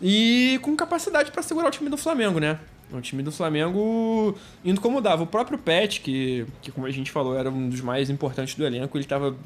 e 0.00 0.58
com 0.62 0.76
capacidade 0.76 1.30
para 1.30 1.42
segurar 1.42 1.68
o 1.68 1.70
time 1.70 1.90
do 1.90 1.96
Flamengo, 1.96 2.38
né? 2.38 2.58
O 2.92 3.00
time 3.00 3.22
do 3.22 3.30
Flamengo 3.30 4.36
indo 4.64 4.80
como 4.80 5.00
dava. 5.00 5.22
O 5.22 5.26
próprio 5.26 5.58
Pet, 5.58 6.00
que, 6.00 6.46
que 6.62 6.70
como 6.70 6.86
a 6.86 6.90
gente 6.90 7.10
falou, 7.10 7.36
era 7.36 7.50
um 7.50 7.68
dos 7.68 7.80
mais 7.80 8.08
importantes 8.08 8.54
do 8.54 8.64
elenco, 8.64 8.96
ele 8.96 9.04
estava 9.04 9.36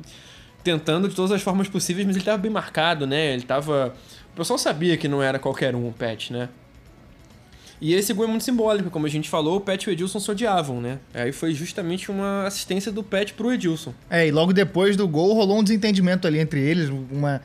tentando 0.63 1.09
de 1.09 1.15
todas 1.15 1.33
as 1.33 1.43
formas 1.43 1.69
possíveis, 1.69 2.07
mas 2.07 2.15
ele 2.15 2.23
estava 2.23 2.39
bem 2.39 2.51
marcado, 2.51 3.07
né? 3.07 3.33
Ele 3.33 3.43
estava 3.43 3.95
O 4.33 4.37
pessoal 4.37 4.59
sabia 4.59 4.97
que 4.97 5.09
não 5.09 5.23
era 5.23 5.39
qualquer 5.39 5.75
um 5.75 5.89
o 5.89 5.93
Pet, 5.93 6.33
né? 6.33 6.49
E 7.81 7.95
esse 7.95 8.13
gol 8.13 8.27
é 8.27 8.29
muito 8.29 8.45
simbólico, 8.45 8.91
como 8.91 9.07
a 9.07 9.09
gente 9.09 9.29
falou, 9.29 9.57
o 9.57 9.61
Pet 9.61 9.83
e 9.83 9.91
o 9.91 9.93
Edilson 9.93 10.21
se 10.21 10.31
odiavam, 10.31 10.81
né? 10.81 11.01
Aí 11.13 11.33
foi 11.33 11.53
justamente 11.53 12.13
uma 12.13 12.47
assistência 12.47 12.93
do 12.93 13.03
Pet 13.03 13.35
pro 13.35 13.53
Edilson. 13.53 13.93
É, 14.09 14.29
e 14.29 14.31
logo 14.31 14.53
depois 14.53 14.97
do 14.97 15.09
gol 15.09 15.35
rolou 15.35 15.59
um 15.59 15.65
desentendimento 15.65 16.29
ali 16.29 16.39
entre 16.39 16.61
eles, 16.61 16.89
uma 16.89 17.43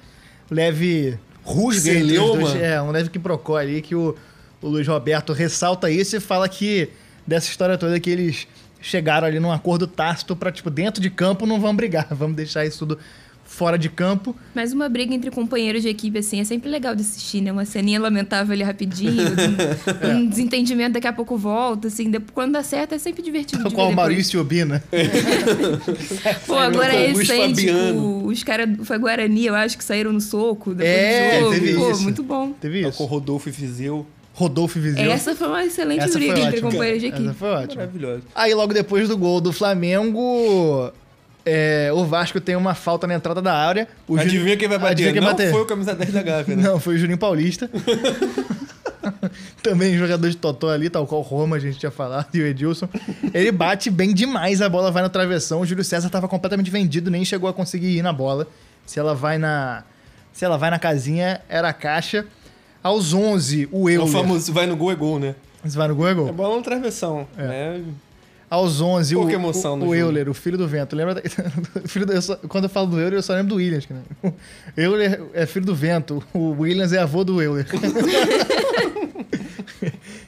leve 0.52 1.18
rusga 1.48 1.92
entre 1.92 2.20
os 2.20 2.38
dois. 2.38 2.56
É, 2.56 2.82
um 2.82 2.92
leve 2.92 3.10
que 3.10 3.18
procó 3.18 3.56
ali 3.56 3.82
que 3.82 3.96
o, 3.96 4.14
o 4.62 4.68
Luiz 4.68 4.86
Roberto 4.88 5.32
ressalta 5.32 5.90
isso 5.90 6.18
e 6.18 6.20
fala 6.20 6.48
que 6.50 6.90
dessa 7.26 7.50
história 7.50 7.78
toda 7.78 8.00
que 8.00 8.10
eles 8.10 8.48
chegaram 8.82 9.28
ali 9.28 9.40
num 9.40 9.52
acordo 9.52 9.88
tácito 9.88 10.36
para 10.36 10.52
tipo, 10.52 10.70
dentro 10.70 11.02
de 11.02 11.10
campo 11.10 11.46
não 11.46 11.60
vamos 11.60 11.78
brigar, 11.78 12.08
vamos 12.12 12.36
deixar 12.36 12.66
isso 12.66 12.80
tudo 12.80 13.00
fora 13.48 13.78
de 13.78 13.90
campo. 13.90 14.36
Mas 14.54 14.74
uma 14.74 14.88
briga 14.90 15.14
entre 15.16 15.32
companheiros 15.32 15.82
de 15.82 15.90
equipe, 15.90 16.20
assim, 16.20 16.40
é 16.40 16.44
sempre 16.44 16.70
legal 16.70 16.94
de 16.94 17.02
assistir, 17.02 17.42
né? 17.42 17.52
Uma 17.52 17.66
ceninha 17.66 18.00
lamentável 18.00 18.54
ali 18.54 18.62
rapidinho, 18.62 19.24
um, 19.24 20.08
é. 20.08 20.14
um 20.14 20.28
desentendimento 20.28 20.94
daqui 20.94 21.08
a 21.08 21.14
pouco 21.14 21.38
volta, 21.38 21.88
assim. 21.88 22.12
Depois, 22.12 22.32
quando 22.34 22.52
dá 22.52 22.62
certo, 22.62 22.94
é 22.94 23.00
sempre 23.00 23.24
divertido. 23.24 23.70
Com 23.72 23.90
o 23.90 23.96
Maurício 23.96 24.40
Obina. 24.40 24.84
É. 26.24 26.34
Pô, 26.34 26.56
agora 26.56 26.94
é 26.94 27.08
recente, 27.08 27.68
os 28.26 28.44
caras 28.44 28.70
foi 28.84 28.98
Guarani, 28.98 29.46
eu 29.46 29.56
acho, 29.56 29.78
que 29.78 29.84
saíram 29.84 30.12
no 30.12 30.20
soco 30.20 30.74
depois 30.74 30.90
é, 30.90 31.40
do 31.40 31.40
jogo. 31.40 31.54
Teve 31.54 31.74
Pô, 31.76 31.92
isso. 31.92 32.04
muito 32.04 32.24
bom. 32.24 32.52
Teve 32.60 32.82
isso. 32.82 32.98
Com 32.98 33.04
o 33.04 33.08
Rodolfo 33.08 33.50
e 33.50 33.52
Fizeu. 33.52 34.06
Rodolfo 34.34 34.78
e 34.78 34.82
Vizeu. 34.82 35.12
Essa 35.12 35.36
foi 35.36 35.48
uma 35.48 35.66
excelente 35.66 36.04
Essa 36.04 36.18
briga 36.18 36.40
entre 36.40 36.62
companheiros 36.62 37.02
de 37.02 37.08
equipe. 37.08 37.24
Essa 37.24 37.34
foi 37.34 37.50
ótima. 37.50 37.82
Maravilhosa. 37.82 38.24
Aí 38.36 38.54
logo 38.54 38.74
depois 38.74 39.08
do 39.08 39.18
gol 39.18 39.40
do 39.40 39.54
Flamengo, 39.54 40.92
é, 41.50 41.90
o 41.94 42.04
Vasco 42.04 42.42
tem 42.42 42.58
uma 42.58 42.76
falta 42.76 43.08
na 43.08 43.14
entrada 43.16 43.42
da 43.42 43.54
área. 43.54 43.88
O 44.06 44.18
Adivinha 44.18 44.52
Jun... 44.52 44.58
quem 44.58 44.68
vai 44.68 44.78
bater? 44.78 44.92
Adivinha 44.92 45.14
quem 45.14 45.22
não 45.22 45.30
bater. 45.30 45.50
foi 45.50 45.62
o 45.62 45.66
camisa 45.66 45.96
10 45.96 46.12
da 46.12 46.22
Gávea, 46.22 46.56
né? 46.58 46.64
Não, 46.68 46.78
foi 46.78 46.96
o 46.96 46.98
Juninho 46.98 47.18
Paulista. 47.18 47.70
Também 49.64 49.98
jogador 49.98 50.30
de 50.30 50.36
Totó 50.36 50.70
ali, 50.70 50.90
tal 50.90 51.08
qual 51.08 51.22
Roma, 51.22 51.56
a 51.56 51.60
gente 51.60 51.80
tinha 51.80 51.90
falado, 51.90 52.28
e 52.34 52.42
o 52.42 52.46
Edilson. 52.46 52.90
Ele 53.34 53.50
bate 53.50 53.90
bem 53.90 54.14
demais, 54.14 54.62
a 54.62 54.68
bola 54.68 54.92
vai 54.92 55.02
na 55.02 55.08
travessão. 55.08 55.62
O 55.62 55.66
Júlio 55.66 55.86
César 55.86 56.08
estava 56.08 56.28
completamente 56.28 56.70
vendido, 56.70 57.10
nem 57.10 57.24
chegou 57.24 57.50
a 57.50 57.54
conseguir 57.54 57.96
ir 57.98 58.02
na 58.02 58.12
bola. 58.12 58.46
Se 58.86 59.00
ela 59.00 59.16
vai 59.16 59.38
na. 59.38 59.86
Se 60.34 60.44
ela 60.44 60.58
vai 60.58 60.70
na 60.70 60.78
casinha, 60.78 61.42
era 61.48 61.70
a 61.70 61.74
caixa. 61.74 62.26
Aos 62.84 63.14
11, 63.14 63.70
o 63.72 63.90
Euler... 63.90 64.00
É 64.00 64.04
o 64.04 64.08
famoso 64.08 64.52
vai 64.52 64.68
no 64.68 64.76
gol 64.76 64.92
é 64.92 64.96
gol, 64.96 65.18
né? 65.18 65.36
Se 65.66 65.78
vai 65.78 65.88
no 65.88 65.96
gol 65.96 66.08
é 66.10 66.14
gol. 66.14 66.28
É 66.28 66.32
bola 66.34 66.58
na 66.58 66.62
travessão, 66.62 67.26
é. 67.38 67.48
né? 67.48 67.82
Aos 68.50 68.80
11, 68.80 69.16
Pouca 69.16 69.32
o, 69.32 69.36
emoção 69.36 69.80
o, 69.80 69.88
o. 69.88 69.96
Euler, 69.96 70.30
o 70.30 70.34
filho 70.34 70.58
do 70.58 70.68
vento. 70.68 70.96
Lembra? 70.96 71.22
filho 71.86 72.06
do, 72.06 72.14
eu 72.14 72.22
só- 72.22 72.36
quando 72.38 72.66
eu 72.66 72.70
falo 72.70 72.88
do 72.88 73.00
Euler, 73.00 73.20
eu 73.20 73.24
só 73.24 73.34
lembro 73.34 73.50
do 73.50 73.56
Williams. 73.56 73.86
cara. 73.86 74.02
O 74.78 74.80
Euler 74.80 75.22
é 75.34 75.46
filho 75.46 75.66
do 75.66 75.76
vento, 75.76 76.24
o 76.34 76.52
Williams 76.62 76.94
é 76.94 77.00
avô 77.00 77.24
do 77.24 77.42
Euler. 77.42 77.66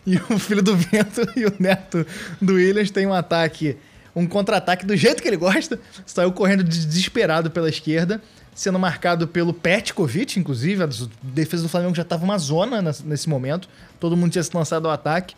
e 0.06 0.16
o 0.18 0.40
filho 0.40 0.62
do 0.62 0.76
vento 0.76 1.22
e 1.36 1.46
o 1.46 1.54
neto 1.60 2.06
do 2.42 2.54
Williams 2.56 2.92
tem 2.92 3.06
um 3.06 3.14
ataque, 3.14 3.78
um 4.16 4.26
contra-ataque 4.26 4.86
do 4.86 4.96
jeito 4.98 5.22
que 5.22 5.28
ele 5.28 5.38
gosta. 5.38 5.80
Saiu 6.06 6.32
correndo 6.32 6.64
desesperado 6.64 7.52
pela 7.52 7.70
esquerda, 7.70 8.22
sendo 8.56 8.80
marcado 8.80 9.28
pelo 9.28 9.54
Petkovic, 9.54 10.40
inclusive. 10.40 10.84
A 10.84 10.90
defesa 11.22 11.64
do 11.64 11.70
Flamengo 11.70 11.96
já 11.96 12.02
estava 12.04 12.24
uma 12.24 12.38
zona 12.38 12.82
nesse 13.06 13.30
momento. 13.30 13.70
Todo 14.00 14.18
mundo 14.18 14.32
tinha 14.32 14.44
se 14.44 14.56
lançado 14.56 14.88
ao 14.88 14.92
ataque. 14.92 15.36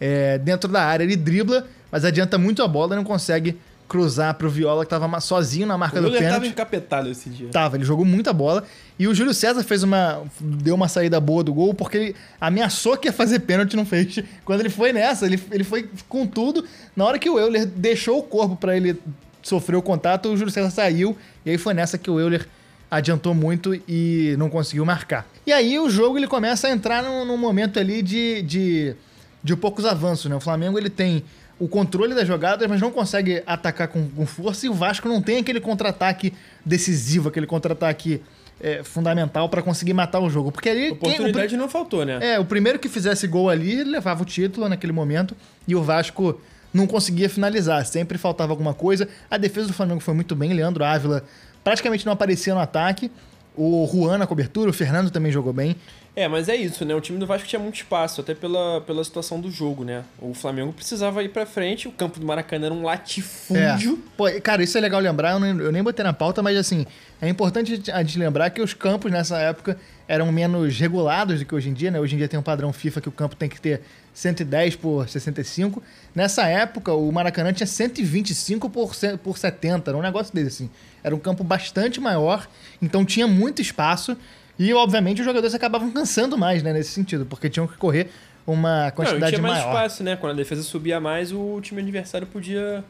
É, 0.00 0.38
dentro 0.38 0.70
da 0.70 0.82
área 0.82 1.04
ele 1.04 1.16
dribla, 1.16 1.66
mas 1.94 2.04
adianta 2.04 2.36
muito 2.36 2.60
a 2.60 2.66
bola 2.66 2.92
e 2.92 2.96
não 2.96 3.04
consegue 3.04 3.56
cruzar 3.88 4.34
pro 4.34 4.50
Viola 4.50 4.84
que 4.84 4.90
tava 4.90 5.20
sozinho 5.20 5.64
na 5.64 5.78
marca 5.78 6.00
O 6.00 6.02
do 6.02 6.08
Euler 6.08 6.22
tava 6.22 6.34
pênalti. 6.34 6.48
encapetado 6.50 7.08
esse 7.08 7.30
dia. 7.30 7.50
Tava, 7.52 7.76
ele 7.76 7.84
jogou 7.84 8.04
muita 8.04 8.32
bola. 8.32 8.64
E 8.98 9.06
o 9.06 9.14
Júlio 9.14 9.32
César 9.32 9.62
fez 9.62 9.84
uma. 9.84 10.24
deu 10.40 10.74
uma 10.74 10.88
saída 10.88 11.20
boa 11.20 11.44
do 11.44 11.54
gol, 11.54 11.72
porque 11.72 11.96
ele 11.96 12.16
ameaçou 12.40 12.96
que 12.96 13.06
ia 13.06 13.12
fazer 13.12 13.38
pênalti 13.38 13.76
não 13.76 13.86
fez. 13.86 14.18
Quando 14.44 14.58
ele 14.58 14.70
foi 14.70 14.92
nessa, 14.92 15.24
ele, 15.24 15.40
ele 15.52 15.62
foi 15.62 15.88
com 16.08 16.26
tudo. 16.26 16.64
Na 16.96 17.04
hora 17.04 17.16
que 17.16 17.30
o 17.30 17.38
Euler 17.38 17.64
deixou 17.64 18.18
o 18.18 18.24
corpo 18.24 18.56
para 18.56 18.76
ele 18.76 19.00
sofrer 19.40 19.76
o 19.76 19.82
contato, 19.82 20.30
o 20.30 20.36
Júlio 20.36 20.52
César 20.52 20.70
saiu. 20.70 21.16
E 21.46 21.50
aí 21.50 21.58
foi 21.58 21.74
nessa 21.74 21.96
que 21.96 22.10
o 22.10 22.18
Euler 22.18 22.44
adiantou 22.90 23.34
muito 23.34 23.72
e 23.88 24.34
não 24.36 24.50
conseguiu 24.50 24.84
marcar. 24.84 25.28
E 25.46 25.52
aí 25.52 25.78
o 25.78 25.88
jogo 25.88 26.18
ele 26.18 26.26
começa 26.26 26.66
a 26.66 26.72
entrar 26.72 27.04
num, 27.04 27.24
num 27.24 27.38
momento 27.38 27.78
ali 27.78 28.02
de, 28.02 28.42
de, 28.42 28.96
de 29.44 29.54
poucos 29.54 29.84
avanços, 29.84 30.28
né? 30.28 30.34
O 30.34 30.40
Flamengo 30.40 30.76
ele 30.76 30.90
tem 30.90 31.22
o 31.58 31.68
controle 31.68 32.14
das 32.14 32.26
jogadas, 32.26 32.68
mas 32.68 32.80
não 32.80 32.90
consegue 32.90 33.42
atacar 33.46 33.88
com, 33.88 34.08
com 34.08 34.26
força, 34.26 34.66
e 34.66 34.68
o 34.68 34.74
Vasco 34.74 35.08
não 35.08 35.22
tem 35.22 35.38
aquele 35.38 35.60
contra-ataque 35.60 36.32
decisivo, 36.64 37.28
aquele 37.28 37.46
contra-ataque 37.46 38.20
é, 38.60 38.82
fundamental 38.82 39.48
para 39.48 39.62
conseguir 39.62 39.92
matar 39.94 40.20
o 40.20 40.28
jogo. 40.30 40.50
Porque 40.50 40.68
ali. 40.68 40.80
quem- 40.82 40.90
o 40.92 40.94
Oportunidade 40.94 41.56
não 41.56 41.68
faltou, 41.68 42.04
né? 42.04 42.18
é, 42.20 42.38
o 42.38 42.44
primeiro 42.44 42.78
que 42.78 42.88
fizesse 42.88 43.26
gol 43.26 43.48
ali 43.50 43.84
levava 43.84 44.22
o 44.22 44.26
título 44.26 44.68
naquele 44.68 44.92
momento 44.92 45.36
e 45.66 45.74
o 45.76 45.82
Vasco 45.82 46.40
não 46.72 46.86
conseguia 46.88 47.28
finalizar, 47.30 47.84
sempre 47.86 48.18
faltava 48.18 48.52
alguma 48.52 48.74
coisa. 48.74 49.08
A 49.30 49.36
defesa 49.36 49.68
do 49.68 49.72
Flamengo 49.72 50.00
foi 50.00 50.14
muito 50.14 50.34
bem, 50.34 50.52
Leandro 50.52 50.84
Ávila 50.84 51.24
praticamente 51.62 52.04
não 52.04 52.12
aparecia 52.12 52.52
no 52.54 52.60
ataque. 52.60 53.10
O 53.56 53.88
Juan 53.90 54.18
na 54.18 54.26
cobertura, 54.26 54.70
o 54.70 54.72
Fernando 54.72 55.10
também 55.10 55.30
jogou 55.30 55.52
bem. 55.52 55.76
É, 56.16 56.28
mas 56.28 56.48
é 56.48 56.54
isso, 56.54 56.84
né? 56.84 56.94
O 56.94 57.00
time 57.00 57.18
do 57.18 57.26
Vasco 57.26 57.48
tinha 57.48 57.58
muito 57.58 57.74
espaço, 57.74 58.20
até 58.20 58.34
pela, 58.34 58.80
pela 58.82 59.02
situação 59.02 59.40
do 59.40 59.50
jogo, 59.50 59.82
né? 59.82 60.04
O 60.20 60.32
Flamengo 60.32 60.72
precisava 60.72 61.22
ir 61.24 61.30
pra 61.30 61.44
frente, 61.44 61.88
o 61.88 61.92
campo 61.92 62.20
do 62.20 62.26
Maracanã 62.26 62.66
era 62.66 62.74
um 62.74 62.84
latifúndio. 62.84 63.94
É. 63.94 64.16
Pô, 64.16 64.40
cara, 64.40 64.62
isso 64.62 64.78
é 64.78 64.80
legal 64.80 65.00
lembrar, 65.00 65.32
eu 65.32 65.40
nem, 65.40 65.58
eu 65.58 65.72
nem 65.72 65.82
botei 65.82 66.04
na 66.04 66.12
pauta, 66.12 66.40
mas 66.40 66.56
assim, 66.56 66.86
é 67.20 67.28
importante 67.28 67.90
a 67.92 68.02
gente 68.02 68.16
lembrar 68.16 68.50
que 68.50 68.62
os 68.62 68.72
campos 68.72 69.10
nessa 69.10 69.38
época 69.38 69.76
eram 70.06 70.30
menos 70.30 70.78
regulados 70.78 71.40
do 71.40 71.46
que 71.46 71.54
hoje 71.54 71.68
em 71.68 71.72
dia, 71.74 71.90
né? 71.90 71.98
Hoje 71.98 72.14
em 72.14 72.18
dia 72.18 72.28
tem 72.28 72.38
um 72.38 72.44
padrão 72.44 72.72
FIFA 72.72 73.00
que 73.00 73.08
o 73.08 73.12
campo 73.12 73.34
tem 73.34 73.48
que 73.48 73.60
ter 73.60 73.82
110 74.14 74.76
por 74.76 75.08
65. 75.08 75.82
Nessa 76.14 76.46
época, 76.46 76.92
o 76.94 77.10
Maracanã 77.10 77.52
tinha 77.52 77.66
125 77.66 78.70
por, 78.70 78.92
por 79.22 79.36
70, 79.36 79.90
era 79.90 79.98
um 79.98 80.02
negócio 80.02 80.32
desse, 80.34 80.46
assim. 80.48 80.70
Era 81.02 81.14
um 81.14 81.18
campo 81.18 81.42
bastante 81.44 82.00
maior, 82.00 82.48
então 82.80 83.04
tinha 83.04 83.26
muito 83.26 83.60
espaço. 83.60 84.16
E, 84.58 84.72
obviamente, 84.72 85.18
os 85.20 85.24
jogadores 85.26 85.54
acabavam 85.54 85.90
cansando 85.90 86.38
mais, 86.38 86.62
né, 86.62 86.72
nesse 86.72 86.90
sentido, 86.90 87.26
porque 87.26 87.50
tinham 87.50 87.66
que 87.66 87.76
correr 87.76 88.08
uma 88.46 88.82
Não, 88.82 88.88
e 88.88 88.92
quantidade 88.92 89.32
tinha 89.32 89.42
mais 89.42 89.58
maior. 89.58 89.74
espaço, 89.74 90.04
né? 90.04 90.16
Quando 90.16 90.32
a 90.32 90.36
defesa 90.36 90.62
subia 90.62 91.00
mais, 91.00 91.32
o 91.32 91.60
time 91.60 91.82
adversário 91.82 92.26
podia 92.26 92.84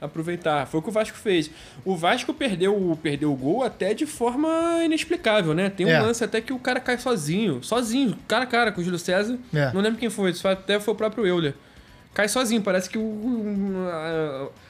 aproveitar. 0.00 0.66
Foi 0.66 0.80
o 0.80 0.82
que 0.82 0.88
o 0.88 0.92
Vasco 0.92 1.16
fez. 1.16 1.50
O 1.84 1.96
Vasco 1.96 2.32
perdeu, 2.32 2.98
perdeu 3.02 3.32
o 3.32 3.36
gol 3.36 3.62
até 3.62 3.92
de 3.94 4.06
forma 4.06 4.48
inexplicável, 4.84 5.52
né? 5.54 5.68
Tem 5.70 5.86
um 5.86 5.90
É. 5.90 6.00
lance 6.00 6.24
até 6.24 6.40
que 6.40 6.52
o 6.52 6.58
cara 6.58 6.80
cai 6.80 6.96
sozinho, 6.98 7.62
sozinho, 7.62 8.16
cara 8.26 8.44
a 8.44 8.46
cara 8.46 8.72
com 8.72 8.80
o 8.80 8.84
Júlio 8.84 8.98
César. 8.98 9.38
É. 9.54 9.72
Não 9.72 9.80
lembro 9.80 9.98
quem 9.98 10.08
foi, 10.10 10.30
isso 10.30 10.46
até 10.48 10.80
foi 10.80 10.94
o 10.94 10.96
próprio 10.96 11.26
Euler. 11.26 11.54
Cai 12.14 12.28
sozinho, 12.28 12.60
parece 12.60 12.90
que 12.90 12.98
o, 12.98 13.74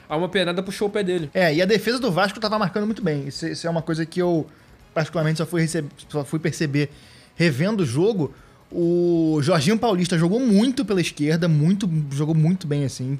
a, 0.09 0.13
a 0.13 0.17
uma 0.17 0.29
penada 0.29 0.61
puxou 0.61 0.87
o 0.87 0.91
pé 0.91 1.01
dele. 1.03 1.29
É, 1.33 1.53
e 1.53 1.61
a 1.61 1.65
defesa 1.65 1.97
do 1.99 2.11
Vasco 2.11 2.39
tava 2.39 2.59
marcando 2.59 2.85
muito 2.85 3.01
bem. 3.01 3.27
Isso, 3.27 3.47
isso 3.47 3.65
é 3.65 3.69
uma 3.69 3.81
coisa 3.81 4.05
que 4.05 4.21
eu, 4.21 4.45
particularmente, 4.93 5.37
só 5.39 5.45
fui, 5.45 5.61
receb- 5.61 5.89
só 6.07 6.23
fui 6.23 6.37
perceber 6.39 6.89
revendo 7.35 7.81
o 7.81 7.85
jogo. 7.85 8.33
O 8.71 9.39
Jorginho 9.41 9.77
Paulista 9.77 10.17
jogou 10.17 10.39
muito 10.39 10.85
pela 10.85 11.01
esquerda, 11.01 11.45
muito, 11.47 11.89
jogou 12.11 12.33
muito 12.33 12.65
bem, 12.65 12.85
assim. 12.85 13.19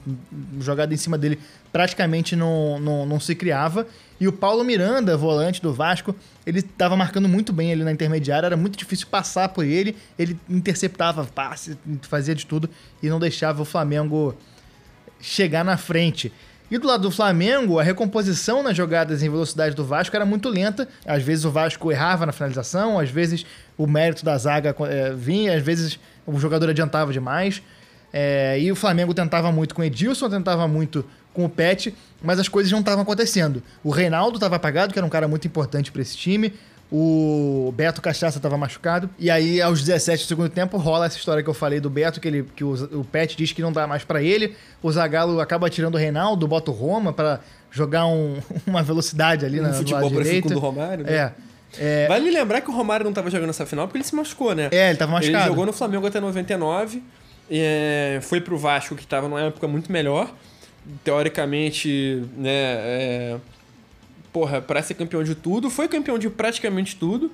Jogada 0.62 0.94
em 0.94 0.98
cima 0.98 1.18
dele 1.18 1.38
praticamente 1.74 2.38
não, 2.38 2.80
não, 2.80 3.06
não 3.06 3.20
se 3.20 3.36
criava. 3.36 3.86
E 4.18 4.30
o 4.30 4.32
Paulo 4.32 4.64
Miranda, 4.64 5.18
volante 5.18 5.62
do 5.62 5.74
Vasco, 5.74 6.16
ele 6.46 6.62
tava 6.62 6.96
marcando 6.96 7.28
muito 7.28 7.52
bem 7.52 7.72
ali 7.74 7.84
na 7.84 7.92
intermediária. 7.92 8.46
Era 8.46 8.56
muito 8.56 8.78
difícil 8.78 9.08
passar 9.08 9.50
por 9.50 9.66
ele. 9.66 9.98
Ele 10.18 10.40
interceptava 10.50 11.26
passe, 11.26 11.78
fazia 12.04 12.34
de 12.34 12.46
tudo 12.46 12.70
e 13.04 13.10
não 13.10 13.20
deixava 13.20 13.62
o 13.62 13.66
Flamengo 13.66 14.34
chegar 15.20 15.66
na 15.66 15.76
frente. 15.76 16.32
E 16.72 16.78
do 16.78 16.88
lado 16.88 17.04
do 17.04 17.12
Flamengo, 17.12 17.80
a 17.80 17.84
recomposição 17.84 18.64
nas 18.64 18.78
jogadas 18.78 19.22
em 19.22 19.30
velocidade 19.30 19.76
do 19.76 19.84
Vasco 19.84 20.16
era 20.16 20.26
muito 20.26 20.48
lenta. 20.48 20.88
Às 21.06 21.22
vezes 21.22 21.44
o 21.44 21.52
Vasco 21.52 21.92
errava 21.92 22.26
na 22.26 22.32
finalização, 22.32 22.98
às 22.98 23.10
vezes 23.10 23.46
o 23.78 23.86
mérito 23.86 24.24
da 24.24 24.38
zaga 24.38 24.74
eh, 24.88 25.14
vinha, 25.14 25.54
às 25.54 25.62
vezes 25.62 26.00
o 26.26 26.40
jogador 26.40 26.70
adiantava 26.70 27.12
demais. 27.12 27.62
Eh, 28.14 28.62
e 28.62 28.72
o 28.72 28.76
Flamengo 28.78 29.14
tentava 29.14 29.52
muito 29.52 29.76
com 29.76 29.82
o 29.82 29.86
Edilson, 29.86 30.30
tentava 30.30 30.66
muito 30.66 31.04
com 31.34 31.44
o 31.44 31.50
Pet, 31.50 31.94
mas 32.24 32.40
as 32.40 32.48
coisas 32.48 32.72
não 32.72 32.80
estavam 32.80 33.02
acontecendo. 33.02 33.62
O 33.84 33.90
Reinaldo 33.90 34.38
estava 34.38 34.56
apagado, 34.56 34.94
que 34.94 35.00
era 35.00 35.06
um 35.06 35.10
cara 35.10 35.28
muito 35.28 35.46
importante 35.46 35.92
para 35.92 36.02
esse 36.02 36.16
time. 36.16 36.54
O 36.92 37.72
Beto 37.76 38.02
Cachaça 38.02 38.38
estava 38.38 38.58
machucado. 38.58 39.10
E 39.18 39.30
aí, 39.32 39.62
aos 39.62 39.80
17 39.82 40.26
do 40.26 40.28
segundo 40.28 40.50
tempo, 40.50 40.78
rola 40.78 41.06
essa 41.06 41.16
história 41.18 41.42
que 41.42 41.50
eu 41.50 41.54
falei 41.54 41.80
do 41.80 41.90
Beto, 41.90 42.20
que, 42.20 42.28
ele, 42.28 42.44
que 42.56 42.64
o, 42.66 42.74
o 43.00 43.06
Pet 43.06 43.38
diz 43.38 43.54
que 43.54 43.62
não 43.62 43.72
dá 43.72 43.88
mais 43.88 44.04
para 44.04 44.22
ele. 44.22 44.56
O 44.84 44.92
Zagallo 44.92 45.40
acaba 45.40 45.70
tirando 45.70 45.96
o 45.96 45.98
Reinaldo, 45.98 46.46
bota 46.48 46.70
o 46.70 46.74
Roma 46.74 47.14
para 47.14 47.40
jogar 47.72 48.06
um- 48.08 48.38
uma 48.68 48.84
velocidade 48.84 49.46
ali 49.46 49.60
Um 49.60 49.64
na 49.64 49.70
no 49.70 49.76
futebol 49.76 50.02
lado 50.04 50.22
direito. 50.24 50.50
do 50.50 50.60
Romário, 50.60 51.06
né? 51.06 51.14
É. 51.16 51.32
É, 51.80 52.06
Vale 52.10 52.30
lembrar 52.30 52.60
que 52.60 52.70
o 52.70 52.74
Romário 52.74 53.06
não 53.06 53.12
estava 53.12 53.30
jogando 53.30 53.52
essa 53.52 53.66
final 53.66 53.88
porque 53.88 53.98
ele 53.98 54.04
se 54.04 54.14
machucou, 54.14 54.54
né? 54.54 54.68
É, 54.74 54.90
ele 54.90 54.98
tava 54.98 55.14
machucado. 55.14 55.44
Ele 55.46 55.48
jogou 55.48 55.66
no 55.66 55.72
Flamengo 55.72 56.06
até 56.06 56.20
99, 56.20 57.02
é, 57.50 58.20
foi 58.22 58.42
pro 58.42 58.58
Vasco, 58.58 58.94
que 58.96 59.04
estava 59.04 59.30
numa 59.30 59.42
época 59.44 59.66
muito 59.70 59.90
melhor. 59.90 60.30
Teoricamente, 61.06 62.24
né, 62.38 62.50
é, 62.52 63.38
porra, 64.32 64.62
para 64.62 64.82
ser 64.82 64.94
campeão 64.96 65.24
de 65.24 65.36
tudo, 65.36 65.70
foi 65.70 65.88
campeão 65.88 66.18
de 66.18 66.30
praticamente 66.30 66.96
tudo 66.96 67.32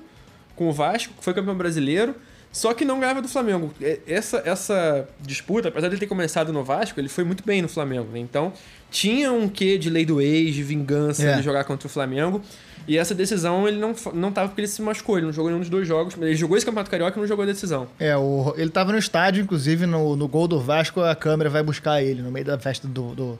com 0.56 0.68
o 0.68 0.72
Vasco, 0.72 1.12
foi 1.20 1.32
campeão 1.32 1.54
brasileiro, 1.54 2.14
só 2.50 2.72
que 2.74 2.84
não 2.84 2.98
ganhava 2.98 3.22
do 3.22 3.28
Flamengo. 3.28 3.72
Essa, 4.06 4.42
essa 4.44 5.08
disputa, 5.20 5.68
apesar 5.68 5.88
de 5.88 5.94
ele 5.94 6.00
ter 6.00 6.06
começado 6.06 6.52
no 6.52 6.64
Vasco, 6.64 6.98
ele 6.98 7.08
foi 7.08 7.22
muito 7.22 7.44
bem 7.44 7.62
no 7.62 7.68
Flamengo, 7.68 8.08
né? 8.12 8.18
Então, 8.18 8.52
tinha 8.90 9.30
um 9.32 9.48
quê 9.48 9.76
de 9.78 9.90
lei 9.90 10.04
do 10.04 10.20
ex, 10.20 10.54
de 10.54 10.62
vingança 10.62 11.22
É. 11.24 11.36
de 11.36 11.42
jogar 11.42 11.64
contra 11.64 11.86
o 11.86 11.90
Flamengo. 11.90 12.40
E 12.88 12.96
essa 12.96 13.14
decisão 13.14 13.68
ele 13.68 13.78
não, 13.78 13.94
não 14.14 14.32
tava 14.32 14.48
porque 14.48 14.62
ele 14.62 14.68
se 14.68 14.80
machucou, 14.80 15.18
ele 15.18 15.26
não 15.26 15.32
jogou 15.32 15.50
nenhum 15.50 15.60
dos 15.60 15.68
dois 15.68 15.86
jogos. 15.86 16.14
Ele 16.18 16.34
jogou 16.34 16.56
esse 16.56 16.64
Campeonato 16.64 16.90
Carioca 16.90 17.18
e 17.18 17.20
não 17.20 17.28
jogou 17.28 17.42
a 17.42 17.46
decisão. 17.46 17.86
É, 18.00 18.16
o, 18.16 18.54
ele 18.56 18.70
tava 18.70 18.92
no 18.92 18.98
estádio, 18.98 19.42
inclusive, 19.42 19.84
no, 19.84 20.16
no 20.16 20.26
gol 20.26 20.48
do 20.48 20.58
Vasco, 20.58 21.02
a 21.02 21.14
câmera 21.14 21.50
vai 21.50 21.62
buscar 21.62 22.02
ele 22.02 22.22
no 22.22 22.30
meio 22.32 22.46
da 22.46 22.58
festa 22.58 22.88
do, 22.88 23.14
do- 23.14 23.38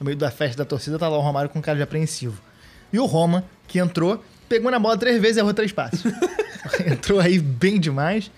no 0.00 0.06
meio 0.06 0.16
da 0.16 0.30
festa 0.30 0.56
da 0.56 0.64
torcida, 0.64 0.98
tá 0.98 1.08
lá 1.08 1.18
o 1.18 1.20
Romário 1.20 1.50
com 1.50 1.60
cara 1.60 1.76
de 1.76 1.82
apreensivo. 1.82 2.40
E 2.92 2.98
o 2.98 3.06
Roma, 3.06 3.44
que 3.66 3.78
entrou, 3.78 4.22
pegou 4.48 4.70
na 4.70 4.78
bola 4.78 4.96
três 4.96 5.20
vezes 5.20 5.36
e 5.36 5.40
errou 5.40 5.52
três 5.54 5.72
passes. 5.72 6.02
entrou 6.86 7.20
aí 7.20 7.38
bem 7.38 7.78
demais. 7.78 8.30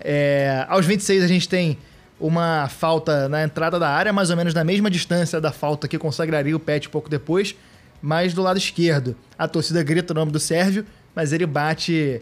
É, 0.00 0.64
aos 0.68 0.86
26 0.86 1.22
a 1.22 1.26
gente 1.26 1.48
tem 1.48 1.78
uma 2.20 2.68
falta 2.68 3.28
na 3.28 3.44
entrada 3.44 3.78
da 3.78 3.88
área, 3.88 4.12
mais 4.12 4.30
ou 4.30 4.36
menos 4.36 4.54
na 4.54 4.64
mesma 4.64 4.90
distância 4.90 5.40
da 5.40 5.52
falta 5.52 5.86
que 5.86 5.98
consagraria 5.98 6.56
o 6.56 6.60
Pet 6.60 6.88
pouco 6.88 7.08
depois, 7.08 7.54
mas 8.02 8.34
do 8.34 8.42
lado 8.42 8.58
esquerdo. 8.58 9.16
A 9.38 9.46
torcida 9.46 9.82
grita 9.82 10.12
o 10.12 10.16
nome 10.16 10.32
do 10.32 10.40
Sérvio, 10.40 10.84
mas 11.14 11.32
ele 11.32 11.46
bate 11.46 12.20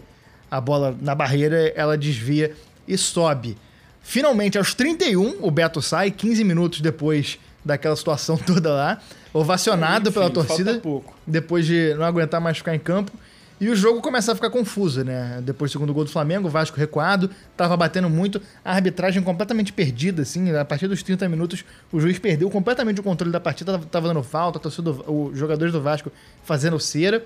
a 0.51 0.61
bola 0.61 0.97
na 1.01 1.15
barreira, 1.15 1.73
ela 1.75 1.97
desvia 1.97 2.53
e 2.87 2.97
sobe. 2.97 3.57
Finalmente, 4.03 4.57
aos 4.57 4.73
31, 4.75 5.39
o 5.41 5.51
Beto 5.51 5.83
sai, 5.83 6.11
15 6.11 6.45
minutos 6.45 6.81
depois 6.81 7.39
daquela 7.65 7.97
situação 7.97 8.37
toda 8.39 8.73
lá, 8.73 9.01
ovacionado 9.41 10.09
Enfim, 10.09 10.19
pela 10.19 10.31
torcida, 10.31 10.75
pouco. 10.81 11.15
depois 11.27 11.67
de 11.67 11.95
não 11.95 12.05
aguentar 12.05 12.41
mais 12.41 12.59
ficar 12.59 12.75
em 12.75 12.79
campo. 12.79 13.13
E 13.59 13.71
o 13.71 13.75
jogo 13.75 14.03
começa 14.03 14.33
a 14.33 14.35
ficar 14.35 14.51
confuso, 14.51 15.03
né? 15.03 15.41
Depois 15.43 15.71
do 15.71 15.73
segundo 15.73 15.95
gol 15.95 16.05
do 16.05 16.11
Flamengo, 16.11 16.47
o 16.47 16.51
Vasco 16.51 16.77
recuado, 16.79 17.31
tava 17.57 17.75
batendo 17.75 18.11
muito, 18.11 18.39
a 18.63 18.73
arbitragem 18.75 19.23
completamente 19.23 19.73
perdida, 19.73 20.21
assim, 20.23 20.55
a 20.55 20.63
partir 20.63 20.87
dos 20.89 21.03
30 21.03 21.27
minutos, 21.27 21.65
o 21.91 21.99
juiz 21.99 22.19
perdeu 22.19 22.51
completamente 22.51 23.01
o 23.01 23.03
controle 23.03 23.33
da 23.33 23.41
partida, 23.41 23.79
tava, 23.91 24.09
dando 24.09 24.23
falta, 24.23 24.59
torcida 24.59 24.91
os 24.91 25.39
jogadores 25.39 25.73
do 25.73 25.81
Vasco 25.81 26.13
fazendo 26.45 26.79
cera, 26.79 27.25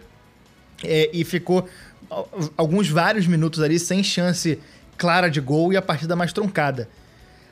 é, 0.84 1.10
e 1.12 1.24
ficou 1.24 1.68
al- 2.08 2.28
alguns 2.56 2.88
vários 2.88 3.26
minutos 3.26 3.60
ali 3.60 3.76
sem 3.80 4.04
chance 4.04 4.56
clara 4.96 5.28
de 5.28 5.40
gol 5.40 5.72
e 5.72 5.76
a 5.76 5.82
partida 5.82 6.14
mais 6.14 6.32
truncada. 6.32 6.88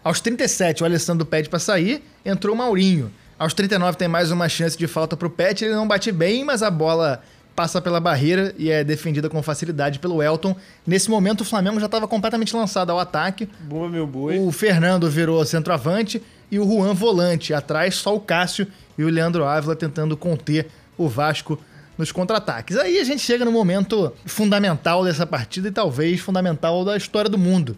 Aos 0.04 0.20
37, 0.20 0.84
o 0.84 0.86
Alessandro 0.86 1.26
pede 1.26 1.48
pra 1.48 1.59
sair, 1.59 2.00
entrou 2.24 2.54
o 2.54 2.59
Maurinho. 2.59 3.11
Aos 3.39 3.55
39 3.55 3.97
tem 3.97 4.09
mais 4.09 4.32
uma 4.32 4.49
chance 4.49 4.76
de 4.76 4.89
falta 4.89 5.16
pro 5.16 5.30
Pet, 5.30 5.64
ele 5.64 5.72
não 5.72 5.86
bate 5.86 6.11
bem, 6.11 6.43
mas 6.43 6.61
a 6.61 6.68
bola 6.72 7.22
passa 7.55 7.80
pela 7.80 8.01
barreira 8.01 8.53
e 8.59 8.68
é 8.68 8.82
defendida 8.82 9.28
com 9.28 9.41
facilidade 9.45 10.01
pelo 10.01 10.20
Elton. 10.20 10.57
Nesse 10.84 11.09
momento 11.09 11.43
o 11.43 11.45
Flamengo 11.45 11.78
já 11.78 11.86
estava 11.86 12.09
completamente 12.09 12.55
lançado 12.57 12.91
ao 12.91 12.99
ataque. 12.99 13.49
Bomba 13.61 13.89
meu 13.89 14.09
boi. 14.09 14.41
O 14.41 14.51
Fernando 14.51 15.09
virou 15.09 15.45
centroavante 15.45 16.20
e 16.51 16.59
o 16.59 16.64
Juan 16.64 16.95
volante. 16.95 17.55
Atrás 17.55 17.95
só 17.95 18.12
o 18.12 18.20
Cássio 18.20 18.66
e 18.97 19.05
o 19.05 19.09
Leandro 19.09 19.45
Ávila 19.45 19.76
tentando 19.76 20.16
conter 20.16 20.68
o 20.97 21.09
Vasco 21.09 21.61
nos 21.97 22.11
contra-ataques. 22.11 22.76
Aí 22.76 22.99
a 22.99 23.05
gente 23.05 23.20
chega 23.20 23.45
no 23.45 23.53
momento 23.53 24.12
fundamental 24.26 25.05
dessa 25.05 25.24
partida 25.24 25.68
e 25.68 25.72
talvez 25.72 26.18
fundamental 26.18 26.84
da 26.84 26.97
história 26.97 27.30
do 27.30 27.39
mundo. 27.39 27.76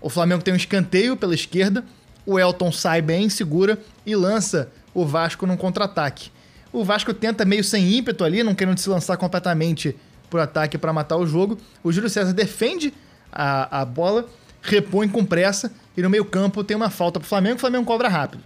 O 0.00 0.08
Flamengo 0.08 0.42
tem 0.42 0.54
um 0.54 0.56
escanteio 0.56 1.14
pela 1.14 1.34
esquerda, 1.34 1.84
o 2.24 2.38
Elton 2.38 2.72
sai 2.72 3.02
bem, 3.02 3.28
segura 3.28 3.78
e 4.06 4.16
lança 4.16 4.70
o 4.94 5.04
Vasco 5.04 5.46
num 5.46 5.56
contra-ataque. 5.56 6.30
O 6.72 6.84
Vasco 6.84 7.12
tenta 7.12 7.44
meio 7.44 7.62
sem 7.62 7.96
ímpeto 7.96 8.24
ali, 8.24 8.42
não 8.42 8.54
querendo 8.54 8.78
se 8.78 8.88
lançar 8.88 9.16
completamente 9.16 9.96
pro 10.30 10.40
ataque 10.40 10.78
para 10.78 10.92
matar 10.92 11.16
o 11.16 11.26
jogo. 11.26 11.58
O 11.82 11.92
Júlio 11.92 12.08
César 12.08 12.32
defende 12.32 12.92
a, 13.30 13.80
a 13.80 13.84
bola, 13.84 14.26
repõe 14.62 15.08
com 15.08 15.24
pressa 15.24 15.72
e 15.96 16.02
no 16.02 16.10
meio 16.10 16.24
campo 16.24 16.64
tem 16.64 16.76
uma 16.76 16.90
falta 16.90 17.20
pro 17.20 17.28
Flamengo, 17.28 17.56
o 17.56 17.60
Flamengo 17.60 17.84
cobra 17.84 18.08
rápido. 18.08 18.42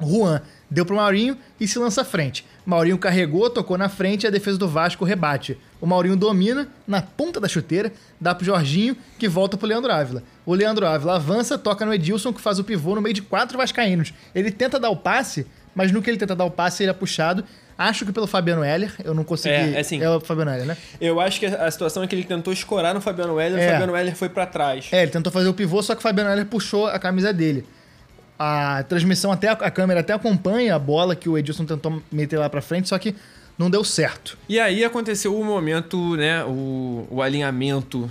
Juan 0.00 0.42
deu 0.70 0.84
pro 0.84 0.96
Maurinho 0.96 1.38
e 1.60 1.66
se 1.66 1.78
lança 1.78 2.02
à 2.02 2.04
frente. 2.04 2.44
Maurinho 2.64 2.98
carregou, 2.98 3.48
tocou 3.48 3.78
na 3.78 3.88
frente 3.88 4.24
e 4.24 4.26
a 4.26 4.30
defesa 4.30 4.58
do 4.58 4.68
Vasco 4.68 5.04
rebate. 5.04 5.58
O 5.80 5.86
Maurinho 5.86 6.16
domina 6.16 6.68
na 6.86 7.00
ponta 7.00 7.40
da 7.40 7.48
chuteira, 7.48 7.92
dá 8.20 8.34
pro 8.34 8.44
Jorginho, 8.44 8.96
que 9.18 9.28
volta 9.28 9.56
pro 9.56 9.66
Leandro 9.66 9.92
Ávila. 9.92 10.22
O 10.44 10.52
Leandro 10.52 10.86
Ávila 10.86 11.14
avança, 11.14 11.56
toca 11.56 11.86
no 11.86 11.94
Edilson, 11.94 12.32
que 12.32 12.40
faz 12.40 12.58
o 12.58 12.64
pivô 12.64 12.94
no 12.94 13.00
meio 13.00 13.14
de 13.14 13.22
quatro 13.22 13.56
vascaínos. 13.56 14.12
Ele 14.34 14.50
tenta 14.50 14.80
dar 14.80 14.90
o 14.90 14.96
passe, 14.96 15.46
mas 15.76 15.92
no 15.92 16.02
que 16.02 16.10
ele 16.10 16.16
tenta 16.16 16.34
dar 16.34 16.44
o 16.46 16.50
passe, 16.50 16.82
ele 16.82 16.90
é 16.90 16.94
puxado. 16.94 17.44
Acho 17.78 18.06
que 18.06 18.12
pelo 18.12 18.26
Fabiano 18.26 18.64
Heller, 18.64 18.90
eu 19.04 19.12
não 19.12 19.22
consegui... 19.22 19.76
É, 19.76 19.78
assim. 19.80 20.02
É 20.02 20.08
o 20.08 20.18
Fabiano 20.18 20.50
Heller, 20.50 20.66
né? 20.66 20.76
Eu 20.98 21.20
acho 21.20 21.38
que 21.38 21.44
a 21.44 21.70
situação 21.70 22.02
é 22.02 22.06
que 22.06 22.14
ele 22.14 22.24
tentou 22.24 22.50
escorar 22.50 22.94
no 22.94 23.02
Fabiano 23.02 23.38
Heller, 23.38 23.60
É. 23.60 23.68
o 23.68 23.70
Fabiano 23.72 23.94
Heller 23.96 24.16
foi 24.16 24.30
pra 24.30 24.46
trás. 24.46 24.88
É, 24.90 25.02
ele 25.02 25.10
tentou 25.10 25.30
fazer 25.30 25.46
o 25.48 25.52
pivô, 25.54 25.82
só 25.82 25.94
que 25.94 25.98
o 25.98 26.02
Fabiano 26.02 26.30
Heller 26.30 26.46
puxou 26.46 26.86
a 26.86 26.98
camisa 26.98 27.32
dele. 27.34 27.66
A 28.38 28.82
transmissão 28.88 29.30
até 29.30 29.48
a 29.48 29.70
câmera 29.70 30.00
até 30.00 30.14
acompanha 30.14 30.74
a 30.74 30.78
bola 30.78 31.14
que 31.14 31.28
o 31.28 31.36
Edilson 31.36 31.66
tentou 31.66 32.02
meter 32.10 32.38
lá 32.38 32.48
pra 32.48 32.62
frente, 32.62 32.88
só 32.88 32.98
que 32.98 33.14
não 33.58 33.68
deu 33.70 33.84
certo. 33.84 34.38
E 34.48 34.58
aí 34.58 34.82
aconteceu 34.84 35.38
o 35.38 35.44
momento, 35.44 36.16
né? 36.16 36.42
O, 36.44 37.06
o 37.10 37.22
alinhamento 37.22 38.10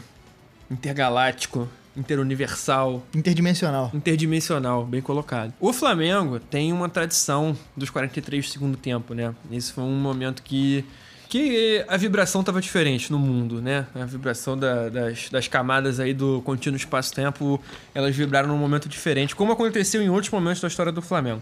intergaláctico, 0.70 1.68
interuniversal, 1.96 3.04
Interdimensional. 3.14 3.92
interdimensional, 3.94 4.86
bem 4.86 5.02
colocado. 5.02 5.54
O 5.60 5.72
Flamengo 5.74 6.40
tem 6.40 6.72
uma 6.74 6.90
tradição 6.90 7.58
dos 7.76 7.90
43 7.90 8.46
do 8.46 8.52
segundo 8.52 8.78
tempo, 8.78 9.14
né? 9.14 9.34
Esse 9.52 9.72
foi 9.74 9.84
um 9.84 9.96
momento 9.96 10.44
que, 10.44 10.84
que 11.30 11.84
a 11.88 11.98
vibração 11.98 12.42
estava 12.42 12.60
diferente 12.62 13.12
no 13.12 13.20
mundo, 13.20 13.62
né? 13.62 13.86
A 13.96 14.06
vibração 14.06 14.58
da- 14.58 14.90
das, 14.90 15.30
das 15.30 15.48
camadas 15.48 16.00
aí 16.00 16.14
do 16.14 16.42
contínuo 16.44 16.78
espaço-tempo, 16.78 17.62
elas 17.94 18.16
vibraram 18.16 18.48
num 18.50 18.58
momento 18.58 18.90
diferente, 18.90 19.36
como 19.36 19.52
aconteceu 19.52 20.02
em 20.02 20.10
outros 20.10 20.32
momentos 20.32 20.62
da 20.62 20.68
história 20.68 20.92
do 20.92 21.02
Flamengo. 21.02 21.42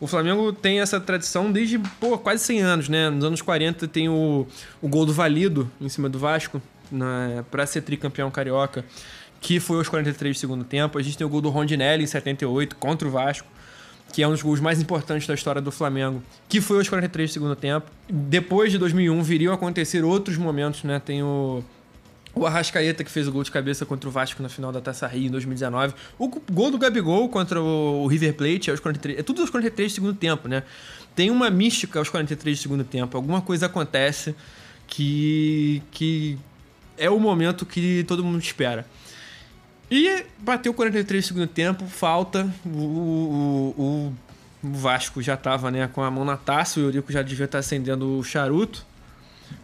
O 0.00 0.06
Flamengo 0.06 0.50
tem 0.50 0.80
essa 0.80 0.98
tradição 0.98 1.52
desde 1.52 1.78
pô, 2.00 2.16
quase 2.16 2.42
100 2.44 2.60
anos, 2.62 2.88
né? 2.88 3.10
Nos 3.10 3.22
anos 3.24 3.42
40 3.42 3.86
tem 3.86 4.08
o, 4.08 4.46
o 4.80 4.88
gol 4.88 5.04
do 5.04 5.12
Valido 5.12 5.70
em 5.80 5.88
cima 5.90 6.08
do 6.08 6.18
Vasco, 6.18 6.60
para 7.50 7.66
ser 7.66 7.82
tricampeão 7.82 8.30
carioca, 8.30 8.84
que 9.40 9.58
foi 9.58 9.78
aos 9.78 9.88
43 9.88 10.36
do 10.36 10.40
segundo 10.40 10.64
tempo. 10.64 10.98
A 10.98 11.02
gente 11.02 11.16
tem 11.16 11.26
o 11.26 11.30
gol 11.30 11.40
do 11.40 11.48
Rondinelli 11.48 12.04
em 12.04 12.06
78 12.06 12.76
contra 12.76 13.08
o 13.08 13.10
Vasco, 13.10 13.48
que 14.12 14.22
é 14.22 14.28
um 14.28 14.32
dos 14.32 14.42
gols 14.42 14.60
mais 14.60 14.80
importantes 14.80 15.26
da 15.26 15.34
história 15.34 15.60
do 15.60 15.70
Flamengo, 15.70 16.22
que 16.48 16.60
foi 16.60 16.78
aos 16.78 16.88
43 16.88 17.30
do 17.30 17.32
segundo 17.32 17.56
tempo. 17.56 17.90
Depois 18.08 18.70
de 18.70 18.78
2001 18.78 19.22
viriam 19.22 19.52
a 19.52 19.54
acontecer 19.56 20.04
outros 20.04 20.36
momentos, 20.36 20.84
né? 20.84 21.00
Tem 21.00 21.22
o 21.22 21.64
o 22.34 22.46
Arrascaeta, 22.46 23.02
que 23.02 23.10
fez 23.10 23.26
o 23.26 23.32
gol 23.32 23.42
de 23.42 23.50
cabeça 23.50 23.84
contra 23.84 24.08
o 24.08 24.12
Vasco 24.12 24.42
na 24.42 24.48
final 24.48 24.70
da 24.70 24.80
Taça 24.80 25.06
Rio 25.06 25.26
em 25.26 25.30
2019. 25.30 25.94
O 26.18 26.28
gol 26.28 26.70
do 26.70 26.78
Gabigol 26.78 27.28
contra 27.28 27.60
o 27.60 28.06
River 28.06 28.34
Plate 28.34 28.70
aos 28.70 28.80
43. 28.80 29.18
É 29.18 29.22
tudo 29.22 29.40
aos 29.40 29.50
43 29.50 29.90
do 29.90 29.94
segundo 29.94 30.14
tempo, 30.14 30.48
né? 30.48 30.62
Tem 31.14 31.30
uma 31.30 31.50
mística 31.50 31.98
aos 31.98 32.08
43 32.08 32.58
do 32.58 32.62
segundo 32.62 32.84
tempo. 32.84 33.16
Alguma 33.16 33.40
coisa 33.42 33.66
acontece 33.66 34.34
que, 34.86 35.82
que 35.90 36.38
é 36.96 37.10
o 37.10 37.18
momento 37.18 37.66
que 37.66 38.04
todo 38.04 38.24
mundo 38.24 38.40
espera. 38.40 38.86
E 39.90 40.24
bateu 40.38 40.72
43 40.72 41.24
do 41.24 41.26
segundo 41.26 41.46
tempo, 41.48 41.84
falta. 41.86 42.48
O, 42.64 43.74
o, 43.76 43.82
o, 43.82 44.16
Vasco 44.62 45.20
já 45.20 45.34
estava 45.34 45.70
né, 45.70 45.88
com 45.88 46.02
a 46.02 46.10
mão 46.10 46.24
na 46.24 46.36
taça, 46.36 46.78
o 46.78 46.82
Eurico 46.84 47.10
já 47.10 47.22
devia 47.22 47.46
estar 47.46 47.58
acendendo 47.58 48.18
o 48.18 48.22
charuto. 48.22 48.86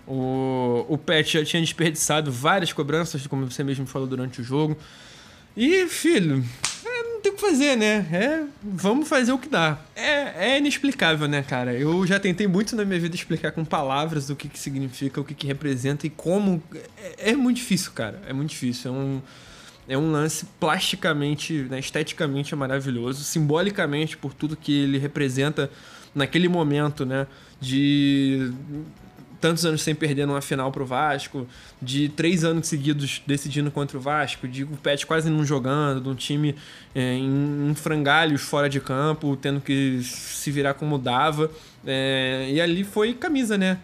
O, 0.07 0.85
o 0.89 0.99
Pet 0.99 1.39
já 1.39 1.45
tinha 1.45 1.63
desperdiçado 1.63 2.33
várias 2.33 2.73
cobranças, 2.73 3.27
como 3.27 3.49
você 3.49 3.63
mesmo 3.63 3.87
falou 3.87 4.09
durante 4.09 4.41
o 4.41 4.45
jogo. 4.45 4.77
E, 5.57 5.87
filho, 5.87 6.45
é, 6.85 7.03
não 7.05 7.21
tem 7.21 7.33
o 7.33 7.35
que 7.35 7.41
fazer, 7.41 7.77
né? 7.77 8.07
É, 8.13 8.43
vamos 8.63 9.09
fazer 9.09 9.33
o 9.33 9.39
que 9.39 9.49
dá. 9.49 9.79
É, 9.95 10.55
é 10.55 10.59
inexplicável, 10.59 11.29
né, 11.29 11.43
cara? 11.43 11.73
Eu 11.73 12.07
já 12.07 12.19
tentei 12.19 12.47
muito 12.47 12.75
na 12.75 12.85
minha 12.85 12.99
vida 12.99 13.15
explicar 13.15 13.53
com 13.53 13.65
palavras 13.65 14.29
o 14.29 14.37
que, 14.37 14.49
que 14.49 14.59
significa, 14.59 15.21
o 15.21 15.25
que, 15.25 15.35
que 15.35 15.47
representa 15.47 16.07
e 16.07 16.11
como. 16.11 16.63
É, 16.99 17.31
é 17.31 17.37
muito 17.37 17.57
difícil, 17.57 17.93
cara. 17.93 18.21
É 18.27 18.33
muito 18.33 18.51
difícil. 18.51 18.91
É 18.91 18.95
um, 18.95 19.23
é 19.89 19.97
um 19.97 20.11
lance 20.11 20.47
plasticamente, 20.59 21.53
né, 21.71 21.79
esteticamente 21.79 22.53
é 22.53 22.57
maravilhoso, 22.57 23.23
simbolicamente 23.23 24.17
por 24.17 24.35
tudo 24.35 24.57
que 24.57 24.73
ele 24.73 24.99
representa 24.99 25.71
naquele 26.15 26.49
momento, 26.49 27.05
né? 27.05 27.27
De 27.61 28.53
tantos 29.41 29.65
anos 29.67 29.83
sem 29.83 29.95
perder 29.95 30.27
numa 30.27 30.41
final 30.41 30.73
pro 30.73 30.85
Vasco, 30.85 31.47
de 31.81 32.09
três 32.09 32.43
anos 32.43 32.67
seguidos 32.67 33.23
decidindo 33.27 33.71
contra 33.71 33.97
o 33.97 34.01
Vasco, 34.01 34.49
de 34.49 34.65
o 34.65 34.77
Pet 34.83 35.07
quase 35.07 35.31
não 35.31 35.45
jogando, 35.45 36.01
de 36.01 36.09
um 36.09 36.15
time 36.15 36.55
é, 36.95 37.15
em, 37.15 37.71
em, 37.71 37.75
frangalhos 37.75 38.43
fora 38.43 38.69
de 38.69 38.81
campo, 38.81 39.37
tendo 39.37 39.61
que 39.61 40.01
se 40.03 40.51
virar 40.51 40.75
como 40.75 40.99
dava. 40.99 41.51
É, 41.87 42.49
e 42.51 42.61
ali 42.61 42.83
foi 42.83 43.15
camisa, 43.15 43.59
né? 43.59 43.79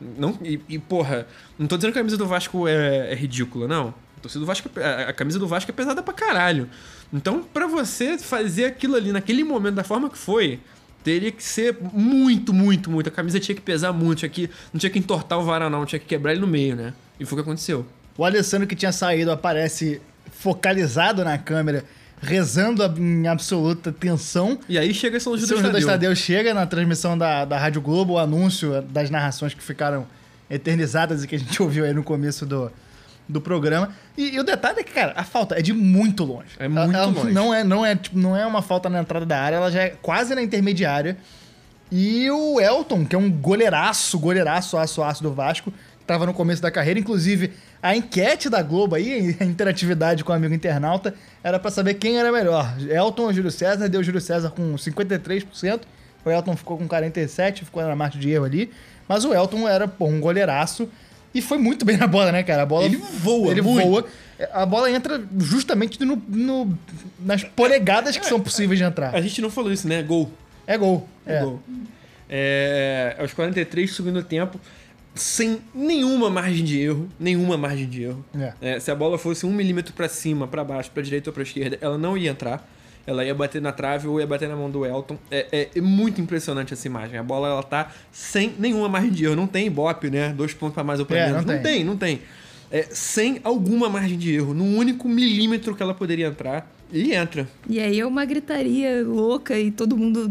Não, 0.00 0.38
e, 0.42 0.60
e, 0.68 0.78
porra, 0.78 1.26
não 1.58 1.66
tô 1.66 1.76
dizendo 1.76 1.92
que 1.92 1.98
a 1.98 2.02
camisa 2.02 2.16
do 2.16 2.26
Vasco 2.26 2.68
é, 2.68 3.12
é 3.12 3.14
ridícula, 3.14 3.66
não. 3.66 3.94
A, 4.24 4.38
do 4.38 4.46
Vasco, 4.46 4.70
a 5.08 5.12
camisa 5.12 5.38
do 5.38 5.46
Vasco 5.46 5.70
é 5.70 5.74
pesada 5.74 6.02
pra 6.02 6.12
caralho. 6.14 6.68
Então, 7.12 7.42
para 7.42 7.66
você 7.66 8.18
fazer 8.18 8.66
aquilo 8.66 8.94
ali 8.94 9.12
naquele 9.12 9.42
momento, 9.42 9.74
da 9.74 9.84
forma 9.84 10.08
que 10.08 10.18
foi, 10.18 10.60
teria 11.02 11.32
que 11.32 11.42
ser 11.42 11.76
muito, 11.80 12.52
muito, 12.52 12.90
muito. 12.90 13.08
A 13.08 13.12
camisa 13.12 13.40
tinha 13.40 13.54
que 13.54 13.60
pesar 13.60 13.92
muito, 13.92 14.20
tinha 14.20 14.28
que, 14.28 14.50
não 14.72 14.78
tinha 14.78 14.90
que 14.90 14.98
entortar 14.98 15.38
o 15.38 15.42
Varanão, 15.42 15.80
não, 15.80 15.86
tinha 15.86 15.98
que 15.98 16.06
quebrar 16.06 16.32
ele 16.32 16.40
no 16.40 16.46
meio, 16.46 16.76
né? 16.76 16.92
E 17.18 17.24
foi 17.24 17.38
o 17.38 17.42
que 17.42 17.48
aconteceu. 17.48 17.84
O 18.16 18.24
Alessandro 18.24 18.66
que 18.66 18.76
tinha 18.76 18.92
saído 18.92 19.30
aparece 19.30 20.00
focalizado 20.30 21.24
na 21.24 21.36
câmera, 21.38 21.84
rezando 22.20 22.82
em 22.98 23.26
absoluta 23.26 23.92
tensão. 23.92 24.58
E 24.68 24.78
aí 24.78 24.92
chega 24.92 25.18
São 25.18 25.34
Judas, 25.34 25.48
São 25.48 25.58
Judas 25.58 25.72
Tadeu. 25.72 25.88
Tadeu 25.88 26.16
chega 26.16 26.54
na 26.54 26.66
transmissão 26.66 27.16
da, 27.16 27.44
da 27.44 27.58
Rádio 27.58 27.80
Globo, 27.80 28.14
o 28.14 28.18
anúncio 28.18 28.82
das 28.82 29.10
narrações 29.10 29.54
que 29.54 29.62
ficaram 29.62 30.06
eternizadas 30.48 31.24
e 31.24 31.28
que 31.28 31.34
a 31.34 31.38
gente 31.38 31.60
ouviu 31.62 31.84
aí 31.84 31.92
no 31.92 32.02
começo 32.02 32.44
do, 32.44 32.70
do 33.30 33.40
programa. 33.40 33.90
E, 34.16 34.34
e, 34.34 34.40
o 34.40 34.44
detalhe 34.44 34.80
é 34.80 34.82
que, 34.82 34.92
cara, 34.92 35.12
a 35.16 35.24
falta 35.24 35.58
é 35.58 35.62
de 35.62 35.72
muito 35.72 36.24
longe. 36.24 36.50
É 36.58 36.68
muito 36.68 36.94
ela, 36.94 37.06
longe. 37.06 37.32
Não 37.32 37.54
é, 37.54 37.64
não, 37.64 37.86
é, 37.86 37.96
tipo, 37.96 38.18
não 38.18 38.36
é 38.36 38.44
uma 38.46 38.62
falta 38.62 38.88
na 38.88 39.00
entrada 39.00 39.24
da 39.24 39.40
área, 39.40 39.56
ela 39.56 39.70
já 39.70 39.82
é 39.82 39.90
quase 40.02 40.34
na 40.34 40.42
intermediária. 40.42 41.16
E 41.90 42.30
o 42.30 42.60
Elton, 42.60 43.04
que 43.04 43.16
é 43.16 43.18
um 43.18 43.30
goleiraço, 43.30 44.18
goleiraço, 44.18 44.76
aço, 44.76 45.02
aço 45.02 45.22
do 45.22 45.32
Vasco, 45.32 45.72
que 45.72 46.04
tava 46.06 46.24
no 46.24 46.32
começo 46.32 46.62
da 46.62 46.70
carreira. 46.70 47.00
Inclusive, 47.00 47.52
a 47.82 47.96
enquete 47.96 48.48
da 48.48 48.62
Globo 48.62 48.94
aí, 48.94 49.36
a 49.40 49.44
interatividade 49.44 50.22
com 50.22 50.32
o 50.32 50.34
amigo 50.34 50.54
internauta, 50.54 51.14
era 51.42 51.58
para 51.58 51.70
saber 51.70 51.94
quem 51.94 52.18
era 52.18 52.30
melhor. 52.30 52.76
Elton 52.88 53.22
ou 53.22 53.32
Júlio 53.32 53.50
César? 53.50 53.88
Deu 53.88 54.02
Júlio 54.04 54.20
César 54.20 54.50
com 54.50 54.74
53%. 54.74 55.80
O 56.24 56.30
Elton 56.30 56.56
ficou 56.56 56.76
com 56.76 56.86
47%, 56.86 57.64
ficou 57.64 57.82
na 57.82 57.96
margem 57.96 58.20
de 58.20 58.30
erro 58.30 58.44
ali. 58.44 58.70
Mas 59.08 59.24
o 59.24 59.34
Elton 59.34 59.68
era 59.68 59.88
pô, 59.88 60.06
um 60.06 60.20
goleiraço. 60.20 60.88
E 61.34 61.40
foi 61.40 61.58
muito 61.58 61.84
bem 61.84 61.96
na 61.96 62.06
bola, 62.06 62.32
né, 62.32 62.42
cara? 62.42 62.62
A 62.62 62.66
bola. 62.66 62.84
Ele 62.84 62.96
voa, 62.96 63.50
Ele 63.50 63.62
muito. 63.62 63.86
voa. 63.86 64.06
A 64.52 64.66
bola 64.66 64.90
entra 64.90 65.22
justamente 65.38 66.02
no, 66.04 66.20
no 66.28 66.76
nas 67.20 67.44
polegadas 67.44 68.16
que 68.16 68.24
é, 68.24 68.28
são 68.28 68.40
possíveis 68.40 68.78
de 68.78 68.84
entrar. 68.84 69.14
A 69.14 69.20
gente 69.20 69.40
não 69.40 69.50
falou 69.50 69.72
isso, 69.72 69.86
né? 69.86 70.02
Gol. 70.02 70.30
É 70.66 70.76
gol. 70.76 71.06
É, 71.26 71.36
é. 71.36 71.40
gol. 71.40 71.60
É, 72.28 73.16
aos 73.18 73.32
43 73.32 73.90
do 73.90 73.94
segundo 73.94 74.22
tempo, 74.22 74.58
sem 75.14 75.60
nenhuma 75.74 76.30
margem 76.30 76.64
de 76.64 76.80
erro. 76.80 77.08
Nenhuma 77.18 77.56
margem 77.56 77.88
de 77.88 78.04
erro. 78.04 78.24
É. 78.34 78.52
É, 78.60 78.80
se 78.80 78.90
a 78.90 78.94
bola 78.94 79.18
fosse 79.18 79.44
um 79.44 79.52
milímetro 79.52 79.92
para 79.92 80.08
cima, 80.08 80.48
para 80.48 80.64
baixo, 80.64 80.90
para 80.90 81.02
direita 81.02 81.30
ou 81.30 81.34
para 81.34 81.42
esquerda, 81.42 81.78
ela 81.80 81.98
não 81.98 82.16
ia 82.16 82.30
entrar 82.30 82.66
ela 83.06 83.24
ia 83.24 83.34
bater 83.34 83.60
na 83.60 83.72
trave 83.72 84.06
ou 84.06 84.20
ia 84.20 84.26
bater 84.26 84.48
na 84.48 84.56
mão 84.56 84.70
do 84.70 84.84
Elton. 84.84 85.18
É, 85.30 85.68
é, 85.74 85.80
muito 85.80 86.20
impressionante 86.20 86.72
essa 86.72 86.86
imagem. 86.86 87.18
A 87.18 87.22
bola 87.22 87.48
ela 87.48 87.62
tá 87.62 87.90
sem 88.12 88.54
nenhuma 88.58 88.88
margem 88.88 89.10
de 89.10 89.24
erro. 89.24 89.36
Não 89.36 89.46
tem 89.46 89.66
ibope, 89.66 90.10
né? 90.10 90.30
Dois 90.30 90.54
pontos 90.54 90.74
para 90.74 90.84
mais 90.84 91.00
ou 91.00 91.06
para 91.06 91.18
é, 91.18 91.26
menos. 91.26 91.44
Não, 91.44 91.54
não 91.54 91.62
tem. 91.62 91.84
não 91.84 91.96
tem. 91.96 92.20
É, 92.70 92.86
sem 92.90 93.40
alguma 93.42 93.88
margem 93.88 94.16
de 94.16 94.34
erro. 94.34 94.54
Num 94.54 94.76
único 94.76 95.08
milímetro 95.08 95.74
que 95.74 95.82
ela 95.82 95.94
poderia 95.94 96.26
entrar. 96.26 96.70
E 96.92 97.12
entra. 97.14 97.48
E 97.68 97.78
aí 97.78 98.00
é 98.00 98.06
uma 98.06 98.24
gritaria 98.24 99.04
louca 99.04 99.58
e 99.58 99.70
todo 99.70 99.96
mundo 99.96 100.30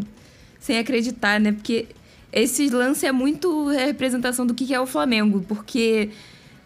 sem 0.59 0.77
acreditar, 0.77 1.39
né? 1.39 1.53
Porque 1.53 1.87
esse 2.33 2.69
lance 2.69 3.05
é 3.05 3.11
muito 3.11 3.67
representação 3.69 4.45
do 4.45 4.53
que 4.53 4.73
é 4.73 4.79
o 4.79 4.85
Flamengo. 4.85 5.43
Porque 5.47 6.09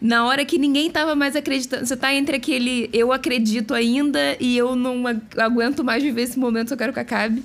na 0.04 0.26
hora 0.26 0.44
que 0.44 0.58
ninguém 0.58 0.92
tava 0.92 1.16
mais 1.16 1.34
acreditando. 1.34 1.86
Você 1.86 1.96
tá 1.96 2.14
entre 2.14 2.36
aquele 2.36 2.90
eu 2.92 3.14
acredito 3.14 3.74
ainda 3.74 4.36
e 4.38 4.58
eu 4.58 4.76
não 4.76 5.02
aguento 5.38 5.82
mais 5.82 6.04
viver 6.04 6.24
esse 6.24 6.38
momento, 6.38 6.70
só 6.70 6.76
quero 6.76 6.92
que 6.92 7.00
acabe. 7.00 7.42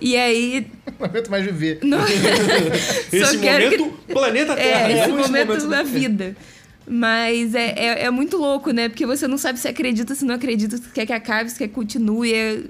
E 0.00 0.16
aí. 0.16 0.66
não 0.98 1.06
aguento 1.06 1.30
mais 1.30 1.44
viver. 1.44 1.78
Não... 1.86 2.04
esse 2.04 3.36
momento, 3.36 3.94
que... 4.06 4.12
planeta 4.12 4.52
é, 4.52 4.56
Terra. 4.56 4.88
É, 4.88 4.92
esse, 4.92 5.00
esse 5.00 5.08
momento, 5.10 5.46
momento 5.46 5.68
da 5.68 5.82
vida. 5.84 6.36
Mas 6.88 7.54
é, 7.54 7.74
é, 7.76 8.04
é, 8.04 8.10
muito 8.10 8.36
louco, 8.36 8.72
né? 8.72 8.88
Porque 8.88 9.06
você 9.06 9.26
não 9.26 9.38
sabe 9.38 9.58
se 9.58 9.66
acredita, 9.66 10.14
se 10.14 10.24
não 10.24 10.34
acredita, 10.34 10.76
se 10.76 10.88
quer 10.90 11.06
que 11.06 11.12
acabe, 11.12 11.50
se 11.50 11.56
quer 11.58 11.68
que 11.68 11.74
continue. 11.74 12.34
É, 12.34 12.62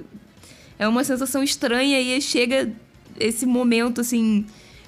é 0.78 0.86
uma 0.86 1.02
sensação 1.02 1.42
estranha 1.42 2.00
e 2.00 2.20
chega 2.20 2.70
esse 3.18 3.46
momento, 3.46 4.02
assim, 4.02 4.44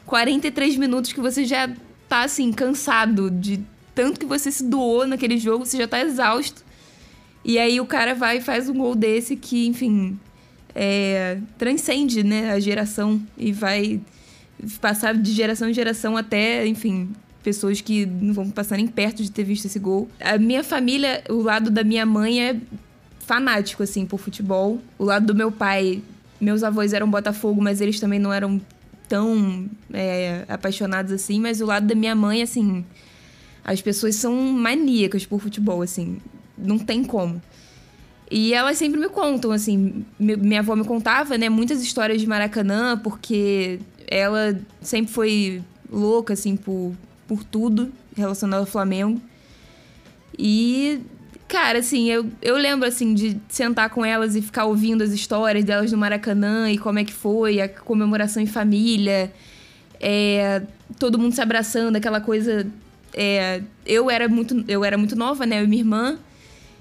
43 0.07 0.77
minutos 0.77 1.13
que 1.13 1.21
você 1.21 1.45
já 1.45 1.69
tá, 2.09 2.23
assim, 2.23 2.53
cansado 2.53 3.31
de 3.31 3.61
tanto 3.99 4.21
que 4.21 4.27
você 4.27 4.53
se 4.53 4.63
doou 4.63 5.09
naquele 5.09 5.39
jogo, 5.39 5.67
você 5.67 5.77
já 5.77 5.89
tá 5.89 6.01
exausto. 6.01 6.63
E 7.45 7.59
aí 7.59 7.81
o 7.81 7.85
cara 7.85 8.15
vai 8.15 8.37
e 8.37 8.41
faz 8.41 8.69
um 8.69 8.75
gol 8.75 8.95
desse 8.95 9.35
que, 9.35 9.67
enfim, 9.67 10.17
é, 10.73 11.39
transcende 11.59 12.23
né, 12.23 12.53
a 12.53 12.61
geração 12.61 13.21
e 13.37 13.51
vai 13.51 14.01
passar 14.81 15.17
de 15.17 15.33
geração 15.33 15.69
em 15.69 15.75
geração 15.75 16.17
até, 16.17 16.65
enfim, 16.65 17.11
pessoas 17.43 17.81
que 17.81 18.07
não 18.07 18.33
vão 18.33 18.49
passar 18.51 18.77
nem 18.77 18.87
perto 18.87 19.21
de 19.21 19.33
ter 19.33 19.43
visto 19.43 19.65
esse 19.65 19.81
gol. 19.81 20.09
A 20.21 20.39
minha 20.39 20.63
família, 20.63 21.25
o 21.29 21.43
lado 21.43 21.69
da 21.69 21.83
minha 21.83 22.07
mãe 22.07 22.41
é 22.41 22.57
fanático, 23.27 23.83
assim, 23.83 24.07
por 24.07 24.21
futebol. 24.21 24.81
O 24.97 25.03
lado 25.03 25.27
do 25.27 25.35
meu 25.35 25.51
pai, 25.51 26.05
meus 26.41 26.63
avós 26.63 26.93
eram 26.93 27.11
Botafogo, 27.11 27.61
mas 27.61 27.81
eles 27.81 27.99
também 27.99 28.21
não 28.21 28.33
eram 28.33 28.61
tão 29.09 29.69
é, 29.93 30.45
apaixonados 30.49 31.11
assim. 31.11 31.41
Mas 31.41 31.61
o 31.61 31.67
lado 31.67 31.85
da 31.85 31.97
minha 31.97 32.15
mãe, 32.15 32.43
assim, 32.43 32.85
as 33.69 33.83
pessoas 33.83 34.15
são 34.15 34.35
maníacas 34.35 35.27
por 35.27 35.39
futebol, 35.43 35.83
assim. 35.83 36.17
Não 36.57 36.79
tem 36.79 37.05
como. 37.05 37.41
E 38.31 38.55
elas 38.55 38.79
sempre 38.79 38.99
me 38.99 39.11
contam, 39.11 39.53
assim. 39.53 40.07
Minha 40.19 40.61
avó 40.61 40.75
me 40.75 40.85
contava, 40.85 41.37
né, 41.37 41.51
muitas 41.51 41.83
histórias 41.83 42.19
de 42.19 42.27
Maracanã, 42.27 42.99
porque 42.99 43.79
ela 44.07 44.59
sempre 44.81 45.13
foi 45.13 45.63
louca, 45.93 46.33
assim, 46.33 46.57
por, 46.57 46.95
por 47.27 47.45
tudo 47.45 47.93
relacionado 48.17 48.61
ao 48.61 48.67
Flamengo. 48.67 49.21
E, 50.39 51.01
cara, 51.47 51.81
assim, 51.81 52.09
eu, 52.11 52.25
eu 52.41 52.57
lembro, 52.57 52.89
assim, 52.89 53.13
de 53.13 53.39
sentar 53.51 53.91
com 53.91 54.03
elas 54.03 54.35
e 54.35 54.41
ficar 54.41 54.65
ouvindo 54.65 55.05
as 55.05 55.11
histórias 55.11 55.63
delas 55.63 55.93
no 55.93 55.99
Maracanã 55.99 56.73
e 56.73 56.79
como 56.79 57.01
é 57.01 57.05
que 57.05 57.13
foi, 57.13 57.61
a 57.61 57.69
comemoração 57.69 58.43
em 58.43 58.47
família. 58.47 59.31
É, 60.01 60.63
todo 60.99 61.19
mundo 61.19 61.35
se 61.35 61.43
abraçando, 61.43 61.97
aquela 61.97 62.23
coisa 62.23 62.67
é, 63.13 63.63
eu, 63.87 64.11
era 64.11 64.29
muito, 64.29 64.65
eu 64.69 64.85
era 64.85 64.97
muito 64.99 65.17
nova, 65.17 65.47
né? 65.47 65.61
Eu 65.61 65.65
e 65.65 65.69
minha 65.69 65.83
irmã. 65.83 66.19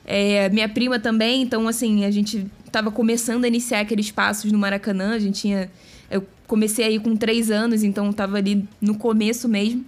É, 0.06 0.50
minha 0.50 0.70
prima 0.70 1.00
também. 1.00 1.42
Então, 1.42 1.68
assim, 1.68 2.06
a 2.06 2.12
gente 2.12 2.46
estava 2.66 2.92
começando 2.92 3.46
a 3.46 3.48
iniciar 3.48 3.82
aqueles 3.82 4.12
passos 4.12 4.52
no 4.52 4.58
Maracanã. 4.58 5.14
A 5.14 5.20
gente 5.20 5.42
tinha... 5.42 5.70
Eu 6.10 6.26
comecei 6.48 6.86
aí 6.86 7.00
com 7.00 7.16
três 7.16 7.52
anos, 7.52 7.84
então 7.84 8.10
estava 8.10 8.38
ali 8.38 8.68
no 8.80 8.96
começo 8.96 9.50
mesmo. 9.50 9.86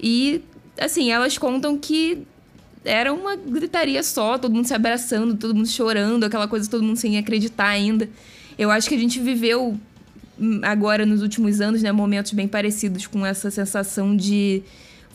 E, 0.00 0.42
assim, 0.78 1.10
elas 1.10 1.38
contam 1.38 1.78
que 1.78 2.26
era 2.84 3.12
uma 3.12 3.36
gritaria 3.36 4.02
só, 4.02 4.38
todo 4.38 4.54
mundo 4.54 4.66
se 4.66 4.74
abraçando, 4.74 5.36
todo 5.36 5.54
mundo 5.54 5.68
chorando, 5.68 6.24
aquela 6.24 6.46
coisa, 6.46 6.70
todo 6.70 6.82
mundo 6.82 6.96
sem 6.96 7.18
acreditar 7.18 7.68
ainda. 7.68 8.08
Eu 8.58 8.70
acho 8.70 8.88
que 8.88 8.94
a 8.94 8.98
gente 8.98 9.20
viveu 9.20 9.78
hum, 10.38 10.60
agora 10.62 11.04
nos 11.04 11.22
últimos 11.22 11.60
anos, 11.60 11.82
né, 11.82 11.90
momentos 11.92 12.32
bem 12.32 12.46
parecidos 12.46 13.06
com 13.06 13.26
essa 13.26 13.50
sensação 13.50 14.16
de 14.16 14.62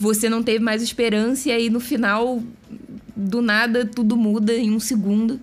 você 0.02 0.28
não 0.28 0.42
teve 0.42 0.58
mais 0.64 0.82
esperança 0.82 1.50
e 1.50 1.52
aí 1.52 1.70
no 1.70 1.80
final 1.80 2.42
do 3.16 3.40
nada 3.40 3.86
tudo 3.86 4.18
muda 4.18 4.52
em 4.52 4.72
um 4.72 4.80
segundo. 4.80 5.40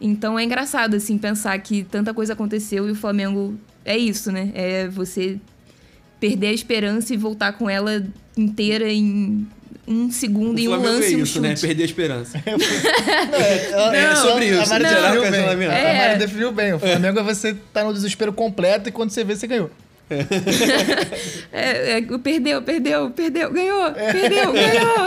Então 0.00 0.38
é 0.38 0.44
engraçado 0.44 0.94
assim 0.94 1.18
pensar 1.18 1.58
que 1.58 1.82
tanta 1.82 2.14
coisa 2.14 2.34
aconteceu 2.34 2.88
e 2.88 2.92
o 2.92 2.94
Flamengo 2.94 3.58
é 3.84 3.98
isso, 3.98 4.30
né? 4.30 4.52
É 4.54 4.86
você 4.86 5.38
perder 6.20 6.48
a 6.48 6.52
esperança 6.52 7.12
e 7.12 7.16
voltar 7.16 7.54
com 7.54 7.68
ela 7.68 8.06
inteira 8.36 8.88
em 8.88 9.44
um 9.88 10.08
segundo, 10.12 10.56
em 10.60 10.68
um 10.68 10.70
Flamengo 10.70 10.94
lance, 10.94 11.12
é 11.14 11.16
um 11.16 11.22
isso, 11.24 11.40
né? 11.40 11.48
chute. 11.56 11.66
Perder 11.66 11.82
a 11.82 11.86
esperança. 11.86 12.42
É, 13.92 14.14
sobre 14.16 14.46
isso, 14.50 14.62
A 14.62 14.66
Mari 14.66 14.84
não. 14.84 14.90
definiu 14.92 15.20
bem. 15.22 15.30
Cancelamento. 15.32 15.72
A 15.72 15.74
É. 15.74 16.06
Mari 16.06 16.18
definiu 16.20 16.52
bem. 16.52 16.72
O 16.74 16.78
Flamengo 16.78 17.18
é 17.18 17.22
você 17.24 17.56
tá 17.72 17.82
no 17.82 17.92
desespero 17.92 18.32
completo 18.32 18.88
e 18.88 18.92
quando 18.92 19.10
você 19.10 19.24
vê, 19.24 19.34
você 19.34 19.48
ganhou. 19.48 19.68
É, 21.52 21.98
é, 21.98 22.02
perdeu, 22.18 22.62
perdeu, 22.62 23.10
perdeu, 23.10 23.52
ganhou, 23.52 23.92
perdeu, 23.92 24.52
ganhou. 24.52 25.06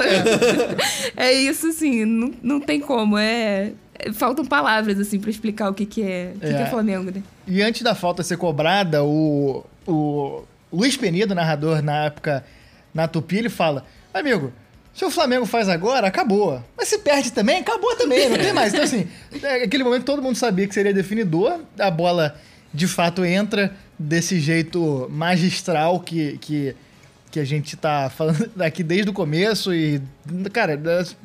É 1.15 1.31
isso, 1.33 1.67
assim, 1.67 2.05
não, 2.05 2.33
não 2.41 2.59
tem 2.59 2.79
como. 2.79 3.17
É, 3.17 3.71
é- 3.99 4.13
faltam 4.13 4.45
palavras, 4.45 4.99
assim, 4.99 5.19
pra 5.19 5.29
explicar 5.29 5.69
o 5.69 5.73
que, 5.73 5.85
que 5.85 6.01
é, 6.03 6.31
o 6.35 6.39
que, 6.39 6.47
que 6.47 6.53
É. 6.53 6.61
é 6.61 6.65
Flamengo, 6.67 7.11
né? 7.11 7.21
E 7.47 7.61
antes 7.61 7.81
da 7.81 7.93
falta 7.95 8.23
ser 8.23 8.37
cobrada, 8.37 9.03
o, 9.03 9.65
o 9.87 10.43
Luiz 10.71 10.95
Penido, 10.97 11.35
narrador 11.35 11.81
na 11.81 12.05
época 12.05 12.43
na 12.93 13.07
Tupi, 13.07 13.37
ele 13.37 13.49
fala: 13.49 13.85
Amigo, 14.13 14.51
se 14.93 15.03
o 15.05 15.11
Flamengo 15.11 15.45
faz 15.45 15.67
agora, 15.69 16.07
acabou. 16.07 16.63
Mas 16.77 16.87
se 16.87 16.99
perde 16.99 17.31
também, 17.31 17.57
acabou 17.59 17.95
também, 17.95 18.29
não 18.29 18.37
tem 18.37 18.53
mais. 18.53 18.73
Então, 18.73 18.83
assim, 18.83 19.07
é, 19.41 19.63
aquele 19.63 19.83
momento 19.83 20.03
todo 20.05 20.21
mundo 20.21 20.35
sabia 20.35 20.67
que 20.67 20.73
seria 20.73 20.93
definidor, 20.93 21.59
a 21.79 21.89
bola 21.91 22.35
de 22.73 22.87
fato 22.87 23.23
entra 23.23 23.73
desse 23.97 24.39
jeito 24.39 25.07
magistral 25.11 25.99
que, 25.99 26.37
que, 26.39 26.75
que 27.31 27.39
a 27.39 27.45
gente 27.45 27.75
tá 27.77 28.09
falando 28.09 28.49
aqui 28.61 28.83
desde 28.83 29.09
o 29.09 29.13
começo. 29.13 29.73
E, 29.73 30.01
cara, 30.51 30.75
das- 30.77 31.15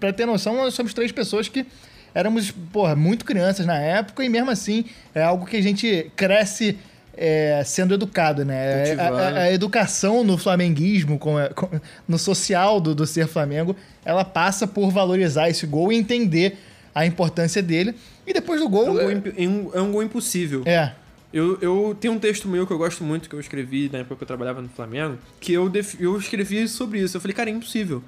pra 0.00 0.12
ter 0.12 0.26
noção, 0.26 0.54
nós 0.56 0.74
somos 0.74 0.92
três 0.94 1.12
pessoas 1.12 1.48
que 1.48 1.66
éramos, 2.14 2.50
porra, 2.72 2.94
muito 2.96 3.24
crianças 3.24 3.64
na 3.66 3.78
época 3.78 4.24
e 4.24 4.28
mesmo 4.28 4.50
assim 4.50 4.84
é 5.14 5.22
algo 5.22 5.46
que 5.46 5.56
a 5.56 5.62
gente 5.62 6.10
cresce 6.16 6.76
é, 7.14 7.62
sendo 7.64 7.92
educado, 7.94 8.44
né? 8.44 8.92
A, 8.92 8.96
Cultivando. 8.96 9.16
a- 9.38 9.40
a 9.42 9.52
educação 9.52 10.24
no 10.24 10.38
flamenguismo, 10.38 11.18
com, 11.18 11.34
com- 11.54 11.68
no 12.08 12.18
social 12.18 12.80
do, 12.80 12.94
do 12.94 13.06
ser 13.06 13.26
Flamengo, 13.26 13.76
ela 14.04 14.24
passa 14.24 14.66
por 14.66 14.90
valorizar 14.90 15.48
esse 15.50 15.66
gol 15.66 15.92
e 15.92 15.96
entender 15.96 16.56
a 16.94 17.04
importância 17.06 17.62
dele. 17.62 17.94
E 18.26 18.32
depois 18.32 18.60
do 18.60 18.64
É 18.64 18.68
um 18.68 18.70
gol. 18.70 18.86
gol, 18.94 19.00
é 19.10 19.46
um- 19.48 19.70
é 19.74 19.80
um 19.80 19.92
gol 19.92 20.02
impossível. 20.02 20.62
É, 20.64 20.92
Eu, 21.32 21.58
eu 21.62 21.96
tenho 21.98 22.12
um 22.14 22.18
texto 22.18 22.46
meu 22.46 22.66
que 22.66 22.72
eu 22.72 22.78
gosto 22.78 23.02
muito, 23.02 23.28
que 23.28 23.34
eu 23.34 23.40
escrevi 23.40 23.88
na 23.90 23.98
época 24.00 24.16
que 24.16 24.22
eu 24.22 24.26
trabalhava 24.26 24.60
no 24.60 24.68
Flamengo, 24.68 25.16
que 25.40 25.52
eu, 25.52 25.68
def- 25.68 25.98
eu 26.00 26.16
escrevi 26.18 26.68
sobre 26.68 27.00
isso. 27.00 27.16
Eu 27.16 27.20
falei, 27.20 27.34
cara, 27.34 27.48
é 27.48 27.52
impossível. 27.52 28.02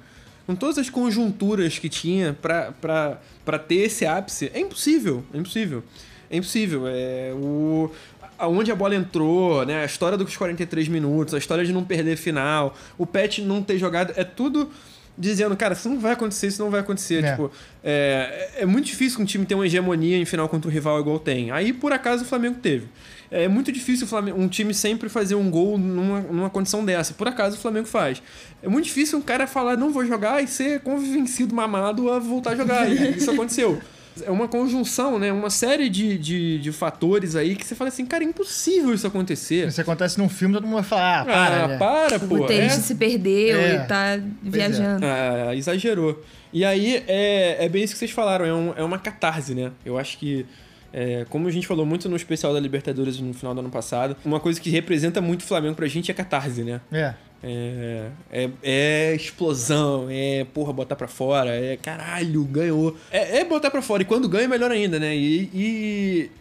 Com 0.45 0.55
todas 0.55 0.77
as 0.77 0.89
conjunturas 0.91 1.79
que 1.79 1.89
tinha 1.89 2.33
pra, 2.39 2.71
pra, 2.73 3.19
pra 3.43 3.57
ter 3.57 3.77
esse 3.77 4.05
ápice, 4.05 4.51
é 4.53 4.59
impossível, 4.59 5.23
é 5.33 5.37
impossível. 5.39 5.83
É 6.29 6.37
impossível. 6.37 6.83
É, 6.85 7.31
o, 7.33 7.89
aonde 8.37 8.71
a 8.71 8.75
bola 8.75 8.93
entrou, 8.95 9.65
né? 9.65 9.81
A 9.81 9.85
história 9.85 10.15
dos 10.17 10.37
43 10.37 10.87
minutos, 10.87 11.33
a 11.33 11.39
história 11.39 11.65
de 11.65 11.73
não 11.73 11.83
perder 11.83 12.17
final, 12.17 12.75
o 12.95 13.07
Pet 13.07 13.41
não 13.41 13.63
ter 13.63 13.79
jogado, 13.79 14.13
é 14.15 14.23
tudo 14.23 14.69
dizendo, 15.17 15.55
cara, 15.55 15.73
isso 15.73 15.87
não 15.89 15.99
vai 15.99 16.13
acontecer, 16.13 16.47
isso 16.47 16.61
não 16.63 16.69
vai 16.69 16.79
acontecer. 16.81 17.23
É. 17.23 17.31
Tipo, 17.31 17.51
é, 17.83 18.49
é 18.59 18.65
muito 18.65 18.85
difícil 18.85 19.21
um 19.21 19.25
time 19.25 19.45
ter 19.45 19.55
uma 19.55 19.65
hegemonia 19.65 20.17
em 20.17 20.25
final 20.25 20.47
contra 20.49 20.69
o 20.69 20.71
rival 20.73 20.99
igual 20.99 21.19
tem. 21.19 21.51
Aí, 21.51 21.71
por 21.73 21.91
acaso, 21.93 22.23
o 22.23 22.27
Flamengo 22.27 22.57
teve. 22.61 22.87
É 23.31 23.47
muito 23.47 23.71
difícil 23.71 24.05
Flamengo- 24.05 24.39
um 24.39 24.47
time 24.47 24.73
sempre 24.73 25.09
fazer 25.09 25.35
um 25.35 25.49
gol 25.49 25.77
numa, 25.77 26.19
numa 26.21 26.49
condição 26.49 26.85
dessa. 26.85 27.13
Por 27.13 27.27
acaso, 27.27 27.57
o 27.57 27.59
Flamengo 27.59 27.87
faz. 27.87 28.21
É 28.61 28.67
muito 28.67 28.85
difícil 28.85 29.17
um 29.17 29.21
cara 29.21 29.47
falar, 29.47 29.75
não 29.75 29.89
vou 29.91 30.05
jogar, 30.05 30.43
e 30.43 30.47
ser 30.47 30.79
convencido, 30.81 31.53
mamado, 31.55 32.11
a 32.11 32.19
voltar 32.19 32.51
a 32.51 32.55
jogar. 32.55 32.89
Isso 32.89 33.31
aconteceu. 33.31 33.81
É 34.23 34.31
uma 34.31 34.47
conjunção, 34.47 35.19
né? 35.19 35.31
Uma 35.31 35.49
série 35.49 35.89
de, 35.89 36.17
de, 36.17 36.59
de 36.59 36.71
fatores 36.71 37.35
aí 37.35 37.55
que 37.55 37.65
você 37.65 37.75
fala 37.75 37.89
assim, 37.89 38.05
cara, 38.05 38.23
é 38.23 38.27
impossível 38.27 38.93
isso 38.93 39.05
acontecer. 39.05 39.71
se 39.71 39.81
acontece 39.81 40.17
num 40.17 40.29
filme, 40.29 40.53
todo 40.53 40.63
mundo 40.65 40.75
vai 40.75 40.83
falar: 40.83 41.21
Ah, 41.21 41.25
para. 41.25 41.63
ah, 41.63 41.67
né? 41.67 41.77
para, 41.77 42.15
O 42.17 42.19
pô. 42.27 42.37
roteirista 42.37 42.79
é. 42.79 42.83
se 42.83 42.95
perdeu 42.95 43.57
É. 43.57 43.75
e 43.75 43.87
tá 43.87 44.19
viajando. 44.41 45.05
Ah, 45.05 45.55
exagerou. 45.55 46.23
E 46.53 46.63
aí, 46.63 47.03
é, 47.07 47.65
é 47.65 47.67
bem 47.69 47.83
isso 47.83 47.93
que 47.93 47.99
vocês 47.99 48.11
falaram, 48.11 48.45
é, 48.45 48.53
um- 48.53 48.73
é 48.77 48.83
uma 48.83 48.97
catarse, 48.97 49.53
né? 49.53 49.71
Eu 49.85 49.97
acho 49.97 50.17
que, 50.17 50.45
é, 50.93 51.25
como 51.29 51.47
a 51.49 51.51
gente 51.51 51.67
falou 51.67 51.85
muito 51.85 52.07
no 52.07 52.15
especial 52.15 52.53
da 52.53 52.59
Libertadores 52.61 53.19
no 53.19 53.33
final 53.33 53.53
do 53.53 53.59
ano 53.59 53.69
passado, 53.69 54.15
uma 54.23 54.39
coisa 54.39 54.61
que 54.61 54.69
representa 54.69 55.19
muito 55.19 55.41
o 55.41 55.45
Flamengo 55.45 55.75
pra 55.75 55.87
gente 55.87 56.09
é 56.09 56.13
catarse, 56.13 56.63
né? 56.63 56.79
É. 56.91 57.13
É, 57.47 58.09
é, 58.31 58.49
é 58.63 59.15
explosão, 59.15 60.07
é 60.09 60.47
porra, 60.51 60.73
botar 60.73 60.95
pra 60.95 61.07
fora, 61.07 61.51
é 61.51 61.77
caralho, 61.77 62.43
ganhou. 62.43 62.97
É, 63.11 63.37
é 63.37 63.45
botar 63.45 63.69
pra 63.69 63.83
fora, 63.83 64.01
e 64.01 64.05
quando 64.05 64.27
ganha, 64.27 64.47
melhor 64.47 64.71
ainda, 64.71 64.99
né? 64.99 65.15
E, 65.15 65.49
e 65.53 66.31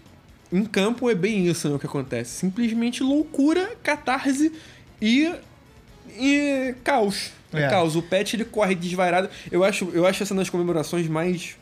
em 0.51 0.65
campo 0.65 1.11
é 1.11 1.15
bem 1.15 1.47
isso 1.47 1.69
né, 1.69 1.75
o 1.75 1.79
que 1.79 1.85
acontece. 1.85 2.31
Simplesmente 2.31 3.03
loucura, 3.03 3.73
catarse 3.83 4.51
e, 4.99 5.31
e 6.19 6.75
caos. 6.83 7.33
É. 7.53 7.65
É. 7.65 7.69
caos. 7.69 7.97
O 7.97 8.03
Pet 8.03 8.35
ele 8.35 8.47
corre 8.47 8.75
desvairado. 8.75 9.29
Eu 9.53 9.63
acho, 9.63 9.91
eu 9.93 10.07
acho 10.07 10.23
essa 10.23 10.35
das 10.35 10.49
comemorações 10.49 11.07
mais 11.07 11.55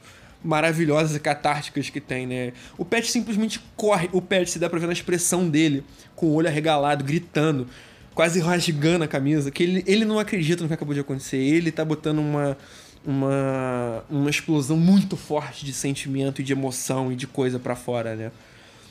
maravilhosas 0.44 1.16
e 1.16 1.20
catárticas 1.20 1.90
que 1.90 2.00
tem, 2.00 2.28
né? 2.28 2.52
O 2.78 2.84
Pet 2.84 3.10
simplesmente 3.10 3.60
corre. 3.76 4.08
O 4.12 4.22
Pet, 4.22 4.48
se 4.48 4.60
dá 4.60 4.70
pra 4.70 4.78
ver 4.78 4.86
na 4.86 4.92
expressão 4.92 5.48
dele, 5.48 5.84
com 6.14 6.26
o 6.26 6.34
olho 6.34 6.46
arregalado, 6.46 7.02
gritando, 7.02 7.66
quase 8.14 8.40
rasgando 8.40 9.04
a 9.04 9.08
camisa, 9.08 9.50
que 9.50 9.62
ele, 9.62 9.84
ele 9.86 10.04
não 10.04 10.18
acredita 10.18 10.62
no 10.62 10.68
que 10.68 10.74
acabou 10.74 10.94
de 10.94 11.00
acontecer. 11.00 11.36
Ele 11.36 11.72
tá 11.72 11.84
botando 11.84 12.18
uma, 12.18 12.56
uma, 13.04 14.04
uma 14.10 14.30
explosão 14.30 14.76
muito 14.76 15.16
forte 15.16 15.64
de 15.64 15.72
sentimento 15.72 16.40
e 16.40 16.44
de 16.44 16.52
emoção 16.52 17.12
e 17.12 17.16
de 17.16 17.26
coisa 17.26 17.58
pra 17.58 17.74
fora, 17.74 18.14
né? 18.14 18.30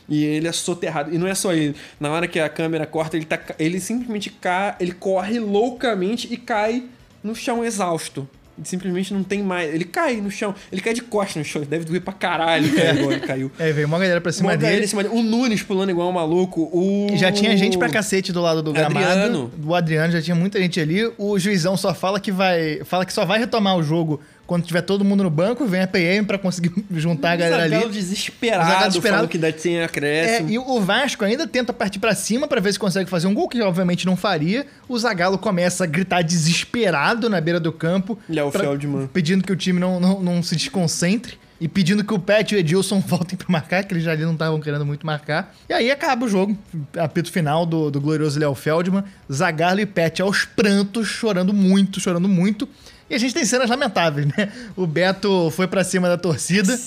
E 0.10 0.26
ele 0.26 0.48
é 0.48 0.52
soterrado. 0.52 1.14
E 1.14 1.18
não 1.18 1.28
é 1.28 1.36
só 1.36 1.54
ele. 1.54 1.76
Na 2.00 2.12
hora 2.12 2.28
que 2.28 2.40
a 2.40 2.50
câmera 2.50 2.86
corta, 2.86 3.16
ele, 3.16 3.26
tá, 3.26 3.40
ele 3.58 3.80
simplesmente 3.80 4.30
cai, 4.30 4.76
ele 4.80 4.92
corre 4.92 5.40
loucamente 5.40 6.28
e 6.32 6.38
cai 6.38 6.84
no 7.24 7.36
chão 7.36 7.64
exausto. 7.64 8.28
Simplesmente 8.64 9.14
não 9.14 9.24
tem 9.24 9.42
mais. 9.44 9.74
Ele 9.74 9.86
cai 9.86 10.18
no 10.18 10.30
chão. 10.32 10.54
Ele 10.72 10.82
cai 10.82 10.94
de 10.94 11.02
costas 11.02 11.38
no 11.38 11.44
chão. 11.44 11.62
Deve 11.64 11.86
doer 11.86 12.02
pra 12.02 12.14
caralho 12.14 12.74
cara, 12.74 12.94
igual 12.94 13.12
ele 13.12 13.22
caiu. 13.22 13.52
Aí 13.60 13.72
veio 13.74 13.88
uma 13.88 14.00
galera 14.00 14.22
pra 14.22 14.32
cima 14.32 14.50
Uma 14.50 14.58
dele. 14.58 14.88
cima 14.88 15.04
dele. 15.04 15.16
O 15.16 15.22
Nunes 15.22 15.64
pulando 15.64 15.90
igual 15.90 16.10
um 16.10 16.14
maluco. 16.14 16.62
O... 16.74 17.08
Já 17.16 17.32
tinha 17.32 17.56
gente 17.58 17.78
pra 17.78 17.90
cacete 17.90 18.32
do 18.32 18.42
lado 18.42 18.62
do 18.62 18.72
gramado. 18.74 19.06
Adriano. 19.06 19.52
Do 19.56 19.76
Adriano, 19.76 20.12
já 20.14 20.22
tinha 20.22 20.36
muita 20.36 20.60
gente 20.60 20.80
ali. 20.80 21.12
O 21.18 21.38
juizão 21.40 21.76
só 21.78 21.94
fala 21.94 22.20
que 22.20 22.32
vai. 22.32 22.82
Fala 22.86 23.06
que 23.06 23.14
só 23.14 23.26
vai 23.26 23.40
retomar 23.40 23.78
o 23.78 23.84
jogo 23.84 24.20
quando 24.52 24.66
tiver 24.66 24.82
todo 24.82 25.06
mundo 25.06 25.24
no 25.24 25.30
banco, 25.30 25.66
vem 25.66 25.82
a 25.82 25.88
PM 25.88 26.28
pra 26.28 26.38
conseguir 26.38 26.74
juntar 26.92 27.32
a 27.32 27.36
galera 27.38 27.64
Zagallo 27.64 27.86
ali. 27.86 27.94
desesperado, 27.94 28.66
Zagallo 28.68 28.88
desesperado. 28.90 29.28
que 29.30 29.38
dá 29.38 29.54
sem 29.58 29.78
É, 29.78 29.86
acréscimo. 29.86 30.50
e 30.50 30.60
o 30.60 30.82
Vasco 30.82 31.24
ainda 31.24 31.48
tenta 31.48 31.72
partir 31.72 32.00
pra 32.00 32.14
cima 32.14 32.50
pra 32.50 32.60
ver 32.60 32.74
se 32.74 32.78
consegue 32.78 33.10
fazer 33.10 33.28
um 33.28 33.34
gol, 33.34 33.48
que 33.48 33.62
obviamente 33.62 34.06
não 34.06 34.18
faria. 34.18 34.68
O 34.90 35.00
Zagallo 35.00 35.38
começa 35.38 35.86
a 35.86 35.88
gritar 35.88 36.22
desesperado 36.22 37.30
na 37.30 37.40
beira 37.40 37.62
do 37.62 37.72
campo. 37.72 38.20
Léo 38.28 38.52
pra- 38.52 38.60
Feldman. 38.60 39.08
Pedindo 39.08 39.42
que 39.42 39.54
o 39.54 39.56
time 39.56 39.80
não, 39.80 40.02
não, 40.02 40.20
não 40.22 40.44
se 40.44 40.54
desconcentre. 40.58 41.40
E 41.62 41.68
pedindo 41.68 42.04
que 42.04 42.12
o 42.12 42.18
Pet 42.18 42.52
e 42.54 42.58
o 42.58 42.60
Edilson 42.60 43.00
voltem 43.08 43.38
pra 43.38 43.46
marcar, 43.48 43.84
que 43.86 43.94
eles 43.94 44.04
já 44.04 44.12
ali 44.12 44.24
não 44.26 44.34
estavam 44.34 44.60
querendo 44.60 44.84
muito 44.86 45.06
marcar. 45.06 45.56
E 45.70 45.74
aí 45.74 45.92
acaba 45.92 46.26
o 46.26 46.28
jogo. 46.28 46.58
Apito 46.98 47.32
final 47.32 47.66
do, 47.66 47.90
do 47.92 48.02
glorioso 48.02 48.38
Léo 48.40 48.54
Feldman. 48.56 49.04
Zagallo 49.32 49.80
e 49.80 49.86
Pet 49.86 50.22
aos 50.22 50.44
prantos, 50.44 51.08
chorando 51.08 51.54
muito, 51.54 52.00
chorando 52.00 52.28
muito. 52.28 52.68
E 53.12 53.16
a 53.16 53.18
gente 53.20 53.34
tem 53.34 53.44
cenas 53.46 53.70
lamentáveis, 53.70 54.26
né? 54.28 54.50
O 54.76 54.88
Beto 54.88 55.52
foi 55.52 55.68
pra 55.68 55.84
cima 55.84 56.08
da 56.08 56.18
torcida. 56.18 56.80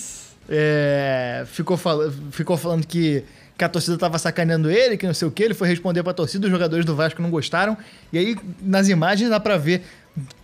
é, 0.49 1.43
ficou, 1.47 1.77
fala- 1.77 2.11
ficou 2.31 2.57
falando 2.57 2.85
que, 2.85 3.23
que 3.57 3.63
a 3.63 3.69
torcida 3.69 3.97
tava 3.97 4.17
sacaneando 4.17 4.69
ele, 4.69 4.97
que 4.97 5.05
não 5.07 5.13
sei 5.13 5.27
o 5.27 5.31
que. 5.31 5.43
Ele 5.43 5.53
foi 5.53 5.67
responder 5.67 6.03
pra 6.03 6.13
torcida, 6.13 6.45
os 6.45 6.51
jogadores 6.51 6.85
do 6.85 6.95
Vasco 6.95 7.21
não 7.21 7.29
gostaram. 7.29 7.77
E 8.11 8.17
aí, 8.17 8.35
nas 8.61 8.89
imagens, 8.89 9.29
dá 9.29 9.39
pra 9.39 9.57
ver 9.57 9.83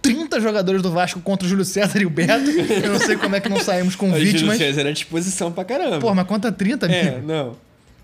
30 0.02 0.40
jogadores 0.42 0.82
do 0.82 0.92
Vasco 0.92 1.20
contra 1.22 1.46
o 1.46 1.50
Júlio 1.50 1.66
César 1.66 2.00
e 2.02 2.06
o 2.06 2.10
Beto. 2.10 2.50
Eu 2.50 2.94
não 2.94 3.00
sei 3.00 3.16
como 3.18 3.36
é 3.36 3.40
que 3.40 3.50
não 3.50 3.60
saímos 3.60 3.96
com 3.96 4.08
O 4.12 4.16
Júlio 4.16 4.32
vítimas. 4.34 4.58
César 4.58 4.82
era 4.82 4.94
disposição 4.94 5.52
pra 5.52 5.64
caramba. 5.64 6.00
Pô, 6.00 6.14
mas 6.14 6.28
conta 6.28 6.52
30, 6.52 6.86
amigo. 6.86 7.00
é, 7.08 7.22
não. 7.22 7.56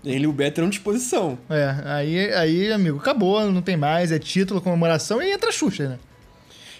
Ele 0.04 0.24
e 0.24 0.26
o 0.28 0.32
Beto 0.32 0.60
eram 0.60 0.70
disposição. 0.70 1.36
É, 1.50 1.74
aí, 1.84 2.32
aí, 2.32 2.72
amigo, 2.72 2.98
acabou, 2.98 3.50
não 3.50 3.60
tem 3.60 3.76
mais, 3.76 4.12
é 4.12 4.18
título, 4.18 4.60
comemoração 4.60 5.20
e 5.20 5.32
entra 5.32 5.48
a 5.48 5.52
Xuxa, 5.52 5.88
né? 5.90 5.98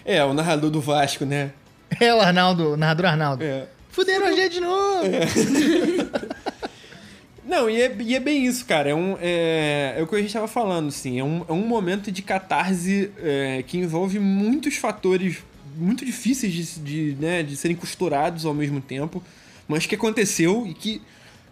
É, 0.09 0.25
o 0.25 0.33
narrador 0.33 0.71
do 0.71 0.81
Vasco, 0.81 1.23
né? 1.23 1.51
É 1.99 2.11
o 2.11 2.19
Arnaldo, 2.19 2.73
o 2.73 2.77
narrador 2.77 3.05
Arnaldo. 3.05 3.43
É. 3.43 3.67
Fuderam 3.91 4.25
a 4.25 4.31
gente 4.31 4.53
de 4.53 4.59
novo! 4.59 5.03
Não, 7.45 7.69
e 7.69 7.79
é, 7.79 7.95
e 7.99 8.15
é 8.15 8.19
bem 8.19 8.43
isso, 8.43 8.65
cara. 8.65 8.89
É, 8.89 8.95
um, 8.95 9.15
é, 9.21 9.93
é 9.99 10.01
o 10.01 10.07
que 10.07 10.15
a 10.15 10.19
gente 10.19 10.33
tava 10.33 10.47
falando, 10.47 10.87
assim. 10.87 11.19
É 11.19 11.23
um, 11.23 11.45
é 11.47 11.51
um 11.51 11.61
momento 11.61 12.11
de 12.11 12.23
catarse 12.23 13.11
é, 13.21 13.63
que 13.67 13.77
envolve 13.77 14.17
muitos 14.17 14.77
fatores 14.77 15.43
muito 15.77 16.03
difíceis 16.03 16.53
de, 16.53 16.79
de, 16.79 17.15
né, 17.19 17.43
de 17.43 17.55
serem 17.55 17.77
costurados 17.77 18.45
ao 18.45 18.53
mesmo 18.55 18.81
tempo, 18.81 19.23
mas 19.67 19.85
que 19.85 19.93
aconteceu 19.93 20.65
e 20.65 20.73
que, 20.73 21.03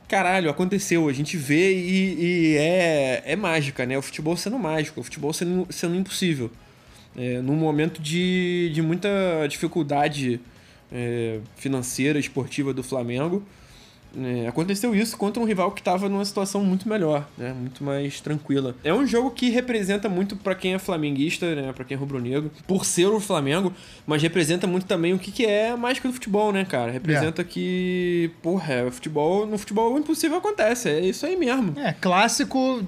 caralho, 0.07 0.49
aconteceu. 0.49 1.07
A 1.07 1.13
gente 1.13 1.37
vê 1.37 1.75
e, 1.75 2.23
e 2.23 2.57
é, 2.57 3.21
é 3.23 3.35
mágica, 3.35 3.85
né? 3.85 3.95
O 3.99 4.01
futebol 4.01 4.35
sendo 4.35 4.57
mágico, 4.57 4.99
o 4.99 5.03
futebol 5.03 5.31
sendo, 5.31 5.67
sendo 5.69 5.95
impossível. 5.95 6.49
É, 7.17 7.41
num 7.41 7.55
momento 7.55 8.01
de, 8.01 8.71
de 8.73 8.81
muita 8.81 9.09
dificuldade 9.49 10.39
é, 10.91 11.39
financeira, 11.55 12.19
esportiva 12.19 12.73
do 12.73 12.83
Flamengo, 12.83 13.43
é, 14.15 14.47
aconteceu 14.47 14.95
isso 14.95 15.17
contra 15.17 15.41
um 15.41 15.45
rival 15.45 15.71
que 15.71 15.81
estava 15.81 16.07
numa 16.07 16.23
situação 16.23 16.63
muito 16.63 16.87
melhor, 16.87 17.27
né? 17.37 17.53
Muito 17.53 17.83
mais 17.83 18.21
tranquila. 18.21 18.75
É 18.83 18.93
um 18.93 19.05
jogo 19.05 19.31
que 19.31 19.49
representa 19.49 20.07
muito 20.07 20.35
para 20.35 20.55
quem 20.55 20.73
é 20.73 20.79
flamenguista, 20.79 21.53
né? 21.53 21.73
Para 21.73 21.83
quem 21.83 21.95
é 21.95 21.99
rubro-negro, 21.99 22.51
por 22.65 22.85
ser 22.85 23.07
o 23.07 23.19
Flamengo, 23.19 23.73
mas 24.05 24.21
representa 24.21 24.65
muito 24.65 24.85
também 24.85 25.13
o 25.13 25.19
que, 25.19 25.31
que 25.31 25.45
é 25.45 25.71
a 25.71 25.77
mágica 25.77 26.07
do 26.07 26.13
futebol, 26.13 26.51
né, 26.51 26.65
cara? 26.65 26.91
Representa 26.91 27.43
que, 27.43 28.31
porra, 28.41 28.73
é, 28.73 28.91
futebol, 28.91 29.45
no 29.45 29.57
futebol 29.57 29.93
o 29.93 29.99
impossível 29.99 30.37
acontece, 30.37 30.89
é 30.89 31.01
isso 31.01 31.25
aí 31.25 31.35
mesmo. 31.35 31.77
É, 31.79 31.93
clássico 31.93 32.83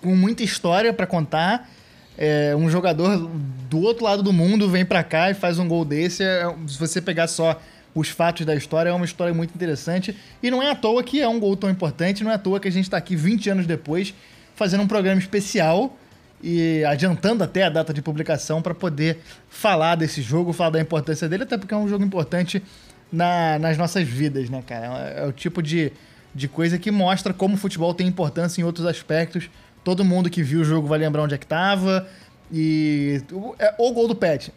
com 0.00 0.16
muita 0.16 0.42
história 0.42 0.92
para 0.92 1.06
contar. 1.06 1.68
É, 2.16 2.54
um 2.56 2.70
jogador 2.70 3.28
do 3.68 3.80
outro 3.80 4.04
lado 4.04 4.22
do 4.22 4.32
mundo 4.32 4.68
vem 4.68 4.84
para 4.84 5.02
cá 5.02 5.30
e 5.30 5.34
faz 5.34 5.58
um 5.58 5.66
gol 5.66 5.84
desse. 5.84 6.22
É, 6.22 6.44
se 6.66 6.78
você 6.78 7.00
pegar 7.00 7.26
só 7.26 7.60
os 7.94 8.08
fatos 8.08 8.44
da 8.44 8.54
história, 8.54 8.90
é 8.90 8.92
uma 8.92 9.04
história 9.04 9.32
muito 9.32 9.54
interessante. 9.54 10.16
E 10.42 10.50
não 10.50 10.62
é 10.62 10.70
à 10.70 10.74
toa 10.74 11.02
que 11.02 11.20
é 11.20 11.28
um 11.28 11.38
gol 11.38 11.56
tão 11.56 11.70
importante, 11.70 12.24
não 12.24 12.30
é 12.30 12.34
à 12.34 12.38
toa 12.38 12.58
que 12.58 12.68
a 12.68 12.72
gente 12.72 12.84
está 12.84 12.96
aqui 12.96 13.14
20 13.14 13.50
anos 13.50 13.66
depois 13.66 14.14
fazendo 14.54 14.82
um 14.82 14.86
programa 14.86 15.20
especial 15.20 15.96
e 16.42 16.84
adiantando 16.84 17.42
até 17.42 17.64
a 17.64 17.70
data 17.70 17.92
de 17.92 18.02
publicação 18.02 18.60
para 18.60 18.74
poder 18.74 19.18
falar 19.48 19.94
desse 19.94 20.20
jogo, 20.22 20.52
falar 20.52 20.70
da 20.70 20.80
importância 20.80 21.28
dele, 21.28 21.44
até 21.44 21.56
porque 21.56 21.72
é 21.72 21.76
um 21.76 21.88
jogo 21.88 22.04
importante 22.04 22.62
na, 23.10 23.58
nas 23.58 23.78
nossas 23.78 24.06
vidas, 24.06 24.50
né, 24.50 24.62
cara? 24.66 25.14
É, 25.16 25.24
é 25.24 25.26
o 25.26 25.32
tipo 25.32 25.62
de, 25.62 25.90
de 26.34 26.46
coisa 26.46 26.78
que 26.78 26.90
mostra 26.90 27.32
como 27.32 27.54
o 27.54 27.56
futebol 27.56 27.94
tem 27.94 28.06
importância 28.06 28.60
em 28.60 28.64
outros 28.64 28.86
aspectos. 28.86 29.48
Todo 29.84 30.04
mundo 30.04 30.28
que 30.30 30.42
viu 30.42 30.60
o 30.62 30.64
jogo 30.64 30.88
vai 30.88 30.98
lembrar 30.98 31.22
onde 31.22 31.34
é 31.34 31.38
que 31.38 31.46
tava, 31.46 32.08
e. 32.52 33.20
É 33.58 33.74
o 33.78 33.92
gol 33.92 34.08
do 34.08 34.14
Pet. 34.14 34.52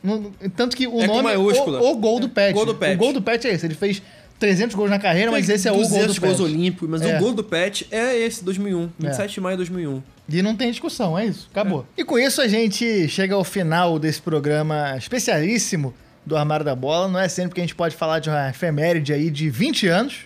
Tanto 0.55 0.75
que 0.75 0.87
o 0.87 0.99
É 1.01 1.07
nome. 1.07 1.21
maiúscula. 1.23 1.81
O, 1.81 1.91
o 1.91 1.97
gol 1.97 2.19
do 2.19 2.29
Pet. 2.29 2.53
Gol 2.53 2.65
do 2.65 2.75
Pet. 2.75 2.95
O 2.95 2.97
gol 2.97 3.13
do 3.13 3.21
Pet 3.21 3.47
é 3.47 3.53
esse. 3.53 3.65
Ele 3.65 3.75
fez 3.75 4.01
300 4.39 4.75
gols 4.75 4.89
na 4.89 4.99
carreira, 4.99 5.31
mas 5.31 5.49
esse 5.49 5.67
é 5.67 5.71
o 5.71 5.75
gol 5.75 5.83
do 5.83 5.89
200 5.89 6.19
Pet. 6.19 6.27
gols 6.27 6.39
olímpicos, 6.39 6.87
mas 6.89 7.01
É. 7.01 7.17
o 7.17 7.19
gol 7.19 7.33
do 7.33 7.43
Pet 7.43 7.87
é 7.91 8.15
esse, 8.19 8.43
2001. 8.43 8.89
27 8.99 9.33
de 9.33 9.41
maio 9.41 9.55
de 9.57 9.63
2001. 9.65 10.01
E 10.29 10.41
não 10.41 10.55
tem 10.55 10.69
discussão, 10.69 11.17
é 11.17 11.25
isso. 11.25 11.47
Acabou. 11.51 11.85
E 11.97 12.03
com 12.03 12.19
isso 12.19 12.41
a 12.41 12.47
gente 12.47 13.07
chega 13.07 13.33
ao 13.35 13.43
final 13.43 13.97
desse 13.97 14.21
programa 14.21 14.95
especialíssimo 14.97 15.93
do 16.25 16.35
Armário 16.37 16.65
da 16.65 16.75
Bola. 16.75 17.07
Não 17.07 17.19
é 17.19 17.27
sempre 17.29 17.55
que 17.55 17.61
a 17.61 17.63
gente 17.63 17.75
pode 17.75 17.95
falar 17.95 18.19
de 18.19 18.29
uma 18.29 18.49
efeméride 18.49 19.11
aí 19.13 19.29
de 19.29 19.49
20 19.49 19.87
anos 19.87 20.19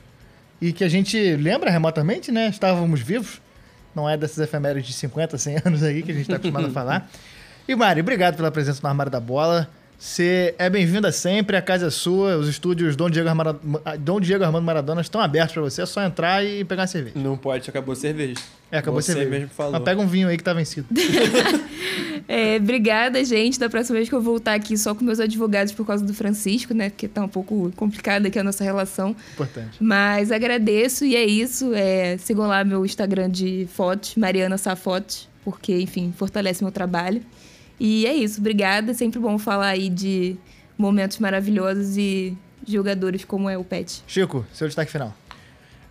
e 0.59 0.73
que 0.73 0.83
a 0.83 0.89
gente 0.89 1.35
lembra 1.35 1.69
remotamente, 1.71 2.31
né? 2.31 2.49
Estávamos 2.49 2.99
vivos. 2.99 3.39
Não 3.95 4.09
é 4.09 4.18
dessas 4.18 4.39
efemérides 4.39 4.88
de 4.88 4.93
50, 4.93 5.38
100 5.38 5.57
anos 5.65 5.84
aí 5.84 6.01
que 6.01 6.11
a 6.11 6.13
gente 6.13 6.23
está 6.23 6.35
acostumado 6.35 6.68
a 6.68 6.72
falar. 6.72 7.09
E 7.68 7.76
Mari, 7.76 8.01
obrigado 8.01 8.35
pela 8.35 8.51
presença 8.51 8.81
no 8.81 8.89
Armário 8.89 9.11
da 9.11 9.19
Bola. 9.19 9.69
Você 10.01 10.55
é 10.57 10.67
bem-vinda 10.67 11.11
sempre, 11.11 11.55
a 11.55 11.61
casa 11.61 11.85
é 11.85 11.89
sua, 11.91 12.35
os 12.35 12.47
estúdios 12.47 12.95
Dom 12.95 13.07
Diego, 13.07 13.29
Armara... 13.29 13.55
Dom 13.99 14.19
Diego 14.19 14.43
Armando 14.43 14.65
Maradona 14.65 14.99
estão 14.99 15.21
abertos 15.21 15.53
para 15.53 15.61
você, 15.61 15.83
é 15.83 15.85
só 15.85 16.01
entrar 16.03 16.43
e 16.43 16.65
pegar 16.65 16.81
uma 16.81 16.87
cerveja. 16.87 17.19
Não 17.19 17.37
pode, 17.37 17.69
acabou 17.69 17.93
a 17.93 17.95
cerveja. 17.95 18.41
É, 18.71 18.79
acabou 18.79 18.97
a 18.97 19.01
Você 19.03 19.13
cerveja. 19.13 19.29
mesmo 19.29 19.49
falou. 19.53 19.73
Mas 19.73 19.83
pega 19.83 20.01
um 20.01 20.07
vinho 20.07 20.27
aí 20.27 20.37
que 20.37 20.43
tá 20.43 20.53
vencido. 20.53 20.87
É, 22.27 22.57
obrigada, 22.57 23.23
gente. 23.25 23.59
Da 23.59 23.67
próxima 23.67 23.97
vez 23.97 24.07
que 24.07 24.15
eu 24.15 24.21
voltar 24.21 24.53
aqui 24.53 24.77
só 24.77 24.93
com 24.95 25.03
meus 25.03 25.19
advogados 25.19 25.73
por 25.73 25.85
causa 25.85 26.05
do 26.05 26.13
Francisco, 26.13 26.73
né? 26.73 26.89
Porque 26.89 27.07
tá 27.07 27.23
um 27.23 27.27
pouco 27.27 27.73
complicada 27.75 28.27
aqui 28.27 28.37
a 28.39 28.43
nossa 28.43 28.63
relação. 28.63 29.15
Importante. 29.33 29.77
Mas 29.81 30.31
agradeço 30.31 31.03
e 31.03 31.15
é 31.15 31.25
isso. 31.25 31.73
É, 31.73 32.17
sigam 32.19 32.47
lá 32.47 32.63
meu 32.63 32.85
Instagram 32.85 33.29
de 33.29 33.67
fotos, 33.73 34.15
Mariana 34.15 34.57
Safote, 34.57 35.27
porque, 35.43 35.77
enfim, 35.81 36.13
fortalece 36.15 36.63
meu 36.63 36.71
trabalho. 36.71 37.21
E 37.83 38.05
é 38.05 38.13
isso. 38.13 38.39
Obrigada. 38.39 38.93
Sempre 38.93 39.19
bom 39.19 39.39
falar 39.39 39.69
aí 39.69 39.89
de 39.89 40.35
momentos 40.77 41.17
maravilhosos 41.17 41.97
e 41.97 42.37
jogadores 42.67 43.25
como 43.25 43.49
é 43.49 43.57
o 43.57 43.63
Pet. 43.63 44.03
Chico, 44.05 44.45
seu 44.53 44.67
destaque 44.67 44.91
final. 44.91 45.11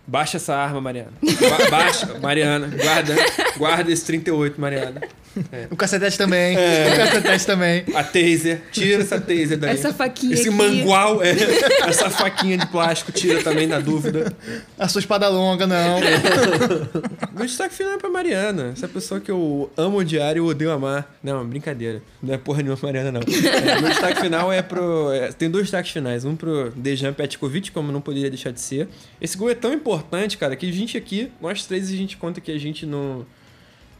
Baixa 0.07 0.37
essa 0.37 0.55
arma, 0.55 0.79
Mariana. 0.79 1.11
Ba- 1.21 1.69
baixa, 1.69 2.17
Mariana. 2.19 2.67
Guarda, 2.67 3.15
guarda 3.57 3.91
esse 3.91 4.05
38, 4.05 4.59
Mariana. 4.59 5.01
O 5.69 5.75
cacetete 5.75 6.17
também. 6.17 6.55
O 6.57 6.95
cacetete 6.97 7.45
também. 7.45 7.83
A 7.95 8.03
taser, 8.03 8.61
tira 8.71 9.01
essa 9.01 9.19
taser 9.19 9.57
daí. 9.57 9.73
Essa 9.73 9.93
faquinha 9.93 10.33
Esse 10.33 10.49
aqui. 10.49 10.57
mangual, 10.57 11.23
é, 11.23 11.31
essa 11.87 12.09
faquinha 12.09 12.57
de 12.57 12.67
plástico, 12.67 13.11
tira 13.11 13.41
também 13.43 13.67
na 13.67 13.79
dúvida. 13.79 14.33
A 14.77 14.87
sua 14.87 14.99
espada 14.99 15.27
longa, 15.29 15.65
não. 15.67 15.99
Meu 17.35 17.45
destaque 17.45 17.73
final 17.75 17.93
é 17.93 17.97
pra 17.97 18.09
Mariana. 18.09 18.71
Essa 18.73 18.87
pessoa 18.87 19.19
que 19.19 19.31
eu 19.31 19.71
amo 19.77 19.97
odiar 19.97 20.35
e 20.35 20.39
odeio 20.39 20.71
amar. 20.71 21.15
Não, 21.23 21.45
brincadeira. 21.45 22.01
Não 22.21 22.33
é 22.33 22.37
porra 22.37 22.61
nenhuma 22.61 22.79
Mariana, 22.81 23.11
não. 23.11 23.21
É, 23.21 23.79
meu 23.81 23.89
destaque 23.89 24.21
final 24.21 24.51
é 24.51 24.61
pro. 24.61 25.11
é, 25.11 25.31
tem 25.31 25.49
dois 25.49 25.65
destaques 25.65 25.91
finais. 25.91 26.25
Um 26.25 26.35
pro 26.35 26.71
Dejan 26.75 27.13
Petkovic, 27.13 27.71
como 27.71 27.91
não 27.91 28.01
poderia 28.01 28.29
deixar 28.29 28.51
de 28.51 28.61
ser. 28.61 28.87
Esse 29.21 29.37
gol 29.37 29.49
é 29.49 29.55
tão 29.55 29.73
importante, 29.73 30.37
cara, 30.37 30.55
que 30.55 30.67
a 30.67 30.71
gente 30.71 30.97
aqui, 30.97 31.31
nós 31.41 31.65
três, 31.65 31.89
a 31.89 31.95
gente 31.95 32.17
conta 32.17 32.41
que 32.41 32.51
a 32.51 32.59
gente 32.59 32.85
não. 32.85 33.25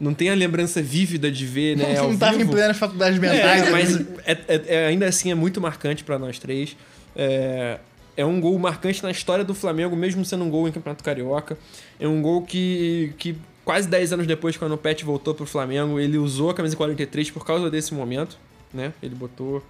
Não 0.02 0.16
tem 0.16 0.32
a 0.32 0.34
lembrança 0.34 0.82
vívida 0.82 1.32
de 1.32 1.46
ver, 1.46 1.78
né? 1.78 1.96
ao 2.00 2.10
não 2.10 2.18
tava 2.18 2.34
em 2.34 2.40
vivo. 2.40 2.54
plenas 2.54 2.76
faculdades 2.76 3.20
mentais. 3.20 3.62
É, 3.62 3.66
né? 3.66 3.72
mas 3.72 3.96
é- 4.26 4.32
é- 4.48 4.62
é- 4.68 4.88
ainda 4.88 5.06
assim 5.06 5.30
é 5.30 5.36
muito 5.36 5.62
marcante 5.62 6.04
pra 6.04 6.18
nós 6.18 6.40
três. 6.40 6.76
É, 7.16 7.78
é 8.18 8.26
um 8.26 8.42
gol 8.42 8.58
marcante 8.58 9.04
na 9.04 9.12
história 9.12 9.46
do 9.46 9.54
Flamengo, 9.54 9.96
mesmo 9.96 10.26
sendo 10.26 10.44
um 10.44 10.50
gol 10.50 10.68
em 10.68 10.72
Campeonato 10.72 11.04
Carioca. 11.04 11.56
É 12.00 12.08
um 12.08 12.20
gol 12.20 12.42
que, 12.42 13.14
que 13.20 13.36
quase 13.64 13.88
10 13.88 14.14
anos 14.14 14.26
depois, 14.26 14.58
quando 14.58 14.72
o 14.72 14.78
Pet 14.78 15.06
voltou 15.06 15.36
pro 15.36 15.46
Flamengo, 15.46 16.00
ele 16.00 16.18
usou 16.18 16.50
a 16.50 16.54
camisa 16.56 16.76
43 16.76 17.30
por 17.30 17.46
causa 17.46 17.70
desse 17.70 17.94
momento. 17.94 18.40
Né? 18.74 18.94
Ele 19.04 19.14
botou 19.14 19.64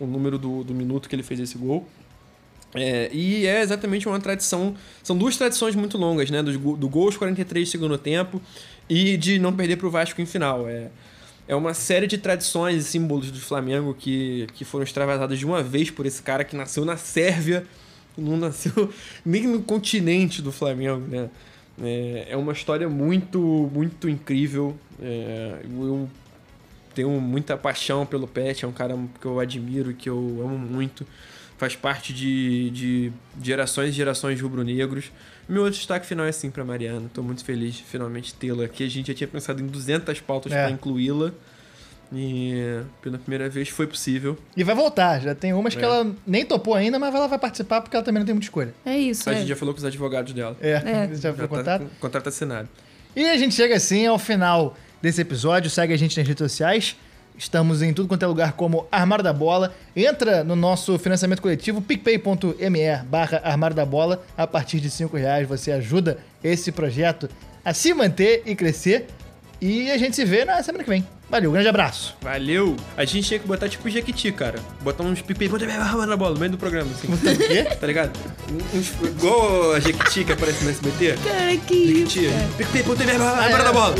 o 0.00 0.06
número 0.06 0.36
do, 0.36 0.64
do 0.64 0.74
minuto 0.74 1.08
que 1.08 1.14
ele 1.14 1.22
fez 1.22 1.38
esse 1.38 1.56
gol. 1.56 1.86
É, 2.74 3.08
e 3.12 3.46
é 3.46 3.62
exatamente 3.62 4.08
uma 4.08 4.20
tradição. 4.20 4.74
São 5.02 5.16
duas 5.16 5.36
tradições 5.36 5.74
muito 5.74 5.96
longas, 5.96 6.30
né? 6.30 6.42
Do, 6.42 6.76
do 6.76 6.88
gol 6.88 7.06
aos 7.06 7.16
43 7.16 7.66
de 7.66 7.70
segundo 7.70 7.96
tempo 7.96 8.42
e 8.88 9.16
de 9.16 9.38
não 9.38 9.52
perder 9.52 9.76
pro 9.76 9.90
Vasco 9.90 10.20
em 10.20 10.26
final. 10.26 10.68
É, 10.68 10.88
é 11.48 11.54
uma 11.54 11.74
série 11.74 12.06
de 12.06 12.18
tradições 12.18 12.84
e 12.84 12.88
símbolos 12.88 13.30
do 13.30 13.40
Flamengo 13.40 13.94
que, 13.94 14.46
que 14.54 14.64
foram 14.64 14.84
extravasadas 14.84 15.38
de 15.38 15.46
uma 15.46 15.62
vez 15.62 15.90
por 15.90 16.06
esse 16.06 16.22
cara 16.22 16.44
que 16.44 16.56
nasceu 16.56 16.84
na 16.84 16.96
Sérvia, 16.96 17.64
não 18.16 18.36
nasceu 18.36 18.92
nem 19.24 19.46
no 19.46 19.62
continente 19.62 20.42
do 20.42 20.50
Flamengo, 20.50 21.06
né? 21.06 21.30
É, 21.82 22.28
é 22.30 22.36
uma 22.36 22.52
história 22.52 22.88
muito, 22.88 23.70
muito 23.72 24.08
incrível. 24.08 24.74
É, 25.00 25.60
eu 25.64 26.08
tenho 26.94 27.10
muita 27.20 27.56
paixão 27.56 28.06
pelo 28.06 28.26
Pet, 28.26 28.64
é 28.64 28.68
um 28.68 28.72
cara 28.72 28.98
que 29.20 29.26
eu 29.26 29.38
admiro, 29.38 29.92
que 29.92 30.08
eu 30.08 30.16
amo 30.42 30.58
muito. 30.58 31.06
Faz 31.58 31.74
parte 31.74 32.12
de, 32.12 32.70
de 32.70 33.12
gerações 33.42 33.88
e 33.90 33.92
gerações 33.92 34.36
de 34.36 34.42
rubro-negros. 34.42 35.10
Meu 35.48 35.62
outro 35.62 35.78
destaque 35.78 36.06
final 36.06 36.26
é 36.26 36.32
sim 36.32 36.50
pra 36.50 36.64
Mariana. 36.64 37.10
Tô 37.14 37.22
muito 37.22 37.42
feliz 37.44 37.76
de 37.76 37.82
finalmente 37.84 38.34
tê-la 38.34 38.64
aqui. 38.64 38.84
A 38.84 38.90
gente 38.90 39.06
já 39.08 39.14
tinha 39.14 39.28
pensado 39.28 39.62
em 39.62 39.66
200 39.66 40.20
pautas 40.20 40.52
É. 40.52 40.62
pra 40.64 40.70
incluí-la. 40.70 41.32
E 42.12 42.80
pela 43.02 43.18
primeira 43.18 43.48
vez 43.48 43.68
foi 43.68 43.86
possível. 43.86 44.38
E 44.56 44.62
vai 44.62 44.74
voltar. 44.74 45.20
Já 45.20 45.34
tem 45.34 45.52
umas 45.52 45.74
que 45.74 45.82
É. 45.82 45.84
ela 45.84 46.14
nem 46.26 46.44
topou 46.44 46.74
ainda, 46.74 46.98
mas 46.98 47.14
ela 47.14 47.26
vai 47.26 47.38
participar 47.38 47.80
porque 47.80 47.96
ela 47.96 48.04
também 48.04 48.20
não 48.20 48.26
tem 48.26 48.34
muita 48.34 48.46
escolha. 48.46 48.72
É 48.84 48.96
isso. 48.96 49.28
A 49.28 49.32
é. 49.32 49.38
gente 49.38 49.48
já 49.48 49.56
falou 49.56 49.74
com 49.74 49.78
os 49.78 49.84
advogados 49.84 50.32
dela. 50.32 50.56
É, 50.60 50.72
É. 50.72 51.08
já 51.16 51.32
foi 51.32 51.42
Já 51.42 51.48
contato. 51.48 51.86
tá 52.22 52.28
assinado. 52.28 52.68
E 53.14 53.24
a 53.26 53.36
gente 53.36 53.54
chega 53.54 53.74
assim 53.76 54.06
ao 54.06 54.18
final 54.18 54.76
desse 55.02 55.20
episódio. 55.20 55.68
Segue 55.70 55.92
a 55.94 55.96
gente 55.96 56.16
nas 56.18 56.26
redes 56.28 56.38
sociais. 56.44 56.96
Estamos 57.38 57.82
em 57.82 57.92
tudo 57.92 58.08
quanto 58.08 58.22
é 58.22 58.26
lugar 58.26 58.52
como 58.52 58.86
Armário 58.90 59.22
da 59.22 59.32
Bola. 59.32 59.74
Entra 59.94 60.42
no 60.42 60.56
nosso 60.56 60.98
financiamento 60.98 61.42
coletivo, 61.42 61.82
picpay.me 61.82 62.96
barra 63.08 63.40
Armário 63.44 63.76
da 63.76 63.84
Bola. 63.84 64.22
A 64.36 64.46
partir 64.46 64.80
de 64.80 64.90
5 64.90 65.16
reais 65.16 65.46
você 65.46 65.72
ajuda 65.72 66.18
esse 66.42 66.72
projeto 66.72 67.28
a 67.64 67.74
se 67.74 67.92
manter 67.92 68.42
e 68.46 68.54
crescer. 68.54 69.06
E 69.60 69.90
a 69.90 69.96
gente 69.96 70.14
se 70.14 70.24
vê 70.24 70.44
na 70.44 70.62
semana 70.62 70.84
que 70.84 70.90
vem. 70.90 71.06
Valeu, 71.28 71.50
grande 71.50 71.68
abraço. 71.68 72.14
Valeu! 72.20 72.76
A 72.96 73.04
gente 73.04 73.26
tinha 73.26 73.40
que 73.40 73.46
botar 73.46 73.68
tipo 73.68 73.88
Jequiti, 73.88 74.30
cara. 74.30 74.60
Botar 74.82 75.02
uns 75.02 75.20
pipi 75.20 75.48
bota 75.48 75.66
na 75.66 76.16
bola 76.16 76.34
no 76.34 76.38
meio 76.38 76.52
do 76.52 76.58
programa, 76.58 76.88
assim. 76.92 77.08
O 77.12 77.38
quê? 77.38 77.64
Tá 77.64 77.86
ligado? 77.86 78.12
Uns, 78.74 78.92
igual 79.02 79.72
a 79.72 79.80
Jequiti 79.80 80.24
que 80.24 80.32
aparece 80.32 80.62
no 80.62 80.70
SBT. 80.70 81.16
Cara, 81.24 81.56
que 81.56 81.74
isso. 81.74 82.20
Jequiti. 82.20 82.30
Pipi, 82.58 82.82
bota 82.84 83.04
na 83.04 83.72
bola. 83.72 83.94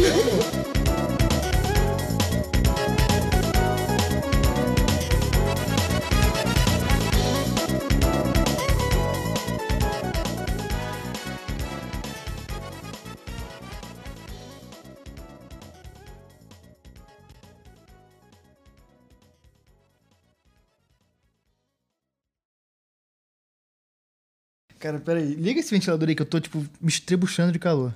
Cara, 24.87 25.01
peraí. 25.01 25.35
Liga 25.35 25.59
esse 25.59 25.73
ventilador 25.73 26.09
aí 26.09 26.15
que 26.15 26.23
eu 26.23 26.27
tô, 26.27 26.39
tipo, 26.39 26.65
me 26.81 26.89
estrebuchando 26.89 27.51
de 27.51 27.59
calor. 27.59 27.93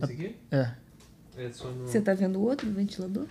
Esse 0.00 0.12
aqui? 0.12 0.36
É. 0.52 0.70
É 1.36 1.48
no... 1.48 1.88
Você 1.88 2.00
tá 2.00 2.14
vendo 2.14 2.38
o 2.38 2.42
outro 2.42 2.70
ventilador? 2.70 3.26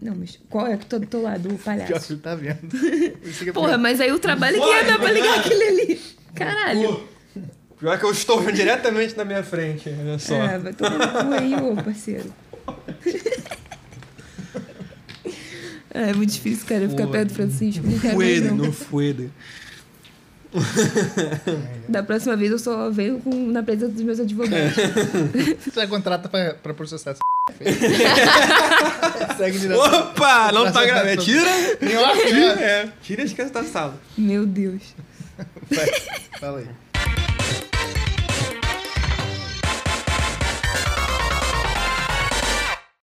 Não, 0.00 0.16
mas 0.16 0.40
qual 0.50 0.66
é 0.66 0.76
que 0.76 0.84
tá 0.86 0.98
do 0.98 1.06
teu 1.06 1.22
lado, 1.22 1.46
o 1.46 1.50
Pior 1.50 1.62
palhaço? 1.62 2.06
que 2.08 2.12
ele 2.14 2.20
tá 2.20 2.34
vendo. 2.34 2.58
É 3.46 3.52
Porra, 3.52 3.78
mas 3.78 4.00
aí 4.00 4.10
o 4.10 4.18
trabalho 4.18 4.60
que 4.60 4.68
ia 4.68 4.82
dar 4.82 4.98
pra 4.98 5.12
ligar 5.12 5.38
aquele 5.38 5.62
ali. 5.62 6.00
Caralho. 6.34 7.08
Pior 7.78 7.96
que 7.96 8.04
eu 8.04 8.10
estou 8.10 8.42
diretamente 8.50 9.16
na 9.16 9.24
minha 9.24 9.44
frente, 9.44 9.88
olha 9.88 10.18
só. 10.18 10.34
É, 10.34 10.58
vai 10.58 10.72
tomar 10.72 10.98
no 10.98 11.28
cu 11.28 11.34
aí, 11.34 11.54
ô 11.54 11.76
parceiro. 11.76 12.34
É, 15.94 16.08
é 16.08 16.14
muito 16.14 16.32
difícil, 16.32 16.66
cara, 16.66 16.88
ficar 16.88 17.06
perto 17.06 17.28
do 17.28 17.34
Francisco. 17.34 17.86
Não 17.86 17.98
Fuede, 17.98 18.50
não. 18.50 18.72
fuede. 18.72 19.30
Da 21.88 22.02
próxima 22.02 22.36
vez 22.36 22.50
eu 22.50 22.58
só 22.58 22.90
venho 22.90 23.18
com, 23.20 23.30
na 23.50 23.62
presença 23.62 23.92
dos 23.92 24.02
meus 24.02 24.20
advogados. 24.20 24.74
Você 25.64 25.70
já 25.74 25.86
contrata 25.86 26.28
pra, 26.28 26.54
pra 26.54 26.74
processar 26.74 27.12
essa 27.16 27.22
Segue 29.36 29.58
direto. 29.58 29.80
Opa, 29.80 30.52
não 30.52 30.70
tá 30.70 30.84
gravando. 30.84 31.22
Tira! 31.22 31.50
Em 31.80 31.96
off, 31.96 32.32
né? 32.32 32.62
É, 32.62 32.88
tira 33.02 33.24
as 33.24 33.32
crianças 33.32 33.52
da 33.52 33.64
sala. 33.64 34.00
Meu 34.16 34.46
Deus. 34.46 34.94
Vai, 35.70 35.86
Fala 36.38 36.58
aí. 36.60 36.66